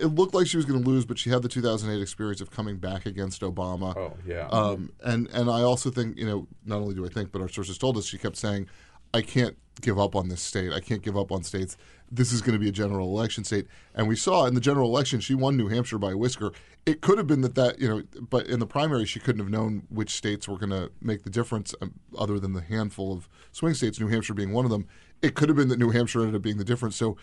It 0.00 0.06
looked 0.06 0.34
like 0.34 0.46
she 0.46 0.56
was 0.56 0.66
going 0.66 0.82
to 0.82 0.88
lose, 0.88 1.04
but 1.04 1.18
she 1.18 1.30
had 1.30 1.42
the 1.42 1.48
2008 1.48 2.00
experience 2.00 2.40
of 2.40 2.50
coming 2.50 2.76
back 2.76 3.06
against 3.06 3.42
Obama. 3.42 3.96
Oh, 3.96 4.16
yeah. 4.26 4.48
Um, 4.48 4.92
and 5.02 5.28
and 5.32 5.50
I 5.50 5.62
also 5.62 5.90
think 5.90 6.16
you 6.18 6.26
know 6.26 6.46
not 6.64 6.76
only 6.76 6.94
do 6.94 7.04
I 7.04 7.08
think, 7.08 7.32
but 7.32 7.40
our 7.40 7.48
sources 7.48 7.78
told 7.78 7.96
us 7.96 8.06
she 8.06 8.18
kept 8.18 8.36
saying, 8.36 8.68
"I 9.12 9.22
can't 9.22 9.56
give 9.80 9.98
up 9.98 10.14
on 10.14 10.28
this 10.28 10.42
state. 10.42 10.72
I 10.72 10.80
can't 10.80 11.02
give 11.02 11.16
up 11.16 11.32
on 11.32 11.42
states. 11.42 11.76
This 12.10 12.32
is 12.32 12.42
going 12.42 12.54
to 12.54 12.58
be 12.58 12.68
a 12.68 12.72
general 12.72 13.08
election 13.08 13.44
state." 13.44 13.66
And 13.94 14.08
we 14.08 14.16
saw 14.16 14.46
in 14.46 14.54
the 14.54 14.60
general 14.60 14.88
election, 14.88 15.20
she 15.20 15.34
won 15.34 15.56
New 15.56 15.68
Hampshire 15.68 15.98
by 15.98 16.12
a 16.12 16.16
whisker. 16.16 16.52
It 16.86 17.00
could 17.02 17.18
have 17.18 17.26
been 17.26 17.42
that 17.42 17.54
that 17.56 17.78
you 17.78 17.88
know, 17.88 18.02
but 18.20 18.46
in 18.46 18.58
the 18.60 18.66
primary, 18.66 19.04
she 19.04 19.20
couldn't 19.20 19.40
have 19.40 19.50
known 19.50 19.82
which 19.90 20.10
states 20.10 20.48
were 20.48 20.58
going 20.58 20.70
to 20.70 20.90
make 21.00 21.24
the 21.24 21.30
difference, 21.30 21.74
um, 21.82 21.94
other 22.18 22.38
than 22.38 22.52
the 22.52 22.62
handful 22.62 23.12
of 23.12 23.28
swing 23.52 23.74
states, 23.74 24.00
New 24.00 24.08
Hampshire 24.08 24.34
being 24.34 24.52
one 24.52 24.64
of 24.64 24.70
them. 24.70 24.86
It 25.22 25.34
could 25.34 25.50
have 25.50 25.56
been 25.56 25.68
that 25.68 25.78
New 25.78 25.90
Hampshire 25.90 26.20
ended 26.20 26.36
up 26.36 26.42
being 26.42 26.56
the 26.56 26.64
difference. 26.64 26.96
So 26.96 27.18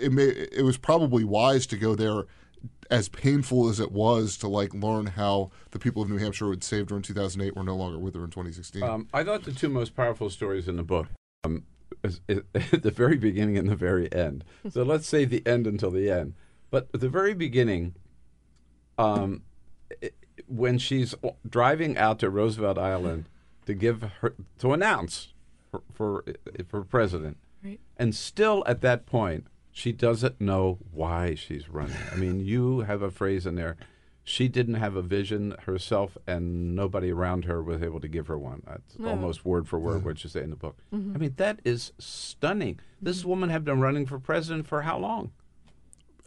it 0.00 0.12
may 0.12 0.24
it 0.24 0.64
was 0.64 0.76
probably 0.78 1.24
wise 1.24 1.66
to 1.68 1.76
go 1.76 1.94
there 1.94 2.24
as 2.90 3.08
painful 3.08 3.68
as 3.68 3.80
it 3.80 3.92
was 3.92 4.36
to 4.38 4.48
like 4.48 4.72
learn 4.74 5.06
how 5.06 5.50
the 5.70 5.78
people 5.78 6.02
of 6.02 6.08
New 6.10 6.18
Hampshire 6.18 6.44
who 6.46 6.50
had 6.52 6.62
saved 6.64 6.90
her 6.90 6.96
in 6.96 7.02
2008 7.02 7.56
were 7.56 7.62
no 7.64 7.74
longer 7.76 7.98
with 7.98 8.14
her 8.14 8.24
in 8.24 8.30
2016. 8.30 8.82
Um, 8.82 9.08
I 9.12 9.24
thought 9.24 9.44
the 9.44 9.52
two 9.52 9.68
most 9.68 9.94
powerful 9.96 10.28
stories 10.30 10.68
in 10.68 10.76
the 10.76 10.82
book, 10.82 11.06
um, 11.44 11.64
is, 12.02 12.20
is 12.28 12.42
at 12.54 12.82
the 12.82 12.90
very 12.90 13.16
beginning 13.16 13.56
and 13.58 13.68
the 13.68 13.76
very 13.76 14.12
end. 14.12 14.44
So 14.70 14.82
let's 14.82 15.06
say 15.08 15.24
the 15.24 15.42
end 15.46 15.66
until 15.66 15.90
the 15.90 16.10
end. 16.10 16.34
But 16.70 16.88
at 16.94 17.00
the 17.00 17.08
very 17.08 17.34
beginning, 17.34 17.94
um, 18.98 19.42
i- 20.02 20.10
when 20.46 20.78
she's 20.78 21.14
driving 21.48 21.96
out 21.96 22.18
to 22.20 22.28
Roosevelt 22.30 22.78
Island 22.78 23.28
to 23.66 23.74
give 23.74 24.02
her 24.20 24.34
to 24.58 24.72
announce 24.72 25.28
for 25.70 25.82
for, 25.92 26.24
for 26.68 26.84
president, 26.84 27.38
Right. 27.62 27.80
and 27.96 28.14
still 28.14 28.62
at 28.66 28.80
that 28.82 29.06
point 29.06 29.46
she 29.74 29.90
doesn't 29.92 30.40
know 30.40 30.78
why 30.92 31.34
she's 31.34 31.68
running. 31.68 31.96
I 32.12 32.14
mean, 32.16 32.38
you 32.40 32.80
have 32.82 33.02
a 33.02 33.10
phrase 33.10 33.44
in 33.44 33.56
there. 33.56 33.76
She 34.22 34.48
didn't 34.48 34.76
have 34.76 34.94
a 34.96 35.02
vision 35.02 35.54
herself, 35.66 36.16
and 36.28 36.74
nobody 36.76 37.10
around 37.10 37.44
her 37.44 37.60
was 37.62 37.82
able 37.82 38.00
to 38.00 38.08
give 38.08 38.28
her 38.28 38.38
one. 38.38 38.62
That's 38.66 38.98
No. 38.98 39.08
almost 39.10 39.44
word 39.44 39.66
for 39.68 39.78
word 39.80 40.04
what 40.04 40.22
you 40.22 40.30
say 40.30 40.42
in 40.42 40.50
the 40.50 40.56
book. 40.56 40.76
Mhm. 40.94 41.14
I 41.14 41.18
mean, 41.18 41.34
that 41.36 41.58
is 41.64 41.92
stunning. 41.98 42.78
This 43.02 43.24
woman 43.24 43.50
had 43.50 43.64
been 43.64 43.80
running 43.80 44.06
for 44.06 44.18
president 44.18 44.66
for 44.66 44.82
how 44.82 44.96
long? 44.98 45.32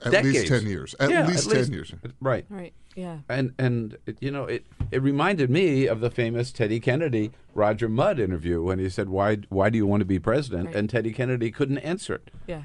At 0.05 0.23
least 0.25 0.45
10 0.47 0.67
years. 0.67 0.93
At 0.99 1.27
least 1.27 1.49
10 1.49 1.71
years. 1.71 1.91
Right. 2.19 2.45
Right. 2.49 2.73
Yeah. 2.95 3.19
And 3.29 3.53
and 3.57 3.97
it, 4.05 4.17
you 4.21 4.29
know 4.29 4.43
it 4.45 4.65
it 4.91 5.01
reminded 5.01 5.49
me 5.49 5.87
of 5.87 5.99
the 6.01 6.11
famous 6.11 6.51
Teddy 6.51 6.79
Kennedy 6.79 7.31
Roger 7.55 7.87
Mudd 7.89 8.19
interview 8.19 8.61
when 8.61 8.77
he 8.77 8.89
said 8.89 9.09
why 9.09 9.37
why 9.49 9.69
do 9.71 9.77
you 9.77 9.87
want 9.87 10.01
to 10.01 10.05
be 10.05 10.19
president 10.19 10.67
Right. 10.67 10.75
and 10.75 10.89
Teddy 10.89 11.11
Kennedy 11.13 11.49
couldn't 11.49 11.77
answer 11.79 12.13
it. 12.15 12.29
Yeah. 12.45 12.63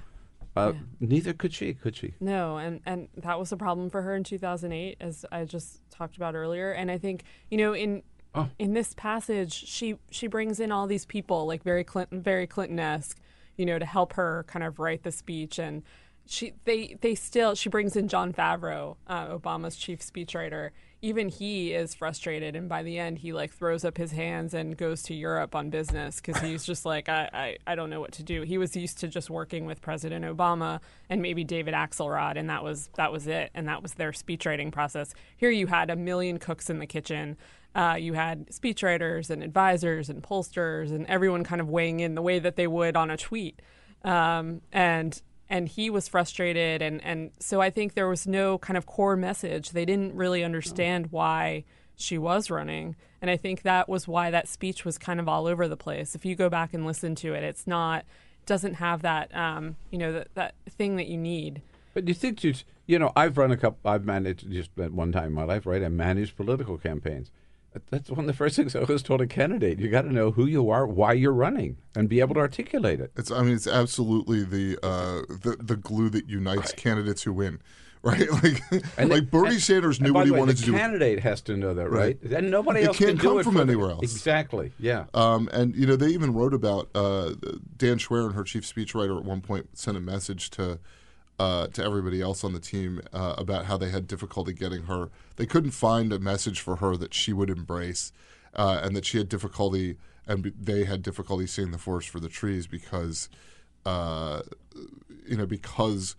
Uh, 0.54 0.72
Neither 1.00 1.32
could 1.32 1.52
she. 1.54 1.72
Could 1.74 1.96
she? 1.96 2.14
No, 2.20 2.58
and 2.58 2.80
and 2.84 3.08
that 3.16 3.38
was 3.38 3.52
a 3.52 3.56
problem 3.56 3.88
for 3.90 4.02
her 4.02 4.14
in 4.14 4.22
2008, 4.24 4.98
as 5.00 5.24
I 5.32 5.44
just 5.44 5.80
talked 5.90 6.16
about 6.16 6.34
earlier. 6.34 6.72
And 6.72 6.90
I 6.90 6.98
think 6.98 7.24
you 7.50 7.58
know 7.58 7.74
in 7.74 8.02
Oh. 8.34 8.48
in 8.58 8.72
this 8.72 8.94
passage, 8.94 9.52
she 9.52 9.96
she 10.10 10.26
brings 10.26 10.58
in 10.58 10.72
all 10.72 10.86
these 10.86 11.04
people 11.04 11.46
like 11.46 11.62
very 11.62 11.84
Clinton, 11.84 12.22
very 12.22 12.46
Clinton-esque, 12.46 13.20
you 13.56 13.66
know, 13.66 13.78
to 13.78 13.84
help 13.84 14.14
her 14.14 14.44
kind 14.48 14.62
of 14.64 14.78
write 14.78 15.02
the 15.02 15.12
speech. 15.12 15.58
And 15.58 15.82
she 16.26 16.54
they 16.64 16.96
they 17.02 17.14
still 17.14 17.54
she 17.54 17.68
brings 17.68 17.94
in 17.94 18.08
Jon 18.08 18.32
Favreau, 18.32 18.96
uh, 19.06 19.38
Obama's 19.38 19.76
chief 19.76 20.00
speechwriter. 20.00 20.70
Even 21.04 21.28
he 21.28 21.72
is 21.72 21.96
frustrated, 21.96 22.54
and 22.54 22.68
by 22.68 22.84
the 22.84 22.96
end, 22.96 23.18
he 23.18 23.32
like 23.32 23.52
throws 23.52 23.84
up 23.84 23.96
his 23.96 24.12
hands 24.12 24.54
and 24.54 24.76
goes 24.76 25.02
to 25.02 25.14
Europe 25.14 25.52
on 25.56 25.68
business 25.68 26.20
because 26.20 26.40
he's 26.40 26.64
just 26.64 26.86
like, 26.86 27.08
I, 27.08 27.28
I 27.32 27.72
I 27.72 27.74
don't 27.74 27.90
know 27.90 28.00
what 28.00 28.12
to 28.12 28.22
do. 28.22 28.42
He 28.42 28.56
was 28.56 28.76
used 28.76 28.98
to 28.98 29.08
just 29.08 29.28
working 29.28 29.66
with 29.66 29.82
President 29.82 30.24
Obama 30.24 30.78
and 31.10 31.20
maybe 31.20 31.42
David 31.42 31.74
Axelrod, 31.74 32.36
and 32.36 32.48
that 32.48 32.62
was 32.62 32.88
that 32.94 33.10
was 33.10 33.26
it, 33.26 33.50
and 33.52 33.66
that 33.66 33.82
was 33.82 33.94
their 33.94 34.12
speechwriting 34.12 34.70
process. 34.70 35.12
Here, 35.36 35.50
you 35.50 35.66
had 35.66 35.90
a 35.90 35.96
million 35.96 36.38
cooks 36.38 36.70
in 36.70 36.78
the 36.78 36.86
kitchen. 36.86 37.36
Uh, 37.74 37.96
you 37.98 38.12
had 38.12 38.46
speechwriters 38.50 39.28
and 39.28 39.42
advisors 39.42 40.08
and 40.08 40.22
pollsters 40.22 40.92
and 40.92 41.04
everyone 41.06 41.42
kind 41.42 41.60
of 41.60 41.68
weighing 41.68 41.98
in 41.98 42.14
the 42.14 42.22
way 42.22 42.38
that 42.38 42.54
they 42.54 42.68
would 42.68 42.96
on 42.96 43.10
a 43.10 43.16
tweet. 43.16 43.60
Um, 44.04 44.60
and 44.72 45.20
and 45.48 45.68
he 45.68 45.90
was 45.90 46.08
frustrated 46.08 46.82
and 46.82 47.02
and 47.04 47.30
so 47.38 47.60
I 47.60 47.70
think 47.70 47.94
there 47.94 48.08
was 48.08 48.26
no 48.26 48.58
kind 48.58 48.76
of 48.76 48.86
core 48.86 49.16
message. 49.16 49.70
They 49.70 49.84
didn't 49.84 50.14
really 50.14 50.42
understand 50.42 51.08
why 51.10 51.64
she 51.96 52.18
was 52.18 52.50
running. 52.50 52.96
And 53.20 53.30
I 53.30 53.36
think 53.36 53.62
that 53.62 53.88
was 53.88 54.08
why 54.08 54.30
that 54.30 54.48
speech 54.48 54.84
was 54.84 54.98
kind 54.98 55.20
of 55.20 55.28
all 55.28 55.46
over 55.46 55.68
the 55.68 55.76
place. 55.76 56.14
If 56.14 56.24
you 56.24 56.34
go 56.34 56.48
back 56.48 56.74
and 56.74 56.84
listen 56.84 57.14
to 57.16 57.34
it, 57.34 57.44
it's 57.44 57.66
not 57.66 58.04
doesn't 58.44 58.74
have 58.74 59.02
that 59.02 59.34
um, 59.36 59.76
you 59.90 59.98
know 59.98 60.12
that 60.12 60.34
that 60.34 60.54
thing 60.70 60.96
that 60.96 61.06
you 61.06 61.16
need. 61.16 61.62
But 61.94 62.08
you 62.08 62.14
think 62.14 62.42
you 62.42 62.54
you 62.86 62.98
know, 62.98 63.12
I've 63.14 63.38
run 63.38 63.52
a 63.52 63.56
couple. 63.56 63.90
I've 63.90 64.04
managed 64.04 64.50
just 64.50 64.70
one 64.76 65.12
time 65.12 65.26
in 65.26 65.32
my 65.32 65.44
life, 65.44 65.66
right? 65.66 65.82
I 65.82 65.88
managed 65.88 66.36
political 66.36 66.78
campaigns. 66.78 67.30
That- 67.72 67.86
That's 67.90 68.10
one 68.10 68.20
of 68.20 68.26
the 68.26 68.32
first 68.34 68.56
things 68.56 68.76
I 68.76 68.80
always 68.80 69.02
told 69.02 69.20
a 69.20 69.26
candidate: 69.26 69.78
you 69.78 69.88
got 69.88 70.02
to 70.02 70.12
know 70.12 70.30
who 70.30 70.46
you 70.46 70.68
are, 70.70 70.86
why 70.86 71.12
you're 71.14 71.32
running, 71.32 71.76
and 71.96 72.08
be 72.08 72.20
able 72.20 72.34
to 72.34 72.40
articulate 72.40 73.00
it. 73.00 73.12
It's 73.16 73.30
I 73.30 73.42
mean 73.42 73.54
it's 73.54 73.66
absolutely 73.66 74.44
the 74.44 74.78
uh, 74.82 75.22
the 75.28 75.56
the 75.60 75.76
glue 75.76 76.10
that 76.10 76.28
unites 76.28 76.72
candidates 76.72 77.22
who 77.22 77.32
win, 77.32 77.60
right? 78.02 78.28
Like 78.30 78.62
And 78.98 79.08
like 79.10 79.20
the- 79.24 79.28
Bernie 79.30 79.50
and- 79.54 79.62
Sanders 79.62 80.00
knew 80.00 80.12
what 80.12 80.26
he 80.26 80.32
way, 80.32 80.38
wanted 80.40 80.56
to 80.58 80.64
do. 80.64 80.72
Candidate 80.72 81.20
has 81.20 81.40
to 81.42 81.56
know 81.56 81.72
that, 81.74 81.88
right? 81.88 82.18
Right. 82.22 82.32
And 82.32 82.50
nobody 82.50 82.80
It 82.80 82.88
else 82.88 82.98
can't 82.98 83.10
can 83.12 83.18
come 83.18 83.32
do 83.34 83.38
it 83.40 83.44
from 83.44 83.56
anywhere 83.58 83.88
them. 83.88 83.96
else. 84.02 84.02
Exactly. 84.12 84.72
Yeah. 84.78 85.04
Um, 85.14 85.48
and 85.52 85.74
you 85.74 85.86
know 85.86 85.96
they 85.96 86.08
even 86.08 86.34
wrote 86.34 86.52
about 86.54 86.88
uh, 86.94 87.34
Dan 87.76 87.98
Schwerin, 87.98 88.34
her 88.34 88.44
chief 88.44 88.64
speechwriter, 88.64 89.16
at 89.16 89.24
one 89.24 89.40
point 89.40 89.78
sent 89.78 89.96
a 89.96 90.00
message 90.00 90.50
to 90.50 90.78
uh, 91.42 91.66
to 91.68 91.82
everybody 91.82 92.20
else 92.20 92.44
on 92.44 92.52
the 92.52 92.60
team 92.60 93.00
uh, 93.12 93.34
about 93.44 93.64
how 93.66 93.76
they 93.76 93.90
had 93.90 94.06
difficulty 94.06 94.52
getting 94.52 94.84
her. 94.84 95.10
They 95.36 95.46
couldn't 95.46 95.72
find 95.72 96.12
a 96.12 96.18
message 96.18 96.60
for 96.60 96.76
her 96.76 96.96
that 97.02 97.12
she 97.14 97.32
would 97.32 97.50
embrace, 97.50 98.12
uh, 98.54 98.80
and 98.84 98.94
that 98.96 99.04
she 99.04 99.18
had 99.18 99.28
difficulty, 99.28 99.96
and 100.26 100.42
be- 100.44 100.52
they 100.70 100.84
had 100.84 101.02
difficulty 101.02 101.46
seeing 101.48 101.72
the 101.72 101.78
forest 101.78 102.08
for 102.10 102.20
the 102.20 102.28
trees 102.28 102.66
because, 102.66 103.28
uh, 103.84 104.42
you 105.26 105.36
know, 105.36 105.46
because. 105.46 106.16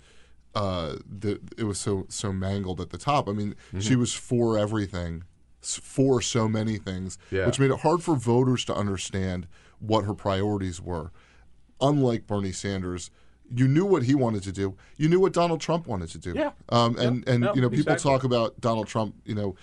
Uh, 0.56 0.98
the, 1.24 1.42
it 1.58 1.64
was 1.64 1.80
so 1.80 2.06
so 2.10 2.32
mangled 2.32 2.80
at 2.80 2.92
the 2.92 2.98
top. 3.00 3.28
I 3.28 3.32
mean, 3.32 3.56
she 3.80 3.96
Mhm. 3.96 4.02
was 4.04 4.14
for 4.14 4.56
everything, 4.56 5.24
for 5.64 6.22
so 6.22 6.48
many 6.48 6.78
things, 6.78 7.18
Yeah. 7.32 7.48
which 7.48 7.60
made 7.60 7.72
it 7.72 7.80
hard 7.80 8.04
for 8.04 8.16
voters 8.16 8.64
to 8.66 8.76
understand 8.76 9.48
what 9.80 10.06
her 10.06 10.14
priorities 10.14 10.80
were. 10.80 11.12
Unlike 11.82 12.28
Bernie 12.28 12.52
Sanders, 12.52 13.10
you 13.56 13.68
knew 13.68 13.86
what 13.86 14.04
he 14.04 14.16
wanted 14.16 14.44
to 14.44 14.52
do. 14.52 14.76
You 14.98 15.10
knew 15.10 15.20
what 15.20 15.34
Donald 15.34 15.62
Trump 15.62 15.88
wanted 15.88 16.10
to 16.10 16.18
do. 16.18 16.34
Yeah. 16.36 16.52
Um, 16.70 16.98
and 16.98 17.24
Yeah. 17.26 17.34
and 17.34 17.42
No, 17.44 17.54
you 17.56 17.62
know, 17.62 17.70
people 17.70 17.94
exactly. 17.94 18.12
talk 18.12 18.24
about 18.24 18.60
Donald 18.62 18.88
Trump, 18.88 19.16
you 19.26 19.36
know, 19.36 19.56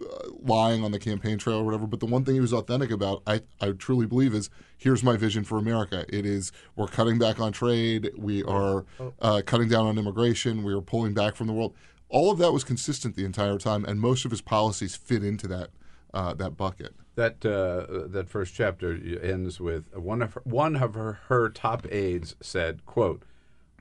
uh, 0.00 0.28
lying 0.42 0.82
on 0.82 0.92
the 0.92 0.98
campaign 0.98 1.36
trail 1.38 1.58
or 1.58 1.64
whatever. 1.64 1.86
But 1.86 2.00
the 2.00 2.06
one 2.06 2.24
thing 2.24 2.34
he 2.34 2.40
was 2.40 2.52
authentic 2.52 2.90
about, 2.90 3.22
I 3.26 3.42
I 3.60 3.72
truly 3.72 4.06
believe, 4.06 4.34
is 4.34 4.50
here's 4.78 5.02
my 5.02 5.16
vision 5.16 5.44
for 5.44 5.58
America. 5.58 6.04
It 6.08 6.24
is 6.26 6.52
we're 6.76 6.86
cutting 6.86 7.18
back 7.18 7.38
on 7.40 7.52
trade. 7.52 8.10
We 8.16 8.42
are 8.44 8.84
uh, 9.20 9.42
cutting 9.44 9.68
down 9.68 9.86
on 9.86 9.98
immigration. 9.98 10.62
We 10.62 10.72
are 10.72 10.80
pulling 10.80 11.14
back 11.14 11.34
from 11.36 11.46
the 11.46 11.52
world. 11.52 11.74
All 12.08 12.30
of 12.30 12.38
that 12.38 12.52
was 12.52 12.64
consistent 12.64 13.14
the 13.14 13.24
entire 13.24 13.56
time, 13.58 13.84
and 13.84 14.00
most 14.00 14.24
of 14.24 14.30
his 14.32 14.40
policies 14.40 14.96
fit 14.96 15.22
into 15.22 15.46
that 15.48 15.70
uh, 16.12 16.34
that 16.34 16.56
bucket. 16.56 16.94
That 17.16 17.44
uh, 17.44 18.08
that 18.08 18.28
first 18.30 18.54
chapter 18.54 18.98
ends 19.22 19.60
with 19.60 19.94
one 19.94 20.22
of 20.22 20.34
her, 20.34 20.42
one 20.44 20.76
of 20.76 20.94
her, 20.94 21.20
her 21.28 21.50
top 21.50 21.86
aides 21.92 22.34
said, 22.40 22.86
"quote 22.86 23.22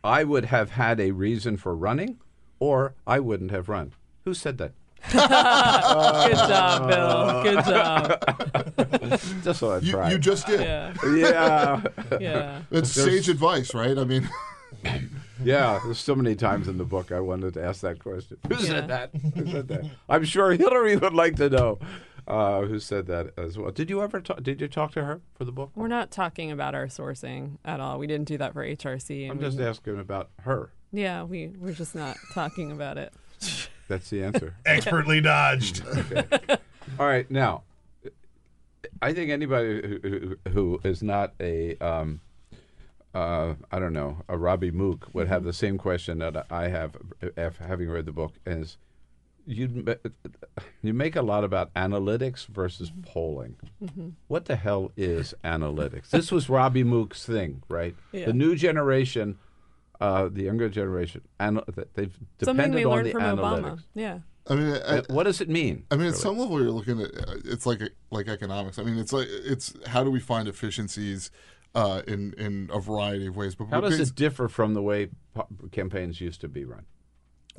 I 0.04 0.24
would 0.24 0.46
have 0.46 0.72
had 0.72 1.00
a 1.00 1.12
reason 1.12 1.58
for 1.58 1.76
running, 1.76 2.20
or 2.60 2.94
I 3.08 3.20
wouldn't 3.20 3.52
have 3.52 3.70
run." 3.70 3.94
Who 4.26 4.34
said 4.34 4.58
that? 4.60 4.74
Good 5.12 6.38
job, 6.50 6.88
Bill. 6.90 7.44
Good 7.44 7.66
job. 7.66 9.20
just 9.44 9.60
so 9.60 9.72
I 9.72 9.78
You, 9.80 9.92
tried. 9.92 10.12
you 10.12 10.18
just 10.20 10.46
did. 10.46 10.60
Yeah. 10.62 10.94
Yeah. 11.16 11.82
Yeah. 12.20 12.62
It's 12.72 12.94
There's- 12.94 13.10
sage 13.26 13.30
advice, 13.30 13.74
right? 13.74 13.98
I 13.98 14.04
mean, 14.04 14.28
Yeah, 15.44 15.80
there's 15.86 16.00
so 16.00 16.16
many 16.16 16.36
times 16.36 16.68
in 16.68 16.78
the 16.78 16.84
book 16.84 17.12
I 17.14 17.22
wanted 17.22 17.54
to 17.54 17.64
ask 17.64 17.80
that 17.82 18.00
question. 18.00 18.38
Who 18.50 18.56
Yeah. 18.56 18.62
said 18.66 18.88
that? 18.90 19.12
Who 19.36 19.46
said 19.50 19.68
that? 19.70 19.86
I'm 20.10 20.26
sure 20.26 20.52
Hillary 20.52 20.98
would 20.98 21.14
like 21.14 21.38
to 21.38 21.50
know 21.50 21.80
uh, 22.30 22.62
who 22.62 22.80
said 22.80 23.08
that 23.08 23.34
as 23.38 23.58
well. 23.58 23.72
Did 23.72 23.90
you 23.90 24.02
ever 24.02 24.22
talk? 24.22 24.44
Did 24.44 24.62
you 24.62 24.68
talk 24.68 24.92
to 24.94 25.04
her 25.04 25.22
for 25.36 25.46
the 25.46 25.52
book? 25.52 25.72
We're 25.76 25.88
not 25.88 26.12
talking 26.12 26.52
about 26.52 26.76
our 26.76 26.88
sourcing 26.88 27.58
at 27.66 27.80
all. 27.80 27.98
We 28.00 28.08
didn't 28.08 28.28
do 28.28 28.38
that 28.38 28.54
for 28.54 28.66
HRC. 28.66 29.26
I'm 29.26 29.32
and 29.32 29.42
just 29.42 29.58
we- 29.58 29.66
asking 29.66 30.00
about 30.00 30.30
her. 30.42 30.72
Yeah, 30.92 31.24
we 31.24 31.48
we're 31.48 31.74
just 31.74 31.96
not 31.96 32.18
talking 32.34 32.72
about 32.72 32.98
it. 32.98 33.14
That's 33.88 34.10
the 34.10 34.24
answer. 34.24 34.56
Expertly 34.66 35.22
dodged. 35.22 35.84
Okay. 36.12 36.58
All 37.00 37.06
right, 37.06 37.30
now, 37.30 37.64
I 39.02 39.14
think 39.14 39.30
anybody 39.30 40.00
who, 40.02 40.10
who, 40.10 40.50
who 40.52 40.80
is 40.84 41.04
not 41.04 41.34
a, 41.40 41.78
um, 41.78 42.20
uh, 43.14 43.54
I 43.72 43.78
don't 43.80 43.94
know, 43.94 44.24
a 44.28 44.38
Robbie 44.38 44.72
Mook 44.72 45.08
would 45.14 45.28
have 45.28 45.44
the 45.44 45.54
same 45.54 45.78
question 45.78 46.18
that 46.20 46.48
I 46.50 46.68
have, 46.70 46.96
af- 47.38 47.58
having 47.60 47.90
read 47.90 48.06
the 48.06 48.12
book, 48.12 48.34
is 48.46 48.78
you 49.50 49.84
you 50.82 50.94
make 50.94 51.16
a 51.16 51.22
lot 51.22 51.44
about 51.44 51.74
analytics 51.74 52.46
versus 52.48 52.92
polling. 53.04 53.56
Mhm. 53.84 54.14
What 54.28 54.46
the 54.46 54.56
hell 54.56 54.92
is 54.96 55.34
analytics? 55.44 56.10
This 56.12 56.32
was 56.32 56.50
Robbie 56.50 56.84
Mook's 56.84 57.26
thing, 57.26 57.64
right? 57.68 57.96
Yeah. 58.12 58.28
The 58.28 58.34
new 58.34 58.56
generation, 58.56 59.38
uh, 60.00 60.30
the 60.32 60.44
younger 60.44 60.70
generation, 60.70 61.22
anal- 61.40 61.64
they've 61.96 62.14
Something 62.42 62.72
depended 62.72 62.76
we 62.76 62.84
on 62.86 62.92
learned 62.92 63.08
the 63.08 63.12
from 63.12 63.22
analytics. 63.24 63.64
Obama. 63.64 63.84
Yeah. 63.96 64.20
I 64.50 64.56
mean, 64.56 64.70
I, 64.74 64.76
Uh, 64.76 65.02
what 65.10 65.24
does 65.24 65.42
it 65.42 65.50
mean? 65.50 65.86
I 65.92 65.96
mean, 65.96 66.08
at 66.08 66.16
some 66.16 66.38
level, 66.38 66.60
you're 66.62 66.72
looking 66.72 67.02
at 67.02 67.12
uh, 67.16 67.36
it's 67.46 67.66
like 67.66 67.82
like 68.12 68.28
economics. 68.28 68.80
I 68.80 68.84
mean, 68.84 68.98
it's 68.98 69.14
like 69.14 69.28
it's 69.30 69.74
how 69.88 70.04
do 70.04 70.10
we 70.12 70.20
find 70.20 70.48
efficiencies 70.48 71.30
uh, 71.76 72.02
in 72.08 72.34
in 72.34 72.70
a 72.74 72.80
variety 72.80 73.28
of 73.28 73.36
ways. 73.36 73.56
But 73.56 73.68
How 73.70 73.82
does 73.82 73.98
bas- 73.98 74.10
it 74.10 74.16
differ 74.16 74.48
from 74.48 74.74
the 74.74 74.82
way 74.82 75.10
campaigns 75.72 76.20
used 76.22 76.42
to 76.42 76.48
be 76.48 76.66
run? 76.66 76.86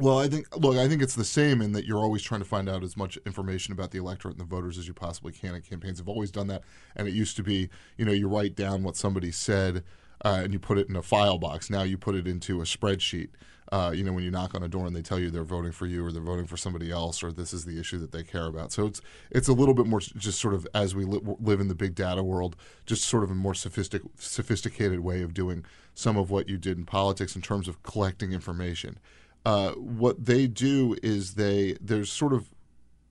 Well, 0.00 0.18
I 0.18 0.28
think 0.28 0.56
look, 0.56 0.76
I 0.78 0.88
think 0.88 1.02
it's 1.02 1.14
the 1.14 1.26
same 1.26 1.60
in 1.60 1.72
that 1.72 1.84
you're 1.84 1.98
always 1.98 2.22
trying 2.22 2.40
to 2.40 2.46
find 2.46 2.70
out 2.70 2.82
as 2.82 2.96
much 2.96 3.18
information 3.26 3.72
about 3.72 3.90
the 3.90 3.98
electorate 3.98 4.32
and 4.32 4.40
the 4.40 4.48
voters 4.48 4.78
as 4.78 4.88
you 4.88 4.94
possibly 4.94 5.30
can. 5.32 5.54
And 5.54 5.62
campaigns 5.62 5.98
have 5.98 6.08
always 6.08 6.30
done 6.30 6.46
that. 6.46 6.62
And 6.96 7.06
it 7.06 7.12
used 7.12 7.36
to 7.36 7.42
be, 7.42 7.68
you 7.98 8.06
know, 8.06 8.12
you 8.12 8.26
write 8.26 8.56
down 8.56 8.82
what 8.82 8.96
somebody 8.96 9.30
said 9.30 9.84
uh, 10.24 10.40
and 10.42 10.54
you 10.54 10.58
put 10.58 10.78
it 10.78 10.88
in 10.88 10.96
a 10.96 11.02
file 11.02 11.36
box. 11.36 11.68
Now 11.68 11.82
you 11.82 11.98
put 11.98 12.14
it 12.14 12.26
into 12.26 12.60
a 12.62 12.64
spreadsheet. 12.64 13.28
Uh, 13.70 13.92
you 13.94 14.02
know, 14.02 14.12
when 14.12 14.24
you 14.24 14.30
knock 14.30 14.54
on 14.54 14.62
a 14.62 14.68
door 14.68 14.86
and 14.86 14.96
they 14.96 15.02
tell 15.02 15.18
you 15.18 15.30
they're 15.30 15.44
voting 15.44 15.70
for 15.70 15.86
you 15.86 16.04
or 16.04 16.10
they're 16.10 16.22
voting 16.22 16.46
for 16.46 16.56
somebody 16.56 16.90
else 16.90 17.22
or 17.22 17.30
this 17.30 17.52
is 17.52 17.66
the 17.66 17.78
issue 17.78 17.98
that 17.98 18.10
they 18.10 18.22
care 18.22 18.46
about. 18.46 18.72
So 18.72 18.86
it's 18.86 19.00
it's 19.30 19.48
a 19.48 19.52
little 19.52 19.74
bit 19.74 19.86
more 19.86 20.00
just 20.00 20.40
sort 20.40 20.54
of 20.54 20.66
as 20.74 20.94
we 20.94 21.04
li- 21.04 21.20
live 21.38 21.60
in 21.60 21.68
the 21.68 21.74
big 21.74 21.94
data 21.94 22.22
world, 22.22 22.56
just 22.86 23.04
sort 23.04 23.22
of 23.22 23.30
a 23.30 23.34
more 23.34 23.54
sophistic, 23.54 24.02
sophisticated 24.18 25.00
way 25.00 25.22
of 25.22 25.34
doing 25.34 25.64
some 25.94 26.16
of 26.16 26.30
what 26.30 26.48
you 26.48 26.56
did 26.56 26.78
in 26.78 26.84
politics 26.84 27.36
in 27.36 27.42
terms 27.42 27.68
of 27.68 27.82
collecting 27.82 28.32
information. 28.32 28.98
Uh, 29.44 29.72
what 29.72 30.24
they 30.26 30.46
do 30.46 30.96
is 31.02 31.34
they 31.34 31.76
there's 31.80 32.10
sort 32.12 32.32
of 32.32 32.50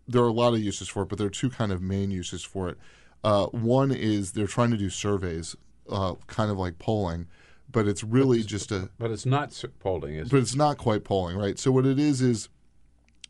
there 0.08 0.22
are 0.22 0.28
a 0.28 0.34
lot 0.34 0.54
of 0.54 0.60
uses 0.60 0.88
for 0.88 1.04
it, 1.04 1.10
but 1.10 1.18
there 1.18 1.28
are 1.28 1.32
two 1.32 1.50
kind 1.50 1.72
of 1.72 1.82
main 1.82 2.12
uses 2.12 2.44
for 2.44 2.70
it. 2.70 2.78
Uh, 3.24 3.46
one 3.48 3.92
is 3.92 4.32
they're 4.32 4.48
trying 4.48 4.72
to 4.72 4.78
do 4.78 4.90
surveys, 4.90 5.56
uh, 5.90 6.16
kind 6.28 6.50
of 6.50 6.58
like 6.58 6.80
polling, 6.80 7.28
but 7.72 7.88
it's 7.88 8.04
really 8.04 8.42
just 8.44 8.72
a 8.72 8.90
But 8.98 9.12
it's 9.12 9.26
not 9.26 9.64
polling, 9.80 10.16
is 10.16 10.30
but 10.30 10.38
it? 10.38 10.42
it's 10.42 10.56
not 10.56 10.78
quite 10.78 11.04
polling, 11.04 11.38
right? 11.38 11.60
So 11.60 11.72
what 11.72 11.86
it 11.86 12.00
is 12.00 12.22
is 12.22 12.50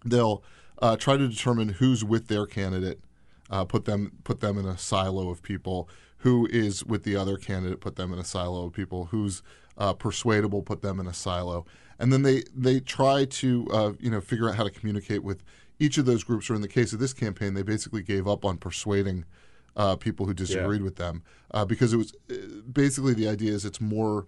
they'll 0.06 0.44
uh, 0.82 0.96
try 0.96 1.18
to 1.18 1.28
determine 1.28 1.70
who's 1.70 2.04
with 2.06 2.28
their 2.28 2.46
candidate, 2.46 3.02
uh, 3.50 3.66
put 3.66 3.86
them 3.86 4.12
put 4.24 4.40
them 4.40 4.58
in 4.58 4.66
a 4.66 4.78
silo 4.78 5.30
of 5.30 5.42
people. 5.42 5.90
Who 6.24 6.48
is 6.52 6.84
with 6.86 7.04
the 7.04 7.16
other 7.16 7.38
candidate? 7.38 7.80
Put 7.80 7.96
them 7.96 8.12
in 8.14 8.20
a 8.20 8.26
silo 8.26 8.66
of 8.68 8.74
people. 8.74 9.06
Who's 9.06 9.42
uh, 9.78 9.94
persuadable? 9.94 10.62
Put 10.62 10.82
them 10.82 11.00
in 11.00 11.08
a 11.08 11.14
silo. 11.14 11.66
And 12.00 12.14
then 12.14 12.24
they 12.24 12.44
they 12.56 12.80
try 12.80 13.26
to 13.26 13.68
uh, 13.72 13.94
you 14.00 14.10
know 14.10 14.22
figure 14.22 14.50
out 14.50 14.56
how 14.56 14.64
to 14.64 14.72
communicate 14.72 15.24
with 15.24 15.44
each 15.80 15.98
of 15.98 16.06
those 16.06 16.24
groups. 16.24 16.50
Or 16.50 16.56
in 16.56 16.62
the 16.62 16.68
case 16.68 16.94
of 16.94 17.00
this 17.00 17.14
campaign, 17.14 17.54
they 17.54 17.64
basically 17.64 18.02
gave 18.02 18.28
up 18.28 18.46
on 18.46 18.58
persuading 18.58 19.26
uh, 19.76 19.96
people 19.96 20.26
who 20.26 20.34
disagreed 20.34 20.82
with 20.82 20.96
them 20.98 21.24
uh, 21.52 21.66
because 21.66 21.94
it 21.94 21.98
was 21.98 22.14
uh, 22.32 22.36
basically 22.72 23.14
the 23.14 23.28
idea 23.28 23.52
is 23.52 23.66
it's 23.66 23.82
more 23.82 24.28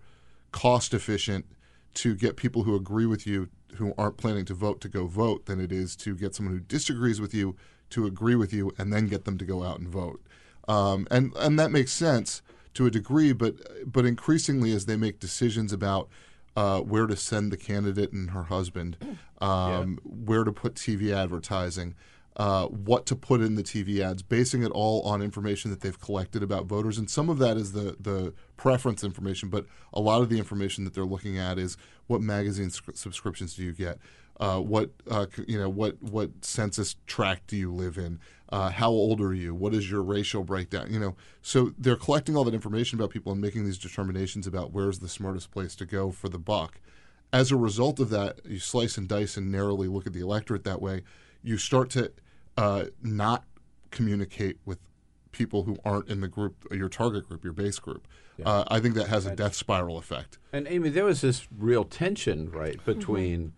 cost 0.52 0.94
efficient 0.94 1.46
to 1.94 2.16
get 2.16 2.38
people 2.38 2.64
who 2.64 2.76
agree 2.76 3.06
with 3.06 3.28
you 3.28 3.50
who 3.76 3.94
aren't 3.98 4.18
planning 4.18 4.46
to 4.46 4.54
vote 4.54 4.82
to 4.82 4.90
go 4.90 5.08
vote 5.08 5.46
than 5.46 5.60
it 5.60 5.72
is 5.72 5.96
to 5.96 6.16
get 6.16 6.36
someone 6.36 6.54
who 6.54 6.60
disagrees 6.62 7.20
with 7.20 7.34
you 7.34 7.56
to 7.90 8.06
agree 8.06 8.36
with 8.36 8.54
you 8.54 8.72
and 8.78 8.92
then 8.92 9.08
get 9.08 9.26
them 9.26 9.38
to 9.38 9.46
go 9.46 9.64
out 9.64 9.80
and 9.80 9.88
vote. 9.88 10.22
Um, 10.68 11.08
and 11.12 11.34
and 11.36 11.60
that 11.60 11.72
makes 11.72 11.92
sense 11.92 12.42
to 12.76 12.86
a 12.86 12.92
degree, 12.92 13.34
but 13.34 13.56
but 13.86 14.06
increasingly 14.06 14.72
as 14.74 14.86
they 14.86 14.96
make 14.96 15.20
decisions 15.20 15.74
about 15.74 16.08
uh, 16.56 16.80
where 16.80 17.08
to 17.08 17.16
send 17.16 17.52
the 17.52 17.58
candidate 17.58 18.12
and 18.12 18.32
her 18.32 18.44
husband, 18.44 18.98
um, 19.40 20.00
where 20.04 20.44
to 20.44 20.52
put 20.52 20.76
TV 20.76 21.14
advertising, 21.14 21.96
uh, 22.38 22.66
what 22.68 23.06
to 23.06 23.16
put 23.16 23.42
in 23.42 23.56
the 23.56 23.64
TV 23.64 24.00
ads, 24.00 24.22
basing 24.22 24.64
it 24.64 24.72
all 24.72 25.02
on 25.04 25.22
information 25.22 25.72
that 25.72 25.82
they've 25.82 26.00
collected 26.00 26.42
about 26.44 26.66
voters. 26.66 26.98
And 26.98 27.10
some 27.10 27.30
of 27.30 27.38
that 27.40 27.58
is 27.58 27.74
the, 27.74 27.96
the 28.00 28.34
preference 28.58 29.04
information, 29.04 29.50
but 29.50 29.66
a 29.94 30.00
lot 30.00 30.22
of 30.22 30.30
the 30.30 30.38
information 30.38 30.84
that 30.86 30.94
they're 30.94 31.04
looking 31.04 31.38
at 31.38 31.58
is 31.58 31.78
what 32.08 32.22
magazine 32.22 32.70
sc- 32.70 32.96
subscriptions 32.96 33.56
do 33.56 33.64
you 33.64 33.74
get? 33.74 34.00
Uh, 34.42 34.60
what 34.60 34.90
uh, 35.10 35.28
you 35.48 35.60
know? 35.60 35.70
What 35.70 36.02
what 36.02 36.32
census 36.44 36.96
tract 37.06 37.46
do 37.46 37.56
you 37.56 37.72
live 37.72 38.00
in? 38.00 38.20
Uh, 38.50 38.72
how 38.72 38.90
old 38.90 39.22
are 39.22 39.36
you? 39.36 39.54
What 39.54 39.76
is 39.76 39.90
your 39.90 40.02
racial 40.02 40.44
breakdown? 40.44 40.88
You 40.92 41.00
know, 41.00 41.16
so 41.44 41.74
they're 41.78 41.96
collecting 41.96 42.36
all 42.36 42.44
that 42.46 42.54
information 42.56 43.00
about 43.00 43.12
people 43.12 43.32
and 43.32 43.40
making 43.40 43.66
these 43.66 43.78
determinations 43.78 44.48
about 44.48 44.74
where's 44.74 44.98
the 44.98 45.08
smartest 45.08 45.52
place 45.52 45.76
to 45.76 45.86
go 45.86 46.10
for 46.10 46.28
the 46.28 46.40
buck. 46.40 46.82
As 47.32 47.52
a 47.52 47.56
result 47.56 48.00
of 48.00 48.10
that, 48.10 48.40
you 48.44 48.58
slice 48.58 48.98
and 48.98 49.08
dice 49.08 49.38
and 49.38 49.52
narrowly 49.52 49.88
look 49.88 50.08
at 50.08 50.14
the 50.14 50.22
electorate 50.22 50.64
that 50.64 50.82
way. 50.82 51.04
You 51.44 51.58
start 51.58 51.92
to 51.92 52.12
uh, 52.58 52.86
not 53.04 53.46
communicate 53.92 54.58
with 54.66 54.80
people 55.32 55.64
who 55.64 55.78
aren't 55.86 56.10
in 56.10 56.22
the 56.22 56.28
group, 56.28 56.68
your 56.72 56.90
target 56.90 57.28
group, 57.28 57.44
your 57.44 57.54
base 57.54 57.78
group. 57.78 58.08
Uh, 58.44 58.64
I 58.70 58.80
think 58.80 58.96
that 58.96 59.08
has 59.08 59.28
a 59.28 59.36
death 59.36 59.54
spiral 59.54 60.00
effect. 60.00 60.40
And 60.52 60.68
Amie, 60.68 60.90
there 60.90 61.06
was 61.06 61.22
this 61.22 61.48
real 61.56 61.84
tension, 61.84 62.50
right, 62.50 62.84
between 62.84 63.54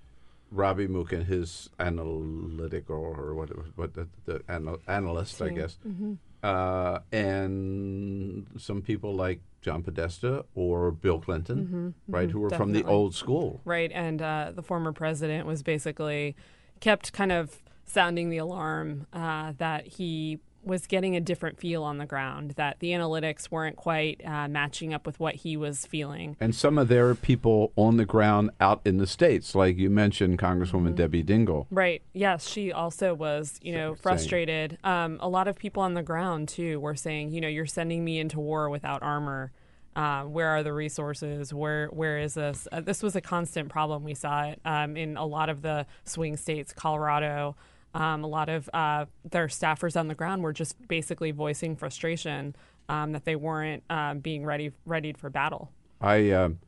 Robbie 0.53 0.87
Mook 0.87 1.11
and 1.11 1.25
his 1.25 1.69
analytic 1.79 2.89
or, 2.89 3.33
what, 3.33 3.49
what 3.77 3.93
the, 3.95 4.07
the 4.25 4.41
anal- 4.49 4.79
analyst, 4.87 5.41
I 5.41 5.49
guess, 5.49 5.77
Mhm. 5.85 6.17
uh, 6.43 6.99
and 7.11 8.45
some 8.57 8.81
people 8.81 9.15
like 9.15 9.41
John 9.61 9.81
Podesta 9.83 10.45
or 10.55 10.91
Bill 10.91 11.19
Clinton, 11.19 11.93
Mhm, 12.07 12.13
right, 12.13 12.27
mhm, 12.29 12.31
who 12.31 12.39
were 12.39 12.49
from 12.51 12.71
the 12.73 12.83
old 12.83 13.15
school. 13.15 13.61
Right, 13.65 13.91
and 13.93 14.21
uh, 14.21 14.51
the 14.55 14.61
former 14.63 14.91
president 14.91 15.47
was 15.47 15.63
basically 15.63 16.35
kept 16.79 17.13
kind 17.13 17.31
of 17.31 17.61
sounding 17.85 18.29
the 18.29 18.37
alarm 18.37 19.07
uh, 19.13 19.53
that 19.57 19.87
he 19.87 20.39
was 20.63 20.87
getting 20.87 21.15
a 21.15 21.21
different 21.21 21.59
feel 21.59 21.83
on 21.83 21.97
the 21.97 22.05
ground, 22.05 22.51
that 22.51 22.79
the 22.79 22.91
analytics 22.91 23.51
weren't 23.51 23.75
quite 23.75 24.21
uh, 24.25 24.47
matching 24.47 24.93
up 24.93 25.05
with 25.05 25.19
what 25.19 25.35
he 25.35 25.57
was 25.57 25.85
feeling. 25.85 26.37
And 26.39 26.55
some 26.55 26.77
of 26.77 26.87
their 26.87 27.15
people 27.15 27.71
on 27.75 27.97
the 27.97 28.05
ground 28.05 28.51
out 28.59 28.81
in 28.85 28.97
the 28.97 29.07
states, 29.07 29.55
like 29.55 29.77
you 29.77 29.89
mentioned, 29.89 30.39
Congresswoman 30.39 30.83
Mm-hmm. 30.83 30.95
Debbie 30.95 31.23
Dingell. 31.23 31.65
Right. 31.71 32.01
Yes, 32.13 32.47
she 32.47 32.71
also 32.71 33.13
was, 33.13 33.59
you 33.61 33.73
know, 33.73 33.95
frustrated. 33.95 34.77
Um, 34.83 35.17
a 35.21 35.29
lot 35.29 35.47
of 35.47 35.57
people 35.57 35.81
on 35.83 35.93
the 35.93 36.03
ground 36.03 36.47
too 36.49 36.79
were 36.79 36.95
saying, 36.95 37.31
you 37.31 37.41
know, 37.41 37.47
you're 37.47 37.65
sending 37.65 38.03
me 38.03 38.19
into 38.19 38.39
war 38.39 38.69
without 38.69 39.01
armor. 39.01 39.51
Uh, 39.95 40.23
where 40.23 40.47
are 40.47 40.63
the 40.63 40.73
resources? 40.73 41.53
Where 41.53 41.87
where 41.87 42.17
is 42.17 42.33
this? 42.33 42.67
Uh, 42.71 42.81
this 42.81 43.03
was 43.03 43.15
a 43.15 43.21
constant 43.21 43.69
problem. 43.69 44.03
We 44.03 44.15
saw 44.15 44.45
it 44.45 44.59
um, 44.65 44.97
in 44.97 45.17
a 45.17 45.25
lot 45.25 45.49
of 45.49 45.61
the 45.61 45.85
swing 46.03 46.35
states, 46.35 46.73
Colorado. 46.73 47.55
Um, 47.93 48.23
a 48.23 48.27
lot 48.27 48.49
of 48.49 48.69
uh, 48.73 49.05
their 49.29 49.47
staffers 49.47 49.99
on 49.99 50.07
the 50.07 50.15
ground 50.15 50.41
were 50.43 50.53
just 50.53 50.87
basically 50.87 51.31
voicing 51.31 51.75
frustration 51.75 52.55
um, 52.89 53.11
that 53.11 53.25
they 53.25 53.35
weren't 53.35 53.83
um, 53.89 54.19
being 54.19 54.45
ready 54.45 54.71
readied 54.85 55.17
for 55.17 55.29
battle. 55.29 55.71
I 56.01 56.31
um, 56.31 56.59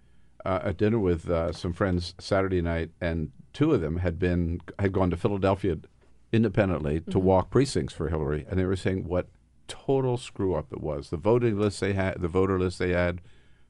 uh, 0.46 0.60
at 0.64 0.78
dinner 0.78 1.00
with 1.00 1.30
uh, 1.30 1.52
some 1.52 1.74
friends 1.74 2.14
Saturday 2.20 2.62
night, 2.62 2.92
and 3.02 3.32
two 3.54 3.74
of 3.74 3.82
them 3.82 3.98
had 3.98 4.20
been 4.20 4.62
had 4.80 4.92
gone 4.94 5.10
to 5.10 5.18
Philadelphia 5.18 5.78
independently 6.32 7.00
to 7.00 7.18
Mhm. 7.18 7.22
walk 7.24 7.50
precincts 7.50 7.94
for 7.94 8.10
Hillary, 8.10 8.46
and 8.50 8.60
they 8.60 8.66
were 8.66 8.76
saying 8.76 9.08
what 9.08 9.28
total 9.68 10.18
screw 10.18 10.54
up 10.54 10.72
it 10.72 10.82
was. 10.82 11.10
The 11.10 11.18
voting 11.18 11.58
list 11.58 11.80
they 11.80 11.94
had, 11.94 12.22
the 12.22 12.28
voter 12.28 12.60
list 12.60 12.78
they 12.78 12.92
had, 12.92 13.22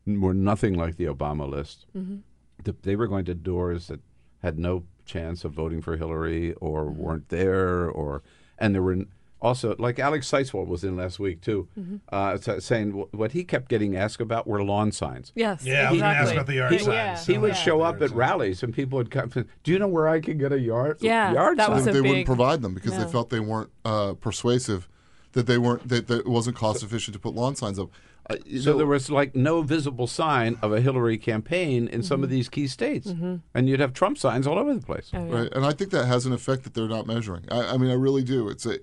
were 0.05 0.33
nothing 0.33 0.73
like 0.73 0.97
the 0.97 1.05
Obama 1.05 1.49
list. 1.49 1.85
Mhm. 1.95 2.21
The, 2.63 2.75
they 2.81 2.95
were 2.95 3.07
going 3.07 3.25
to 3.25 3.35
doors 3.35 3.87
that 3.87 4.01
had 4.41 4.57
no 4.59 4.83
chance 5.05 5.43
of 5.45 5.53
voting 5.53 5.81
for 5.81 5.97
Hillary 5.97 6.53
or 6.55 6.85
weren't 6.85 7.29
there, 7.29 7.87
or 7.89 8.21
and 8.57 8.73
there 8.75 8.81
were. 8.81 8.97
Also, 9.41 9.75
like 9.77 9.99
Alex 9.99 10.25
Seitz-Wald 10.27 10.67
was 10.67 10.83
in 10.83 10.95
last 10.95 11.19
week 11.19 11.39
too, 11.39 11.67
Mhm. 11.79 11.99
uh, 12.09 12.37
sa- 12.37 12.57
saying 12.57 12.91
wh- 12.93 13.13
what 13.13 13.33
he 13.33 13.43
kept 13.43 13.69
getting 13.69 13.95
asked 13.95 14.19
about 14.19 14.47
were 14.47 14.63
lawn 14.63 14.91
signs. 14.91 15.31
Yes, 15.35 15.63
Yeah, 15.63 15.89
I 15.89 15.91
was 15.91 15.99
gonna 16.01 16.11
exactly. 16.13 16.33
about 16.35 16.47
the 16.47 16.53
yard 16.55 16.71
he, 16.71 16.79
signs. 16.79 17.25
He 17.27 17.37
would 17.37 17.49
Yeah. 17.49 17.53
show 17.53 17.81
up 17.81 18.01
at 18.01 18.09
rallies 18.11 18.63
and 18.63 18.73
people 18.73 18.97
would 18.97 19.11
come. 19.11 19.29
Do 19.29 19.71
you 19.71 19.77
know 19.77 19.89
where 19.89 20.07
I 20.07 20.19
can 20.19 20.39
get 20.39 20.51
a 20.51 20.59
yard? 20.59 20.97
Yeah, 21.01 21.31
yard 21.33 21.59
that 21.59 21.67
sign? 21.67 21.75
was 21.75 21.85
a 21.87 21.91
they 21.91 22.01
big- 22.01 22.09
wouldn't 22.09 22.25
provide 22.25 22.61
them 22.63 22.73
because 22.73 22.93
No. 22.93 23.03
they 23.03 23.11
felt 23.11 23.29
they 23.29 23.41
weren't 23.41 23.69
uh, 23.83 24.13
persuasive, 24.13 24.87
that 25.33 25.45
they 25.45 25.59
weren't 25.59 25.89
that, 25.89 26.07
that 26.07 26.19
it 26.21 26.27
wasn't 26.27 26.55
cost 26.55 26.81
efficient 26.81 27.13
to 27.13 27.19
put 27.19 27.35
lawn 27.35 27.55
signs 27.55 27.77
up. 27.77 27.89
I, 28.29 28.37
you 28.45 28.59
So 28.59 28.75
there 28.77 28.85
was 28.87 29.09
like 29.09 29.35
no 29.35 29.61
visible 29.61 30.07
sign 30.07 30.57
of 30.61 30.71
a 30.73 30.81
Hillary 30.81 31.17
campaign 31.17 31.87
in 31.87 32.01
some 32.03 32.23
of 32.23 32.29
these 32.29 32.49
key 32.49 32.67
states, 32.67 33.07
and 33.07 33.69
you'd 33.69 33.79
have 33.79 33.93
Trump 33.93 34.17
signs 34.17 34.47
all 34.47 34.57
over 34.57 34.73
the 34.73 34.81
place. 34.85 35.11
Right, 35.13 35.51
and 35.53 35.65
I 35.65 35.71
think 35.73 35.91
that 35.91 36.05
has 36.05 36.25
an 36.25 36.33
effect 36.33 36.63
that 36.63 36.73
they're 36.73 36.87
not 36.87 37.05
measuring. 37.07 37.45
I, 37.51 37.73
I 37.73 37.77
mean, 37.77 37.91
I 37.91 37.93
really 37.95 38.23
do. 38.23 38.49
It's 38.49 38.65
a, 38.65 38.79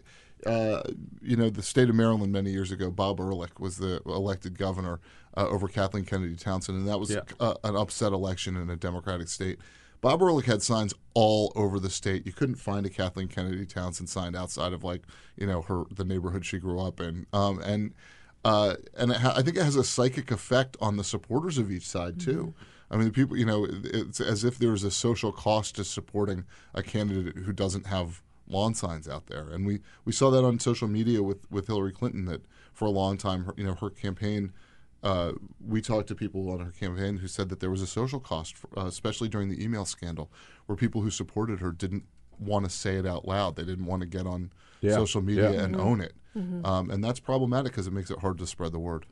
uh, 0.47 0.83
you 1.21 1.37
know, 1.37 1.51
the 1.51 1.63
state 1.63 1.89
of 1.89 1.95
Maryland 1.95 2.33
many 2.33 2.51
years 2.51 2.71
ago, 2.71 2.91
Bob 2.91 3.19
Ehrlich 3.21 3.59
was 3.59 3.79
the 3.79 4.01
elected 4.07 4.59
governor 4.59 5.01
uh, 5.37 5.49
over 5.49 5.67
Kathleen 5.69 6.05
Kennedy 6.05 6.37
Townsend, 6.37 6.79
and 6.79 6.89
that 6.89 7.01
was 7.01 7.11
Yeah. 7.11 7.21
uh, 7.41 7.55
an 7.65 7.75
upset 7.77 8.13
election 8.13 8.57
in 8.57 8.71
a 8.71 8.77
Democratic 8.77 9.29
state. 9.29 9.59
Bob 10.01 10.21
Ehrlich 10.21 10.47
had 10.47 10.63
signs 10.63 10.93
all 11.15 11.53
over 11.55 11.79
the 11.79 11.91
state. 11.91 12.27
You 12.27 12.33
couldn't 12.33 12.57
find 12.57 12.85
a 12.85 12.91
Kathleen 12.91 13.29
Kennedy 13.29 13.65
Townsend 13.67 14.09
sign 14.09 14.35
outside 14.35 14.73
of 14.73 14.83
like, 14.83 15.03
you 15.37 15.47
know, 15.47 15.63
her 15.63 15.85
the 15.93 16.05
neighborhood 16.05 16.45
she 16.45 16.59
grew 16.59 16.81
up 16.81 17.01
in, 17.01 17.27
um, 17.33 17.61
and 17.61 17.95
uh, 18.45 18.77
and 18.97 19.11
it 19.13 19.19
ha- 19.19 19.35
I 19.37 19.43
think 19.43 19.57
it 19.57 19.63
has 19.63 19.77
a 19.77 19.85
psychic 19.85 20.31
effect 20.31 20.77
on 20.81 20.97
the 20.97 21.05
supporters 21.05 21.59
of 21.59 21.71
each 21.71 21.87
side 21.87 22.19
too. 22.21 22.55
I 22.91 22.97
mean, 22.97 23.07
the 23.07 23.13
people, 23.13 23.37
you 23.39 23.47
know, 23.47 23.67
it's 23.71 24.21
as 24.21 24.45
if 24.45 24.59
there's 24.59 24.85
a 24.85 24.91
social 24.91 25.33
cost 25.33 25.77
to 25.77 25.85
supporting 25.85 26.45
a 26.75 26.83
candidate 26.83 27.37
who 27.39 27.53
doesn't 27.53 27.87
have 27.87 28.21
lawn 28.49 28.75
signs 28.75 29.09
out 29.09 29.29
there, 29.29 29.49
and 29.51 29.65
we, 29.65 29.81
we 30.05 30.13
saw 30.13 30.31
that 30.31 30.45
on 30.45 30.59
social 30.59 30.89
media 30.89 31.23
with, 31.23 31.51
with 31.51 31.67
Hillary 31.69 31.93
Clinton. 31.93 32.27
That 32.27 32.43
for 32.75 32.85
a 32.87 32.91
long 32.91 33.17
time, 33.17 33.45
her, 33.45 33.55
you 33.57 33.65
know, 33.65 33.75
her 33.75 33.91
campaign. 33.91 34.53
Uh, 35.03 35.33
we 35.67 35.81
talked 35.83 36.07
to 36.07 36.15
people 36.15 36.49
on 36.49 36.61
her 36.61 36.71
campaign 36.71 37.17
who 37.17 37.27
said 37.27 37.49
that 37.49 37.59
there 37.59 37.71
was 37.73 37.83
a 37.83 37.89
social 37.89 38.21
cost, 38.21 38.57
for, 38.57 38.69
uh, 38.79 38.87
especially 38.87 39.29
during 39.29 39.49
the 39.49 39.63
email 39.65 39.85
scandal, 39.85 40.31
where 40.67 40.77
people 40.77 41.01
who 41.03 41.11
supported 41.11 41.59
her 41.59 41.73
didn't 41.73 42.05
want 42.39 42.65
to 42.65 42.71
say 42.71 42.95
it 42.97 43.05
out 43.05 43.27
loud. 43.27 43.57
They 43.57 43.65
didn't 43.65 43.87
want 43.87 44.03
to 44.03 44.07
get 44.07 44.29
on 44.29 44.53
Yeah. 44.81 44.95
social 44.95 45.21
media 45.21 45.51
Yeah. 45.53 45.63
and 45.63 45.75
Mhm. 45.75 45.81
own 45.81 46.01
it, 46.01 46.13
Mhm. 46.37 46.67
um, 46.67 46.91
and 46.91 47.03
that's 47.05 47.21
problematic 47.21 47.73
because 47.73 47.87
it 47.87 47.93
makes 47.93 48.11
it 48.11 48.19
hard 48.21 48.39
to 48.39 48.47
spread 48.47 48.73
the 48.73 48.79
word. 48.79 49.07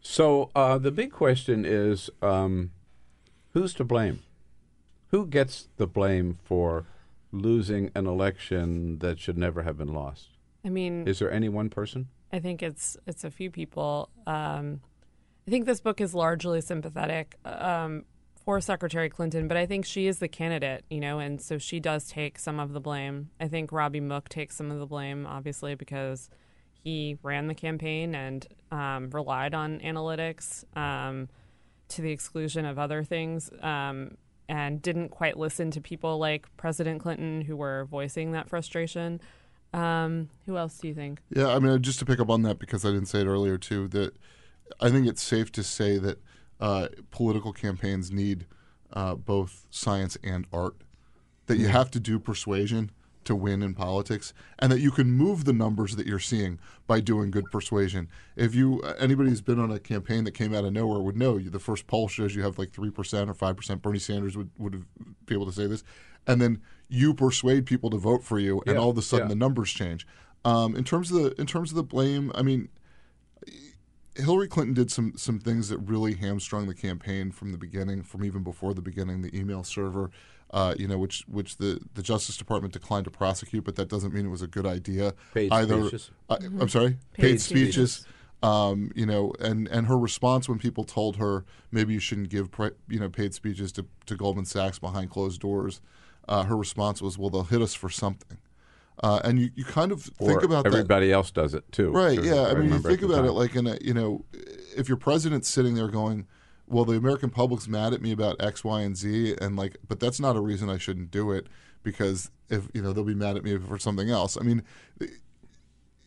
So 0.00 0.50
uh, 0.54 0.78
the 0.78 0.90
big 0.90 1.12
question 1.12 1.64
is, 1.64 2.10
um, 2.20 2.72
who's 3.52 3.72
to 3.74 3.84
blame? 3.84 4.20
Who 5.08 5.26
gets 5.26 5.68
the 5.76 5.86
blame 5.86 6.38
for 6.42 6.86
losing 7.30 7.90
an 7.94 8.06
election 8.06 8.98
that 8.98 9.18
should 9.20 9.38
never 9.38 9.62
have 9.62 9.78
been 9.78 9.92
lost? 9.94 10.28
I 10.64 10.68
mean, 10.68 11.06
Is 11.08 11.18
there 11.18 11.30
any 11.30 11.48
one 11.48 11.70
person? 11.70 12.08
I 12.32 12.38
think 12.38 12.62
it's 12.62 12.96
it's 13.06 13.24
a 13.24 13.30
few 13.30 13.50
people. 13.50 14.08
Um, 14.26 14.80
I 15.46 15.50
think 15.50 15.66
this 15.66 15.80
book 15.80 16.00
is 16.00 16.14
largely 16.14 16.60
sympathetic 16.60 17.36
um, 17.44 18.04
for 18.44 18.60
Secretary 18.60 19.08
Clinton, 19.10 19.48
but 19.48 19.56
I 19.56 19.66
think 19.66 19.84
she 19.84 20.06
is 20.06 20.18
the 20.18 20.28
candidate, 20.28 20.84
you 20.88 21.00
know, 21.00 21.18
and 21.18 21.40
so 21.40 21.58
she 21.58 21.78
does 21.80 22.08
take 22.08 22.38
some 22.38 22.58
of 22.58 22.72
the 22.72 22.80
blame. 22.80 23.30
I 23.40 23.48
think 23.48 23.70
Robbie 23.72 24.00
Mook 24.00 24.28
takes 24.28 24.56
some 24.56 24.70
of 24.70 24.78
the 24.78 24.86
blame, 24.86 25.26
obviously, 25.26 25.74
because 25.74 26.30
he 26.82 27.16
ran 27.22 27.46
the 27.46 27.54
campaign 27.54 28.14
and 28.14 28.46
um, 28.70 29.10
relied 29.10 29.54
on 29.54 29.78
analytics 29.80 30.64
um, 30.76 31.28
to 31.88 32.02
the 32.02 32.10
exclusion 32.10 32.64
of 32.64 32.78
other 32.78 33.04
things. 33.04 33.50
Um, 33.60 34.16
and 34.48 34.82
didn't 34.82 35.08
quite 35.10 35.38
listen 35.38 35.70
to 35.70 35.80
people 35.80 36.18
like 36.18 36.46
President 36.58 37.00
Clinton 37.00 37.40
who 37.40 37.56
were 37.56 37.86
voicing 37.90 38.32
that 38.32 38.50
frustration. 38.50 39.18
Um, 39.72 40.28
who 40.44 40.58
else 40.58 40.76
do 40.76 40.88
you 40.88 40.94
think? 40.94 41.20
Yeah, 41.34 41.46
I 41.48 41.58
mean, 41.58 41.80
just 41.80 42.00
to 42.00 42.04
pick 42.04 42.20
up 42.20 42.28
on 42.28 42.42
that 42.42 42.58
because 42.58 42.84
I 42.84 42.88
didn't 42.88 43.06
say 43.06 43.20
it 43.20 43.26
earlier 43.26 43.56
too. 43.56 43.88
That 43.88 44.14
I 44.80 44.90
think 44.90 45.06
it's 45.06 45.22
safe 45.22 45.50
to 45.52 45.62
say 45.62 45.96
that 45.98 46.18
uh, 46.60 46.88
political 47.10 47.52
campaigns 47.54 48.10
need 48.10 48.44
uh, 48.92 49.14
both 49.14 49.66
science 49.70 50.18
and 50.22 50.46
art. 50.52 50.74
That 51.46 51.56
you 51.56 51.68
Mhm. 51.68 51.70
have 51.70 51.90
to 51.92 52.00
do 52.00 52.18
persuasion 52.18 52.90
to 53.24 53.34
win 53.34 53.62
in 53.62 53.74
politics, 53.74 54.34
and 54.58 54.70
that 54.72 54.80
you 54.80 54.90
can 54.90 55.10
move 55.10 55.44
the 55.44 55.52
numbers 55.52 55.96
that 55.96 56.06
you're 56.06 56.18
seeing 56.18 56.58
by 56.86 57.00
doing 57.00 57.30
good 57.30 57.50
persuasion. 57.50 58.08
If 58.36 58.54
you 58.54 58.80
anybody 58.98 59.30
who's 59.30 59.40
been 59.40 59.60
on 59.60 59.70
a 59.70 59.78
campaign 59.78 60.24
that 60.24 60.32
came 60.32 60.54
out 60.54 60.64
of 60.64 60.72
nowhere 60.72 61.00
would 61.00 61.16
know. 61.16 61.38
The 61.38 61.58
first 61.58 61.86
poll 61.86 62.08
shows 62.08 62.34
you 62.34 62.42
have 62.42 62.58
like 62.58 62.72
three 62.72 62.90
percent 62.90 63.30
or 63.30 63.34
five 63.34 63.56
percent. 63.56 63.82
Bernie 63.82 63.98
Sanders 63.98 64.36
would 64.36 64.50
would 64.58 64.84
be 65.26 65.34
able 65.34 65.46
to 65.46 65.52
say 65.52 65.66
this, 65.66 65.84
and 66.26 66.40
then 66.40 66.60
you 66.88 67.14
persuade 67.14 67.66
people 67.66 67.90
to 67.90 67.96
vote 67.96 68.22
for 68.22 68.38
you, 68.38 68.62
and 68.66 68.76
Yeah, 68.76 68.82
all 68.82 68.90
of 68.90 68.98
a 68.98 69.02
sudden 69.02 69.26
yeah. 69.26 69.30
the 69.30 69.36
numbers 69.36 69.72
change. 69.72 70.06
Um, 70.44 70.76
in 70.76 70.84
terms 70.84 71.10
of 71.10 71.22
the 71.22 71.40
in 71.40 71.46
terms 71.46 71.70
of 71.70 71.76
the 71.76 71.82
blame, 71.82 72.32
I 72.34 72.42
mean, 72.42 72.68
Hillary 74.16 74.48
Clinton 74.48 74.74
did 74.74 74.90
some 74.90 75.14
some 75.16 75.38
things 75.38 75.68
that 75.68 75.78
really 75.78 76.14
hamstrung 76.14 76.66
the 76.66 76.74
campaign 76.74 77.30
from 77.30 77.52
the 77.52 77.58
beginning, 77.58 78.02
from 78.02 78.24
even 78.24 78.42
before 78.42 78.74
the 78.74 78.82
beginning. 78.82 79.22
The 79.22 79.36
email 79.38 79.64
server, 79.64 80.10
uh, 80.52 80.74
you 80.78 80.86
know, 80.86 80.98
which 80.98 81.24
which 81.28 81.56
the, 81.56 81.80
the 81.94 82.02
Justice 82.02 82.36
Department 82.36 82.72
declined 82.72 83.04
to 83.04 83.10
prosecute, 83.10 83.64
but 83.64 83.76
that 83.76 83.88
doesn't 83.88 84.12
mean 84.12 84.26
it 84.26 84.30
was 84.30 84.42
a 84.42 84.46
good 84.46 84.66
idea. 84.66 85.14
Paid 85.34 85.52
either. 85.52 85.80
speeches. 85.82 86.10
I, 86.28 86.36
Mhm. 86.36 86.60
I'm 86.62 86.68
sorry, 86.68 86.98
Paid 87.14 87.22
paid, 87.22 87.40
speeches. 87.40 87.92
speeches. 87.92 88.06
Um, 88.42 88.90
you 88.96 89.06
know, 89.06 89.32
and, 89.38 89.68
and 89.68 89.86
her 89.86 89.96
response 89.96 90.48
when 90.48 90.58
people 90.58 90.82
told 90.82 91.16
her 91.16 91.44
maybe 91.70 91.92
you 91.94 92.00
shouldn't 92.00 92.28
give 92.28 92.50
pri- 92.50 92.72
you 92.88 92.98
know 92.98 93.08
paid 93.08 93.34
speeches 93.34 93.70
to, 93.72 93.86
to 94.06 94.16
Goldman 94.16 94.46
Sachs 94.46 94.80
behind 94.80 95.10
closed 95.10 95.40
doors, 95.40 95.80
uh, 96.28 96.42
her 96.44 96.56
response 96.56 97.00
was, 97.00 97.16
"Well, 97.16 97.30
they'll 97.30 97.44
hit 97.44 97.62
us 97.62 97.72
for 97.74 97.88
something." 97.88 98.38
Uh, 99.02 99.20
and 99.24 99.38
you, 99.38 99.50
you 99.54 99.64
kind 99.64 99.90
of 99.90 100.02
think 100.02 100.42
Or 100.42 100.44
about 100.44 100.64
that. 100.64 100.72
everybody 100.74 101.10
else 101.12 101.30
does 101.30 101.54
it 101.54 101.64
too. 101.72 101.90
Right. 101.92 102.22
Yeah. 102.22 102.48
I, 102.48 102.54
mean, 102.54 102.68
you 102.72 102.78
think 102.78 103.00
at 103.02 103.08
the 103.08 103.14
about 103.14 103.24
it 103.24 103.32
like 103.32 103.56
in 103.56 103.66
a, 103.66 103.78
you 103.80 103.94
know, 103.94 104.24
if 104.76 104.86
your 104.88 104.98
president's 104.98 105.48
sitting 105.48 105.74
there 105.74 105.88
going, 105.88 106.26
well, 106.72 106.84
the 106.84 106.96
American 106.96 107.30
public's 107.30 107.68
mad 107.68 107.92
at 107.92 108.00
me 108.00 108.12
about 108.12 108.42
X, 108.42 108.64
Y, 108.64 108.80
and 108.80 108.96
Z, 108.96 109.36
and 109.40 109.56
like, 109.56 109.76
but 109.86 110.00
that's 110.00 110.18
not 110.18 110.36
a 110.36 110.40
reason 110.40 110.70
I 110.70 110.78
shouldn't 110.78 111.10
do 111.10 111.30
it 111.30 111.46
because 111.82 112.30
if, 112.48 112.68
you 112.72 112.82
know, 112.82 112.92
they'll 112.92 113.04
be 113.04 113.14
mad 113.14 113.36
at 113.36 113.44
me 113.44 113.58
for 113.58 113.78
something 113.78 114.08
else. 114.08 114.38
I 114.40 114.42
mean, 114.42 114.62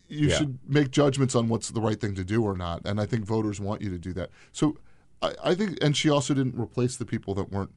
you 0.08 0.28
Yeah. 0.28 0.38
should 0.38 0.58
make 0.68 0.90
judgments 0.90 1.34
on 1.34 1.48
what's 1.48 1.70
the 1.70 1.80
right 1.80 2.00
thing 2.00 2.14
to 2.16 2.24
do 2.24 2.42
or 2.42 2.56
not. 2.56 2.82
And 2.84 3.00
I 3.00 3.06
think 3.06 3.24
voters 3.24 3.60
want 3.60 3.80
you 3.80 3.90
to 3.90 3.98
do 3.98 4.12
that. 4.14 4.30
So 4.52 4.76
I, 5.22 5.34
I 5.44 5.54
think, 5.54 5.78
and 5.82 5.96
she 5.96 6.10
also 6.10 6.34
didn't 6.34 6.58
replace 6.60 6.96
the 6.96 7.06
people 7.06 7.34
that 7.34 7.50
weren't 7.50 7.72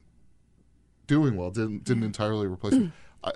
doing 1.06 1.36
well, 1.36 1.50
didn't, 1.50 1.84
didn't 1.84 2.02
mm. 2.02 2.06
entirely 2.06 2.46
replace 2.46 2.74
them. 2.74 2.92
Mm. 3.24 3.30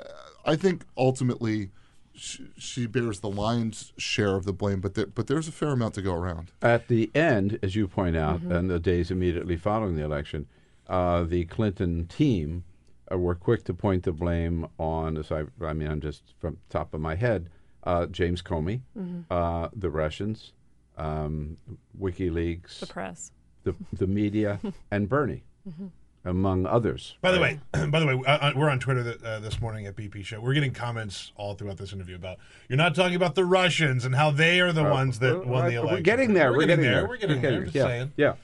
I, 0.47 0.53
I 0.53 0.57
think 0.57 0.85
ultimately, 0.97 1.71
she, 2.15 2.49
she 2.57 2.87
bears 2.87 3.21
the 3.21 3.29
lion's 3.31 3.93
share 3.99 4.35
of 4.37 4.45
the 4.45 4.53
blame, 4.53 4.81
but 4.81 4.95
there, 4.95 5.07
but 5.07 5.27
there's 5.27 5.49
a 5.49 5.53
fair 5.53 5.71
amount 5.71 5.95
to 5.95 6.03
go 6.03 6.15
around. 6.15 6.51
At 6.63 6.89
the 6.89 7.11
end, 7.15 7.59
as 7.63 7.75
you 7.77 7.87
point 7.89 8.17
out, 8.17 8.41
Mhm. 8.41 8.51
and 8.57 8.71
the 8.71 8.79
days 8.81 9.11
immediately 9.11 9.57
following 9.57 9.97
the 9.97 10.05
election, 10.05 10.47
uh, 10.89 11.25
the 11.25 11.45
Clinton 11.47 12.07
team 12.07 12.65
were 13.11 13.35
quick 13.35 13.65
to 13.65 13.75
point 13.75 14.05
the 14.05 14.13
blame 14.13 14.67
on. 14.79 15.17
As 15.17 15.31
I, 15.31 15.45
I 15.61 15.73
mean, 15.73 15.89
I'm 15.89 16.01
just 16.01 16.35
from 16.39 16.59
top 16.71 16.95
of 16.95 17.01
my 17.01 17.15
head. 17.17 17.51
Uh, 17.85 18.07
James 18.07 18.41
Comey, 18.43 18.81
Mhm. 18.99 19.25
uh, 19.31 19.69
the 19.77 19.91
Russians, 19.91 20.53
um, 20.97 21.59
WikiLeaks, 22.01 22.81
The 22.81 22.87
press. 22.87 23.33
the 23.65 23.75
the 23.93 24.07
media, 24.07 24.59
and 24.91 25.09
Bernie, 25.09 25.45
Mhm. 25.69 25.91
Among 26.25 26.67
others. 26.67 27.17
By 27.21 27.33
the 27.33 27.41
right? 27.41 27.61
way, 27.75 27.87
by 27.91 28.01
the 28.01 28.07
way, 28.07 28.15
uh, 28.27 28.31
uh, 28.31 28.53
we're 28.57 28.71
on 28.71 28.79
Twitter 28.79 29.03
th- 29.03 29.23
uh, 29.23 29.41
this 29.41 29.61
morning 29.61 29.87
at 29.87 29.95
BP 29.97 30.25
Show. 30.25 30.41
We're 30.41 30.55
getting 30.55 30.73
comments 30.73 31.33
all 31.37 31.55
throughout 31.55 31.77
this 31.77 31.93
interview 31.93 32.17
about 32.17 32.39
you're 32.69 32.77
not 32.79 32.95
talking 32.95 33.15
about 33.17 33.35
the 33.35 33.45
Russians 33.45 34.05
and 34.05 34.15
how 34.15 34.31
they 34.31 34.61
are 34.61 34.73
the 34.73 34.87
Uh, 34.87 34.91
ones 34.91 35.19
that 35.19 35.47
won 35.47 35.67
the 35.69 35.75
election. 35.75 35.95
we're 35.97 36.01
getting 36.01 36.35
there. 36.35 36.51
We're, 36.53 36.59
We're 36.59 36.67
getting, 36.67 36.77
getting 36.83 36.91
there. 36.93 37.01
there. 37.03 37.09
We're 37.09 37.17
getting 37.17 37.37
We're 37.37 37.43
there. 37.43 37.51
getting- 37.51 37.65
Just 37.65 37.77
yeah. 37.77 37.85
saying. 37.85 38.13
Yeah. 38.17 38.35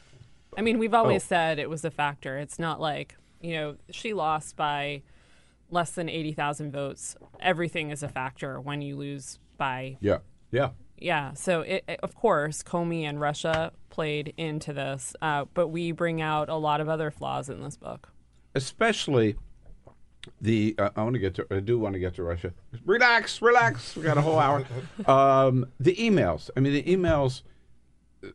I 0.59 0.62
mean, 0.62 0.78
we've 0.78 0.94
always 0.94 1.23
Oh. 1.24 1.28
said 1.28 1.59
it 1.59 1.70
was 1.70 1.85
a 1.85 1.90
factor. 1.90 2.36
It's 2.36 2.59
not 2.59 2.81
like, 2.81 3.16
you 3.40 3.52
know, 3.55 3.77
she 3.90 4.12
lost 4.12 4.57
by 4.57 5.02
less 5.70 5.93
than 5.93 6.09
80,000 6.09 6.73
votes. 6.73 7.16
Everything 7.40 7.90
is 7.90 8.02
a 8.02 8.09
factor 8.09 8.61
when 8.61 8.82
you 8.82 8.97
lose 8.97 9.39
by. 9.57 9.97
Yeah. 10.01 10.19
Yeah. 10.51 10.70
Yeah. 11.01 11.33
So, 11.35 11.63
it, 11.63 11.85
it- 11.89 12.01
of 12.03 12.15
course, 12.15 12.63
Comey 12.63 13.03
and 13.03 13.21
Russia 13.21 13.73
played 13.89 14.35
into 14.37 14.73
this, 14.73 15.15
uh, 15.23 15.47
but 15.55 15.69
we 15.69 15.93
bring 15.93 16.21
out 16.23 16.49
a 16.49 16.55
lot 16.57 16.81
of 16.81 16.89
other 16.89 17.11
flaws 17.11 17.49
in 17.49 17.63
this 17.63 17.77
book. 17.77 18.09
especially 18.55 19.37
the 20.41 20.75
uh, 20.79 20.91
I 20.97 21.03
want 21.03 21.15
to 21.15 21.19
get 21.19 21.35
to 21.37 21.47
I 21.51 21.61
do 21.61 21.79
want 21.79 21.95
to 21.95 21.99
get 21.99 22.15
to 22.17 22.23
Russia. 22.23 22.53
Relax, 22.85 23.41
relax. 23.41 23.97
We 23.97 24.03
got 24.03 24.19
a 24.19 24.23
whole 24.23 24.39
hour. 24.39 24.65
Um, 25.07 25.67
the 25.81 25.95
emails. 25.97 26.51
I 26.57 26.61
mean, 26.61 26.75
the 26.75 26.83
emails. 26.83 27.43
uh, 28.23 28.29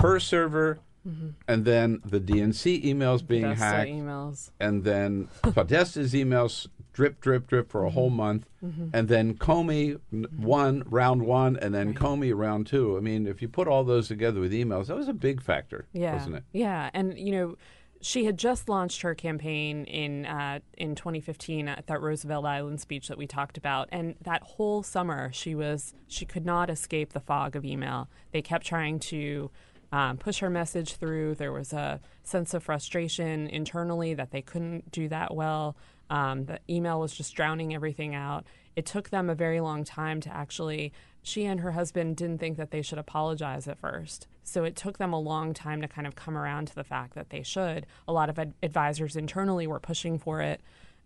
Her 0.00 0.18
server, 0.20 0.80
Mhm. 1.08 1.34
and 1.48 1.64
then 1.64 2.00
the 2.04 2.20
DNC 2.20 2.84
emails 2.84 3.26
being 3.26 3.44
Podesta 3.44 3.64
hacked, 3.64 3.90
emails. 3.90 4.50
and 4.60 4.84
then 4.84 5.28
Podesta's 5.42 6.12
emails 6.12 6.66
drip, 6.92 7.20
drip, 7.20 7.46
drip 7.46 7.70
for 7.70 7.84
a 7.84 7.90
whole 7.90 8.10
month, 8.10 8.48
Mhm. 8.64 8.90
and 8.92 9.08
then 9.08 9.34
Comey 9.34 9.98
n- 10.12 10.26
one 10.36 10.82
round 10.86 11.22
one, 11.22 11.56
and 11.56 11.74
then 11.74 11.94
Comey 11.94 12.36
round 12.36 12.66
two. 12.66 12.96
I 12.96 13.00
mean, 13.00 13.26
if 13.26 13.40
you 13.40 13.48
put 13.48 13.68
all 13.68 13.84
those 13.84 14.08
together 14.08 14.40
with 14.40 14.52
emails, 14.52 14.86
that 14.86 14.96
was 14.96 15.08
a 15.08 15.12
big 15.14 15.40
factor, 15.42 15.86
Yeah. 15.92 16.14
wasn't 16.14 16.36
it? 16.36 16.44
Yeah, 16.52 16.90
and 16.92 17.18
you 17.18 17.32
know, 17.32 17.56
she 18.02 18.24
had 18.24 18.38
just 18.38 18.66
launched 18.68 19.02
her 19.02 19.14
campaign 19.14 19.84
in 19.84 20.24
uh, 20.24 20.60
in 20.78 20.94
2015 20.94 21.68
at 21.68 21.86
that 21.86 22.00
Roosevelt 22.00 22.44
Island 22.46 22.80
speech 22.80 23.08
that 23.08 23.18
we 23.18 23.26
talked 23.26 23.58
about, 23.58 23.88
and 23.92 24.14
that 24.22 24.42
whole 24.42 24.82
summer 24.82 25.30
she 25.32 25.54
was 25.54 25.94
she 26.08 26.24
could 26.24 26.46
not 26.46 26.70
escape 26.70 27.12
the 27.12 27.20
fog 27.20 27.54
of 27.56 27.64
email. 27.64 28.08
They 28.32 28.42
kept 28.42 28.66
trying 28.66 28.98
to. 29.00 29.50
Um, 29.92 30.18
push 30.18 30.38
her 30.38 30.48
message 30.48 30.94
through. 30.94 31.34
There 31.34 31.50
was 31.50 31.72
a 31.72 31.98
sense 32.22 32.54
of 32.54 32.62
frustration 32.62 33.48
internally 33.48 34.14
that 34.14 34.30
they 34.30 34.40
couldn't 34.40 34.92
do 34.92 35.08
that 35.08 35.34
well. 35.34 35.74
Um, 36.10 36.44
the 36.44 36.58
email 36.68 37.00
was 37.00 37.14
just 37.14 37.34
drowning 37.34 37.74
everything 37.74 38.14
out. 38.14 38.44
It 38.76 38.84
took 38.84 39.10
them 39.10 39.30
a 39.30 39.34
very 39.34 39.60
long 39.60 39.84
time 39.84 40.20
to 40.22 40.30
actually. 40.30 40.92
She 41.22 41.44
and 41.44 41.60
her 41.60 41.72
husband 41.72 42.16
didn't 42.16 42.38
think 42.38 42.56
that 42.56 42.70
they 42.70 42.82
should 42.82 42.98
apologize 42.98 43.68
at 43.68 43.78
first. 43.78 44.26
So 44.42 44.64
it 44.64 44.74
took 44.74 44.98
them 44.98 45.12
a 45.12 45.20
long 45.20 45.52
time 45.54 45.80
to 45.82 45.88
kind 45.88 46.06
of 46.06 46.16
come 46.16 46.36
around 46.36 46.68
to 46.68 46.74
the 46.74 46.84
fact 46.84 47.14
that 47.14 47.30
they 47.30 47.42
should. 47.42 47.86
A 48.08 48.12
lot 48.12 48.30
of 48.30 48.38
ad- 48.38 48.54
advisors 48.62 49.16
internally 49.16 49.66
were 49.66 49.80
pushing 49.80 50.18
for 50.18 50.40
it. 50.40 50.60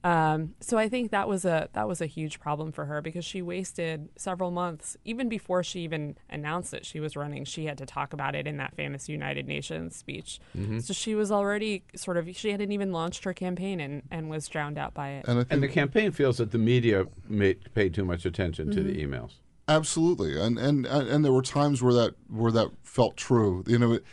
Um, 0.05 0.55
so 0.61 0.77
I 0.77 0.91
think 0.91 1.11
that 1.13 1.27
was 1.29 1.47
a 1.47 1.71
that 1.73 1.89
was 1.89 2.03
a 2.03 2.07
huge 2.07 2.39
problem 2.39 2.73
for 2.73 2.85
her 2.85 3.01
because 3.01 3.25
she 3.25 3.41
wasted 3.41 4.11
several 4.17 4.51
months 4.51 4.99
even 5.07 5.31
before 5.31 5.63
she 5.63 5.81
even 5.81 6.17
announced 6.29 6.71
that 6.73 6.85
she 6.85 7.01
was 7.01 7.17
running. 7.17 7.47
She 7.47 7.65
had 7.65 7.79
to 7.79 7.87
talk 7.87 8.13
about 8.13 8.35
it 8.35 8.47
in 8.47 8.59
that 8.59 8.75
famous 8.77 9.09
United 9.09 9.49
Nations 9.49 9.97
speech. 9.97 10.41
Mhm. 10.57 10.83
So 10.83 10.93
she 10.93 11.15
was 11.15 11.33
already 11.33 11.85
sort 11.97 12.19
of 12.19 12.29
she 12.37 12.51
hadn't 12.51 12.71
even 12.71 12.93
launched 12.93 13.25
her 13.25 13.33
campaign 13.33 13.81
and, 13.81 14.03
and 14.11 14.29
was 14.29 14.47
drowned 14.47 14.77
out 14.77 14.93
by 14.93 15.09
it. 15.13 15.25
And, 15.27 15.63
the 15.63 15.69
campaign 15.69 16.13
feels 16.13 16.37
that 16.37 16.51
the 16.51 16.59
media 16.59 17.07
made, 17.27 17.73
paid 17.75 17.95
too 17.95 18.05
much 18.05 18.27
attention 18.27 18.71
to 18.73 18.81
Mhm. 18.81 18.87
the 18.87 19.03
emails. 19.03 19.31
Absolutely, 19.67 20.39
and 20.39 20.59
and 20.59 20.85
and 20.85 21.25
there 21.25 21.33
were 21.33 21.41
times 21.41 21.83
where 21.83 21.95
that 21.95 22.15
where 22.29 22.53
that 22.53 22.69
felt 22.83 23.17
true. 23.17 23.65
You 23.67 23.79
know, 23.79 23.93
it, 23.95 24.05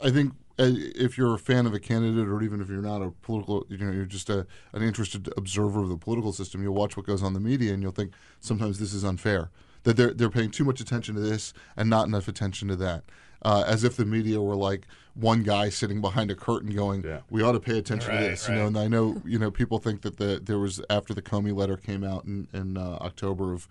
I 0.00 0.10
think 0.10 0.32
if 0.58 1.16
you're 1.16 1.34
a 1.34 1.38
fan 1.38 1.66
of 1.66 1.74
a 1.74 1.80
candidate, 1.80 2.28
or 2.28 2.42
even 2.42 2.60
if 2.60 2.68
you're 2.68 2.82
not 2.82 3.02
a 3.02 3.10
political, 3.22 3.64
you 3.68 3.78
know, 3.78 3.90
you're 3.90 4.04
just 4.04 4.28
a 4.30 4.46
an 4.72 4.82
interested 4.82 5.28
observer 5.36 5.82
of 5.82 5.88
the 5.88 5.96
political 5.96 6.32
system, 6.32 6.62
you'll 6.62 6.74
watch 6.74 6.96
what 6.96 7.06
goes 7.06 7.22
on 7.22 7.28
in 7.28 7.32
the 7.34 7.40
media, 7.40 7.72
and 7.72 7.82
you'll 7.82 7.92
think 7.92 8.12
sometimes 8.40 8.78
this 8.78 8.92
is 8.92 9.04
unfair. 9.04 9.50
That 9.84 9.96
they're 9.96 10.12
they're 10.14 10.30
paying 10.30 10.50
too 10.50 10.64
much 10.64 10.80
attention 10.80 11.14
to 11.16 11.20
this 11.20 11.52
and 11.76 11.90
not 11.90 12.06
enough 12.06 12.28
attention 12.28 12.68
to 12.68 12.76
that. 12.76 13.04
Uh, 13.44 13.64
as 13.66 13.82
if 13.82 13.96
the 13.96 14.04
media 14.04 14.40
were 14.40 14.54
like 14.54 14.86
one 15.14 15.42
guy 15.42 15.68
sitting 15.68 16.00
behind 16.00 16.30
a 16.30 16.36
curtain 16.36 16.70
going, 16.72 17.02
"We 17.28 17.42
ought 17.42 17.52
to 17.52 17.60
pay 17.60 17.76
attention 17.76 18.10
Right, 18.10 18.20
to 18.20 18.28
this," 18.28 18.48
you 18.48 18.54
know. 18.54 18.66
And 18.68 18.78
I 18.78 18.86
know, 18.86 19.20
you 19.24 19.36
know, 19.36 19.50
people 19.50 19.78
think 19.78 20.02
that 20.02 20.16
the 20.16 20.40
there 20.40 20.60
was 20.60 20.80
after 20.88 21.12
the 21.12 21.22
Comey 21.22 21.52
letter 21.52 21.76
came 21.76 22.04
out 22.04 22.24
in 22.24 22.46
in 22.52 22.76
uh, 22.76 22.98
October 23.00 23.52
of 23.52 23.66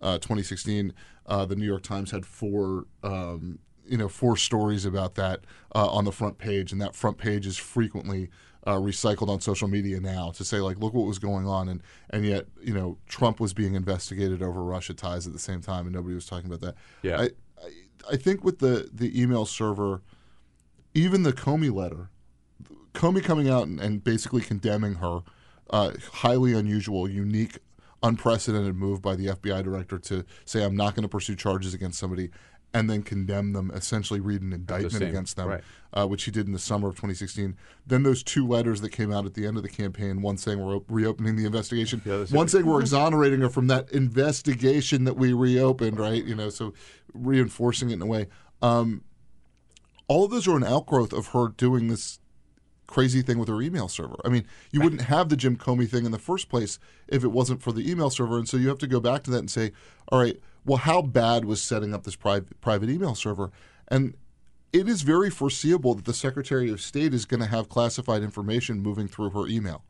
uh, 0.00 0.18
2016, 0.18 0.92
uh, 1.26 1.44
the 1.46 1.56
New 1.56 1.64
York 1.66 1.82
Times 1.82 2.12
had 2.12 2.24
four, 2.24 2.84
um, 3.02 3.58
you 3.88 3.96
know, 3.96 4.08
four 4.08 4.36
stories 4.36 4.84
about 4.84 5.14
that 5.16 5.40
uh, 5.74 5.86
on 5.88 6.04
the 6.04 6.12
front 6.12 6.38
page, 6.38 6.72
and 6.72 6.80
that 6.80 6.94
front 6.94 7.18
page 7.18 7.46
is 7.46 7.56
frequently 7.56 8.30
uh, 8.66 8.76
recycled 8.76 9.28
on 9.28 9.40
social 9.40 9.68
media 9.68 10.00
now 10.00 10.32
to 10.32 10.44
say 10.44 10.58
like, 10.58 10.78
look 10.78 10.92
what 10.92 11.06
was 11.06 11.18
going 11.18 11.46
on, 11.46 11.68
and 11.68 11.82
and 12.10 12.24
yet 12.24 12.46
you 12.60 12.74
know 12.74 12.98
Trump 13.08 13.40
was 13.40 13.52
being 13.52 13.74
investigated 13.74 14.42
over 14.42 14.62
Russia 14.62 14.94
ties 14.94 15.26
at 15.26 15.32
the 15.32 15.38
same 15.38 15.60
time, 15.60 15.86
and 15.86 15.94
nobody 15.94 16.14
was 16.14 16.26
talking 16.26 16.46
about 16.46 16.60
that. 16.60 16.74
Yeah. 17.02 17.20
I, 17.20 17.24
I, 17.24 17.70
I 18.12 18.16
think 18.16 18.44
with 18.44 18.58
the 18.58 18.88
the 18.92 19.20
email 19.20 19.46
server, 19.46 20.02
even 20.94 21.22
the 21.22 21.32
Comey 21.32 21.72
letter, 21.72 22.10
Comey 22.96 23.22
coming 23.22 23.48
out 23.48 23.68
and, 23.68 23.78
and 23.78 24.02
basically 24.02 24.40
condemning 24.40 24.94
her, 24.96 25.20
uh, 25.70 25.92
highly 26.12 26.54
unusual, 26.54 27.08
unique, 27.08 27.58
unprecedented 28.02 28.74
move 28.74 29.02
by 29.02 29.14
the 29.14 29.26
FBI 29.26 29.62
director 29.62 29.98
to 29.98 30.24
say, 30.44 30.64
I'm 30.64 30.76
not 30.76 30.94
going 30.94 31.02
to 31.02 31.08
pursue 31.08 31.36
charges 31.36 31.74
against 31.74 31.98
somebody, 31.98 32.30
and 32.76 32.90
then 32.90 33.02
condemn 33.02 33.54
them, 33.54 33.70
essentially 33.74 34.20
read 34.20 34.42
an 34.42 34.52
indictment 34.52 34.92
same, 34.92 35.08
against 35.08 35.36
them, 35.36 35.48
right. 35.48 35.64
uh, 35.94 36.06
which 36.06 36.24
he 36.24 36.30
did 36.30 36.46
in 36.46 36.52
the 36.52 36.58
summer 36.58 36.88
of 36.88 36.94
2016. 36.94 37.56
Then 37.86 38.02
those 38.02 38.22
two 38.22 38.46
letters 38.46 38.82
that 38.82 38.90
came 38.90 39.10
out 39.10 39.24
at 39.24 39.32
the 39.32 39.46
end 39.46 39.56
of 39.56 39.62
the 39.62 39.68
campaign, 39.70 40.20
one 40.20 40.36
saying 40.36 40.62
we're 40.62 40.80
reopening 40.88 41.36
the 41.36 41.46
investigation, 41.46 42.00
one 42.30 42.48
saying 42.48 42.66
we're 42.66 42.80
exonerating 42.80 43.40
her 43.40 43.48
from 43.48 43.68
that 43.68 43.90
investigation 43.92 45.04
that 45.04 45.16
we 45.16 45.32
reopened, 45.32 45.98
right? 45.98 46.22
You 46.22 46.34
know, 46.34 46.50
so 46.50 46.74
reinforcing 47.14 47.88
it 47.90 47.94
in 47.94 48.02
a 48.02 48.06
way. 48.06 48.26
Um, 48.60 49.02
all 50.06 50.26
of 50.26 50.30
those 50.30 50.46
are 50.46 50.56
an 50.56 50.64
outgrowth 50.64 51.14
of 51.14 51.28
her 51.28 51.48
doing 51.48 51.88
this 51.88 52.20
crazy 52.86 53.22
thing 53.22 53.38
with 53.38 53.48
her 53.48 53.62
email 53.62 53.88
server. 53.88 54.16
I 54.24 54.28
mean, 54.28 54.46
you 54.70 54.80
wouldn't 54.80 55.02
have 55.02 55.30
the 55.30 55.36
Jim 55.36 55.56
Comey 55.56 55.88
thing 55.88 56.04
in 56.04 56.12
the 56.12 56.18
first 56.18 56.48
place 56.50 56.78
if 57.08 57.24
it 57.24 57.28
wasn't 57.28 57.62
for 57.62 57.72
the 57.72 57.90
email 57.90 58.10
server. 58.10 58.36
And 58.36 58.48
so 58.48 58.58
you 58.58 58.68
have 58.68 58.78
to 58.78 58.86
go 58.86 59.00
back 59.00 59.22
to 59.24 59.30
that 59.30 59.38
and 59.38 59.50
say, 59.50 59.72
all 60.08 60.20
right, 60.20 60.38
well, 60.66 60.78
how 60.78 61.00
bad 61.00 61.44
was 61.44 61.62
setting 61.62 61.94
up 61.94 62.02
this 62.04 62.16
private 62.16 62.60
private 62.60 62.90
email 62.90 63.14
server? 63.14 63.50
And 63.88 64.14
it 64.72 64.88
is 64.88 65.02
very 65.02 65.30
foreseeable 65.30 65.94
that 65.94 66.04
the 66.04 66.12
Secretary 66.12 66.70
of 66.70 66.80
State 66.80 67.14
is 67.14 67.24
going 67.24 67.40
to 67.40 67.46
have 67.46 67.68
classified 67.68 68.22
information 68.22 68.82
moving 68.82 69.08
through 69.08 69.30
her 69.30 69.46
email. 69.46 69.84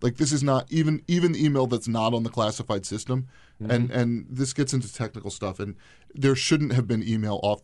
Like 0.00 0.16
this 0.16 0.32
is 0.32 0.42
not 0.42 0.66
even 0.70 1.02
even 1.06 1.32
the 1.32 1.44
email 1.44 1.66
that's 1.66 1.88
not 1.88 2.14
on 2.14 2.22
the 2.22 2.30
classified 2.30 2.86
system, 2.86 3.28
and 3.60 3.90
and 3.90 4.26
this 4.28 4.52
gets 4.52 4.72
into 4.72 4.92
technical 4.92 5.30
stuff. 5.30 5.60
And 5.60 5.76
there 6.14 6.34
shouldn't 6.34 6.72
have 6.72 6.88
been 6.88 7.06
email 7.06 7.38
off 7.42 7.62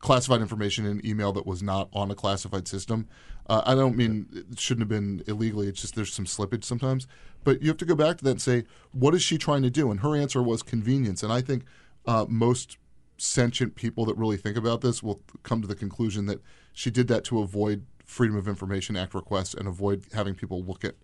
classified 0.00 0.40
information 0.40 0.86
in 0.86 1.04
email 1.06 1.32
that 1.32 1.46
was 1.46 1.62
not 1.62 1.88
on 1.92 2.10
a 2.10 2.14
classified 2.14 2.66
system. 2.66 3.06
Uh, 3.46 3.62
I 3.64 3.74
don't 3.74 3.96
mean 3.96 4.26
it 4.50 4.58
shouldn't 4.58 4.82
have 4.82 4.88
been 4.88 5.22
illegally. 5.26 5.68
It's 5.68 5.80
just 5.80 5.94
there's 5.94 6.12
some 6.12 6.24
slippage 6.24 6.64
sometimes. 6.64 7.06
But 7.44 7.62
you 7.62 7.68
have 7.68 7.78
to 7.78 7.84
go 7.86 7.94
back 7.94 8.18
to 8.18 8.24
that 8.24 8.30
and 8.30 8.42
say, 8.42 8.64
what 8.92 9.14
is 9.14 9.22
she 9.22 9.38
trying 9.38 9.62
to 9.62 9.70
do? 9.70 9.90
And 9.90 10.00
her 10.00 10.14
answer 10.14 10.42
was 10.42 10.62
convenience. 10.62 11.22
And 11.22 11.32
I 11.32 11.40
think 11.40 11.64
uh, 12.06 12.26
most 12.28 12.78
sentient 13.18 13.74
people 13.74 14.04
that 14.06 14.16
really 14.16 14.36
think 14.36 14.56
about 14.56 14.80
this 14.80 15.02
will 15.02 15.20
come 15.42 15.60
to 15.60 15.68
the 15.68 15.74
conclusion 15.74 16.26
that 16.26 16.40
she 16.72 16.90
did 16.90 17.08
that 17.08 17.24
to 17.24 17.40
avoid 17.40 17.84
Freedom 18.04 18.36
of 18.36 18.48
Information 18.48 18.96
Act 18.96 19.14
requests 19.14 19.54
and 19.54 19.68
avoid 19.68 20.04
having 20.12 20.34
people 20.34 20.62
look 20.62 20.84
at 20.84 20.94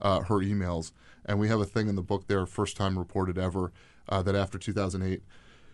uh, 0.00 0.20
her 0.20 0.36
emails. 0.36 0.92
And 1.26 1.38
we 1.38 1.48
have 1.48 1.60
a 1.60 1.64
thing 1.64 1.88
in 1.88 1.96
the 1.96 2.02
book 2.02 2.26
there, 2.26 2.46
first 2.46 2.76
time 2.76 2.98
reported 2.98 3.38
ever, 3.38 3.72
uh, 4.08 4.22
that 4.22 4.34
after 4.34 4.58
2008, 4.58 5.22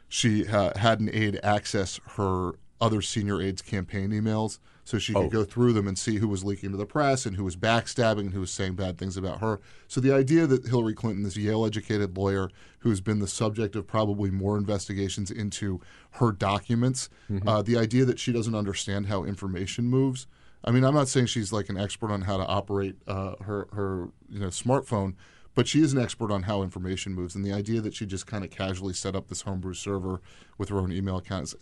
she 0.09 0.47
uh, 0.47 0.77
had 0.79 1.01
an 1.01 1.11
aide 1.13 1.39
access 1.43 2.01
her 2.17 2.53
other 2.81 3.03
senior 3.03 3.41
aides 3.43 3.63
campaign 3.63 4.11
emails 4.11 4.59
so 4.85 4.99
she 4.99 5.13
could 5.13 5.27
Oh. 5.27 5.29
go 5.29 5.45
through 5.45 5.73
them 5.75 5.87
and 5.87 5.99
see 5.99 6.17
who 6.17 6.27
was 6.29 6.43
leaking 6.45 6.71
to 6.71 6.77
the 6.77 6.87
press 6.87 7.27
and 7.27 7.37
who 7.37 7.45
was 7.45 7.55
backstabbing 7.57 8.21
and 8.21 8.33
who 8.33 8.41
was 8.41 8.51
saying 8.51 8.75
bad 8.75 8.97
things 8.99 9.17
about 9.17 9.41
her. 9.41 9.61
So 9.87 10.01
the 10.01 10.13
idea 10.13 10.47
that 10.47 10.67
Hillary 10.67 10.95
Clinton, 10.95 11.23
this 11.23 11.37
Yale 11.37 11.65
educated 11.67 12.17
lawyer 12.17 12.51
who's 12.81 13.01
been 13.01 13.19
the 13.19 13.29
subject 13.29 13.77
of 13.77 13.87
probably 13.87 14.31
more 14.31 14.57
investigations 14.57 15.31
into 15.31 15.81
her 16.13 16.33
documents, 16.33 17.09
Mm-hmm. 17.31 17.47
uh, 17.49 17.63
the 17.63 17.77
idea 17.79 18.05
that 18.07 18.19
she 18.19 18.33
doesn't 18.33 18.55
understand 18.55 19.07
how 19.07 19.23
information 19.25 19.85
moves. 19.85 20.27
I 20.65 20.71
mean, 20.73 20.85
I'm 20.85 20.95
not 20.95 21.09
saying 21.09 21.27
she's 21.27 21.53
like 21.53 21.69
an 21.69 21.79
expert 21.79 22.11
on 22.11 22.23
how 22.23 22.37
to 22.39 22.47
operate 22.47 22.97
uh, 23.07 23.37
her 23.43 23.69
her 23.73 24.09
you 24.29 24.41
know 24.41 24.49
smartphone, 24.49 25.15
but 25.55 25.69
she 25.69 25.81
is 25.83 25.93
an 25.93 25.99
expert 26.01 26.31
on 26.33 26.43
how 26.45 26.63
information 26.63 27.15
moves. 27.15 27.35
And 27.35 27.45
the 27.45 27.53
idea 27.53 27.81
that 27.83 27.95
she 27.95 28.05
just 28.07 28.27
kind 28.27 28.45
of 28.45 28.51
casually 28.51 28.93
set 28.95 29.15
up 29.15 29.29
this 29.29 29.43
homebrew 29.43 29.75
server 29.75 30.21
with 30.59 30.69
her 30.71 30.79
own 30.79 30.93
email 30.93 31.17
account 31.19 31.45
is, 31.45 31.55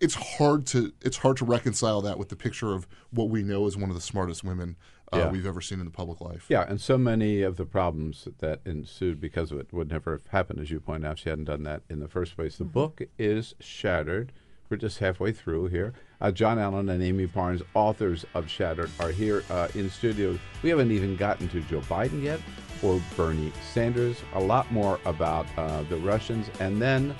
it's 0.00 0.14
hard 0.14 0.66
to 0.66 0.92
it's 1.02 1.16
hard 1.18 1.36
to 1.38 1.44
reconcile 1.44 2.00
that 2.02 2.18
with 2.18 2.28
the 2.28 2.36
picture 2.36 2.72
of 2.74 2.86
what 3.10 3.28
we 3.30 3.42
know 3.42 3.66
as 3.66 3.76
one 3.76 3.88
of 3.90 3.94
the 3.96 4.02
smartest 4.02 4.44
women 4.44 4.76
uh, 5.12 5.18
Yeah. 5.18 5.30
we've 5.30 5.46
ever 5.46 5.60
seen 5.60 5.78
in 5.78 5.84
the 5.84 5.90
public 5.92 6.20
life. 6.20 6.46
Yeah, 6.48 6.64
and 6.68 6.80
so 6.80 6.98
many 6.98 7.42
of 7.42 7.56
the 7.56 7.64
problems 7.64 8.26
that 8.38 8.60
ensued 8.66 9.20
because 9.20 9.52
of 9.52 9.58
it 9.60 9.72
would 9.72 9.88
never 9.88 10.12
have 10.12 10.26
happened, 10.28 10.60
as 10.60 10.70
you 10.70 10.80
point 10.80 11.06
out. 11.06 11.12
if 11.14 11.18
She 11.20 11.28
hadn't 11.30 11.44
done 11.44 11.62
that 11.62 11.82
in 11.88 12.00
the 12.00 12.08
first 12.08 12.34
place. 12.36 12.56
The 12.58 12.64
book 12.64 13.00
is 13.18 13.54
Shattered. 13.60 14.32
We're 14.68 14.78
just 14.78 14.98
halfway 14.98 15.30
through 15.30 15.68
here. 15.68 15.94
Uh, 16.20 16.32
Jon 16.32 16.58
Allen 16.58 16.88
and 16.88 17.00
Amie 17.00 17.28
Parnes, 17.28 17.62
authors 17.74 18.26
of 18.34 18.50
Shattered, 18.50 18.90
are 18.98 19.10
here 19.10 19.44
uh, 19.48 19.68
in 19.76 19.88
studio. 19.88 20.36
We 20.64 20.70
haven't 20.70 20.90
even 20.90 21.14
gotten 21.14 21.48
to 21.50 21.60
Joe 21.60 21.80
Biden 21.82 22.20
yet 22.20 22.40
or 22.82 23.00
Bernie 23.16 23.52
Sanders. 23.72 24.16
A 24.34 24.40
lot 24.40 24.70
more 24.72 24.98
about 25.04 25.46
uh, 25.56 25.82
the 25.84 25.98
Russians. 25.98 26.50
And 26.58 26.82
then, 26.82 27.14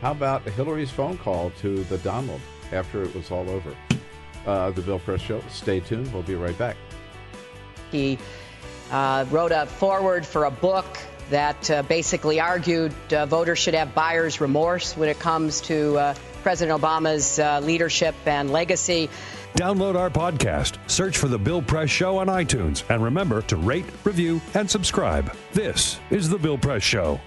how 0.00 0.12
about 0.12 0.42
Hillary's 0.42 0.90
phone 0.90 1.18
call 1.18 1.50
to 1.60 1.84
the 1.84 1.98
Donald 1.98 2.40
after 2.72 3.02
it 3.02 3.14
was 3.14 3.30
all 3.30 3.48
over? 3.50 3.74
Uh, 4.46 4.70
the 4.70 4.82
Bill 4.82 4.98
Press 4.98 5.20
Show. 5.20 5.42
Stay 5.48 5.80
tuned. 5.80 6.12
We'll 6.12 6.22
be 6.22 6.34
right 6.34 6.56
back. 6.56 6.76
He 7.90 8.18
uh, 8.90 9.26
wrote 9.30 9.52
a 9.52 9.66
forward 9.66 10.24
for 10.24 10.44
a 10.44 10.50
book 10.50 10.86
that 11.30 11.70
uh, 11.70 11.82
basically 11.82 12.40
argued 12.40 12.94
uh, 13.12 13.26
voters 13.26 13.58
should 13.58 13.74
have 13.74 13.94
buyer's 13.94 14.40
remorse 14.40 14.96
when 14.96 15.08
it 15.08 15.18
comes 15.18 15.60
to 15.62 15.98
uh, 15.98 16.14
President 16.42 16.80
Obama's 16.80 17.38
uh, 17.38 17.60
leadership 17.60 18.14
and 18.24 18.50
legacy. 18.50 19.10
Download 19.54 19.96
our 19.96 20.10
podcast, 20.10 20.78
search 20.90 21.18
for 21.18 21.28
The 21.28 21.38
Bill 21.38 21.60
Press 21.60 21.90
Show 21.90 22.18
on 22.18 22.28
iTunes, 22.28 22.88
and 22.88 23.02
remember 23.02 23.42
to 23.42 23.56
rate, 23.56 23.86
review, 24.04 24.40
and 24.54 24.70
subscribe. 24.70 25.34
This 25.52 25.98
is 26.10 26.28
The 26.28 26.38
Bill 26.38 26.56
Press 26.56 26.82
Show. 26.82 27.20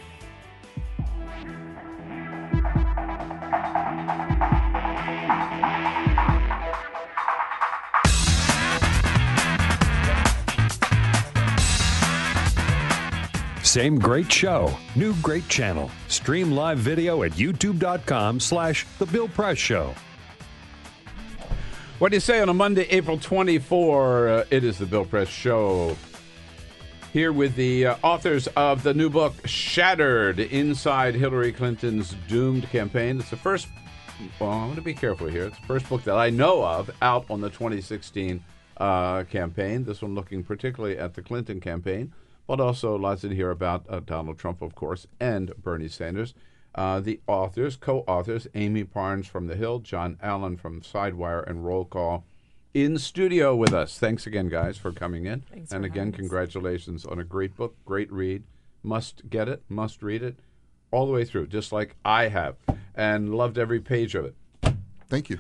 Same 13.72 13.98
great 13.98 14.30
show, 14.30 14.78
new 14.98 15.14
great 15.22 15.48
channel. 15.48 15.90
Stream 16.10 16.52
live 16.52 16.78
video 16.78 17.24
at 17.24 17.32
youtube.com 17.32 18.42
slash 18.42 18.86
The 19.00 19.06
Bill 19.06 19.30
Press 19.30 19.58
Show. 19.58 19.96
What 21.98 22.10
do 22.10 22.18
you 22.18 22.20
say 22.20 22.42
on 22.42 22.50
a 22.50 22.54
Monday, 22.54 22.86
April 22.90 23.18
24? 23.18 24.28
Uh, 24.28 24.46
it 24.50 24.66
is 24.66 24.78
the 24.78 24.86
Bill 24.86 25.06
Press 25.06 25.30
Show. 25.30 25.96
Here 27.14 27.32
with 27.32 27.56
the 27.56 27.86
uh, 27.86 27.96
authors 28.04 28.48
of 28.58 28.84
the 28.84 28.94
new 28.94 29.10
book, 29.10 29.36
Shattered 29.48 30.40
Inside 30.40 31.16
Hillary 31.16 31.54
Clinton's 31.54 32.14
Doomed 32.28 32.70
Campaign. 32.72 33.22
It's 33.22 33.30
the 33.30 33.38
first, 33.38 33.70
well, 34.42 34.50
I'm 34.50 34.66
going 34.66 34.76
to 34.76 34.82
be 34.82 34.94
careful 34.94 35.28
here. 35.28 35.46
It's 35.46 35.60
the 35.62 35.66
first 35.66 35.88
book 35.88 36.04
that 36.04 36.18
I 36.18 36.30
know 36.30 36.62
of 36.62 36.92
out 37.02 37.24
on 37.30 37.40
the 37.40 37.50
2016 37.50 38.44
uh, 38.76 39.24
campaign. 39.24 39.86
This 39.86 40.02
one 40.02 40.14
looking 40.14 40.44
particularly 40.44 40.98
at 40.98 41.14
the 41.14 41.22
Clinton 41.22 41.62
campaign, 41.62 42.12
but 42.52 42.60
also 42.60 42.98
lots 42.98 43.24
in 43.24 43.32
here 43.32 43.50
about 43.50 43.86
uh, 43.88 44.02
Donald 44.02 44.38
Trump, 44.38 44.62
of 44.62 44.76
course, 44.76 45.08
and 45.22 45.56
Bernie 45.56 45.88
Sanders. 45.88 46.34
Uh, 46.76 47.00
the 47.00 47.22
authors, 47.26 47.78
co-authors, 47.78 48.46
Amie 48.54 48.84
Parnes 48.84 49.26
from 49.26 49.48
The 49.48 49.56
Hill, 49.56 49.80
Jon 49.80 50.18
Allen 50.22 50.58
from 50.58 50.82
Sidewire, 50.82 51.50
and 51.50 51.66
Roll 51.66 51.86
Call, 51.86 52.26
in 52.74 52.98
studio 52.98 53.56
with 53.56 53.72
us. 53.72 53.98
Thanks 53.98 54.28
again, 54.28 54.50
guys, 54.50 54.78
for 54.78 54.92
coming 54.92 55.28
in. 55.28 55.46
Thanks 55.50 55.72
and 55.72 55.84
for 55.84 55.86
again, 55.86 56.08
having 56.08 56.14
us. 56.16 56.20
congratulations 56.20 57.06
on 57.06 57.20
a 57.20 57.24
great 57.24 57.56
book, 57.56 57.78
great 57.86 58.12
read. 58.12 58.44
Must 58.84 59.30
get 59.30 59.48
it, 59.48 59.64
must 59.70 60.04
read 60.04 60.22
it, 60.22 60.36
all 60.92 61.06
the 61.06 61.14
way 61.14 61.24
through, 61.24 61.48
just 61.48 61.72
like 61.72 61.96
I 62.04 62.28
have, 62.28 62.58
and 62.94 63.34
loved 63.34 63.58
every 63.58 63.80
page 63.80 64.14
of 64.14 64.26
it. 64.26 64.36
Thank 65.08 65.30
you. 65.30 65.40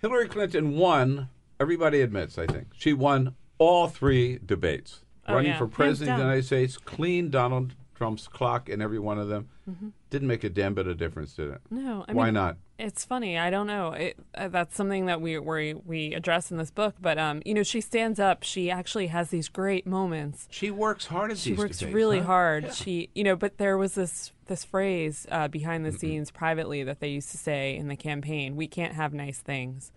Hillary 0.00 0.26
Clinton 0.26 0.76
won. 0.76 1.28
Everybody 1.60 2.00
admits, 2.00 2.36
I 2.36 2.46
think, 2.46 2.70
she 2.76 2.92
won 2.92 3.36
all 3.58 3.86
three 3.86 4.40
debates. 4.44 5.04
Oh, 5.28 5.34
Running 5.34 5.50
yeah. 5.52 5.58
for 5.58 5.66
president 5.66 6.12
of 6.14 6.18
the. 6.18 6.24
United 6.24 6.44
States, 6.46 6.76
clean 6.78 7.30
Donald 7.30 7.74
Trump's 7.94 8.28
clock 8.28 8.68
in 8.68 8.80
every 8.80 8.98
one 8.98 9.18
of 9.18 9.28
them. 9.28 9.48
Mhm. 9.68 9.92
Didn't 10.10 10.28
make 10.28 10.44
a 10.44 10.48
damn 10.48 10.72
bit 10.74 10.86
of 10.86 10.96
difference, 10.96 11.34
did 11.34 11.50
it? 11.50 11.60
No, 11.70 12.04
I 12.08 12.12
Why 12.12 12.26
mean, 12.26 12.34
not? 12.34 12.56
It's 12.78 13.04
funny. 13.04 13.36
I 13.36 13.50
don't 13.50 13.66
know. 13.66 13.90
It, 13.92 14.16
uh, 14.36 14.46
that's 14.48 14.76
something 14.76 15.06
that 15.06 15.20
we 15.20 15.36
we 15.40 15.74
we 15.74 16.14
address 16.14 16.50
in 16.52 16.56
this 16.58 16.70
book. 16.70 16.94
But 17.00 17.18
um, 17.18 17.42
you 17.44 17.52
know, 17.52 17.64
she 17.64 17.80
stands 17.80 18.20
up. 18.20 18.44
She 18.44 18.70
actually 18.70 19.08
has 19.08 19.30
these 19.30 19.48
great 19.48 19.84
moments. 19.84 20.46
She 20.50 20.70
works 20.70 21.06
hard 21.06 21.32
at 21.32 21.38
She 21.38 21.50
these 21.50 21.58
works 21.58 21.78
debates, 21.78 21.94
really 21.94 22.20
huh? 22.20 22.26
hard. 22.26 22.72
She, 22.72 23.10
you 23.16 23.24
know, 23.24 23.34
but 23.36 23.58
there 23.58 23.76
was 23.76 23.94
this 23.96 24.32
this 24.46 24.64
phrase 24.64 25.26
uh, 25.30 25.48
behind 25.48 25.84
Mm-hmm. 25.84 25.92
the 25.92 25.98
scenes 25.98 26.30
privately 26.30 26.84
that 26.84 27.00
they 27.00 27.08
used 27.08 27.30
to 27.32 27.36
say 27.36 27.76
in 27.76 27.88
the 27.88 27.96
campaign: 27.96 28.54
"We 28.56 28.68
can't 28.68 28.94
have 28.94 29.12
nice 29.12 29.40
things." 29.40 29.90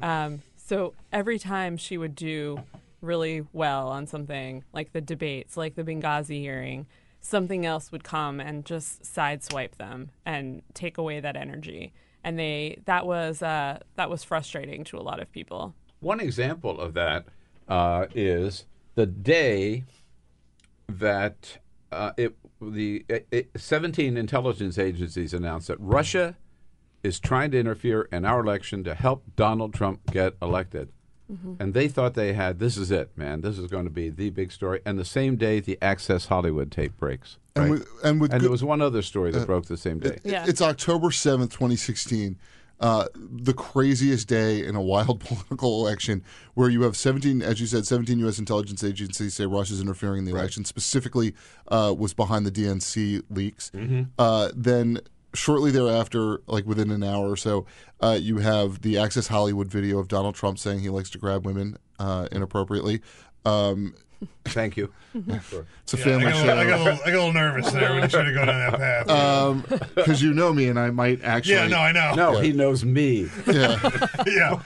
Um, 0.00 0.40
so 0.56 0.94
every 1.12 1.38
time 1.38 1.76
she 1.76 1.98
would 1.98 2.14
do 2.16 2.62
really 3.02 3.44
well 3.52 3.88
on 3.88 4.06
something 4.06 4.64
like 4.72 4.92
the 4.92 5.00
debates, 5.00 5.56
like 5.56 5.74
the 5.74 5.84
Benghazi 5.84 6.40
hearing, 6.40 6.86
something 7.20 7.66
else 7.66 7.92
would 7.92 8.04
come 8.04 8.40
and 8.40 8.64
just 8.64 9.02
sideswipe 9.02 9.76
them 9.76 10.10
and 10.24 10.62
take 10.74 10.98
away 10.98 11.20
that 11.20 11.36
energy. 11.36 11.92
And 12.24 12.38
they 12.38 12.78
that 12.84 13.06
was 13.06 13.42
uh, 13.42 13.80
that 13.96 14.08
was 14.08 14.22
frustrating 14.22 14.84
to 14.84 14.98
a 14.98 15.02
lot 15.02 15.20
of 15.20 15.30
people. 15.32 15.74
One 16.00 16.20
example 16.20 16.80
of 16.80 16.94
that 16.94 17.26
uh, 17.68 18.06
is 18.14 18.66
the 18.94 19.06
day 19.06 19.84
that 20.88 21.58
uh, 21.90 22.12
it, 22.16 22.36
the 22.60 23.04
it, 23.08 23.26
it, 23.30 23.50
17 23.56 24.16
intelligence 24.16 24.78
agencies 24.78 25.34
announced 25.34 25.68
that 25.68 25.78
Russia 25.80 26.36
is 27.02 27.18
trying 27.18 27.50
to 27.50 27.58
interfere 27.58 28.02
in 28.12 28.24
our 28.24 28.40
election 28.40 28.84
to 28.84 28.94
help 28.94 29.24
Donald 29.34 29.74
Trump 29.74 30.00
get 30.12 30.34
elected. 30.40 30.88
Mhm. 31.32 31.56
And 31.60 31.74
they 31.74 31.88
thought 31.88 32.14
they 32.14 32.32
had 32.32 32.58
this 32.58 32.76
is 32.76 32.90
it, 32.90 33.10
man. 33.16 33.40
This 33.40 33.58
is 33.58 33.66
going 33.68 33.84
to 33.84 33.90
be 33.90 34.10
the 34.10 34.30
big 34.30 34.52
story. 34.52 34.80
And 34.84 34.98
the 34.98 35.04
same 35.04 35.36
day, 35.36 35.60
the 35.60 35.78
Access 35.80 36.26
Hollywood 36.26 36.70
tape 36.70 36.98
breaks. 36.98 37.38
And 37.56 37.64
right? 37.64 37.70
with- 37.70 37.88
and 38.04 38.20
with 38.20 38.30
there 38.30 38.40
good- 38.40 38.50
was 38.50 38.62
one 38.64 38.80
other 38.82 39.02
story 39.02 39.30
that 39.32 39.42
Uh, 39.42 39.46
broke 39.46 39.66
the 39.66 39.76
same 39.76 39.98
day. 39.98 40.18
It- 40.24 40.48
It's 40.48 40.60
October 40.62 41.10
7th, 41.10 41.50
2016. 41.52 42.36
Uh, 42.80 43.06
the 43.14 43.52
craziest 43.54 44.26
day 44.26 44.66
in 44.66 44.74
a 44.74 44.80
wild 44.82 45.20
political 45.28 45.86
election 45.86 46.20
where 46.54 46.68
you 46.68 46.82
have 46.82 46.96
17, 46.96 47.40
as 47.40 47.60
you 47.60 47.66
said, 47.68 47.86
17 47.86 48.18
U.S. 48.20 48.40
intelligence 48.40 48.82
agencies 48.82 49.34
say 49.34 49.46
Russia's 49.46 49.80
interfering 49.80 50.18
in 50.20 50.24
the 50.24 50.32
election, 50.32 50.64
specifically 50.64 51.32
uh, 51.68 51.94
was 51.96 52.12
behind 52.12 52.44
the 52.44 52.50
DNC 52.50 53.22
leaks. 53.30 53.70
Mhm. 53.72 54.08
Uh, 54.18 54.50
then 54.56 54.98
shortly 55.34 55.70
thereafter, 55.70 56.40
like 56.46 56.66
within 56.66 56.90
an 56.90 57.02
hour 57.02 57.30
or 57.30 57.36
so, 57.36 57.66
uh, 58.00 58.18
you 58.20 58.38
have 58.38 58.82
the 58.82 58.98
Access 58.98 59.28
Hollywood 59.28 59.68
video 59.68 59.98
of 59.98 60.08
Donald 60.08 60.34
Trump 60.34 60.58
saying 60.58 60.80
he 60.80 60.88
likes 60.88 61.10
to 61.10 61.18
grab 61.18 61.46
women 61.46 61.76
uh, 61.98 62.28
inappropriately. 62.32 63.00
Um, 63.44 63.94
Thank 64.44 64.76
you. 64.76 64.92
It's 65.84 65.94
a 65.94 65.98
Yeah, 65.98 66.04
family 66.04 66.26
I 66.28 66.30
got 66.30 66.36
a 66.36 66.38
show. 66.38 66.46
little- 66.46 66.58
I 66.58 66.64
got 66.64 66.78
a 66.80 66.84
little- 66.84 67.00
I 67.04 67.10
got 67.10 67.14
a 67.14 67.18
little 67.26 67.32
nervous 67.32 67.72
there 67.72 67.92
when 67.92 68.02
you 68.02 68.08
tried 68.08 68.24
to 68.24 68.32
go 68.32 68.44
down 68.46 68.70
that 68.70 69.06
path. 69.06 69.94
Because 69.94 70.22
you 70.22 70.32
know 70.32 70.52
me, 70.52 70.68
and 70.68 70.78
I 70.78 70.90
might 70.90 71.22
actually. 71.24 71.54
Yeah, 71.54 71.66
no, 71.66 71.78
I 71.78 71.92
know. 71.92 72.14
No, 72.14 72.32
Yeah. 72.36 72.42
he 72.42 72.52
knows 72.52 72.84
me. 72.84 73.28
Yeah. 73.46 73.78
yeah, 74.26 74.60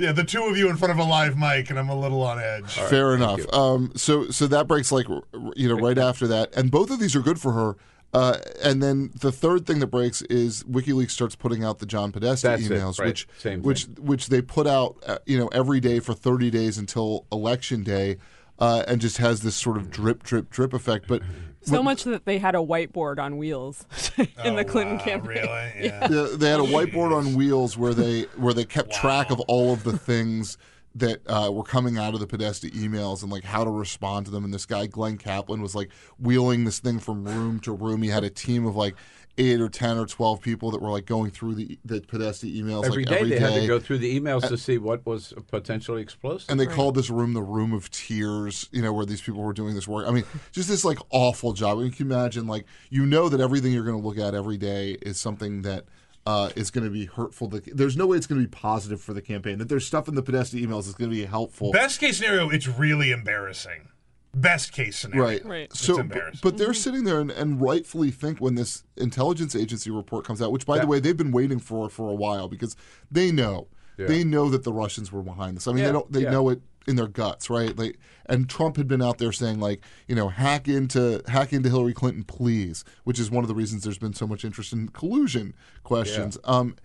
yeah. 0.00 0.12
The 0.12 0.24
two 0.24 0.44
of 0.44 0.56
you 0.56 0.68
in 0.70 0.76
front 0.76 0.92
of 0.92 0.98
a 0.98 1.04
live 1.08 1.36
mic, 1.38 1.68
and 1.70 1.78
I'm 1.78 1.88
a 1.90 1.98
little 1.98 2.22
on 2.22 2.38
edge. 2.40 2.72
Fair 2.72 3.14
enough. 3.14 3.40
Um, 3.52 3.92
so 3.96 4.30
so 4.30 4.46
that 4.48 4.66
breaks 4.66 4.90
like 4.90 5.08
r- 5.10 5.22
r- 5.34 5.52
you 5.56 5.68
know 5.68 5.76
right 5.76 5.98
after 5.98 6.26
that, 6.28 6.52
and 6.56 6.70
both 6.70 6.90
of 6.90 6.98
these 6.98 7.14
are 7.14 7.20
good 7.20 7.38
for 7.40 7.52
her. 7.52 7.76
Uh, 8.12 8.36
and 8.62 8.82
then 8.82 9.10
the 9.18 9.32
third 9.32 9.66
thing 9.66 9.78
that 9.80 9.86
breaks 9.86 10.20
is 10.22 10.62
WikiLeaks 10.64 11.10
starts 11.12 11.34
putting 11.34 11.64
out 11.64 11.78
the 11.78 11.86
John 11.86 12.12
Podesta 12.12 12.48
That's 12.48 12.66
it, 12.66 12.70
emails, 12.70 12.98
right. 13.00 13.08
which 13.08 13.26
Same 13.38 13.62
which 13.62 13.84
which 13.98 14.26
they 14.26 14.42
put 14.42 14.66
out 14.66 14.96
uh, 15.06 15.18
you 15.24 15.38
know 15.38 15.48
every 15.48 15.80
day 15.80 15.98
for 15.98 16.12
30 16.12 16.50
days 16.50 16.76
until 16.76 17.24
election 17.32 17.82
day, 17.82 18.18
uh, 18.58 18.84
and 18.86 19.00
just 19.00 19.16
has 19.16 19.40
this 19.40 19.54
sort 19.56 19.78
of 19.78 19.90
drip 19.90 20.22
drip 20.22 20.50
drip 20.50 20.74
effect. 20.74 21.06
But 21.08 21.22
So 21.62 21.82
much 21.82 22.04
that 22.04 22.26
they 22.26 22.36
had 22.38 22.54
a 22.54 22.58
whiteboard 22.58 23.18
on 23.18 23.38
wheels 23.38 23.86
in 24.44 24.56
the 24.56 24.64
Clinton 24.64 24.98
campaign. 24.98 25.28
Really? 25.28 25.72
Yeah. 25.82 26.06
the, 26.06 26.36
they 26.36 26.50
had 26.50 26.60
a 26.60 26.64
whiteboard 26.64 27.16
on 27.16 27.34
wheels 27.34 27.78
where 27.78 27.94
they 27.94 28.22
where 28.36 28.52
they 28.52 28.64
kept 28.66 28.92
track 28.92 29.30
of 29.30 29.40
all 29.40 29.72
of 29.72 29.84
the 29.84 29.96
things 29.96 30.58
that 30.94 31.20
uh, 31.26 31.50
were 31.50 31.62
coming 31.62 31.96
out 31.98 32.14
of 32.14 32.20
the 32.20 32.26
Podesta 32.26 32.66
emails 32.68 33.22
and 33.22 33.32
like 33.32 33.44
how 33.44 33.64
to 33.64 33.70
respond 33.70 34.26
to 34.26 34.32
them. 34.32 34.44
And 34.44 34.52
this 34.52 34.66
guy 34.66 34.86
Glen 34.86 35.16
Caplin 35.18 35.60
was 35.60 35.74
like 35.74 35.90
wheeling 36.18 36.64
this 36.64 36.80
thing 36.80 36.98
from 36.98 37.24
room 37.24 37.60
to 37.60 37.72
room. 37.72 38.02
He 38.02 38.10
had 38.10 38.24
a 38.24 38.30
team 38.30 38.66
of 38.66 38.76
like 38.76 38.94
eight 39.38 39.62
or 39.62 39.70
ten 39.70 39.96
or 39.96 40.04
twelve 40.04 40.42
people 40.42 40.70
that 40.70 40.82
were 40.82 40.90
like 40.90 41.06
going 41.06 41.30
through 41.30 41.54
the 41.54 41.78
the 41.86 42.02
Podesta 42.02 42.44
emails 42.44 42.84
Every 42.84 43.04
like 43.04 43.08
day 43.14 43.16
every 43.20 43.30
they 43.30 43.38
had 43.38 43.54
to 43.54 43.66
go 43.66 43.80
through 43.80 43.98
the 43.98 44.20
emails 44.20 44.42
And- 44.42 44.50
to 44.50 44.58
see 44.58 44.76
what 44.76 45.06
was 45.06 45.32
potentially 45.48 46.02
explosive. 46.02 46.50
and 46.50 46.60
they 46.60 46.66
called 46.66 46.94
this 46.94 47.08
room 47.08 47.32
the 47.32 47.40
room 47.42 47.72
of 47.72 47.90
tears, 47.90 48.68
you 48.72 48.82
know, 48.82 48.92
where 48.92 49.06
these 49.06 49.22
people 49.22 49.42
were 49.42 49.54
doing 49.54 49.74
this 49.74 49.88
work. 49.88 50.06
I 50.06 50.10
mean, 50.10 50.24
just 50.52 50.68
this 50.68 50.84
like 50.84 50.98
awful 51.08 51.54
job. 51.54 51.78
I 51.78 51.80
mean, 51.82 51.86
you 51.86 51.96
can 51.96 52.10
imagine, 52.12 52.46
like, 52.46 52.66
you 52.90 53.06
know, 53.06 53.30
that 53.30 53.40
everything 53.40 53.72
you're 53.72 53.84
going 53.84 53.98
to 54.00 54.06
look 54.06 54.18
at 54.18 54.34
every 54.34 54.58
day 54.58 54.98
is 55.00 55.18
something 55.18 55.62
that 55.62 55.86
uh, 56.26 56.50
is 56.56 56.70
going 56.70 56.84
to 56.84 56.90
be 56.90 57.06
hurtful. 57.06 57.48
To, 57.50 57.60
there's 57.66 57.96
no 57.96 58.06
way 58.06 58.16
it's 58.16 58.26
going 58.26 58.40
to 58.40 58.46
be 58.46 58.50
positive 58.50 59.00
for 59.00 59.12
the 59.12 59.22
campaign. 59.22 59.58
That 59.58 59.68
there's 59.68 59.86
stuff 59.86 60.08
in 60.08 60.14
the 60.14 60.22
Podesta 60.22 60.56
emails 60.56 60.84
that's 60.84 60.94
going 60.94 61.10
to 61.10 61.16
be 61.16 61.24
helpful. 61.24 61.72
Best 61.72 61.98
case 62.00 62.18
scenario, 62.18 62.48
it's 62.50 62.68
really 62.68 63.10
embarrassing. 63.10 63.88
best 64.34 64.72
case 64.72 64.96
scenario. 64.98 65.46
Right. 65.46 65.62
It's 65.64 65.80
So, 65.80 65.96
but, 65.96 66.00
embarrassing. 66.02 66.40
but 66.42 66.56
they're 66.58 66.72
sitting 66.74 67.04
there 67.04 67.20
and, 67.20 67.30
and 67.30 67.60
rightfully 67.60 68.10
think 68.10 68.38
when 68.38 68.54
this 68.54 68.82
intelligence 68.96 69.54
agency 69.54 69.90
report 69.90 70.24
comes 70.24 70.40
out, 70.40 70.52
which 70.52 70.64
by 70.64 70.76
Yeah. 70.76 70.82
the 70.82 70.86
way 70.86 71.00
they've 71.00 71.16
been 71.16 71.32
waiting 71.32 71.58
for 71.58 71.90
for 71.90 72.08
a 72.08 72.14
while 72.14 72.48
because 72.48 72.74
they 73.10 73.30
know 73.30 73.66
Yeah. 73.98 74.06
they 74.06 74.24
know 74.24 74.48
that 74.48 74.62
the 74.64 74.72
Russians 74.72 75.12
were 75.12 75.22
behind 75.22 75.56
this. 75.58 75.66
I 75.68 75.72
mean, 75.72 75.80
Yeah, 75.80 75.86
they 75.88 75.92
don't 75.92 76.12
they 76.12 76.22
yeah. 76.22 76.30
know 76.30 76.48
it 76.48 76.62
in 76.86 76.96
their 76.96 77.06
guts, 77.06 77.48
right? 77.48 77.76
Like, 77.76 77.98
and 78.26 78.48
Trump 78.48 78.76
had 78.76 78.88
been 78.88 79.02
out 79.02 79.18
there 79.18 79.32
saying 79.32 79.60
like, 79.60 79.82
you 80.08 80.14
know, 80.14 80.28
hack 80.28 80.68
into 80.68 81.22
hack 81.28 81.52
into 81.52 81.68
Hillary 81.68 81.94
Clinton, 81.94 82.24
please, 82.24 82.84
which 83.04 83.18
is 83.18 83.30
one 83.30 83.44
of 83.44 83.48
the 83.48 83.54
reasons 83.54 83.84
there's 83.84 83.98
been 83.98 84.14
so 84.14 84.26
much 84.26 84.44
interest 84.44 84.72
in 84.72 84.88
collusion 84.88 85.54
questions. 85.82 86.38
Um, 86.44 86.76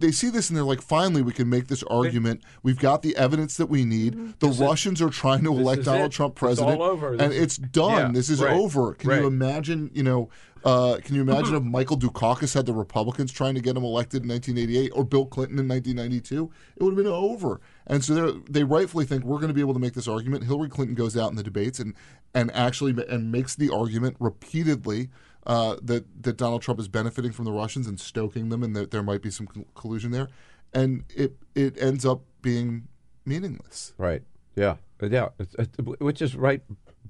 they 0.00 0.10
see 0.10 0.30
this 0.30 0.48
and 0.48 0.56
they're 0.56 0.64
like, 0.64 0.80
finally, 0.80 1.22
we 1.22 1.32
can 1.32 1.48
make 1.48 1.68
this 1.68 1.82
argument. 1.84 2.42
We've 2.62 2.78
got 2.78 3.02
the 3.02 3.14
evidence 3.16 3.58
that 3.58 3.66
we 3.66 3.84
need. 3.84 4.38
The 4.40 4.48
Russians 4.48 5.00
are 5.02 5.10
trying 5.10 5.44
to 5.44 5.50
elect 5.50 5.84
Donald 5.84 6.06
it. 6.06 6.12
Trump 6.12 6.32
It's 6.32 6.42
all 6.42 6.48
president, 6.48 6.80
over. 6.80 7.12
and 7.12 7.32
is- 7.32 7.42
it's 7.42 7.56
done. 7.58 7.90
Yeah, 7.90 8.12
this 8.12 8.30
is 8.30 8.40
right, 8.40 8.52
over. 8.56 8.94
Can 8.94 9.10
right. 9.10 9.20
you 9.20 9.26
imagine? 9.26 9.90
You 9.92 10.02
know, 10.02 10.30
uh, 10.64 10.98
can 11.02 11.14
you 11.14 11.22
imagine 11.22 11.54
if 11.54 11.62
Michael 11.62 11.98
Dukakis 11.98 12.54
had 12.54 12.66
the 12.66 12.72
Republicans 12.72 13.32
trying 13.32 13.54
to 13.54 13.60
get 13.60 13.76
him 13.76 13.84
elected 13.84 14.22
in 14.22 14.28
1988 14.28 14.90
or 14.94 15.04
Bill 15.04 15.26
Clinton 15.26 15.58
in 15.58 15.68
1992? 15.68 16.50
It 16.76 16.82
would 16.82 16.90
have 16.90 17.04
been 17.04 17.12
over. 17.12 17.60
And 17.86 18.04
so 18.04 18.42
they're- 18.48 18.66
rightfully 18.66 19.04
think 19.04 19.24
we're 19.24 19.38
going 19.38 19.48
to 19.48 19.54
be 19.54 19.60
able 19.60 19.74
to 19.74 19.80
make 19.80 19.94
this 19.94 20.06
argument. 20.06 20.44
Hillary 20.44 20.68
Clinton 20.68 20.94
goes 20.94 21.16
out 21.16 21.30
in 21.30 21.36
the 21.36 21.42
debates 21.42 21.78
and 21.78 21.94
and 22.34 22.50
actually 22.52 22.94
and 23.08 23.32
makes 23.32 23.56
the 23.56 23.70
argument 23.70 24.16
repeatedly. 24.20 25.08
Uh, 25.46 25.76
that 25.82 26.04
that 26.22 26.36
Donald 26.36 26.60
Trump 26.60 26.78
is 26.78 26.86
benefiting 26.86 27.32
from 27.32 27.46
the 27.46 27.52
Russians 27.52 27.86
and 27.86 27.98
stoking 27.98 28.50
them, 28.50 28.62
and 28.62 28.76
that 28.76 28.90
there 28.90 29.02
might 29.02 29.22
be 29.22 29.30
some 29.30 29.48
collusion 29.74 30.10
there, 30.10 30.28
and 30.74 31.04
it 31.16 31.36
it 31.54 31.80
ends 31.80 32.04
up 32.04 32.20
being 32.42 32.88
meaningless. 33.24 33.94
Right. 33.96 34.22
Yeah. 34.54 34.76
Yeah. 35.00 35.30
It's, 35.38 35.54
it's, 35.58 35.78
which 35.78 36.20
is 36.20 36.36
right. 36.36 36.62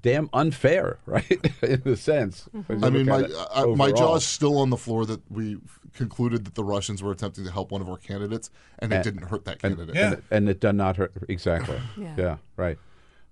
Damn 0.03 0.29
unfair, 0.33 0.97
right? 1.05 1.39
In 1.61 1.81
a 1.85 1.95
sense. 1.95 2.49
If 2.69 2.79
you 2.81 2.85
I 2.85 2.89
mean, 2.89 3.05
my 3.05 3.25
I, 3.53 3.65
my 3.65 3.87
overall. 3.89 3.91
jaw's 3.93 4.25
still 4.25 4.57
on 4.57 4.69
the 4.71 4.77
floor 4.77 5.05
that 5.05 5.21
we 5.31 5.57
concluded 5.93 6.45
that 6.45 6.55
the 6.55 6.63
Russians 6.63 7.03
were 7.03 7.11
attempting 7.11 7.43
to 7.45 7.51
help 7.51 7.71
one 7.71 7.81
of 7.81 7.89
our 7.89 7.97
candidates, 7.97 8.49
and 8.79 8.91
it 8.91 9.03
didn't 9.03 9.23
hurt 9.23 9.45
that 9.45 9.59
and- 9.63 9.77
candidate. 9.77 9.95
And, 9.95 10.13
it, 10.15 10.23
and 10.31 10.49
it 10.49 10.59
did 10.59 10.73
not 10.73 10.97
hurt. 10.97 11.13
Exactly. 11.29 11.79
Yeah. 11.97 12.15
yeah. 12.17 12.37
Right. 12.57 12.77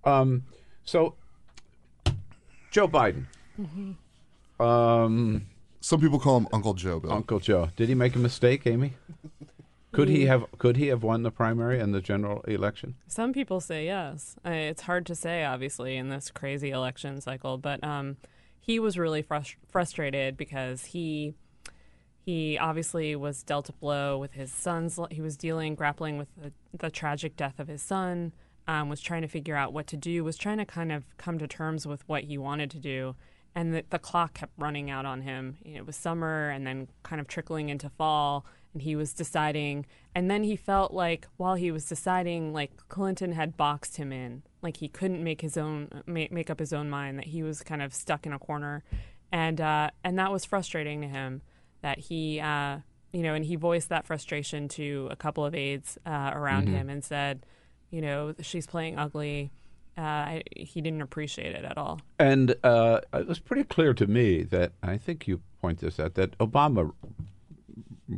Um, 0.03 0.43
so, 0.83 1.15
Joe 2.71 2.87
Biden. 2.87 3.25
Um, 4.59 5.45
Some 5.81 5.99
people 6.01 6.19
call 6.19 6.37
him 6.37 6.47
Uncle 6.53 6.73
Joe. 6.73 6.99
Bill. 6.99 7.11
Uncle 7.11 7.39
Joe. 7.39 7.69
Did 7.75 7.89
he 7.89 7.95
make 7.95 8.15
a 8.15 8.19
mistake, 8.19 8.67
Amie? 8.67 8.93
Could 9.91 10.09
he 10.09 10.25
have? 10.25 10.45
Could 10.59 10.77
he 10.77 10.87
have 10.87 11.01
won 11.01 11.23
the 11.23 11.31
primary 11.31 11.79
and 11.79 11.93
the 11.93 12.01
general 12.01 12.41
election? 12.41 12.95
Some 13.07 13.33
people 13.33 13.59
say 13.59 13.85
yes. 13.85 14.35
I, 14.45 14.53
it's 14.53 14.83
hard 14.83 15.05
to 15.07 15.15
say, 15.15 15.43
obviously, 15.43 15.97
in 15.97 16.09
this 16.09 16.29
crazy 16.29 16.69
election 16.69 17.21
cycle. 17.21 17.57
But 17.57 17.83
um, 17.83 18.17
he 18.59 18.79
was 18.79 18.99
really 18.99 19.23
frus- 19.23 19.55
frustrated 19.67 20.37
because 20.37 20.85
he 20.85 21.33
he 22.23 22.57
obviously 22.59 23.15
was 23.15 23.41
dealt 23.41 23.69
a 23.69 23.73
blow 23.73 24.19
with 24.19 24.33
his 24.33 24.53
son's. 24.53 24.99
He 25.09 25.21
was 25.21 25.35
dealing, 25.35 25.73
grappling 25.73 26.19
with 26.19 26.27
the, 26.37 26.51
the 26.77 26.91
tragic 26.91 27.35
death 27.35 27.59
of 27.59 27.67
his 27.67 27.81
son. 27.81 28.33
Um, 28.67 28.87
was 28.87 29.01
trying 29.01 29.23
to 29.23 29.27
figure 29.27 29.55
out 29.55 29.73
what 29.73 29.87
to 29.87 29.97
do. 29.97 30.23
Was 30.23 30.37
trying 30.37 30.59
to 30.59 30.65
kind 30.65 30.91
of 30.91 31.03
come 31.17 31.39
to 31.39 31.47
terms 31.47 31.87
with 31.87 32.07
what 32.07 32.25
he 32.25 32.37
wanted 32.37 32.69
to 32.69 32.77
do, 32.77 33.15
and 33.55 33.73
the, 33.73 33.83
the 33.89 33.97
clock 33.97 34.35
kept 34.35 34.53
running 34.59 34.91
out 34.91 35.07
on 35.07 35.23
him. 35.23 35.57
You 35.65 35.73
know, 35.73 35.79
it 35.79 35.87
was 35.87 35.95
summer, 35.95 36.51
and 36.51 36.67
then 36.67 36.89
kind 37.01 37.19
of 37.19 37.27
trickling 37.27 37.69
into 37.69 37.89
fall 37.89 38.45
and 38.73 38.81
he 38.81 38.95
was 38.95 39.13
deciding 39.13 39.85
and 40.15 40.29
then 40.29 40.43
he 40.43 40.55
felt 40.55 40.93
like 40.93 41.27
while 41.37 41.55
he 41.55 41.71
was 41.71 41.85
deciding 41.85 42.53
like 42.53 42.71
clinton 42.87 43.31
had 43.31 43.57
boxed 43.57 43.97
him 43.97 44.11
in. 44.11 44.43
Like 44.61 44.77
he 44.77 44.87
couldn't 44.89 45.23
make 45.23 45.39
his 45.41 45.55
own 45.57 46.03
make, 46.05 46.31
make 46.31 46.49
up 46.49 46.59
his 46.59 46.73
own 46.73 46.89
mind 46.89 47.17
that 47.17 47.25
he 47.27 47.43
was 47.43 47.63
kind 47.63 47.81
of 47.81 47.93
stuck 47.93 48.25
in 48.25 48.33
a 48.33 48.39
corner. 48.39 48.83
And 49.31 49.61
uh, 49.61 49.91
and 50.03 50.19
that 50.19 50.31
was 50.31 50.43
frustrating 50.43 51.01
to 51.01 51.07
him 51.07 51.41
that 51.81 51.97
he 51.99 52.39
uh, 52.41 52.79
you 53.13 53.23
know 53.23 53.33
and 53.35 53.45
he 53.45 53.55
voiced 53.55 53.89
that 53.89 54.05
frustration 54.05 54.67
to 54.69 55.07
a 55.11 55.15
couple 55.15 55.45
of 55.45 55.55
aides 55.55 55.97
uh, 56.05 56.31
around 56.33 56.67
Mhm. 56.67 56.71
him 56.71 56.89
and 56.89 57.03
said 57.03 57.45
you 57.89 58.01
know 58.01 58.33
she's 58.41 58.67
playing 58.67 58.97
ugly. 58.99 59.51
Uh, 59.97 60.01
I, 60.01 60.43
he 60.55 60.79
didn't 60.81 61.01
appreciate 61.01 61.53
it 61.55 61.63
at 61.65 61.77
all. 61.77 61.99
And 62.17 62.55
uh, 62.63 63.01
it 63.13 63.27
was 63.27 63.39
pretty 63.39 63.63
clear 63.65 63.93
to 63.93 64.07
me 64.07 64.43
that 64.43 64.71
I 64.83 64.97
think 64.97 65.27
you 65.27 65.41
point 65.61 65.79
this 65.79 65.99
out 65.99 66.13
that 66.15 66.37
Obama 66.37 66.91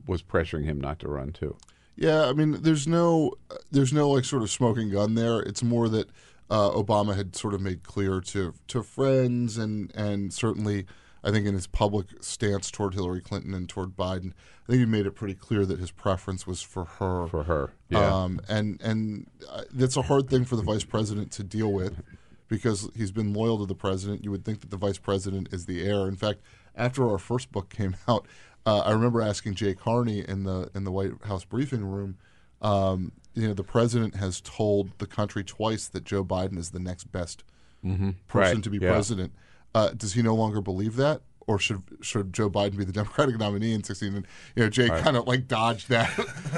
was 0.05 0.21
pressuring 0.21 0.65
him 0.65 0.79
not 0.79 0.99
to 0.99 1.07
run 1.07 1.31
too. 1.31 1.55
Yeah, 1.95 2.25
I 2.25 2.33
mean, 2.33 2.61
there's 2.61 2.87
no, 2.87 3.33
there's 3.71 3.93
no 3.93 4.09
like 4.09 4.25
sort 4.25 4.43
of 4.43 4.49
smoking 4.49 4.89
gun 4.89 5.15
there. 5.15 5.39
It's 5.41 5.61
more 5.61 5.89
that 5.89 6.09
uh, 6.49 6.69
Obama 6.71 7.15
had 7.15 7.35
sort 7.35 7.53
of 7.53 7.61
made 7.61 7.83
clear 7.83 8.19
to 8.19 8.53
to 8.67 8.83
friends 8.83 9.57
and 9.57 9.91
and 9.95 10.33
certainly, 10.33 10.85
I 11.23 11.31
think 11.31 11.45
in 11.45 11.53
his 11.53 11.67
public 11.67 12.07
stance 12.21 12.69
toward 12.69 12.93
Hillary 12.93 13.21
Clinton 13.21 13.53
and 13.53 13.69
toward 13.69 13.95
Biden, 13.95 14.33
I 14.67 14.71
think 14.71 14.79
he 14.79 14.85
made 14.85 15.05
it 15.05 15.11
pretty 15.11 15.33
clear 15.33 15.65
that 15.65 15.79
his 15.79 15.91
preference 15.91 16.45
was 16.45 16.61
for 16.61 16.85
her. 16.85 17.27
For 17.27 17.43
her, 17.43 17.71
yeah. 17.89 18.05
Um, 18.05 18.41
and 18.49 18.81
and 18.81 19.27
uh, 19.49 19.63
that's 19.71 19.95
a 19.95 20.01
hard 20.01 20.29
thing 20.29 20.43
for 20.43 20.57
the 20.57 20.63
vice 20.63 20.83
president 20.83 21.31
to 21.33 21.43
deal 21.43 21.71
with 21.71 22.01
because 22.49 22.89
he's 22.95 23.11
been 23.11 23.33
loyal 23.33 23.57
to 23.59 23.65
the 23.65 23.75
president. 23.75 24.25
You 24.25 24.31
would 24.31 24.43
think 24.43 24.59
that 24.59 24.71
the 24.71 24.77
vice 24.77 24.97
president 24.97 25.47
is 25.53 25.67
the 25.67 25.87
heir. 25.87 26.05
In 26.05 26.17
fact, 26.17 26.41
after 26.75 27.09
our 27.09 27.17
first 27.17 27.49
book 27.53 27.69
came 27.69 27.95
out, 28.09 28.27
uh, 28.65 28.79
I 28.79 28.91
remember 28.91 29.21
asking 29.21 29.55
Jay 29.55 29.73
Carney 29.73 30.19
in 30.27 30.43
the 30.43 30.69
in 30.75 30.83
the 30.83 30.91
White 30.91 31.11
House 31.25 31.43
briefing 31.45 31.85
room. 31.85 32.17
Um, 32.61 33.11
you 33.33 33.47
know, 33.47 33.53
the 33.53 33.63
president 33.63 34.15
has 34.15 34.39
told 34.41 34.91
the 34.99 35.07
country 35.07 35.43
twice 35.43 35.87
that 35.87 36.03
Joe 36.03 36.23
Biden 36.23 36.57
is 36.57 36.71
the 36.71 36.79
next 36.79 37.11
best 37.11 37.43
Mhm. 37.83 38.15
person 38.27 38.55
Right, 38.57 38.63
to 38.63 38.69
be 38.69 38.77
yeah. 38.77 38.91
president. 38.91 39.33
Uh, 39.73 39.89
does 39.89 40.13
he 40.13 40.21
no 40.21 40.35
longer 40.35 40.61
believe 40.61 40.95
that? 40.97 41.21
Or 41.47 41.57
should 41.57 41.81
should 42.01 42.33
Joe 42.33 42.49
Biden 42.51 42.77
be 42.77 42.85
the 42.85 42.91
Democratic 43.01 43.39
nominee 43.39 43.73
in 43.73 43.83
16? 43.83 44.13
And 44.15 44.27
you 44.55 44.63
know, 44.63 44.69
Jay 44.69 44.89
Right. 44.89 45.03
kind 45.03 45.17
of 45.17 45.25
like 45.25 45.47
dodged 45.47 45.89
that, 45.89 46.09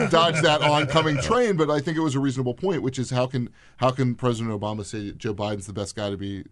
dodged 0.12 0.44
that 0.44 0.62
oncoming 0.62 1.18
train. 1.22 1.56
But 1.56 1.70
I 1.72 1.80
think 1.80 1.96
it 1.96 2.02
was 2.02 2.16
a 2.16 2.20
reasonable 2.20 2.54
point, 2.54 2.82
which 2.82 3.00
is 3.00 3.12
how 3.12 3.28
can 3.28 3.50
how 3.78 3.92
can 3.92 4.16
President 4.16 4.60
Obama 4.60 4.84
say 4.84 5.12
Joe 5.14 5.34
Biden's 5.34 5.68
the 5.68 5.74
best 5.74 5.96
guy 5.96 6.10
to 6.10 6.18
be 6.18 6.44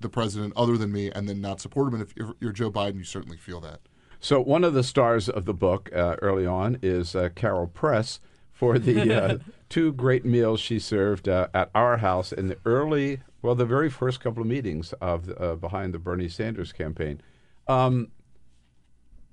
the 0.00 0.08
president 0.08 0.52
other 0.56 0.76
than 0.78 0.90
me, 0.92 1.10
and 1.10 1.28
then 1.28 1.40
not 1.42 1.60
support 1.60 1.88
him? 1.88 1.94
And 2.00 2.02
if 2.02 2.16
you're, 2.16 2.34
you're 2.40 2.52
Joe 2.52 2.70
Biden, 2.70 2.96
you 2.96 3.04
certainly 3.04 3.36
feel 3.36 3.60
that. 3.60 3.80
So 4.20 4.40
one 4.40 4.64
of 4.64 4.74
the 4.74 4.82
stars 4.82 5.28
of 5.28 5.46
the 5.46 5.54
book 5.54 5.90
uh, 5.94 6.16
early 6.20 6.46
on 6.46 6.78
is 6.82 7.16
uh, 7.16 7.30
Carol 7.34 7.66
Press 7.66 8.20
for 8.52 8.78
the 8.78 9.12
uh, 9.14 9.38
two 9.70 9.92
great 9.92 10.26
meals 10.26 10.60
she 10.60 10.78
served 10.78 11.26
uh, 11.26 11.48
at 11.54 11.70
our 11.74 11.96
house 11.96 12.30
in 12.30 12.48
the 12.48 12.58
early, 12.66 13.22
well, 13.40 13.54
the 13.54 13.64
very 13.64 13.88
first 13.88 14.20
couple 14.20 14.42
of 14.42 14.46
meetings 14.46 14.92
of 15.00 15.30
uh, 15.40 15.54
behind 15.54 15.94
the 15.94 15.98
Bernie 15.98 16.28
Sanders 16.28 16.70
campaign. 16.70 17.22
Um, 17.66 18.08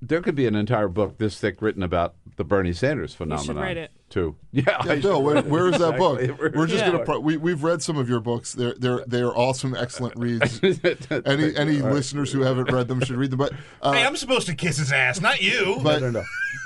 there 0.02 0.22
could 0.22 0.36
be 0.36 0.48
an 0.48 0.56
entire 0.56 0.88
book 0.88 1.18
this 1.18 1.38
thick 1.38 1.62
written 1.62 1.84
about 1.84 2.16
the 2.38 2.46
Bernie 2.46 2.72
Sanders 2.72 3.14
phenomenon. 3.14 3.58
write 3.58 3.78
it. 3.78 3.92
Too. 4.10 4.36
Yeah, 4.52 4.64
Yeah, 4.86 4.92
I 4.94 5.00
Bill, 5.00 5.22
where, 5.22 5.38
should. 5.38 5.50
where 5.50 5.68
is 5.68 5.78
that 5.80 5.98
book? 5.98 6.20
We're 6.56 6.68
just 6.68 6.84
Yeah. 6.84 6.92
gonna. 6.92 7.06
Pro- 7.06 7.20
we 7.20 7.38
we've 7.38 7.64
read 7.64 7.82
some 7.82 7.98
of 7.98 8.08
your 8.10 8.20
books. 8.20 8.54
They're 8.54 8.74
they're 8.78 9.04
they 9.08 9.22
are 9.22 9.36
awesome, 9.36 9.76
excellent 9.76 10.16
reads. 10.20 10.60
any 10.64 11.56
any 11.56 11.80
All 11.82 11.88
right. 11.88 11.94
listeners 11.94 12.32
who 12.32 12.42
haven't 12.42 12.72
read 12.72 12.88
them 12.88 13.02
should 13.02 13.18
read 13.18 13.32
them. 13.32 13.40
But 13.40 13.54
uh, 13.82 13.92
hey, 13.94 14.06
I'm 14.06 14.16
supposed 14.16 14.48
to 14.48 14.56
kiss 14.56 14.78
his 14.78 14.92
ass, 14.92 15.20
not 15.22 15.42
you. 15.42 15.78
But, 15.84 16.02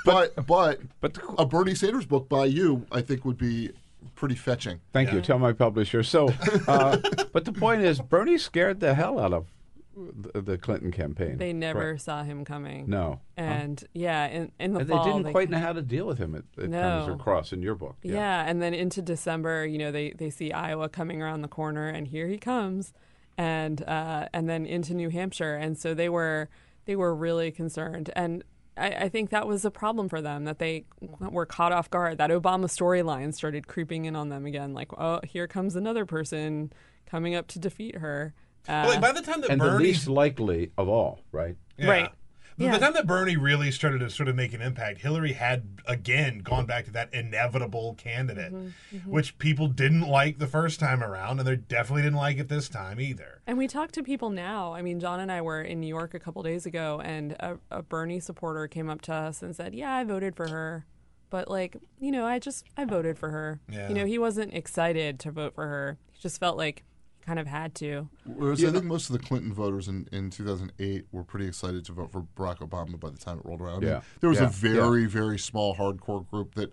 But 0.04 0.46
but 0.46 0.80
but 1.00 1.18
a 1.38 1.46
Bernie 1.46 1.74
Sanders 1.74 2.06
book 2.06 2.28
by 2.28 2.44
you, 2.46 2.86
I 2.92 3.00
think, 3.00 3.24
would 3.24 3.38
be 3.38 3.70
pretty 4.14 4.34
fetching. 4.36 4.80
Thank 4.92 5.12
you. 5.12 5.20
Tell 5.20 5.38
my 5.38 5.52
publisher. 5.52 6.02
So, 6.02 6.28
uh, 6.68 6.98
but 7.32 7.44
the 7.44 7.52
point 7.52 7.82
is, 7.82 8.00
Bernie 8.00 8.38
scared 8.38 8.80
the 8.80 8.94
hell 8.94 9.18
out 9.18 9.32
of 9.32 9.46
the, 9.94 10.40
the 10.42 10.58
Clinton 10.58 10.90
campaign. 10.90 11.36
They 11.38 11.52
never 11.52 11.92
Right. 11.92 12.00
saw 12.00 12.22
him 12.22 12.44
coming. 12.44 12.88
No. 12.88 13.20
And 13.36 13.82
yeah, 13.92 14.26
in, 14.26 14.52
in 14.58 14.72
the 14.74 14.80
And 14.80 14.88
fall 14.88 15.04
they 15.04 15.12
didn't 15.12 15.30
quite 15.32 15.42
kinda- 15.48 15.58
know 15.58 15.66
how 15.66 15.72
to 15.72 15.82
deal 15.82 16.06
with 16.06 16.18
him. 16.18 16.34
It, 16.34 16.44
it 16.56 16.70
No. 16.70 17.04
comes 17.06 17.20
across 17.20 17.52
in 17.52 17.62
your 17.62 17.74
book. 17.74 17.96
Yeah. 18.02 18.44
and 18.46 18.62
then 18.62 18.74
into 18.74 19.02
December, 19.02 19.66
you 19.66 19.78
know, 19.78 19.90
they, 19.92 20.10
they 20.12 20.30
see 20.30 20.52
Iowa 20.52 20.88
coming 20.88 21.20
around 21.22 21.42
the 21.42 21.48
corner, 21.48 21.88
and 21.88 22.06
here 22.08 22.26
he 22.26 22.38
comes, 22.38 22.92
and 23.38 23.82
uh, 23.84 24.28
and 24.32 24.48
then 24.48 24.64
into 24.66 24.94
New 24.94 25.08
Hampshire, 25.10 25.54
and 25.54 25.78
so 25.78 25.94
they 25.94 26.08
were 26.08 26.48
they 26.84 26.96
were 26.96 27.14
really 27.14 27.50
concerned, 27.50 28.10
and 28.16 28.42
I, 28.76 28.90
I 29.04 29.08
think 29.08 29.30
that 29.30 29.46
was 29.46 29.64
a 29.64 29.70
problem 29.70 30.08
for 30.08 30.20
them 30.20 30.44
that 30.44 30.58
they 30.58 30.84
were 31.08 31.46
caught 31.46 31.72
off 31.72 31.90
guard. 31.90 32.18
That 32.18 32.30
Obama 32.30 32.64
storyline 32.66 33.34
started 33.34 33.66
creeping 33.68 34.04
in 34.06 34.16
on 34.16 34.30
them 34.30 34.46
again, 34.46 34.72
like, 34.74 34.92
oh, 34.98 35.20
here 35.24 35.46
comes 35.46 35.76
another 35.76 36.04
person 36.06 36.72
coming 37.06 37.34
up 37.34 37.46
to 37.48 37.58
defeat 37.58 37.96
her. 37.98 38.32
Uh, 38.68 38.82
Well, 38.84 38.88
like, 38.90 39.00
by 39.00 39.12
the 39.12 39.22
time 39.22 39.40
that 39.42 39.48
Bernie. 39.50 39.60
and 39.62 39.74
the 39.74 39.78
least 39.78 40.08
likely 40.08 40.70
of 40.78 40.88
all, 40.88 41.20
right? 41.32 41.56
Yeah. 41.76 41.90
Right. 41.90 42.10
By 42.58 42.66
Yeah. 42.66 42.72
the 42.72 42.78
time 42.80 42.92
that 42.92 43.06
Bernie 43.06 43.36
really 43.36 43.70
started 43.70 44.00
to 44.00 44.10
sort 44.10 44.28
of 44.28 44.36
make 44.36 44.52
an 44.52 44.60
impact, 44.60 45.00
Hillary 45.00 45.32
had 45.32 45.80
again 45.86 46.40
gone 46.40 46.66
back 46.66 46.84
to 46.84 46.90
that 46.92 47.12
inevitable 47.12 47.94
candidate, 47.94 48.52
Mm-hmm, 48.52 49.10
which 49.10 49.38
people 49.38 49.66
didn't 49.68 50.02
like 50.02 50.38
the 50.38 50.46
first 50.46 50.78
time 50.78 51.02
around, 51.02 51.38
and 51.40 51.48
they 51.48 51.56
definitely 51.56 52.02
didn't 52.02 52.18
like 52.18 52.36
it 52.38 52.48
this 52.48 52.68
time 52.68 53.00
either. 53.00 53.40
And 53.46 53.56
we 53.56 53.66
talk 53.66 53.90
to 53.92 54.02
people 54.02 54.28
now. 54.30 54.74
I 54.74 54.82
mean, 54.82 55.00
Jon 55.00 55.18
and 55.18 55.32
I 55.32 55.40
were 55.40 55.62
in 55.62 55.80
New 55.80 55.86
York 55.88 56.12
a 56.14 56.20
couple 56.20 56.42
days 56.42 56.66
ago, 56.66 57.00
and 57.02 57.32
a, 57.40 57.56
a 57.70 57.82
Bernie 57.82 58.20
supporter 58.20 58.68
came 58.68 58.90
up 58.90 59.00
to 59.02 59.14
us 59.14 59.42
and 59.42 59.56
said, 59.56 59.74
"Yeah, 59.74 59.92
I 59.92 60.04
voted 60.04 60.36
for 60.36 60.48
her, 60.48 60.84
but 61.30 61.48
like, 61.48 61.78
you 61.98 62.10
know, 62.12 62.26
I 62.26 62.38
just 62.38 62.66
I 62.76 62.84
voted 62.84 63.18
for 63.18 63.30
her. 63.30 63.60
Yeah. 63.68 63.88
You 63.88 63.94
know, 63.94 64.04
he 64.04 64.18
wasn't 64.18 64.52
excited 64.52 65.18
to 65.20 65.30
vote 65.32 65.54
for 65.54 65.66
her. 65.68 65.98
He 66.12 66.20
just 66.20 66.38
felt 66.38 66.58
like 66.58 66.76
he 66.76 66.82
kind 67.24 67.38
of 67.38 67.46
had 67.46 67.74
to. 67.76 68.08
Whereas 68.26 68.62
I 68.64 68.70
think 68.70 68.84
most 68.84 69.08
of 69.08 69.12
the 69.18 69.18
Clinton 69.24 69.52
voters 69.52 69.88
in, 69.88 70.08
in 70.12 70.30
2008 70.30 71.06
were 71.12 71.24
pretty 71.24 71.46
excited 71.46 71.84
to 71.86 71.92
vote 71.92 72.10
for 72.12 72.26
Barack 72.36 72.58
Obama 72.58 72.98
by 72.98 73.10
the 73.10 73.18
time 73.18 73.38
it 73.38 73.44
rolled 73.46 73.60
around. 73.60 73.76
I 73.76 73.80
mean, 73.80 73.88
Yeah. 73.90 74.00
there 74.20 74.30
was 74.30 74.40
Yeah. 74.40 74.46
a 74.46 74.50
very 74.50 75.06
very 75.06 75.38
small 75.38 75.74
hardcore 75.76 76.28
group 76.28 76.54
that 76.56 76.72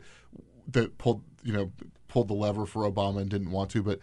that 0.71 0.97
pulled 0.97 1.23
you 1.43 1.53
know 1.53 1.71
pulled 2.07 2.27
the 2.27 2.33
lever 2.33 2.65
for 2.65 2.89
Obama 2.89 3.21
and 3.21 3.29
didn't 3.29 3.51
want 3.51 3.69
to, 3.71 3.83
but. 3.83 3.99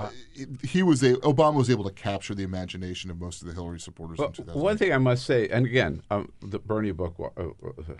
Uh, 0.00 0.10
it- 0.36 0.64
he 0.64 0.80
was 0.80 1.02
a 1.02 1.14
Obama 1.16 1.54
was 1.56 1.68
able 1.68 1.82
to 1.82 1.90
capture 1.90 2.32
the 2.32 2.44
imagination 2.44 3.10
of 3.10 3.18
most 3.20 3.42
of 3.42 3.48
the 3.48 3.54
Hillary 3.54 3.80
supporters 3.80 4.16
Well, 4.18 4.28
in 4.28 4.32
2008. 4.34 4.62
one 4.62 4.76
thing 4.78 4.92
I 4.92 4.98
must 4.98 5.26
say, 5.26 5.48
and 5.48 5.66
again, 5.66 6.02
um, 6.08 6.30
the 6.40 6.60
Bernie 6.60 6.92
book, 6.92 7.16
uh, 7.36 7.42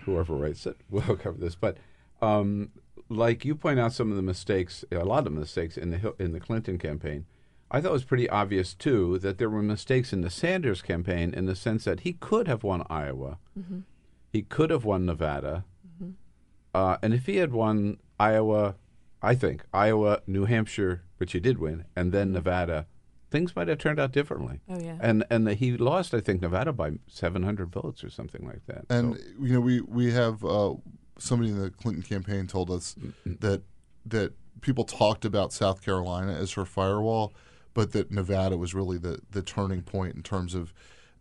whoever 0.05 0.33
writes 0.35 0.65
it 0.65 0.77
will 0.89 1.01
cover 1.17 1.37
this, 1.37 1.55
but 1.55 1.75
um, 2.21 2.69
like 3.09 3.43
you 3.43 3.53
point 3.53 3.81
out 3.81 3.91
some 3.91 4.11
of 4.11 4.15
the 4.15 4.21
mistakes, 4.23 4.85
a 4.93 5.03
lot 5.03 5.27
of 5.27 5.33
mistakes 5.33 5.75
in 5.77 5.89
the 5.89 6.15
in 6.19 6.31
the 6.31 6.39
Clinton 6.39 6.77
campaign. 6.77 7.25
I 7.71 7.81
thought 7.81 7.89
it 7.89 7.93
was 7.93 8.03
pretty 8.03 8.29
obvious 8.29 8.73
too 8.73 9.19
that 9.19 9.37
there 9.37 9.49
were 9.49 9.61
mistakes 9.61 10.11
in 10.11 10.21
the 10.21 10.29
Sanders 10.29 10.81
campaign 10.81 11.33
in 11.33 11.45
the 11.45 11.55
sense 11.55 11.83
that 11.85 12.01
he 12.01 12.13
could 12.13 12.47
have 12.47 12.63
won 12.63 12.83
Iowa, 12.89 13.37
Mhm. 13.57 13.83
he 14.31 14.41
could 14.41 14.69
have 14.71 14.85
won 14.85 15.05
Nevada, 15.05 15.65
uh, 16.73 16.97
and 17.01 17.13
if 17.13 17.25
he 17.25 17.37
had 17.37 17.51
won 17.51 17.97
Iowa, 18.19 18.75
I 19.21 19.35
think 19.35 19.65
Iowa, 19.73 20.21
New 20.27 20.45
Hampshire, 20.45 21.03
which 21.17 21.33
he 21.33 21.39
did 21.39 21.57
win, 21.57 21.85
and 21.95 22.11
then 22.11 22.31
Nevada, 22.31 22.87
things 23.29 23.55
might 23.55 23.67
have 23.67 23.77
turned 23.77 23.99
out 23.99 24.11
differently. 24.11 24.61
Oh, 24.69 24.79
yeah. 24.79 24.97
And 25.01 25.23
and 25.29 25.45
the, 25.45 25.53
he 25.53 25.77
lost, 25.77 26.13
I 26.13 26.19
think, 26.21 26.41
Nevada 26.41 26.73
by 26.73 26.93
700 27.07 27.69
votes 27.69 28.03
or 28.03 28.09
something 28.09 28.45
like 28.45 28.65
that. 28.67 28.85
And 28.89 29.15
So- 29.15 29.21
you 29.41 29.53
know, 29.53 29.59
we 29.61 29.81
we 29.81 30.11
have 30.13 30.43
uh, 30.43 30.75
somebody 31.17 31.51
in 31.51 31.59
the 31.59 31.69
Clinton 31.69 32.03
campaign 32.03 32.47
told 32.47 32.71
us 32.71 32.95
that 33.25 33.61
that 34.05 34.33
people 34.61 34.83
talked 34.85 35.25
about 35.25 35.53
South 35.53 35.81
Carolina 35.83 36.33
as 36.33 36.53
her 36.53 36.65
firewall, 36.65 37.33
but 37.73 37.91
that 37.93 38.11
Nevada 38.11 38.57
was 38.57 38.73
really 38.73 38.97
the 38.97 39.19
the 39.31 39.41
turning 39.41 39.81
point 39.81 40.15
in 40.15 40.23
terms 40.23 40.53
of. 40.55 40.73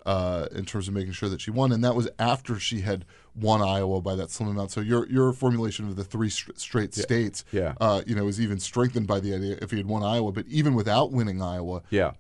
Uh, 0.07 0.47
in 0.53 0.65
terms 0.65 0.89
of 0.89 0.95
making 0.95 1.13
sure 1.13 1.29
that 1.29 1.39
she 1.39 1.51
won, 1.51 1.71
and 1.71 1.85
that 1.85 1.95
was 1.95 2.09
after 2.19 2.59
she 2.59 2.81
had 2.81 3.05
won 3.35 3.61
Iowa 3.61 4.01
by 4.01 4.15
that 4.15 4.31
slim 4.31 4.49
amount. 4.49 4.71
So 4.71 4.81
your 4.81 5.07
your 5.09 5.35
formulation 5.35 5.87
of 5.87 5.97
the 5.97 6.05
three 6.05 6.31
str- 6.31 6.53
straight 6.55 6.97
Yeah. 6.97 7.03
states, 7.03 7.45
Yeah. 7.53 7.75
uh, 7.79 8.01
you 8.07 8.15
know, 8.15 8.27
is 8.27 8.41
even 8.41 8.59
strengthened 8.59 9.07
by 9.07 9.21
the 9.21 9.35
idea 9.35 9.59
if 9.61 9.71
he 9.71 9.77
had 9.77 9.87
won 9.87 10.03
Iowa. 10.03 10.33
But 10.33 10.47
even 10.47 10.73
without 10.73 11.13
winning 11.13 11.43
Iowa, 11.43 11.83
yeah, 11.91 12.13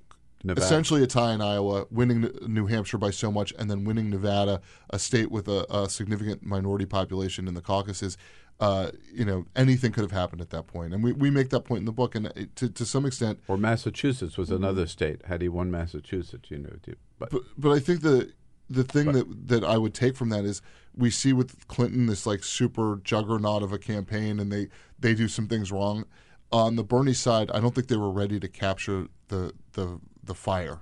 Nevada. 0.44 0.66
essentially 0.66 1.02
a 1.02 1.06
tie 1.06 1.32
in 1.32 1.40
Iowa, 1.40 1.86
winning 1.90 2.28
New 2.46 2.66
Hampshire 2.66 2.98
by 2.98 3.10
so 3.10 3.32
much, 3.32 3.54
and 3.58 3.70
then 3.70 3.84
winning 3.84 4.10
Nevada, 4.10 4.60
a 4.90 4.98
state 4.98 5.30
with 5.30 5.48
a, 5.48 5.64
a 5.74 5.88
significant 5.88 6.42
minority 6.44 6.84
population 6.84 7.48
in 7.48 7.54
the 7.54 7.62
caucuses. 7.62 8.18
Uh, 8.60 8.90
you 9.12 9.24
know, 9.24 9.46
anything 9.54 9.92
could 9.92 10.02
have 10.02 10.10
happened 10.10 10.40
at 10.40 10.50
that 10.50 10.66
point. 10.66 10.92
and 10.92 11.04
we, 11.04 11.12
we 11.12 11.30
make 11.30 11.50
that 11.50 11.60
point 11.60 11.78
in 11.78 11.84
the 11.84 11.92
book, 11.92 12.16
and 12.16 12.26
it, 12.34 12.56
to 12.56 12.68
to 12.68 12.84
some 12.84 13.06
extent, 13.06 13.38
or 13.46 13.56
Massachusetts 13.56 14.36
was 14.36 14.50
another 14.50 14.86
state. 14.86 15.24
Had 15.26 15.42
he 15.42 15.48
won 15.48 15.70
Massachusetts, 15.70 16.50
you 16.50 16.58
know. 16.58 16.74
But, 17.18 17.30
but 17.30 17.42
but 17.56 17.70
I 17.70 17.78
think 17.78 18.02
the 18.02 18.32
the 18.68 18.84
thing 18.84 19.12
that 19.12 19.48
that 19.48 19.64
I 19.64 19.78
would 19.78 19.94
take 19.94 20.16
from 20.16 20.30
that 20.30 20.44
is 20.44 20.60
we 20.96 21.10
see 21.10 21.32
with 21.32 21.68
Clinton 21.68 22.06
this 22.06 22.26
like 22.26 22.42
super 22.42 23.00
juggernaut 23.04 23.62
of 23.62 23.72
a 23.72 23.78
campaign, 23.78 24.40
and 24.40 24.50
they 24.50 24.68
they 24.98 25.14
do 25.14 25.28
some 25.28 25.46
things 25.46 25.70
wrong. 25.70 26.04
On 26.50 26.76
the 26.76 26.84
Bernie 26.84 27.14
side, 27.14 27.50
I 27.52 27.60
don't 27.60 27.74
think 27.74 27.88
they 27.88 27.96
were 27.96 28.10
ready 28.10 28.40
to 28.40 28.48
capture 28.48 29.06
the 29.28 29.52
the 29.72 30.00
the 30.22 30.34
fire. 30.34 30.80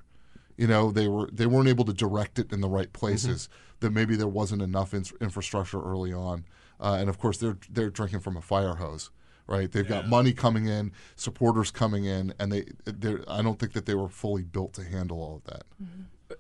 You 0.57 0.67
know, 0.67 0.91
they 0.91 1.09
were 1.09 1.29
they 1.33 1.47
weren't 1.47 1.69
able 1.69 1.85
to 1.85 1.93
direct 1.93 2.39
it 2.39 2.53
in 2.53 2.61
the 2.61 2.69
right 2.69 2.93
places. 2.93 3.49
That 3.81 3.91
maybe 3.91 4.17
there 4.17 4.27
wasn't 4.27 4.63
enough 4.63 4.95
in, 4.95 5.05
infrastructure 5.21 5.83
early 5.83 6.11
on, 6.11 6.47
uh, 6.81 6.97
and 7.01 7.09
of 7.09 7.19
course 7.19 7.39
they're 7.39 7.59
they're 7.71 7.91
drinking 7.91 8.21
from 8.21 8.37
a 8.37 8.43
fire 8.43 8.75
hose. 8.77 9.11
Right, 9.49 9.71
they've 9.71 9.87
got 9.87 10.09
money 10.09 10.33
coming 10.33 10.67
in, 10.67 10.91
supporters 11.15 11.71
coming 11.71 12.05
in, 12.05 12.35
and 12.41 12.51
they. 12.51 12.65
they're- 12.85 13.23
I 13.29 13.43
don't 13.43 13.61
think 13.61 13.75
that 13.75 13.87
they 13.87 13.95
were 13.95 14.09
fully 14.09 14.43
built 14.43 14.73
to 14.75 14.83
handle 14.83 15.19
all 15.23 15.37
of 15.37 15.45
that. 15.45 15.65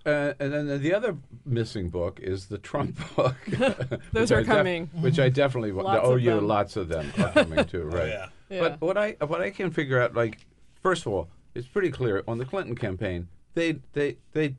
Uh, 0.05 0.35
and 0.41 0.53
then 0.53 0.83
the 0.83 0.93
other 0.93 1.17
missing 1.45 1.89
book 1.89 2.19
is 2.21 2.47
the 2.47 2.59
Trump 2.59 2.99
book. 3.17 3.37
Those 3.47 4.01
which 4.13 4.31
are 4.33 4.39
I 4.39 4.43
def- 4.43 4.47
coming. 4.47 4.87
which 4.95 5.21
I 5.21 5.29
definitely 5.29 5.71
want. 5.71 5.87
Lots 5.87 6.01
Oh, 6.03 6.15
of 6.15 6.21
you 6.21 6.41
lots 6.41 6.77
of 6.77 6.89
them 6.89 7.13
are 7.19 7.31
coming 7.45 7.65
too, 7.67 7.85
right? 7.85 8.09
yeah. 8.09 8.27
Yeah. 8.51 8.61
But 8.61 8.81
what 8.81 8.97
I 8.99 9.13
what 9.25 9.41
I 9.41 9.51
can 9.51 9.71
figure 9.71 10.01
out, 10.01 10.15
like, 10.17 10.45
first 10.83 11.07
of 11.07 11.13
all, 11.13 11.29
it's 11.55 11.69
pretty 11.69 11.91
clear 11.93 12.25
on 12.27 12.39
the 12.39 12.45
Clinton 12.45 12.75
campaign. 12.75 13.29
They 13.55 13.79
they 13.93 14.17
they. 14.33 14.57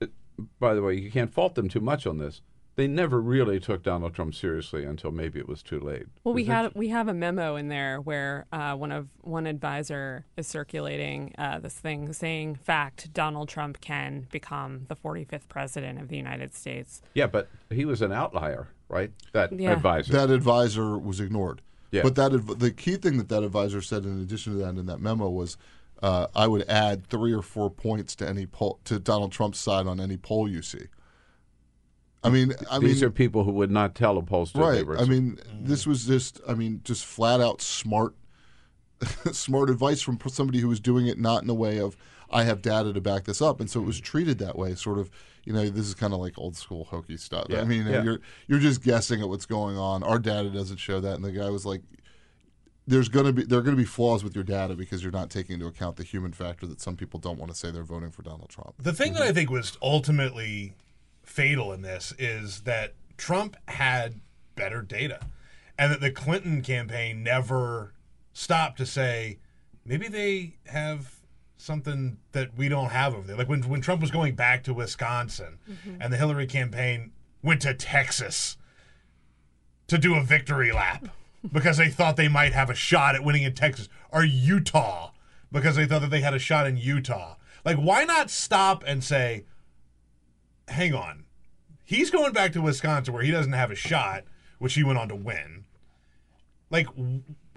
uh, 0.00 0.06
By 0.60 0.74
the 0.74 0.82
way, 0.82 0.94
you 0.94 1.10
can't 1.10 1.32
fault 1.34 1.56
them 1.56 1.68
too 1.68 1.80
much 1.80 2.06
on 2.06 2.18
this. 2.18 2.40
They 2.76 2.88
never 2.88 3.20
really 3.20 3.60
took 3.60 3.84
Donald 3.84 4.14
Trump 4.14 4.34
seriously 4.34 4.84
until 4.84 5.12
maybe 5.12 5.38
it 5.38 5.48
was 5.48 5.62
too 5.62 5.78
late. 5.78 6.06
Well, 6.24 6.34
we 6.34 6.42
Was 6.42 6.48
had 6.48 6.74
we 6.74 6.88
have 6.88 7.06
a 7.06 7.14
memo 7.14 7.54
in 7.56 7.68
there 7.68 8.00
where 8.00 8.46
uh, 8.52 8.74
one 8.74 8.90
of 8.90 9.08
one 9.20 9.46
advisor 9.46 10.24
is 10.36 10.48
circulating 10.48 11.34
uh, 11.38 11.60
this 11.60 11.74
thing 11.74 12.12
saying, 12.12 12.56
"Fact: 12.56 13.12
Donald 13.12 13.48
Trump 13.48 13.80
can 13.80 14.26
become 14.32 14.86
the 14.88 14.96
45th 14.96 15.48
president 15.48 16.00
of 16.00 16.08
the 16.08 16.16
United 16.16 16.54
States." 16.54 17.00
Yeah, 17.14 17.28
but 17.28 17.48
he 17.70 17.84
was 17.84 18.02
an 18.02 18.10
outlier, 18.10 18.68
right? 18.88 19.12
That 19.32 19.52
Yeah. 19.52 19.72
advisor. 19.72 20.12
That 20.12 20.30
advisor 20.30 20.98
was 20.98 21.20
ignored. 21.20 21.62
Yeah. 21.92 22.02
But 22.02 22.16
that 22.16 22.32
adv- 22.34 22.58
the 22.58 22.72
key 22.72 22.96
thing 22.96 23.18
that 23.18 23.28
that 23.28 23.44
advisor 23.44 23.82
said, 23.82 24.04
in 24.04 24.20
addition 24.20 24.54
to 24.54 24.58
that, 24.60 24.76
in 24.76 24.86
that 24.86 24.98
memo 25.00 25.28
was, 25.30 25.56
uh, 26.02 26.26
I 26.34 26.48
would 26.48 26.68
add 26.68 27.06
three 27.06 27.32
or 27.32 27.42
four 27.42 27.70
points 27.70 28.16
to 28.16 28.28
any 28.28 28.46
poll 28.46 28.80
to 28.86 28.98
Donald 28.98 29.30
Trump's 29.30 29.60
side 29.60 29.86
on 29.86 30.00
any 30.00 30.16
poll 30.16 30.48
you 30.48 30.60
see. 30.60 30.86
I 32.24 32.30
mean, 32.30 32.54
I 32.70 32.78
These 32.78 33.02
mean, 33.02 33.04
are 33.04 33.10
people 33.10 33.44
who 33.44 33.52
would 33.52 33.70
not 33.70 33.94
tell 33.94 34.16
a 34.16 34.22
pollster 34.22 34.54
they 34.54 34.60
right. 34.60 34.86
were. 34.86 34.98
I 34.98 35.04
mean, 35.04 35.36
mm. 35.36 35.66
this 35.66 35.86
was 35.86 36.06
just, 36.06 36.40
I 36.48 36.54
mean, 36.54 36.80
just 36.82 37.04
flat 37.04 37.40
out 37.40 37.60
smart, 37.60 38.14
smart 39.32 39.68
advice 39.68 40.00
from 40.00 40.18
somebody 40.28 40.60
who 40.60 40.68
was 40.68 40.80
doing 40.80 41.06
it 41.06 41.18
not 41.18 41.42
in 41.42 41.50
a 41.50 41.54
way 41.54 41.78
of 41.78 41.96
I 42.30 42.44
have 42.44 42.62
data 42.62 42.92
to 42.92 43.00
back 43.00 43.24
this 43.24 43.42
up, 43.42 43.60
and 43.60 43.70
so 43.70 43.80
it 43.80 43.84
was 43.84 44.00
mm. 44.00 44.04
treated 44.04 44.38
that 44.38 44.56
way. 44.56 44.74
Sort 44.74 44.98
of, 44.98 45.10
you 45.44 45.52
know, 45.52 45.68
this 45.68 45.86
is 45.86 45.94
kind 45.94 46.14
of 46.14 46.20
like 46.20 46.38
old 46.38 46.56
school 46.56 46.84
hokey 46.84 47.16
stuff. 47.16 47.46
Yeah, 47.48 47.60
I 47.60 47.64
mean, 47.64 47.86
yeah. 47.86 48.02
you're 48.02 48.20
you're 48.48 48.58
just 48.58 48.82
guessing 48.82 49.20
at 49.20 49.28
what's 49.28 49.46
going 49.46 49.76
on. 49.76 50.02
Our 50.02 50.18
data 50.18 50.50
doesn't 50.50 50.78
show 50.78 51.00
that, 51.00 51.14
and 51.14 51.24
the 51.24 51.32
guy 51.32 51.48
was 51.50 51.64
like. 51.64 51.82
There's 52.86 53.08
gonna 53.08 53.32
be 53.32 53.44
there 53.44 53.58
are 53.58 53.62
gonna 53.62 53.78
be 53.78 53.86
flaws 53.86 54.22
with 54.22 54.34
your 54.34 54.44
data 54.44 54.74
because 54.74 55.02
you're 55.02 55.10
not 55.10 55.30
taking 55.30 55.54
into 55.54 55.64
account 55.64 55.96
the 55.96 56.02
human 56.02 56.34
factor 56.34 56.66
that 56.66 56.82
some 56.82 56.96
people 56.96 57.18
don't 57.18 57.38
want 57.38 57.50
to 57.50 57.56
say 57.56 57.70
they're 57.70 57.82
voting 57.82 58.10
for 58.10 58.20
Donald 58.20 58.50
Trump. 58.50 58.74
The 58.78 58.92
thing 58.92 59.14
that 59.14 59.22
I 59.22 59.32
think 59.32 59.48
was 59.48 59.78
ultimately 59.80 60.74
fatal 61.24 61.72
in 61.72 61.82
this 61.82 62.12
is 62.18 62.62
that 62.62 62.94
Trump 63.16 63.56
had 63.68 64.20
better 64.54 64.82
data, 64.82 65.20
and 65.78 65.90
that 65.92 66.00
the 66.00 66.10
Clinton 66.10 66.62
campaign 66.62 67.22
never 67.22 67.92
stopped 68.32 68.78
to 68.78 68.86
say 68.86 69.38
maybe 69.84 70.08
they 70.08 70.56
have 70.66 71.16
something 71.56 72.18
that 72.32 72.56
we 72.56 72.68
don't 72.68 72.90
have 72.90 73.14
over 73.14 73.26
there. 73.26 73.36
Like 73.36 73.48
when 73.48 73.62
when 73.62 73.80
Trump 73.80 74.00
was 74.00 74.10
going 74.10 74.34
back 74.34 74.64
to 74.64 74.74
Wisconsin, 74.74 75.58
mm-hmm. 75.68 76.00
and 76.00 76.12
the 76.12 76.16
Hillary 76.16 76.46
campaign 76.46 77.12
went 77.42 77.62
to 77.62 77.74
Texas 77.74 78.56
to 79.86 79.98
do 79.98 80.14
a 80.14 80.22
victory 80.22 80.72
lap 80.72 81.08
because 81.52 81.76
they 81.76 81.88
thought 81.88 82.16
they 82.16 82.28
might 82.28 82.52
have 82.52 82.70
a 82.70 82.74
shot 82.74 83.14
at 83.14 83.24
winning 83.24 83.42
in 83.42 83.54
Texas 83.54 83.88
or 84.10 84.24
Utah 84.24 85.10
because 85.52 85.76
they 85.76 85.86
thought 85.86 86.00
that 86.00 86.10
they 86.10 86.20
had 86.20 86.34
a 86.34 86.38
shot 86.38 86.66
in 86.66 86.76
Utah. 86.76 87.36
Like, 87.64 87.76
why 87.76 88.04
not 88.04 88.30
stop 88.30 88.82
and 88.86 89.02
say, 89.02 89.44
hang 90.68 90.94
on, 90.94 91.24
he's 91.84 92.10
going 92.10 92.32
back 92.32 92.52
to 92.52 92.62
Wisconsin 92.62 93.12
where 93.14 93.22
he 93.22 93.30
doesn't 93.30 93.52
have 93.52 93.70
a 93.70 93.74
shot, 93.74 94.24
which 94.58 94.74
he 94.74 94.82
went 94.84 94.98
on 94.98 95.08
to 95.08 95.16
win. 95.16 95.64
Like, 96.70 96.88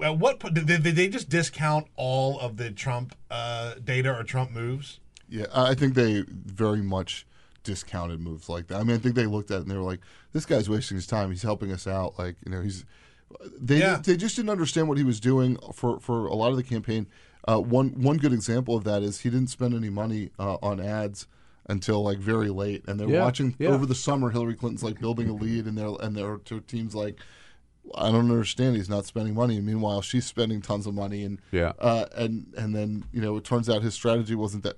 at 0.01 0.17
what 0.19 0.39
point 0.39 0.53
did 0.53 0.67
they, 0.67 0.77
did 0.77 0.95
they 0.95 1.07
just 1.07 1.29
discount 1.29 1.87
all 1.95 2.39
of 2.39 2.57
the 2.57 2.69
Trump 2.71 3.15
uh, 3.31 3.75
data 3.83 4.13
or 4.13 4.23
Trump 4.23 4.51
moves? 4.51 4.99
Yeah, 5.29 5.47
I 5.53 5.73
think 5.73 5.93
they 5.95 6.23
very 6.29 6.81
much 6.81 7.25
discounted 7.63 8.19
moves 8.21 8.47
like 8.47 8.67
that. 8.67 8.79
I 8.79 8.83
mean, 8.83 8.95
I 8.95 8.99
think 8.99 9.15
they 9.15 9.25
looked 9.25 9.51
at 9.51 9.57
it 9.57 9.61
and 9.63 9.71
they 9.71 9.75
were 9.75 9.81
like, 9.81 9.99
"This 10.31 10.45
guy's 10.45 10.69
wasting 10.69 10.95
his 10.95 11.07
time. 11.07 11.31
He's 11.31 11.41
helping 11.43 11.71
us 11.71 11.85
out. 11.87 12.17
Like, 12.17 12.35
you 12.45 12.51
know, 12.51 12.61
he's." 12.61 12.85
They 13.59 13.79
Yeah. 13.79 13.97
they 14.01 14.15
just 14.15 14.37
didn't 14.37 14.51
understand 14.51 14.87
what 14.87 14.97
he 14.97 15.03
was 15.03 15.19
doing 15.19 15.57
for 15.73 15.99
for 15.99 16.27
a 16.27 16.35
lot 16.35 16.51
of 16.51 16.57
the 16.57 16.63
campaign. 16.63 17.07
Uh, 17.45 17.59
one 17.59 17.89
one 18.01 18.17
good 18.17 18.31
example 18.31 18.75
of 18.77 18.83
that 18.85 19.03
is 19.03 19.21
he 19.21 19.29
didn't 19.29 19.49
spend 19.49 19.73
any 19.73 19.89
money 19.89 20.29
uh, 20.39 20.55
on 20.61 20.79
ads 20.79 21.27
until 21.67 22.03
like 22.03 22.17
very 22.19 22.49
late, 22.49 22.83
and 22.87 22.99
they're 22.99 23.09
Yeah, 23.09 23.23
watching 23.23 23.55
yeah. 23.59 23.69
over 23.69 23.85
the 23.85 23.95
summer. 23.95 24.29
Hillary 24.29 24.55
Clinton's 24.55 24.83
like 24.83 24.99
building 24.99 25.29
a 25.29 25.33
lead, 25.33 25.65
and 25.65 25.77
they're 25.77 25.93
and 26.01 26.15
their 26.15 26.37
two 26.37 26.61
teams 26.61 26.95
like. 26.95 27.17
I 27.95 28.11
don't 28.11 28.29
understand. 28.29 28.75
He's 28.75 28.89
not 28.89 29.05
spending 29.05 29.33
money, 29.33 29.55
and 29.55 29.65
meanwhile, 29.65 30.01
she's 30.01 30.25
spending 30.25 30.61
tons 30.61 30.87
of 30.87 30.93
money, 30.93 31.23
and 31.23 31.39
Yeah. 31.53 31.71
uh, 31.79 32.07
and 32.17 32.53
and 32.57 32.75
then 32.75 33.05
you 33.13 33.21
know 33.21 33.37
it 33.37 33.45
turns 33.45 33.69
out 33.69 33.81
his 33.81 33.93
strategy 33.93 34.35
wasn't 34.35 34.63
that. 34.63 34.75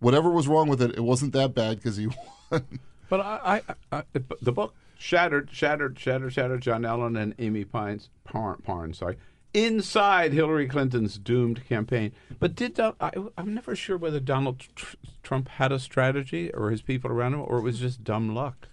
Whatever 0.00 0.28
was 0.28 0.46
wrong 0.46 0.68
with 0.68 0.82
it, 0.82 0.90
it 0.94 1.00
wasn't 1.00 1.32
that 1.32 1.54
bad 1.54 1.76
because 1.78 1.96
he 1.96 2.08
won. 2.50 2.80
But 3.08 3.20
I, 3.20 3.62
I, 3.90 3.98
I, 3.98 4.02
the 4.42 4.52
book 4.52 4.74
shattered, 4.98 5.48
shattered, 5.52 5.98
shattered, 5.98 6.34
shattered 6.34 6.60
Jon 6.60 6.84
Allen 6.84 7.16
and 7.16 7.34
Amie 7.38 7.64
Pines, 7.64 8.10
Parn, 8.24 8.60
Parn 8.62 8.92
sorry, 8.92 9.16
inside 9.54 10.32
Hillary 10.32 10.66
Clinton's 10.68 11.16
doomed 11.16 11.64
campaign. 11.66 12.12
But 12.38 12.54
did 12.54 12.74
Don- 12.74 12.96
I, 13.00 13.12
I'm 13.38 13.54
never 13.54 13.74
sure 13.74 13.96
whether 13.96 14.20
Donald 14.20 14.64
tr- 14.74 14.96
Trump 15.22 15.48
had 15.48 15.72
a 15.72 15.78
strategy 15.78 16.52
or 16.52 16.70
his 16.70 16.82
people 16.82 17.10
around 17.10 17.34
him, 17.34 17.40
or 17.46 17.58
it 17.58 17.62
was 17.62 17.78
just 17.78 18.04
dumb 18.04 18.34
luck. 18.34 18.68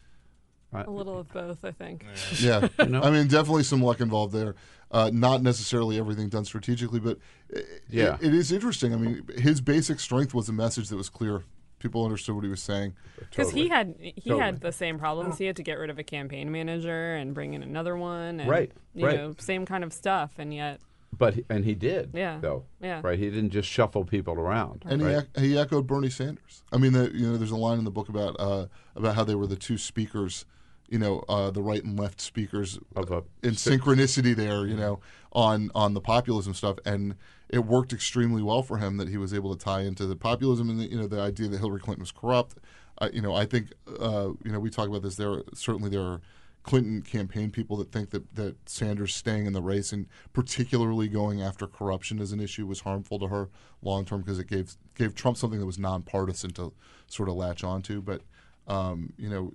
A 0.74 0.90
little 0.90 1.20
of 1.20 1.28
both, 1.34 1.66
I 1.66 1.72
think. 1.72 2.06
Yeah, 2.40 2.70
You 2.80 2.86
know? 2.86 3.02
I 3.02 3.12
mean, 3.12 3.28
definitely 3.28 3.64
some 3.64 3.82
luck 3.84 4.00
involved 4.00 4.34
there. 4.34 4.56
Uh, 4.90 5.10
not 5.14 5.42
necessarily 5.44 5.98
everything 6.00 6.30
done 6.30 6.46
strategically, 6.46 7.00
but 7.02 7.18
i- 7.56 7.60
Yeah. 7.90 8.16
it- 8.22 8.28
it 8.28 8.34
is 8.34 8.52
interesting. 8.54 8.94
I 8.94 8.98
mean, 8.98 9.22
his 9.38 9.60
basic 9.62 10.00
strength 10.00 10.34
was 10.34 10.48
a 10.50 10.54
message 10.54 10.88
that 10.90 10.96
was 10.96 11.10
clear. 11.10 11.44
People 11.82 12.06
understood 12.06 12.36
what 12.36 12.44
he 12.44 12.50
was 12.50 12.62
saying. 12.62 12.94
Because 13.18 13.52
he 13.52 13.68
had 13.68 13.96
he 14.00 14.12
Totally. 14.22 14.40
had 14.40 14.62
the 14.62 14.72
same 14.72 15.00
problems. 15.00 15.38
He 15.40 15.46
had 15.46 15.56
to 15.56 15.64
get 15.64 15.80
rid 15.80 15.90
of 15.90 15.98
a 16.00 16.04
campaign 16.04 16.52
manager 16.52 17.16
and 17.16 17.34
bring 17.34 17.54
in 17.56 17.64
another 17.64 17.98
one. 17.98 18.40
And, 18.40 18.50
Right, 18.50 18.72
You 18.94 19.06
right. 19.08 19.18
know, 19.18 19.36
same 19.40 19.66
kind 19.66 19.84
of 19.84 19.92
stuff, 19.92 20.34
and 20.38 20.54
yet. 20.54 20.80
But 21.18 21.34
he, 21.34 21.46
and 21.50 21.66
he 21.66 21.76
did. 21.76 22.12
Yeah, 22.14 22.38
Though. 22.40 22.64
yeah. 22.82 23.02
Right. 23.04 23.20
He 23.20 23.30
didn't 23.30 23.50
just 23.50 23.68
shuffle 23.68 24.06
people 24.06 24.36
around. 24.36 24.84
and 24.88 25.02
right? 25.02 25.26
he, 25.38 25.50
he 25.50 25.58
echoed 25.58 25.86
Bernie 25.86 26.10
Sanders. 26.10 26.64
I 26.72 26.78
mean, 26.78 26.94
the, 26.94 27.12
you 27.14 27.30
know, 27.30 27.36
there's 27.38 27.52
a 27.52 27.58
line 27.58 27.80
in 27.80 27.84
the 27.84 27.92
book 27.92 28.08
about 28.10 28.36
uh, 28.40 28.68
about 28.96 29.16
how 29.16 29.24
they 29.26 29.36
were 29.36 29.46
the 29.48 29.58
two 29.58 29.78
speakers, 29.78 30.46
you 30.88 31.00
know, 31.00 31.24
uh, 31.28 31.52
the 31.52 31.62
right 31.62 31.84
and 31.84 32.00
left 32.00 32.22
speakers 32.22 32.80
Of 32.96 33.12
a 33.12 33.24
in 33.44 33.56
si- 33.56 33.72
synchronicity 33.72 34.34
there, 34.36 34.66
you 34.66 34.76
know, 34.78 35.00
on 35.34 35.70
on 35.76 35.94
the 35.96 36.02
populism 36.02 36.54
stuff, 36.54 36.78
and 36.86 37.16
it 37.52 37.66
worked 37.66 37.92
extremely 37.92 38.42
well 38.42 38.64
for 38.64 38.78
him 38.78 38.98
that 38.98 39.10
he 39.10 39.18
was 39.18 39.34
able 39.34 39.56
to 39.56 39.64
tie 39.64 39.82
into 39.82 40.06
the 40.06 40.16
populism 40.16 40.70
and 40.70 40.80
the, 40.80 40.90
you 40.90 40.98
know 40.98 41.08
the 41.08 41.20
idea 41.20 41.48
that 41.50 41.60
Hillary 41.60 41.82
Clinton 41.82 42.02
was 42.02 42.12
corrupt. 42.12 42.56
Uh, 42.98 43.10
you 43.14 43.22
know, 43.22 43.36
I 43.36 43.46
think 43.46 43.74
uh, 44.00 44.30
you 44.44 44.52
know 44.52 44.60
we 44.60 44.70
talk 44.70 44.88
about 44.88 45.04
this. 45.04 45.18
There 45.18 45.44
certainly 45.54 45.90
there 45.90 46.02
are 46.02 46.22
Clinton 46.64 47.02
campaign 47.02 47.52
people 47.52 47.76
that 47.78 47.92
think 47.92 48.12
that 48.12 48.36
that 48.36 48.70
Sanders 48.70 49.14
staying 49.14 49.46
in 49.48 49.54
the 49.54 49.62
race 49.62 49.92
and 49.92 50.08
particularly 50.32 51.10
going 51.10 51.42
after 51.42 51.68
corruption 51.68 52.20
as 52.20 52.32
an 52.32 52.40
issue 52.40 52.66
was 52.66 52.82
harmful 52.82 53.20
to 53.20 53.28
her 53.28 53.50
long 53.82 54.06
term 54.06 54.22
because 54.22 54.40
it 54.40 54.48
gave 54.48 54.76
gave 54.96 55.14
Trump 55.14 55.36
something 55.38 55.60
that 55.60 55.66
was 55.66 55.78
nonpartisan 55.78 56.52
to 56.52 56.72
sort 57.08 57.28
of 57.28 57.36
latch 57.36 57.64
onto. 57.66 58.02
But 58.02 58.22
um, 58.68 59.12
you 59.18 59.30
know, 59.30 59.52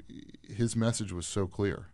his 0.55 0.77
message 0.77 1.13
was 1.13 1.27
so 1.27 1.47
clear. 1.47 1.87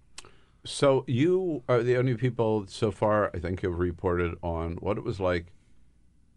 So 0.65 1.05
you 1.07 1.63
are 1.69 1.83
the 1.83 1.97
only 1.97 2.15
people 2.17 2.67
so 2.69 2.91
far, 2.91 3.31
I 3.35 3.39
think, 3.39 3.63
have 3.63 3.79
reported 3.79 4.37
on 4.43 4.77
what 4.77 4.97
it 4.97 5.05
was 5.05 5.21
like 5.21 5.47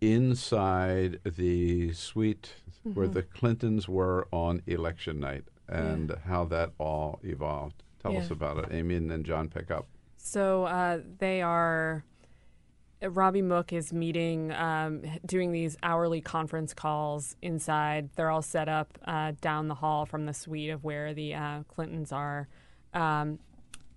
inside 0.02 1.20
the 1.24 1.92
suite 1.94 2.54
where 2.84 3.08
Mhm. 3.08 3.14
the 3.14 3.24
Clintons 3.24 3.88
were 3.90 4.28
on 4.32 4.62
election 4.68 5.20
night 5.20 5.46
and 5.68 6.12
how 6.26 6.46
that 6.46 6.72
all 6.78 7.20
evolved. 7.24 7.84
Tell 8.00 8.16
us 8.18 8.30
about 8.30 8.58
it, 8.60 8.72
Amie, 8.72 8.96
and 8.96 9.10
then 9.10 9.24
Jon 9.24 9.50
pick 9.50 9.72
up. 9.72 9.88
So 10.18 10.66
uh, 10.66 11.00
they 11.18 11.42
are. 11.42 12.04
Robbie 13.02 13.42
Mook 13.42 13.74
is 13.74 13.92
meeting, 13.92 14.52
um, 14.54 15.02
doing 15.26 15.52
these 15.52 15.78
hourly 15.84 16.22
conference 16.22 16.74
calls 16.74 17.36
inside. 17.42 18.10
They're 18.16 18.30
all 18.32 18.42
set 18.42 18.70
up 18.70 18.98
uh, 19.06 19.34
down 19.42 19.68
the 19.68 19.76
hall 19.76 20.06
from 20.06 20.26
the 20.26 20.34
suite 20.34 20.70
of 20.70 20.84
where 20.84 21.14
the 21.14 21.34
uh, 21.36 21.64
Clintons 21.68 22.12
are. 22.12 22.48
Um, 22.94 23.40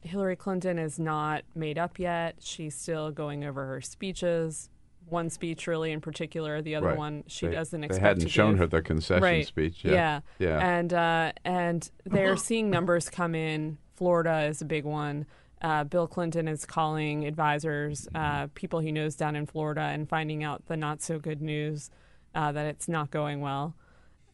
Hillary 0.03 0.37
Clinton 0.37 0.79
is 0.79 0.99
not 0.99 1.45
made 1.55 1.79
up 1.79 1.99
yet. 1.99 2.37
She's 2.41 2.75
still 2.75 3.11
going 3.11 3.45
over 3.45 3.67
her 3.67 3.81
speeches. 3.81 4.69
One 5.11 5.31
speech, 5.31 5.67
really, 5.67 5.93
in 5.93 6.01
particular. 6.01 6.61
The 6.63 6.75
other 6.75 6.89
Right. 6.89 6.97
one, 6.99 7.25
she 7.27 7.47
They- 7.47 7.53
doesn't 7.55 7.85
expect. 7.85 8.03
they 8.03 8.09
hadn't 8.09 8.23
to 8.25 8.29
shown 8.29 8.51
give. 8.53 8.59
her 8.61 8.67
the 8.67 8.83
concession 8.83 9.23
right. 9.23 9.47
speech 9.47 9.85
yet. 9.85 9.93
Yeah, 9.95 10.21
Yeah. 10.39 10.59
and 10.79 10.93
uh, 10.93 11.33
and 11.45 11.91
they're 12.05 12.37
seeing 12.37 12.71
numbers 12.71 13.09
come 13.09 13.35
in. 13.35 13.79
Florida 13.95 14.43
is 14.43 14.61
a 14.63 14.65
big 14.65 14.85
one. 14.85 15.27
Uh, 15.61 15.83
Bill 15.85 16.07
Clinton 16.07 16.47
is 16.47 16.65
calling 16.65 17.25
advisors, 17.27 18.09
uh, 18.15 18.47
people 18.55 18.79
he 18.79 18.93
knows 18.93 19.17
down 19.17 19.35
in 19.35 19.45
Florida, 19.47 19.81
and 19.81 20.09
finding 20.09 20.45
out 20.45 20.67
the 20.67 20.77
not 20.77 21.03
so 21.03 21.19
good 21.19 21.43
news 21.43 21.91
uh, 22.35 22.53
that 22.53 22.67
it's 22.67 22.87
not 22.89 23.11
going 23.11 23.41
well. 23.41 23.75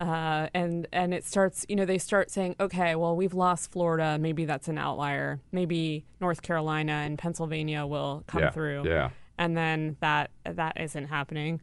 Uh, 0.00 0.48
and 0.52 0.86
and 0.92 1.14
it 1.14 1.24
starts, 1.24 1.64
you 1.68 1.76
know, 1.76 1.84
they 1.86 1.96
start 1.98 2.30
saying, 2.30 2.56
okay, 2.58 2.94
well, 2.96 3.14
we've 3.16 3.32
lost 3.32 3.70
Florida. 3.70 4.18
Maybe 4.20 4.44
that's 4.44 4.68
an 4.68 4.76
outlier. 4.76 5.40
Maybe 5.52 6.04
North 6.20 6.42
Carolina 6.42 6.92
and 6.92 7.16
Pennsylvania 7.16 7.86
will 7.86 8.24
come 8.26 8.42
Yeah, 8.42 8.50
through. 8.50 8.82
yeah. 8.86 9.10
And 9.38 9.56
then 9.56 9.96
that 10.00 10.30
that 10.44 10.80
isn't 10.80 11.06
happening. 11.08 11.60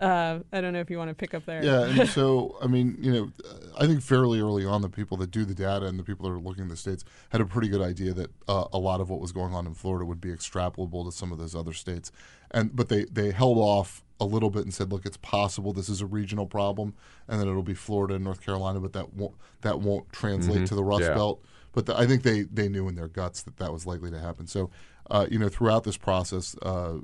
Uh, 0.00 0.40
I 0.52 0.60
don't 0.60 0.72
know 0.72 0.80
if 0.80 0.90
you 0.90 0.98
want 0.98 1.10
to 1.10 1.14
pick 1.14 1.34
up 1.34 1.46
there. 1.46 1.64
Yeah, 1.64 1.84
and 1.84 2.08
so 2.18 2.56
I 2.60 2.66
mean, 2.66 2.96
you 3.00 3.12
know, 3.12 3.30
I 3.78 3.86
think 3.86 4.02
fairly 4.02 4.40
early 4.40 4.64
on, 4.66 4.82
the 4.82 4.88
people 4.88 5.16
that 5.18 5.30
do 5.30 5.44
the 5.44 5.54
data 5.54 5.86
and 5.86 5.98
the 5.98 6.02
people 6.02 6.28
that 6.28 6.34
are 6.34 6.40
looking 6.40 6.64
at 6.64 6.70
the 6.70 6.76
states 6.76 7.04
had 7.30 7.40
a 7.40 7.46
pretty 7.46 7.68
good 7.68 7.80
idea 7.80 8.12
that 8.14 8.30
uh, 8.48 8.64
a 8.72 8.78
lot 8.78 9.00
of 9.00 9.08
what 9.08 9.20
was 9.20 9.30
going 9.30 9.54
on 9.54 9.66
in 9.66 9.74
Florida 9.74 10.04
would 10.04 10.20
be 10.20 10.30
extrapolable 10.32 11.04
to 11.04 11.12
some 11.12 11.30
of 11.30 11.38
those 11.38 11.54
other 11.54 11.72
states, 11.72 12.10
and 12.50 12.74
but 12.74 12.88
they 12.88 13.04
they 13.04 13.30
held 13.30 13.58
off 13.58 14.02
a 14.20 14.24
little 14.24 14.50
bit 14.50 14.62
and 14.62 14.72
said, 14.74 14.92
look, 14.92 15.06
it's 15.06 15.16
possible 15.18 15.72
this 15.72 15.88
is 15.88 16.00
a 16.00 16.06
regional 16.06 16.46
problem, 16.46 16.94
and 17.28 17.40
then 17.40 17.48
it'll 17.48 17.62
be 17.62 17.74
Florida 17.74 18.14
and 18.14 18.24
North 18.24 18.44
Carolina, 18.44 18.80
but 18.80 18.92
that 18.94 19.14
won't 19.14 19.34
that 19.60 19.78
won't 19.80 20.12
translate 20.12 20.62
Mhm. 20.62 20.68
to 20.68 20.74
the 20.74 20.84
Rust 20.84 21.02
Yeah. 21.04 21.14
Belt. 21.14 21.40
But 21.72 21.86
the, 21.86 21.98
I 21.98 22.06
think 22.06 22.22
they 22.24 22.42
they 22.42 22.68
knew 22.68 22.88
in 22.88 22.94
their 22.96 23.08
guts 23.08 23.42
that 23.42 23.56
that 23.58 23.72
was 23.72 23.86
likely 23.86 24.10
to 24.10 24.18
happen. 24.20 24.46
So, 24.46 24.70
uh, 25.10 25.26
you 25.30 25.38
know, 25.38 25.48
throughout 25.48 25.84
this 25.84 25.96
process, 25.96 26.56
uh, 26.62 26.98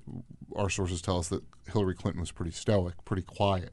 our 0.56 0.70
sources 0.70 1.00
tell 1.02 1.18
us 1.18 1.28
that 1.28 1.42
Hillary 1.72 1.94
Clinton 1.94 2.20
was 2.20 2.32
pretty 2.32 2.50
stoic, 2.52 2.94
pretty 3.04 3.22
quiet, 3.22 3.72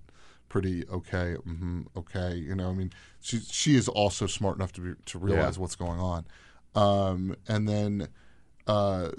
pretty 0.49 0.85
okay, 0.87 1.35
hmm 1.35 1.81
okay. 1.95 2.35
You 2.35 2.55
know, 2.55 2.69
I 2.69 2.73
mean, 2.73 2.91
she 3.21 3.39
she 3.39 3.75
is 3.75 3.87
also 3.87 4.27
smart 4.27 4.57
enough 4.57 4.71
to 4.73 4.81
be 4.81 4.93
to 5.05 5.17
realize 5.19 5.55
Yeah. 5.57 5.61
what's 5.61 5.75
going 5.75 5.99
on. 5.99 6.25
Um, 6.75 7.35
and 7.47 7.67
then, 7.67 8.07
uh, 8.67 9.09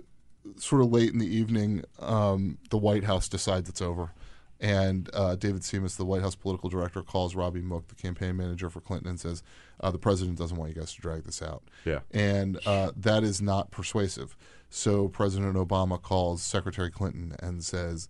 sort 0.56 0.82
of 0.82 0.90
late 0.92 1.12
in 1.12 1.18
the 1.18 1.26
evening, 1.26 1.84
um, 1.98 2.58
the 2.70 2.78
White 2.78 3.04
House 3.04 3.28
decides 3.28 3.68
it's 3.68 3.82
over. 3.82 4.12
And 4.60 5.08
uh, 5.14 5.36
David 5.36 5.62
Simas, 5.62 5.96
the 5.96 6.04
White 6.04 6.20
House 6.22 6.34
political 6.34 6.68
director, 6.68 7.00
calls 7.02 7.36
Robbie 7.36 7.60
Mook, 7.62 7.86
the 7.88 7.94
campaign 7.94 8.36
manager 8.36 8.68
for 8.68 8.80
Clinton, 8.80 9.08
and 9.08 9.20
says, 9.20 9.40
uh, 9.80 9.90
"The 9.92 9.98
president 10.00 10.36
doesn't 10.36 10.56
want 10.56 10.74
you 10.74 10.80
guys 10.80 10.92
to 10.94 11.00
drag 11.00 11.22
this 11.24 11.40
out." 11.42 11.62
Yeah. 11.84 12.00
and 12.10 12.58
uh, 12.66 12.90
that 12.96 13.22
is 13.22 13.40
not 13.40 13.70
persuasive. 13.70 14.36
So 14.70 15.08
President 15.08 15.56
Obama 15.56 16.00
calls 16.00 16.42
Secretary 16.42 16.90
Clinton 16.90 17.34
and 17.40 17.64
says, 17.64 18.08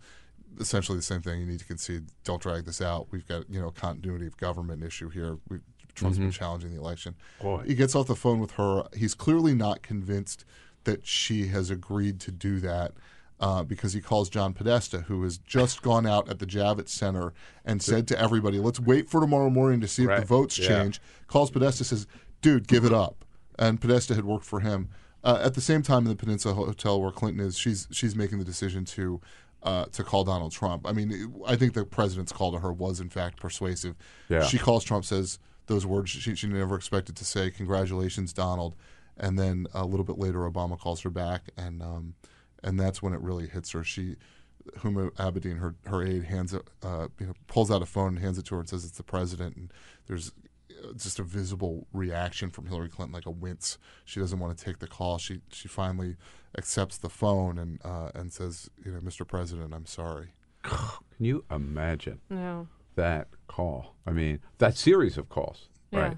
essentially 0.61 0.99
the 0.99 1.03
same 1.03 1.23
thing. 1.23 1.41
You 1.41 1.47
need 1.47 1.61
to 1.61 1.65
concede. 1.65 2.07
Don't 2.25 2.43
drag 2.43 2.65
this 2.65 2.81
out. 2.83 3.09
We've 3.11 3.27
got 3.29 3.49
you 3.49 3.61
know 3.61 3.71
continuity 3.71 4.27
of 4.27 4.37
government 4.37 4.83
issue 4.83 5.09
here. 5.09 5.39
We, 5.49 5.59
Trump's 5.95 6.19
been 6.19 6.31
Mhm. 6.31 6.33
challenging 6.33 6.71
the 6.75 6.81
election. 6.81 7.15
Boy. 7.41 7.65
He 7.67 7.75
gets 7.75 7.95
off 7.95 8.07
the 8.07 8.15
phone 8.17 8.39
with 8.41 8.53
her. 8.53 8.85
He's 8.97 9.15
clearly 9.15 9.55
not 9.55 9.83
convinced 9.83 10.45
that 10.85 11.07
she 11.07 11.49
has 11.49 11.71
agreed 11.71 12.21
to 12.21 12.31
do 12.33 12.61
that. 12.61 12.93
Uh, 13.41 13.63
because 13.63 13.93
he 13.93 14.01
calls 14.01 14.29
John 14.29 14.53
Podesta, 14.53 15.03
who 15.03 15.23
has 15.23 15.39
just 15.39 15.81
gone 15.83 16.09
out 16.09 16.29
at 16.29 16.41
the 16.41 16.47
Javits 16.47 16.89
Center 16.89 17.33
and 17.65 17.81
said 17.81 18.09
to 18.09 18.19
everybody, 18.21 18.59
"Let's 18.59 18.81
wait 18.81 19.09
for 19.09 19.21
tomorrow 19.21 19.49
morning 19.49 19.81
to 19.81 19.87
see 19.87 20.03
if 20.03 20.09
Right. 20.09 20.21
the 20.21 20.27
votes 20.27 20.59
Yeah. 20.59 20.67
change." 20.67 21.01
Calls 21.29 21.49
Podesta, 21.53 21.85
says, 21.85 22.09
"Dude, 22.43 22.67
give 22.67 22.85
it 22.85 22.93
up." 22.93 23.25
And 23.57 23.81
Podesta 23.81 24.17
had 24.17 24.25
worked 24.25 24.45
for 24.45 24.59
him. 24.59 24.89
Uh, 25.25 25.41
at 25.43 25.55
the 25.55 25.61
same 25.61 25.83
time, 25.83 26.05
in 26.05 26.09
the 26.11 26.17
Peninsula 26.17 26.55
Hotel 26.55 27.01
where 27.01 27.11
Clinton 27.11 27.45
is, 27.45 27.59
she's 27.59 27.89
she's 27.91 28.15
making 28.15 28.39
the 28.39 28.45
decision 28.45 28.85
to 28.87 29.21
uh, 29.63 29.87
to 29.87 30.05
call 30.05 30.25
Donald 30.25 30.53
Trump. 30.53 30.87
I 30.87 30.93
mean, 30.93 31.35
I 31.47 31.57
think 31.57 31.75
the 31.75 31.85
president's 31.85 32.33
call 32.33 32.53
to 32.53 32.59
her 32.61 32.73
was 32.73 33.01
in 33.01 33.11
fact 33.11 33.41
persuasive. 33.41 33.97
Yeah. 34.29 34.45
She 34.45 34.59
calls 34.59 34.85
Trump, 34.85 35.05
says 35.05 35.39
those 35.67 35.85
words 35.85 36.11
she, 36.11 36.35
she 36.35 36.47
never 36.47 36.77
expected 36.77 37.17
to 37.17 37.25
say. 37.25 37.51
Congratulations, 37.51 38.33
Donald. 38.33 38.75
And 39.17 39.39
then 39.39 39.67
a 39.75 39.85
little 39.85 40.05
bit 40.05 40.19
later, 40.19 40.39
Obama 40.41 40.79
calls 40.79 41.01
her 41.03 41.11
back, 41.11 41.51
and 41.57 41.83
um, 41.83 42.15
and 42.63 42.79
that's 42.79 43.03
when 43.03 43.13
it 43.13 43.21
really 43.21 43.49
hits 43.49 43.73
her. 43.73 43.83
She, 43.83 44.17
Huma 44.79 45.11
Abedin, 45.17 45.59
her 45.59 45.75
her 45.87 46.05
aide, 46.05 46.25
hands 46.25 46.55
it, 46.55 46.63
uh, 46.85 47.09
you 47.19 47.27
know, 47.27 47.33
pulls 47.49 47.71
out 47.71 47.83
a 47.83 47.87
phone 47.87 48.15
and 48.15 48.19
hands 48.21 48.39
it 48.39 48.45
to 48.47 48.55
her 48.55 48.61
and 48.61 48.69
says 48.69 48.85
it's 48.85 48.97
the 48.97 49.03
president. 49.03 49.57
And 49.57 49.73
there's 50.07 50.31
just 50.97 51.19
a 51.19 51.23
visible 51.23 51.87
reaction 51.93 52.51
from 52.51 52.67
Hillary 52.67 52.89
Clinton, 52.89 53.13
like 53.13 53.27
a 53.27 53.31
wince. 53.31 53.79
She 54.05 54.21
doesn't 54.21 54.39
want 54.39 54.57
to 54.57 54.65
take 54.65 54.79
the 54.79 54.87
call. 54.87 55.19
She 55.19 55.41
she 55.51 55.69
finally 55.69 56.17
accepts 56.57 56.99
the 56.99 57.09
phone 57.09 57.59
and 57.59 57.81
uh, 57.85 58.11
and 58.15 58.33
says, 58.33 58.71
you 58.85 58.93
know, 58.93 59.01
Mr. 59.01 59.27
President, 59.27 59.75
I'm 59.75 59.87
sorry. 59.87 60.29
Can 60.63 61.25
you 61.25 61.45
imagine 61.51 62.21
No. 62.31 62.69
that 62.95 63.29
call? 63.47 63.95
I 64.07 64.13
mean, 64.13 64.41
that 64.59 64.77
series 64.77 65.17
of 65.19 65.29
calls, 65.29 65.69
Yeah. 65.91 66.01
right? 66.01 66.17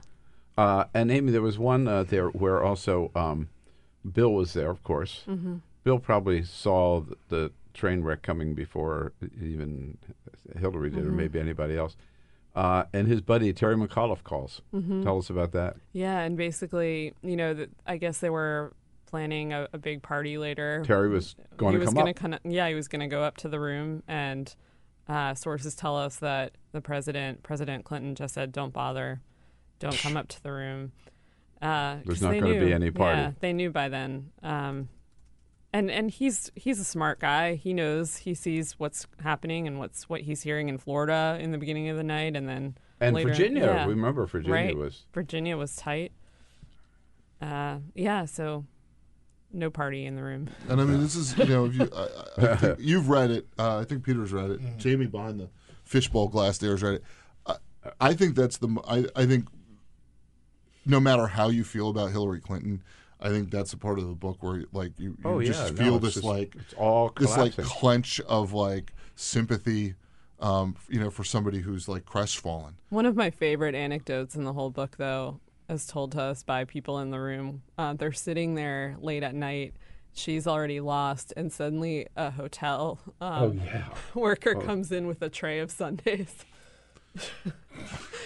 Uh, 0.59 0.85
and 0.95 1.11
Amie, 1.11 1.33
there 1.33 1.43
was 1.43 1.59
one 1.59 1.89
uh, 1.89 2.03
there 2.05 2.29
where 2.29 2.63
also 2.63 3.11
um, 3.15 3.49
Bill 4.11 4.33
was 4.33 4.53
there, 4.53 4.71
of 4.71 4.83
course. 4.83 5.25
Mhm. 5.27 5.61
Bill 5.85 5.99
probably 5.99 6.43
saw 6.43 7.01
the, 7.01 7.17
the 7.29 7.53
train 7.73 8.03
wreck 8.03 8.21
coming 8.23 8.55
before 8.55 9.13
even 9.41 9.97
Hillary 10.59 10.91
did, 10.91 11.07
or 11.07 11.11
Mhm. 11.11 11.15
maybe 11.17 11.41
anybody 11.41 11.77
else. 11.79 11.97
Uh, 12.55 12.85
and 12.93 13.07
his 13.07 13.21
buddy 13.21 13.53
Terry 13.53 13.77
McAuliffe 13.77 14.23
calls. 14.25 14.61
Mhm. 14.75 15.03
Tell 15.05 15.19
us 15.19 15.31
about 15.31 15.53
that. 15.53 15.77
Yeah, 15.93 16.21
and 16.21 16.37
basically, 16.37 17.13
you 17.23 17.37
know, 17.37 17.55
that 17.55 17.71
I 17.87 17.97
guess 17.97 18.19
they 18.19 18.31
were 18.31 18.73
planning 19.07 19.53
a, 19.53 19.69
a 19.73 19.79
big 19.79 20.03
party 20.03 20.37
later. 20.39 20.83
Terry 20.85 21.09
was 21.09 21.37
going 21.57 21.73
he 21.73 21.79
to 21.79 21.81
was 21.81 21.89
come 21.89 21.95
gonna 21.95 22.11
up. 22.11 22.17
kinda- 22.17 22.41
yeah, 22.45 22.69
he 22.69 22.75
was 22.75 22.89
going 22.89 23.01
to 23.01 23.07
go 23.09 23.23
up 23.23 23.37
to 23.39 23.49
the 23.49 23.61
room, 23.61 24.03
and 24.09 24.55
uh, 25.09 25.35
sources 25.35 25.75
tell 25.75 25.97
us 25.97 26.17
that 26.17 26.53
the 26.73 26.81
president, 26.81 27.43
President 27.43 27.85
Clinton, 27.85 28.15
just 28.15 28.35
said, 28.35 28.53
"Don't 28.53 28.73
bother, 28.73 29.21
don't 29.81 29.97
come 29.99 30.17
up 30.17 30.29
to 30.29 30.43
the 30.43 30.53
room." 30.53 30.93
Uh, 31.63 31.99
There's 32.05 32.23
not 32.23 32.31
they 32.31 32.41
gonna 32.41 32.59
be 32.61 32.73
any 32.73 32.91
party. 32.91 33.21
Yeah, 33.21 33.33
they 33.41 33.53
knew 33.53 33.71
by 33.71 33.89
then. 33.89 34.31
Um, 34.43 34.89
and 35.73 35.91
and 35.91 36.11
he's 36.11 36.51
he's 36.55 36.81
a 36.81 36.85
smart 36.85 37.21
guy. 37.21 37.55
He 37.55 37.73
knows. 37.73 38.17
He 38.19 38.35
sees 38.35 38.73
what's 38.79 39.07
happening 39.23 39.67
and 39.67 39.79
what's 39.79 40.09
what 40.09 40.23
he's 40.23 40.43
hearing 40.43 40.69
in 40.69 40.79
Florida 40.79 41.39
in 41.41 41.53
the 41.53 41.59
beginning 41.59 41.89
of 41.89 41.97
the 41.97 42.03
night, 42.05 42.37
and 42.37 42.49
then 42.49 42.77
And 43.01 43.15
later- 43.15 43.29
Virginia, 43.31 43.65
yeah. 43.65 43.87
remember 43.87 44.27
Virginia 44.27 44.53
Right. 44.55 44.77
was- 44.77 45.05
Virginia 45.13 45.57
was 45.57 45.77
tight. 45.77 46.13
uh, 47.41 47.79
yeah, 47.95 48.25
so 48.27 48.65
no 49.53 49.71
party 49.71 50.07
in 50.07 50.15
the 50.17 50.23
room. 50.23 50.49
And 50.69 50.81
I 50.81 50.85
mean, 50.85 51.01
this 51.01 51.17
is 51.17 51.37
you 51.39 51.45
know, 51.47 51.65
if 51.67 51.75
you 51.75 51.89
I, 51.95 52.09
I 52.39 52.77
you've 52.79 53.09
read 53.09 53.31
it. 53.31 53.47
Uh, 53.59 53.79
I 53.79 53.85
think 53.85 54.05
Peter's 54.05 54.33
read 54.33 54.51
it. 54.51 54.61
Jamie 54.77 55.07
behind 55.07 55.41
the 55.41 55.49
fishbowl 55.85 56.29
glass 56.29 56.59
there 56.59 56.71
has 56.73 56.83
read 56.83 56.95
it. 56.97 57.05
I, 57.47 57.57
I 58.01 58.15
think 58.15 58.35
that's 58.37 58.59
the. 58.59 58.69
I, 58.87 59.07
I 59.21 59.27
think 59.27 59.47
no 60.87 61.01
matter 61.01 61.27
how 61.29 61.49
you 61.49 61.65
feel 61.65 61.89
about 61.91 62.11
Hillary 62.13 62.41
Clinton, 62.41 62.83
I 63.21 63.29
think 63.29 63.51
that's 63.51 63.73
a 63.73 63.77
part 63.77 63.99
of 63.99 64.07
the 64.09 64.15
book 64.15 64.43
where 64.43 64.65
like 64.73 64.99
you, 64.99 65.11
you 65.11 65.17
Oh, 65.25 65.43
just 65.43 65.75
yeah, 65.77 65.85
feel 65.85 65.97
it's 65.97 66.05
this 66.05 66.15
just- 66.15 66.25
like 66.27 66.55
it's 66.57 66.75
all 66.75 67.13
this 67.19 67.37
like 67.37 67.57
clench 67.57 68.21
of 68.21 68.53
like 68.53 68.93
sympathy, 69.15 69.95
um, 70.41 70.77
you 70.89 70.99
know, 70.99 71.11
for 71.11 71.25
somebody 71.25 71.61
who's 71.61 71.87
like 71.89 72.05
crestfallen. 72.07 72.75
One 72.89 73.07
of 73.07 73.17
my 73.17 73.31
favorite 73.31 73.75
anecdotes 73.75 74.35
in 74.35 74.45
the 74.45 74.53
whole 74.55 74.71
book, 74.71 74.97
though, 74.97 75.39
as 75.69 75.87
told 75.87 76.13
to 76.13 76.23
us 76.23 76.43
by 76.43 76.65
people 76.65 76.99
in 76.99 77.11
the 77.11 77.21
room, 77.21 77.63
uh, 77.79 77.93
they're 77.95 78.13
sitting 78.13 78.55
there 78.55 78.97
late 79.01 79.23
at 79.23 79.35
night. 79.35 79.75
She's 80.13 80.47
already 80.47 80.81
lost, 80.81 81.33
and 81.37 81.53
suddenly 81.53 82.09
a 82.17 82.31
hotel 82.33 82.99
um, 83.21 83.43
Oh, 83.43 83.53
yeah. 83.53 83.85
worker 84.15 84.55
Oh. 84.57 84.61
comes 84.61 84.91
in 84.91 85.07
with 85.07 85.23
a 85.23 85.29
tray 85.29 85.59
of 85.61 85.71
sundaes. 85.71 86.35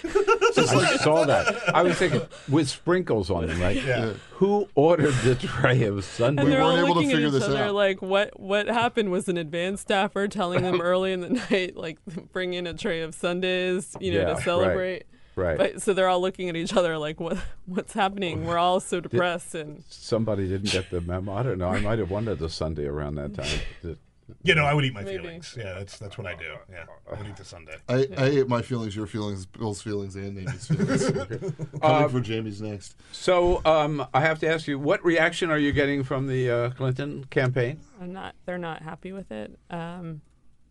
I 0.03 0.97
saw 0.97 1.25
that. 1.25 1.75
I 1.75 1.81
was 1.81 1.97
thinking 1.97 2.21
with 2.49 2.69
sprinkles 2.69 3.29
on 3.29 3.47
them, 3.47 3.59
right? 3.59 3.75
Yeah. 3.75 4.13
Who 4.33 4.67
ordered 4.75 5.13
the 5.23 5.35
tray 5.35 5.83
of 5.83 6.03
sundae? 6.03 6.43
And 6.43 6.51
they're 6.51 6.61
all 6.61 6.75
looking 6.75 7.11
at 7.11 7.19
each 7.19 7.41
other 7.41 7.71
like, 7.71 8.01
"What? 8.01 8.39
What 8.39 8.67
happened? 8.67 9.11
Was 9.11 9.27
an 9.29 9.37
advanced 9.37 9.83
staffer 9.83 10.27
telling 10.27 10.61
them 10.61 10.81
early 10.91 11.11
in 11.11 11.21
the 11.21 11.29
night, 11.29 11.75
like, 11.75 11.97
bring 12.31 12.53
in 12.53 12.67
a 12.67 12.73
tray 12.73 13.01
of 13.01 13.15
sundaes, 13.15 13.95
you 13.99 14.13
know, 14.13 14.19
Yeah, 14.27 14.33
to 14.35 14.41
celebrate." 14.41 15.03
right. 15.35 15.57
But 15.57 15.81
so 15.81 15.93
they're 15.93 16.07
all 16.07 16.21
looking 16.21 16.49
at 16.49 16.55
each 16.55 16.73
other 16.73 16.97
like, 16.97 17.19
"What? 17.19 17.37
What's 17.65 17.93
happening?" 17.93 18.45
We're 18.45 18.57
all 18.57 18.79
so 18.79 18.99
depressed, 18.99 19.55
and 19.55 19.83
Somebody 19.89 20.47
didn't 20.47 20.71
get 20.71 20.89
the 20.91 21.01
memo. 21.01 21.33
I 21.33 21.43
don't 21.43 21.57
know. 21.57 21.69
I 21.69 21.79
might 21.79 21.99
have 21.99 22.11
wanted 22.11 22.41
a 22.41 22.49
sundae 22.49 22.85
around 22.85 23.15
that 23.15 23.33
time. 23.35 23.59
You 24.43 24.55
know, 24.55 24.65
I 24.65 24.73
would 24.73 24.83
eat 24.85 24.93
my 24.93 25.03
Maybe. 25.03 25.17
feelings. 25.21 25.55
Yeah, 25.57 25.73
that's 25.73 25.99
that's 25.99 26.17
what 26.17 26.25
I 26.25 26.35
do. 26.35 26.55
Yeah, 26.71 26.85
I 27.11 27.17
would 27.17 27.27
eat 27.27 27.37
the 27.37 27.45
sundae. 27.45 27.75
I, 27.87 28.07
I 28.17 28.25
ate 28.25 28.47
my 28.47 28.61
feelings, 28.61 28.95
your 28.95 29.05
feelings, 29.05 29.45
Bill's 29.45 29.81
feelings, 29.81 30.15
and 30.15 30.37
Amie's 30.37 30.67
feelings. 30.67 31.11
Coming 31.11 31.67
Uh, 31.81 32.07
for 32.07 32.19
Jamie's 32.19 32.61
next. 32.61 32.95
So 33.11 33.61
um, 33.65 34.05
I 34.13 34.21
have 34.21 34.39
to 34.39 34.47
ask 34.47 34.67
you, 34.67 34.79
what 34.79 35.03
reaction 35.05 35.51
are 35.51 35.57
you 35.59 35.71
getting 35.71 36.03
from 36.03 36.25
the 36.27 36.49
uh, 36.49 36.69
Clinton 36.71 37.25
campaign? 37.29 37.79
I'm 38.01 38.13
not. 38.13 38.33
They're 38.45 38.57
not 38.57 38.81
happy 38.81 39.11
with 39.11 39.31
it. 39.31 39.59
Um, 39.69 40.21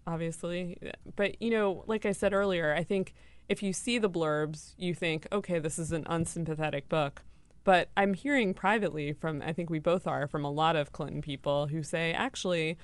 obviously, 0.06 0.78
but 1.16 1.40
you 1.40 1.51
know, 1.51 1.85
like 1.86 2.06
I 2.06 2.12
said 2.12 2.32
earlier, 2.32 2.74
I 2.74 2.82
think 2.85 3.14
if 3.48 3.62
you 3.62 3.72
see 3.72 3.98
the 3.98 4.10
blurbs, 4.10 4.74
you 4.78 4.94
think, 4.94 5.26
okay, 5.32 5.59
this 5.59 5.78
is 5.78 5.93
an 5.93 6.05
unsympathetic 6.09 6.89
book. 6.89 7.22
But 7.62 7.89
I'm 7.97 8.12
hearing 8.12 8.52
privately 8.52 9.14
from, 9.14 9.40
I 9.40 9.55
think 9.55 9.70
we 9.70 9.78
both 9.78 10.06
are, 10.06 10.26
from 10.26 10.44
a 10.44 10.51
lot 10.51 10.76
of 10.76 10.93
Clinton 10.93 11.22
people 11.22 11.68
who 11.68 11.82
say, 11.82 12.12
actually, 12.12 12.76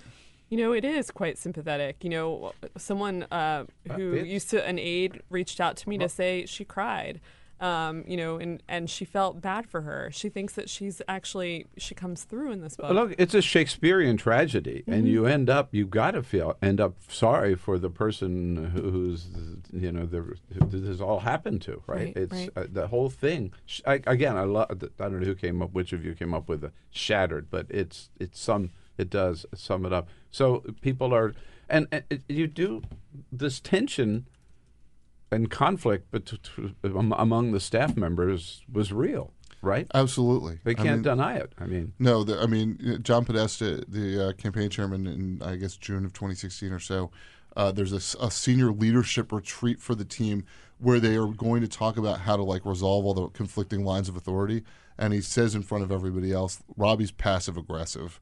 you 0.51 0.57
know, 0.59 0.73
it 0.73 0.85
is 0.85 1.11
quite 1.11 1.39
sympathetic. 1.39 2.03
You 2.03 2.11
know, 2.11 2.53
someone 2.77 3.23
uh, 3.31 3.65
who 3.95 4.15
it's- 4.15 4.27
used 4.27 4.51
to, 4.51 4.67
an 4.67 4.79
aide 4.79 5.23
reached 5.31 5.61
out 5.61 5.77
to 5.79 5.89
me 5.89 5.97
to 5.99 6.09
say 6.09 6.45
she 6.47 6.65
cried. 6.65 7.21
Um, 7.61 8.05
you 8.09 8.17
know, 8.17 8.39
and, 8.39 8.63
and 8.71 8.89
she 8.89 9.05
felt 9.05 9.43
bad 9.43 9.69
for 9.69 9.83
her. 9.83 10.09
She 10.15 10.31
thinks 10.31 10.55
that 10.55 10.71
she's 10.71 11.03
actually, 11.07 11.67
she 11.77 11.95
comes 11.95 12.25
through 12.25 12.53
in 12.53 12.63
this 12.63 12.75
book. 12.77 12.91
Look, 12.91 13.15
it's 13.19 13.35
a 13.35 13.43
Shakespearean 13.43 14.17
tragedy, 14.17 14.83
and 14.87 15.05
Mhm. 15.05 15.11
you 15.11 15.27
end 15.27 15.51
up, 15.51 15.69
you 15.71 15.85
got 15.85 16.13
to 16.13 16.23
feel, 16.23 16.57
end 16.63 16.81
up 16.81 16.95
sorry 17.09 17.55
for 17.55 17.79
the 17.79 17.91
person 17.91 18.71
who's, 18.75 19.27
you 19.75 19.93
know, 19.93 20.07
the, 20.07 20.21
who 20.55 20.67
this 20.71 20.89
has 20.89 21.03
all 21.03 21.21
happened 21.21 21.61
to, 21.61 21.83
right? 21.87 22.07
Right, 22.07 22.17
it's 22.17 22.33
right. 22.33 22.51
Uh, 22.57 22.65
the 22.73 22.87
whole 22.89 23.11
thing. 23.11 23.53
I, 23.87 24.01
again, 24.07 24.39
I 24.39 24.45
love. 24.45 24.71
I 24.71 25.05
don't 25.11 25.21
know 25.21 25.27
who 25.27 25.35
came 25.35 25.61
up, 25.61 25.75
which 25.75 25.93
of 25.93 26.03
you 26.03 26.15
came 26.15 26.33
up 26.33 26.49
with 26.49 26.63
the 26.63 26.73
shattered, 26.91 27.51
but 27.51 27.67
it's 27.69 28.09
it's 28.19 28.41
some. 28.41 28.71
It 29.01 29.11
does 29.11 29.47
sum 29.55 29.87
it 29.87 29.93
up. 29.93 30.09
So 30.31 30.63
people 30.83 31.15
are, 31.15 31.33
and, 31.69 31.87
and 31.91 32.05
you 32.29 32.47
do 32.47 32.83
this 33.33 33.59
tension 33.61 34.27
and 35.33 35.51
conflict 35.51 36.11
bet- 36.11 36.33
am- 36.85 37.13
among 37.17 37.53
the 37.53 37.61
staff 37.61 37.97
members 37.97 38.63
was 38.71 38.93
real, 38.93 39.33
right? 39.63 39.87
Absolutely. 39.95 40.59
They 40.65 40.75
can't 40.75 40.89
mean- 40.89 41.03
deny 41.03 41.37
it. 41.37 41.53
I 41.59 41.67
mean, 41.67 41.93
No, 41.99 42.25
the, 42.25 42.41
I 42.41 42.47
mean 42.47 42.99
John 43.03 43.25
Podesta, 43.25 43.85
the 43.89 44.29
uh, 44.29 44.33
campaign 44.35 44.71
chairman 44.71 45.07
in 45.07 45.43
I 45.43 45.57
guess 45.57 45.77
June 45.77 46.05
of 46.05 46.13
2016 46.13 46.73
or 46.73 46.79
so. 46.79 47.11
Uh, 47.57 47.73
there's 47.73 47.93
a 47.93 48.31
senior 48.31 48.71
leadership 48.71 49.33
retreat 49.33 49.81
for 49.81 49.97
the 49.97 50.05
team 50.05 50.45
where 50.79 51.01
they 51.01 51.17
are 51.17 51.27
going 51.27 51.61
to 51.61 51.69
talk 51.69 51.97
about 51.97 52.21
how 52.21 52.37
to 52.37 52.43
like 52.45 52.65
resolve 52.65 53.05
all 53.05 53.13
the 53.15 53.27
conflicting 53.29 53.85
lines 53.85 54.09
of 54.09 54.17
authority. 54.17 54.63
And 54.97 55.13
he 55.13 55.21
says 55.21 55.55
in 55.55 55.63
front 55.63 55.83
of 55.83 55.91
everybody 55.91 56.33
else, 56.33 56.63
Robbie's 56.77 57.11
passive 57.11 57.57
aggressive. 57.57 58.21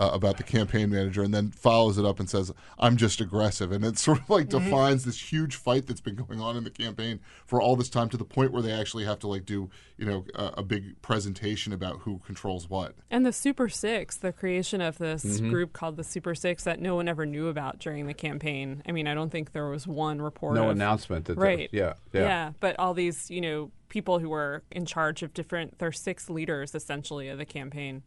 Uh, 0.00 0.10
about 0.12 0.38
the 0.38 0.42
campaign 0.42 0.90
manager, 0.90 1.22
and 1.22 1.32
then 1.32 1.52
follows 1.52 1.98
it 1.98 2.04
up 2.04 2.18
and 2.18 2.28
says, 2.28 2.50
"I'm 2.80 2.96
just 2.96 3.20
aggressive," 3.20 3.70
and 3.70 3.84
it 3.84 3.96
sort 4.06 4.18
of 4.18 4.28
like 4.28 4.46
Mhm. 4.48 4.64
defines 4.64 5.04
this 5.04 5.30
huge 5.32 5.54
fight 5.54 5.86
that's 5.86 6.00
been 6.00 6.16
going 6.16 6.40
on 6.40 6.56
in 6.56 6.64
the 6.64 6.70
campaign 6.70 7.20
for 7.46 7.62
all 7.62 7.76
this 7.76 7.88
time 7.88 8.08
to 8.08 8.16
the 8.16 8.24
point 8.24 8.50
where 8.50 8.60
they 8.60 8.72
actually 8.72 9.04
have 9.04 9.20
to 9.20 9.28
like 9.28 9.46
do, 9.46 9.70
you 9.96 10.04
know, 10.04 10.24
a, 10.34 10.46
a 10.58 10.62
big 10.64 11.00
presentation 11.00 11.72
about 11.72 12.00
who 12.00 12.18
controls 12.26 12.68
what. 12.68 12.96
And 13.08 13.24
the 13.24 13.32
Super 13.32 13.68
Six, 13.68 14.16
the 14.16 14.32
creation 14.32 14.80
of 14.80 14.98
this 14.98 15.24
Mhm. 15.40 15.50
group 15.50 15.72
called 15.72 15.96
the 15.96 16.02
Super 16.02 16.34
Six 16.34 16.64
that 16.64 16.80
no 16.80 16.96
one 16.96 17.06
ever 17.06 17.24
knew 17.24 17.46
about 17.46 17.78
during 17.78 18.08
the 18.08 18.14
campaign. 18.14 18.82
I 18.88 18.90
mean, 18.90 19.06
I 19.06 19.14
don't 19.14 19.30
think 19.30 19.52
there 19.52 19.68
was 19.68 19.86
one 19.86 20.20
report. 20.20 20.56
No 20.56 20.64
of- 20.64 20.70
announcement 20.70 21.26
that 21.26 21.34
there- 21.38 21.44
right? 21.44 21.68
yeah, 21.70 21.92
yeah. 22.12 22.50
But 22.58 22.76
all 22.80 22.94
these, 22.94 23.30
you 23.30 23.40
know, 23.40 23.70
people 23.88 24.18
who 24.18 24.30
were 24.30 24.64
in 24.72 24.86
charge 24.86 25.22
of 25.22 25.32
different. 25.32 25.78
They're 25.78 25.92
six 25.92 26.28
leaders 26.28 26.74
essentially 26.74 27.28
of 27.28 27.38
the 27.38 27.44
campaign. 27.46 28.02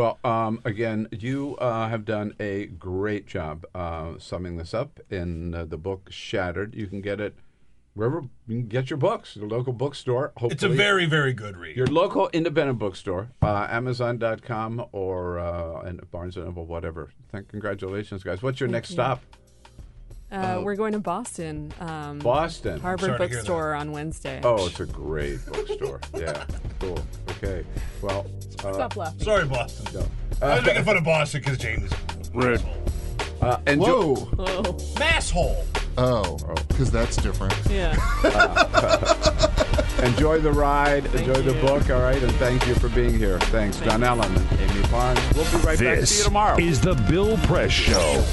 Well, 0.00 0.18
um, 0.24 0.62
again, 0.64 1.08
you 1.10 1.56
uh, 1.58 1.90
have 1.90 2.06
done 2.06 2.32
a 2.40 2.64
great 2.64 3.26
job 3.26 3.66
uh, 3.74 4.14
summing 4.16 4.56
this 4.56 4.72
up 4.72 4.98
in 5.10 5.54
uh, 5.54 5.66
the 5.66 5.76
book 5.76 6.08
Shattered. 6.10 6.74
You 6.74 6.86
can 6.86 7.02
get 7.02 7.20
it 7.20 7.34
wherever 7.92 8.22
you 8.48 8.60
can 8.60 8.66
get 8.66 8.88
your 8.88 8.96
books, 8.96 9.36
your 9.36 9.46
local 9.46 9.74
bookstore. 9.74 10.32
Hopefully. 10.38 10.52
It's 10.54 10.62
a 10.62 10.70
very, 10.70 11.04
very 11.04 11.34
good 11.34 11.58
read. 11.58 11.76
Your 11.76 11.86
local 11.86 12.30
independent 12.32 12.78
bookstore, 12.78 13.28
uh, 13.42 13.66
Amazon.com 13.68 14.86
or 14.92 15.38
uh, 15.38 15.82
and 15.82 16.10
Barnes 16.10 16.34
and 16.36 16.46
Noble, 16.46 16.64
whatever. 16.64 17.10
Thank, 17.30 17.48
congratulations, 17.48 18.22
guys. 18.22 18.42
What's 18.42 18.58
your 18.58 18.68
Thank 18.68 18.76
next 18.76 18.90
you. 18.92 18.94
stop? 18.94 19.22
Uh, 20.32 20.60
we're 20.62 20.76
going 20.76 20.92
to 20.92 21.00
Boston. 21.00 21.72
Um, 21.80 22.18
Boston. 22.20 22.80
Harvard 22.80 23.00
Sorry 23.06 23.18
to 23.18 23.26
hear 23.28 23.36
Bookstore 23.38 23.74
on 23.74 23.92
Wednesday. 23.92 24.40
Oh, 24.44 24.66
it's 24.66 24.78
a 24.80 24.86
great 24.86 25.44
bookstore. 25.46 26.00
yeah, 26.16 26.44
cool. 26.78 26.98
Okay. 27.30 27.64
Well, 28.00 28.26
uh, 28.64 28.72
Stop 28.72 28.96
laughing. 28.96 29.20
Sorry, 29.20 29.44
Boston. 29.46 30.00
No. 30.00 30.06
I 30.46 30.54
was 30.56 30.64
making 30.66 30.84
fun 30.84 30.96
of 30.96 31.04
Boston 31.04 31.40
because 31.40 31.58
James. 31.58 31.90
Rude. 32.32 32.62
Uh, 33.42 33.58
enjoy- 33.66 33.86
Whoa. 33.86 34.14
Whoa. 34.14 34.62
Masshole. 34.96 35.64
Oh, 35.98 36.36
because 36.68 36.90
that's 36.90 37.16
different. 37.16 37.54
Yeah. 37.68 37.94
Enjoy 40.02 40.38
the 40.40 40.50
ride. 40.52 41.04
enjoy 41.14 41.42
the 41.42 41.52
book. 41.60 41.90
All 41.90 42.00
right, 42.00 42.22
and 42.22 42.32
thank 42.36 42.66
you 42.66 42.74
for 42.76 42.88
being 42.88 43.18
here. 43.18 43.38
Thanks, 43.38 43.78
Jon 43.80 44.02
Allen 44.02 44.34
and 44.34 44.60
Amie 44.60 44.82
Parnes. 44.88 45.20
We'll 45.34 45.44
be 45.50 45.66
right 45.66 45.78
back. 45.78 46.06
See 46.06 46.18
you 46.18 46.24
tomorrow. 46.24 46.58
is 46.58 46.80
the 46.80 46.94
Bill 46.94 47.36
Press 47.38 47.70
Show. 47.70 48.24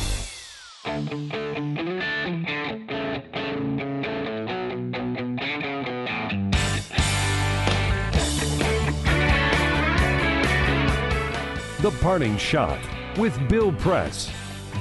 The 11.88 12.00
Parting 12.00 12.36
Shot 12.36 12.82
with 13.18 13.48
Bill 13.48 13.72
Press. 13.72 14.30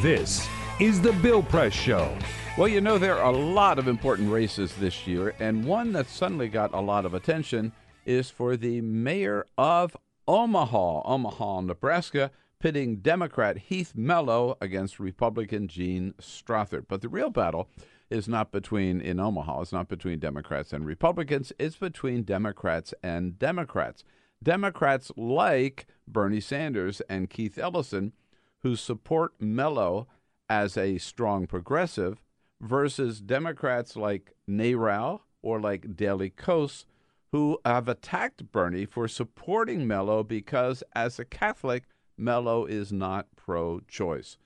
This 0.02 0.44
is 0.80 1.00
the 1.00 1.12
Bill 1.12 1.40
Press 1.40 1.72
Show. 1.72 2.18
Well, 2.58 2.66
you 2.66 2.80
know, 2.80 2.98
there 2.98 3.16
are 3.16 3.32
a 3.32 3.36
lot 3.36 3.78
of 3.78 3.86
important 3.86 4.32
races 4.32 4.74
this 4.74 5.06
year, 5.06 5.32
and 5.38 5.64
one 5.64 5.92
that 5.92 6.08
suddenly 6.08 6.48
got 6.48 6.74
a 6.74 6.80
lot 6.80 7.06
of 7.06 7.14
attention 7.14 7.70
is 8.06 8.28
for 8.28 8.56
the 8.56 8.80
mayor 8.80 9.46
of 9.56 9.96
Omaha, 10.26 11.02
Omaha, 11.04 11.60
Nebraska, 11.60 12.32
pitting 12.58 12.96
Democrat 12.96 13.56
Heath 13.56 13.92
Mello 13.94 14.58
against 14.60 14.98
Republican 14.98 15.68
Jean 15.68 16.12
Stothert. 16.20 16.86
But 16.88 17.02
the 17.02 17.08
real 17.08 17.30
battle 17.30 17.68
is 18.10 18.26
not 18.26 18.50
between, 18.50 19.00
in 19.00 19.20
Omaha, 19.20 19.60
it's 19.60 19.72
not 19.72 19.86
between 19.86 20.18
Democrats 20.18 20.72
and 20.72 20.84
Republicans, 20.84 21.52
it's 21.60 21.76
between 21.76 22.24
Democrats 22.24 22.92
and 23.00 23.38
Democrats. 23.38 24.02
Democrats 24.42 25.12
like 25.16 25.86
Bernie 26.08 26.40
Sanders 26.40 27.00
and 27.08 27.30
Keith 27.30 27.58
Ellison, 27.58 28.12
who 28.60 28.76
support 28.76 29.34
Mello 29.40 30.06
as 30.48 30.76
a 30.76 30.98
strong 30.98 31.46
progressive, 31.46 32.20
versus 32.60 33.20
Democrats 33.20 33.96
like 33.96 34.32
NARAL 34.48 35.20
or 35.42 35.60
like 35.60 35.96
Daily 35.96 36.30
Kos, 36.30 36.86
who 37.32 37.58
have 37.64 37.88
attacked 37.88 38.50
Bernie 38.52 38.86
for 38.86 39.08
supporting 39.08 39.86
Mello 39.86 40.22
because, 40.22 40.82
as 40.94 41.18
a 41.18 41.24
Catholic, 41.24 41.84
Mello 42.16 42.64
is 42.64 42.92
not 42.92 43.26
pro 43.36 43.80
choice. 43.80 44.38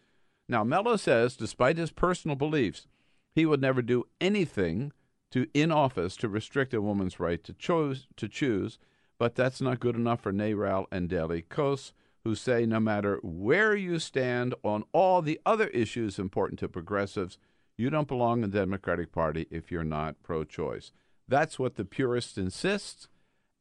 Now, 0.49 0.65
Mello 0.65 0.97
says, 0.97 1.37
despite 1.37 1.79
his 1.79 1.93
personal 1.93 2.37
beliefs, 2.37 2.89
he 3.33 3.47
would 3.47 3.61
never 3.61 3.83
do 3.83 4.05
anything 4.21 4.93
to 5.31 5.47
in 5.55 5.71
office 5.71 6.17
to 6.17 6.29
restrict 6.29 6.75
a 6.75 6.83
woman's 6.83 7.21
right 7.21 7.43
to 7.45 7.53
choose 7.53 8.09
to 8.17 8.29
choose, 8.29 8.79
But 9.21 9.35
that's 9.35 9.61
not 9.61 9.81
good 9.81 9.97
enough 9.97 10.23
for 10.23 10.33
NARAL 10.33 10.87
and 10.91 11.07
Daily 11.07 11.43
Kos, 11.43 11.93
who 12.25 12.35
say 12.35 12.65
no 12.65 12.81
matter 12.81 13.21
where 13.23 13.77
you 13.77 13.99
stand 13.99 14.55
on 14.63 14.85
all 14.93 15.21
the 15.21 15.39
other 15.45 15.67
issues 15.69 16.19
important 16.19 16.59
to 16.61 16.71
progressives, 16.71 17.37
you 17.77 17.91
don't 17.91 18.09
belong 18.09 18.43
in 18.43 18.51
the 18.51 18.61
Democratic 18.61 19.13
Party 19.13 19.47
if 19.51 19.71
you're 19.71 19.85
not 19.85 20.23
pro 20.23 20.45
choice. 20.45 20.93
That's 21.29 21.59
what 21.59 21.75
the 21.75 21.85
purists 21.85 22.39
insist. 22.39 23.09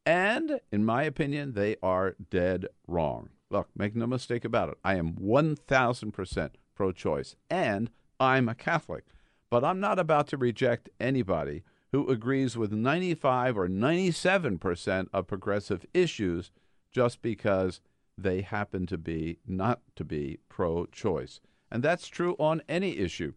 And 0.06 0.60
in 0.72 0.82
my 0.82 1.02
opinion, 1.02 1.52
they 1.52 1.76
are 1.82 2.16
dead 2.30 2.66
wrong. 2.88 3.28
Look, 3.50 3.68
make 3.76 3.94
no 3.94 4.06
mistake 4.06 4.46
about 4.46 4.70
it. 4.70 4.78
I 4.82 4.94
am 4.94 5.12
1,000% 5.12 6.50
pro 6.74 6.92
choice, 6.92 7.36
and 7.50 7.90
I'm 8.18 8.48
a 8.48 8.54
Catholic. 8.54 9.04
But 9.50 9.62
I'm 9.62 9.78
not 9.78 9.98
about 9.98 10.26
to 10.28 10.38
reject 10.38 10.88
anybody 10.98 11.64
who 11.92 12.08
agrees 12.08 12.56
with 12.56 12.72
95 12.72 13.58
or 13.58 13.68
97% 13.68 15.08
of 15.12 15.26
progressive 15.26 15.84
issues 15.92 16.50
just 16.92 17.22
because 17.22 17.80
they 18.16 18.42
happen 18.42 18.86
to 18.86 18.98
be 18.98 19.38
not 19.46 19.80
to 19.96 20.04
be 20.04 20.38
pro 20.48 20.86
choice. 20.86 21.40
And 21.70 21.82
that's 21.82 22.08
true 22.08 22.36
on 22.38 22.62
any 22.68 22.98
issue. 22.98 23.32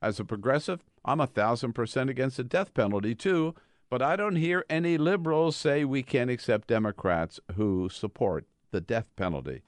As 0.00 0.18
a 0.18 0.24
progressive, 0.24 0.84
I'm 1.04 1.20
a 1.20 1.26
thousand 1.26 1.74
percent 1.74 2.10
against 2.10 2.36
the 2.36 2.44
death 2.44 2.74
penalty, 2.74 3.14
too, 3.14 3.54
but 3.90 4.02
I 4.02 4.16
don't 4.16 4.36
hear 4.36 4.64
any 4.70 4.96
liberals 4.96 5.56
say 5.56 5.84
we 5.84 6.02
can't 6.02 6.30
accept 6.30 6.68
Democrats 6.68 7.40
who 7.56 7.88
support 7.88 8.46
the 8.70 8.80
death 8.80 9.06
penalty. 9.16 9.62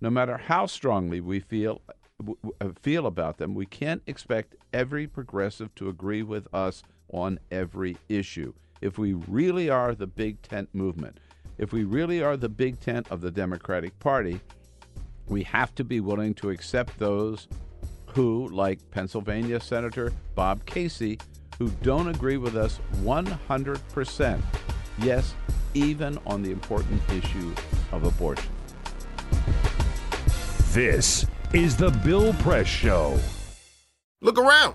No 0.00 0.10
matter 0.10 0.38
how 0.38 0.66
strongly 0.66 1.20
we 1.20 1.40
feel 1.40 1.82
feel 2.80 3.06
about 3.06 3.36
them, 3.36 3.54
we 3.54 3.66
can't 3.66 4.02
expect 4.06 4.56
every 4.72 5.06
progressive 5.06 5.74
to 5.74 5.90
agree 5.90 6.22
with 6.22 6.48
us 6.54 6.82
on 7.12 7.38
every 7.50 7.96
issue. 8.08 8.52
If 8.80 8.98
we 8.98 9.14
really 9.14 9.70
are 9.70 9.94
the 9.94 10.06
big 10.06 10.42
tent 10.42 10.68
movement, 10.72 11.18
if 11.58 11.72
we 11.72 11.84
really 11.84 12.22
are 12.22 12.36
the 12.36 12.48
big 12.48 12.80
tent 12.80 13.08
of 13.10 13.20
the 13.20 13.30
Democratic 13.30 13.98
Party, 13.98 14.40
we 15.28 15.42
have 15.44 15.74
to 15.76 15.84
be 15.84 16.00
willing 16.00 16.34
to 16.34 16.50
accept 16.50 16.98
those 16.98 17.48
who, 18.06 18.48
like 18.48 18.78
Pennsylvania 18.90 19.60
Senator 19.60 20.12
Bob 20.34 20.64
Casey, 20.66 21.18
who 21.58 21.70
don't 21.82 22.08
agree 22.08 22.36
with 22.36 22.56
us 22.56 22.80
100%. 22.96 24.42
Yes, 24.98 25.34
even 25.74 26.18
on 26.26 26.42
the 26.42 26.50
important 26.50 27.00
issue 27.10 27.54
of 27.92 28.04
abortion. 28.04 28.50
This 30.72 31.26
is 31.52 31.76
the 31.76 31.90
Bill 32.04 32.34
Press 32.34 32.66
Show. 32.66 33.18
Look 34.20 34.38
around. 34.38 34.74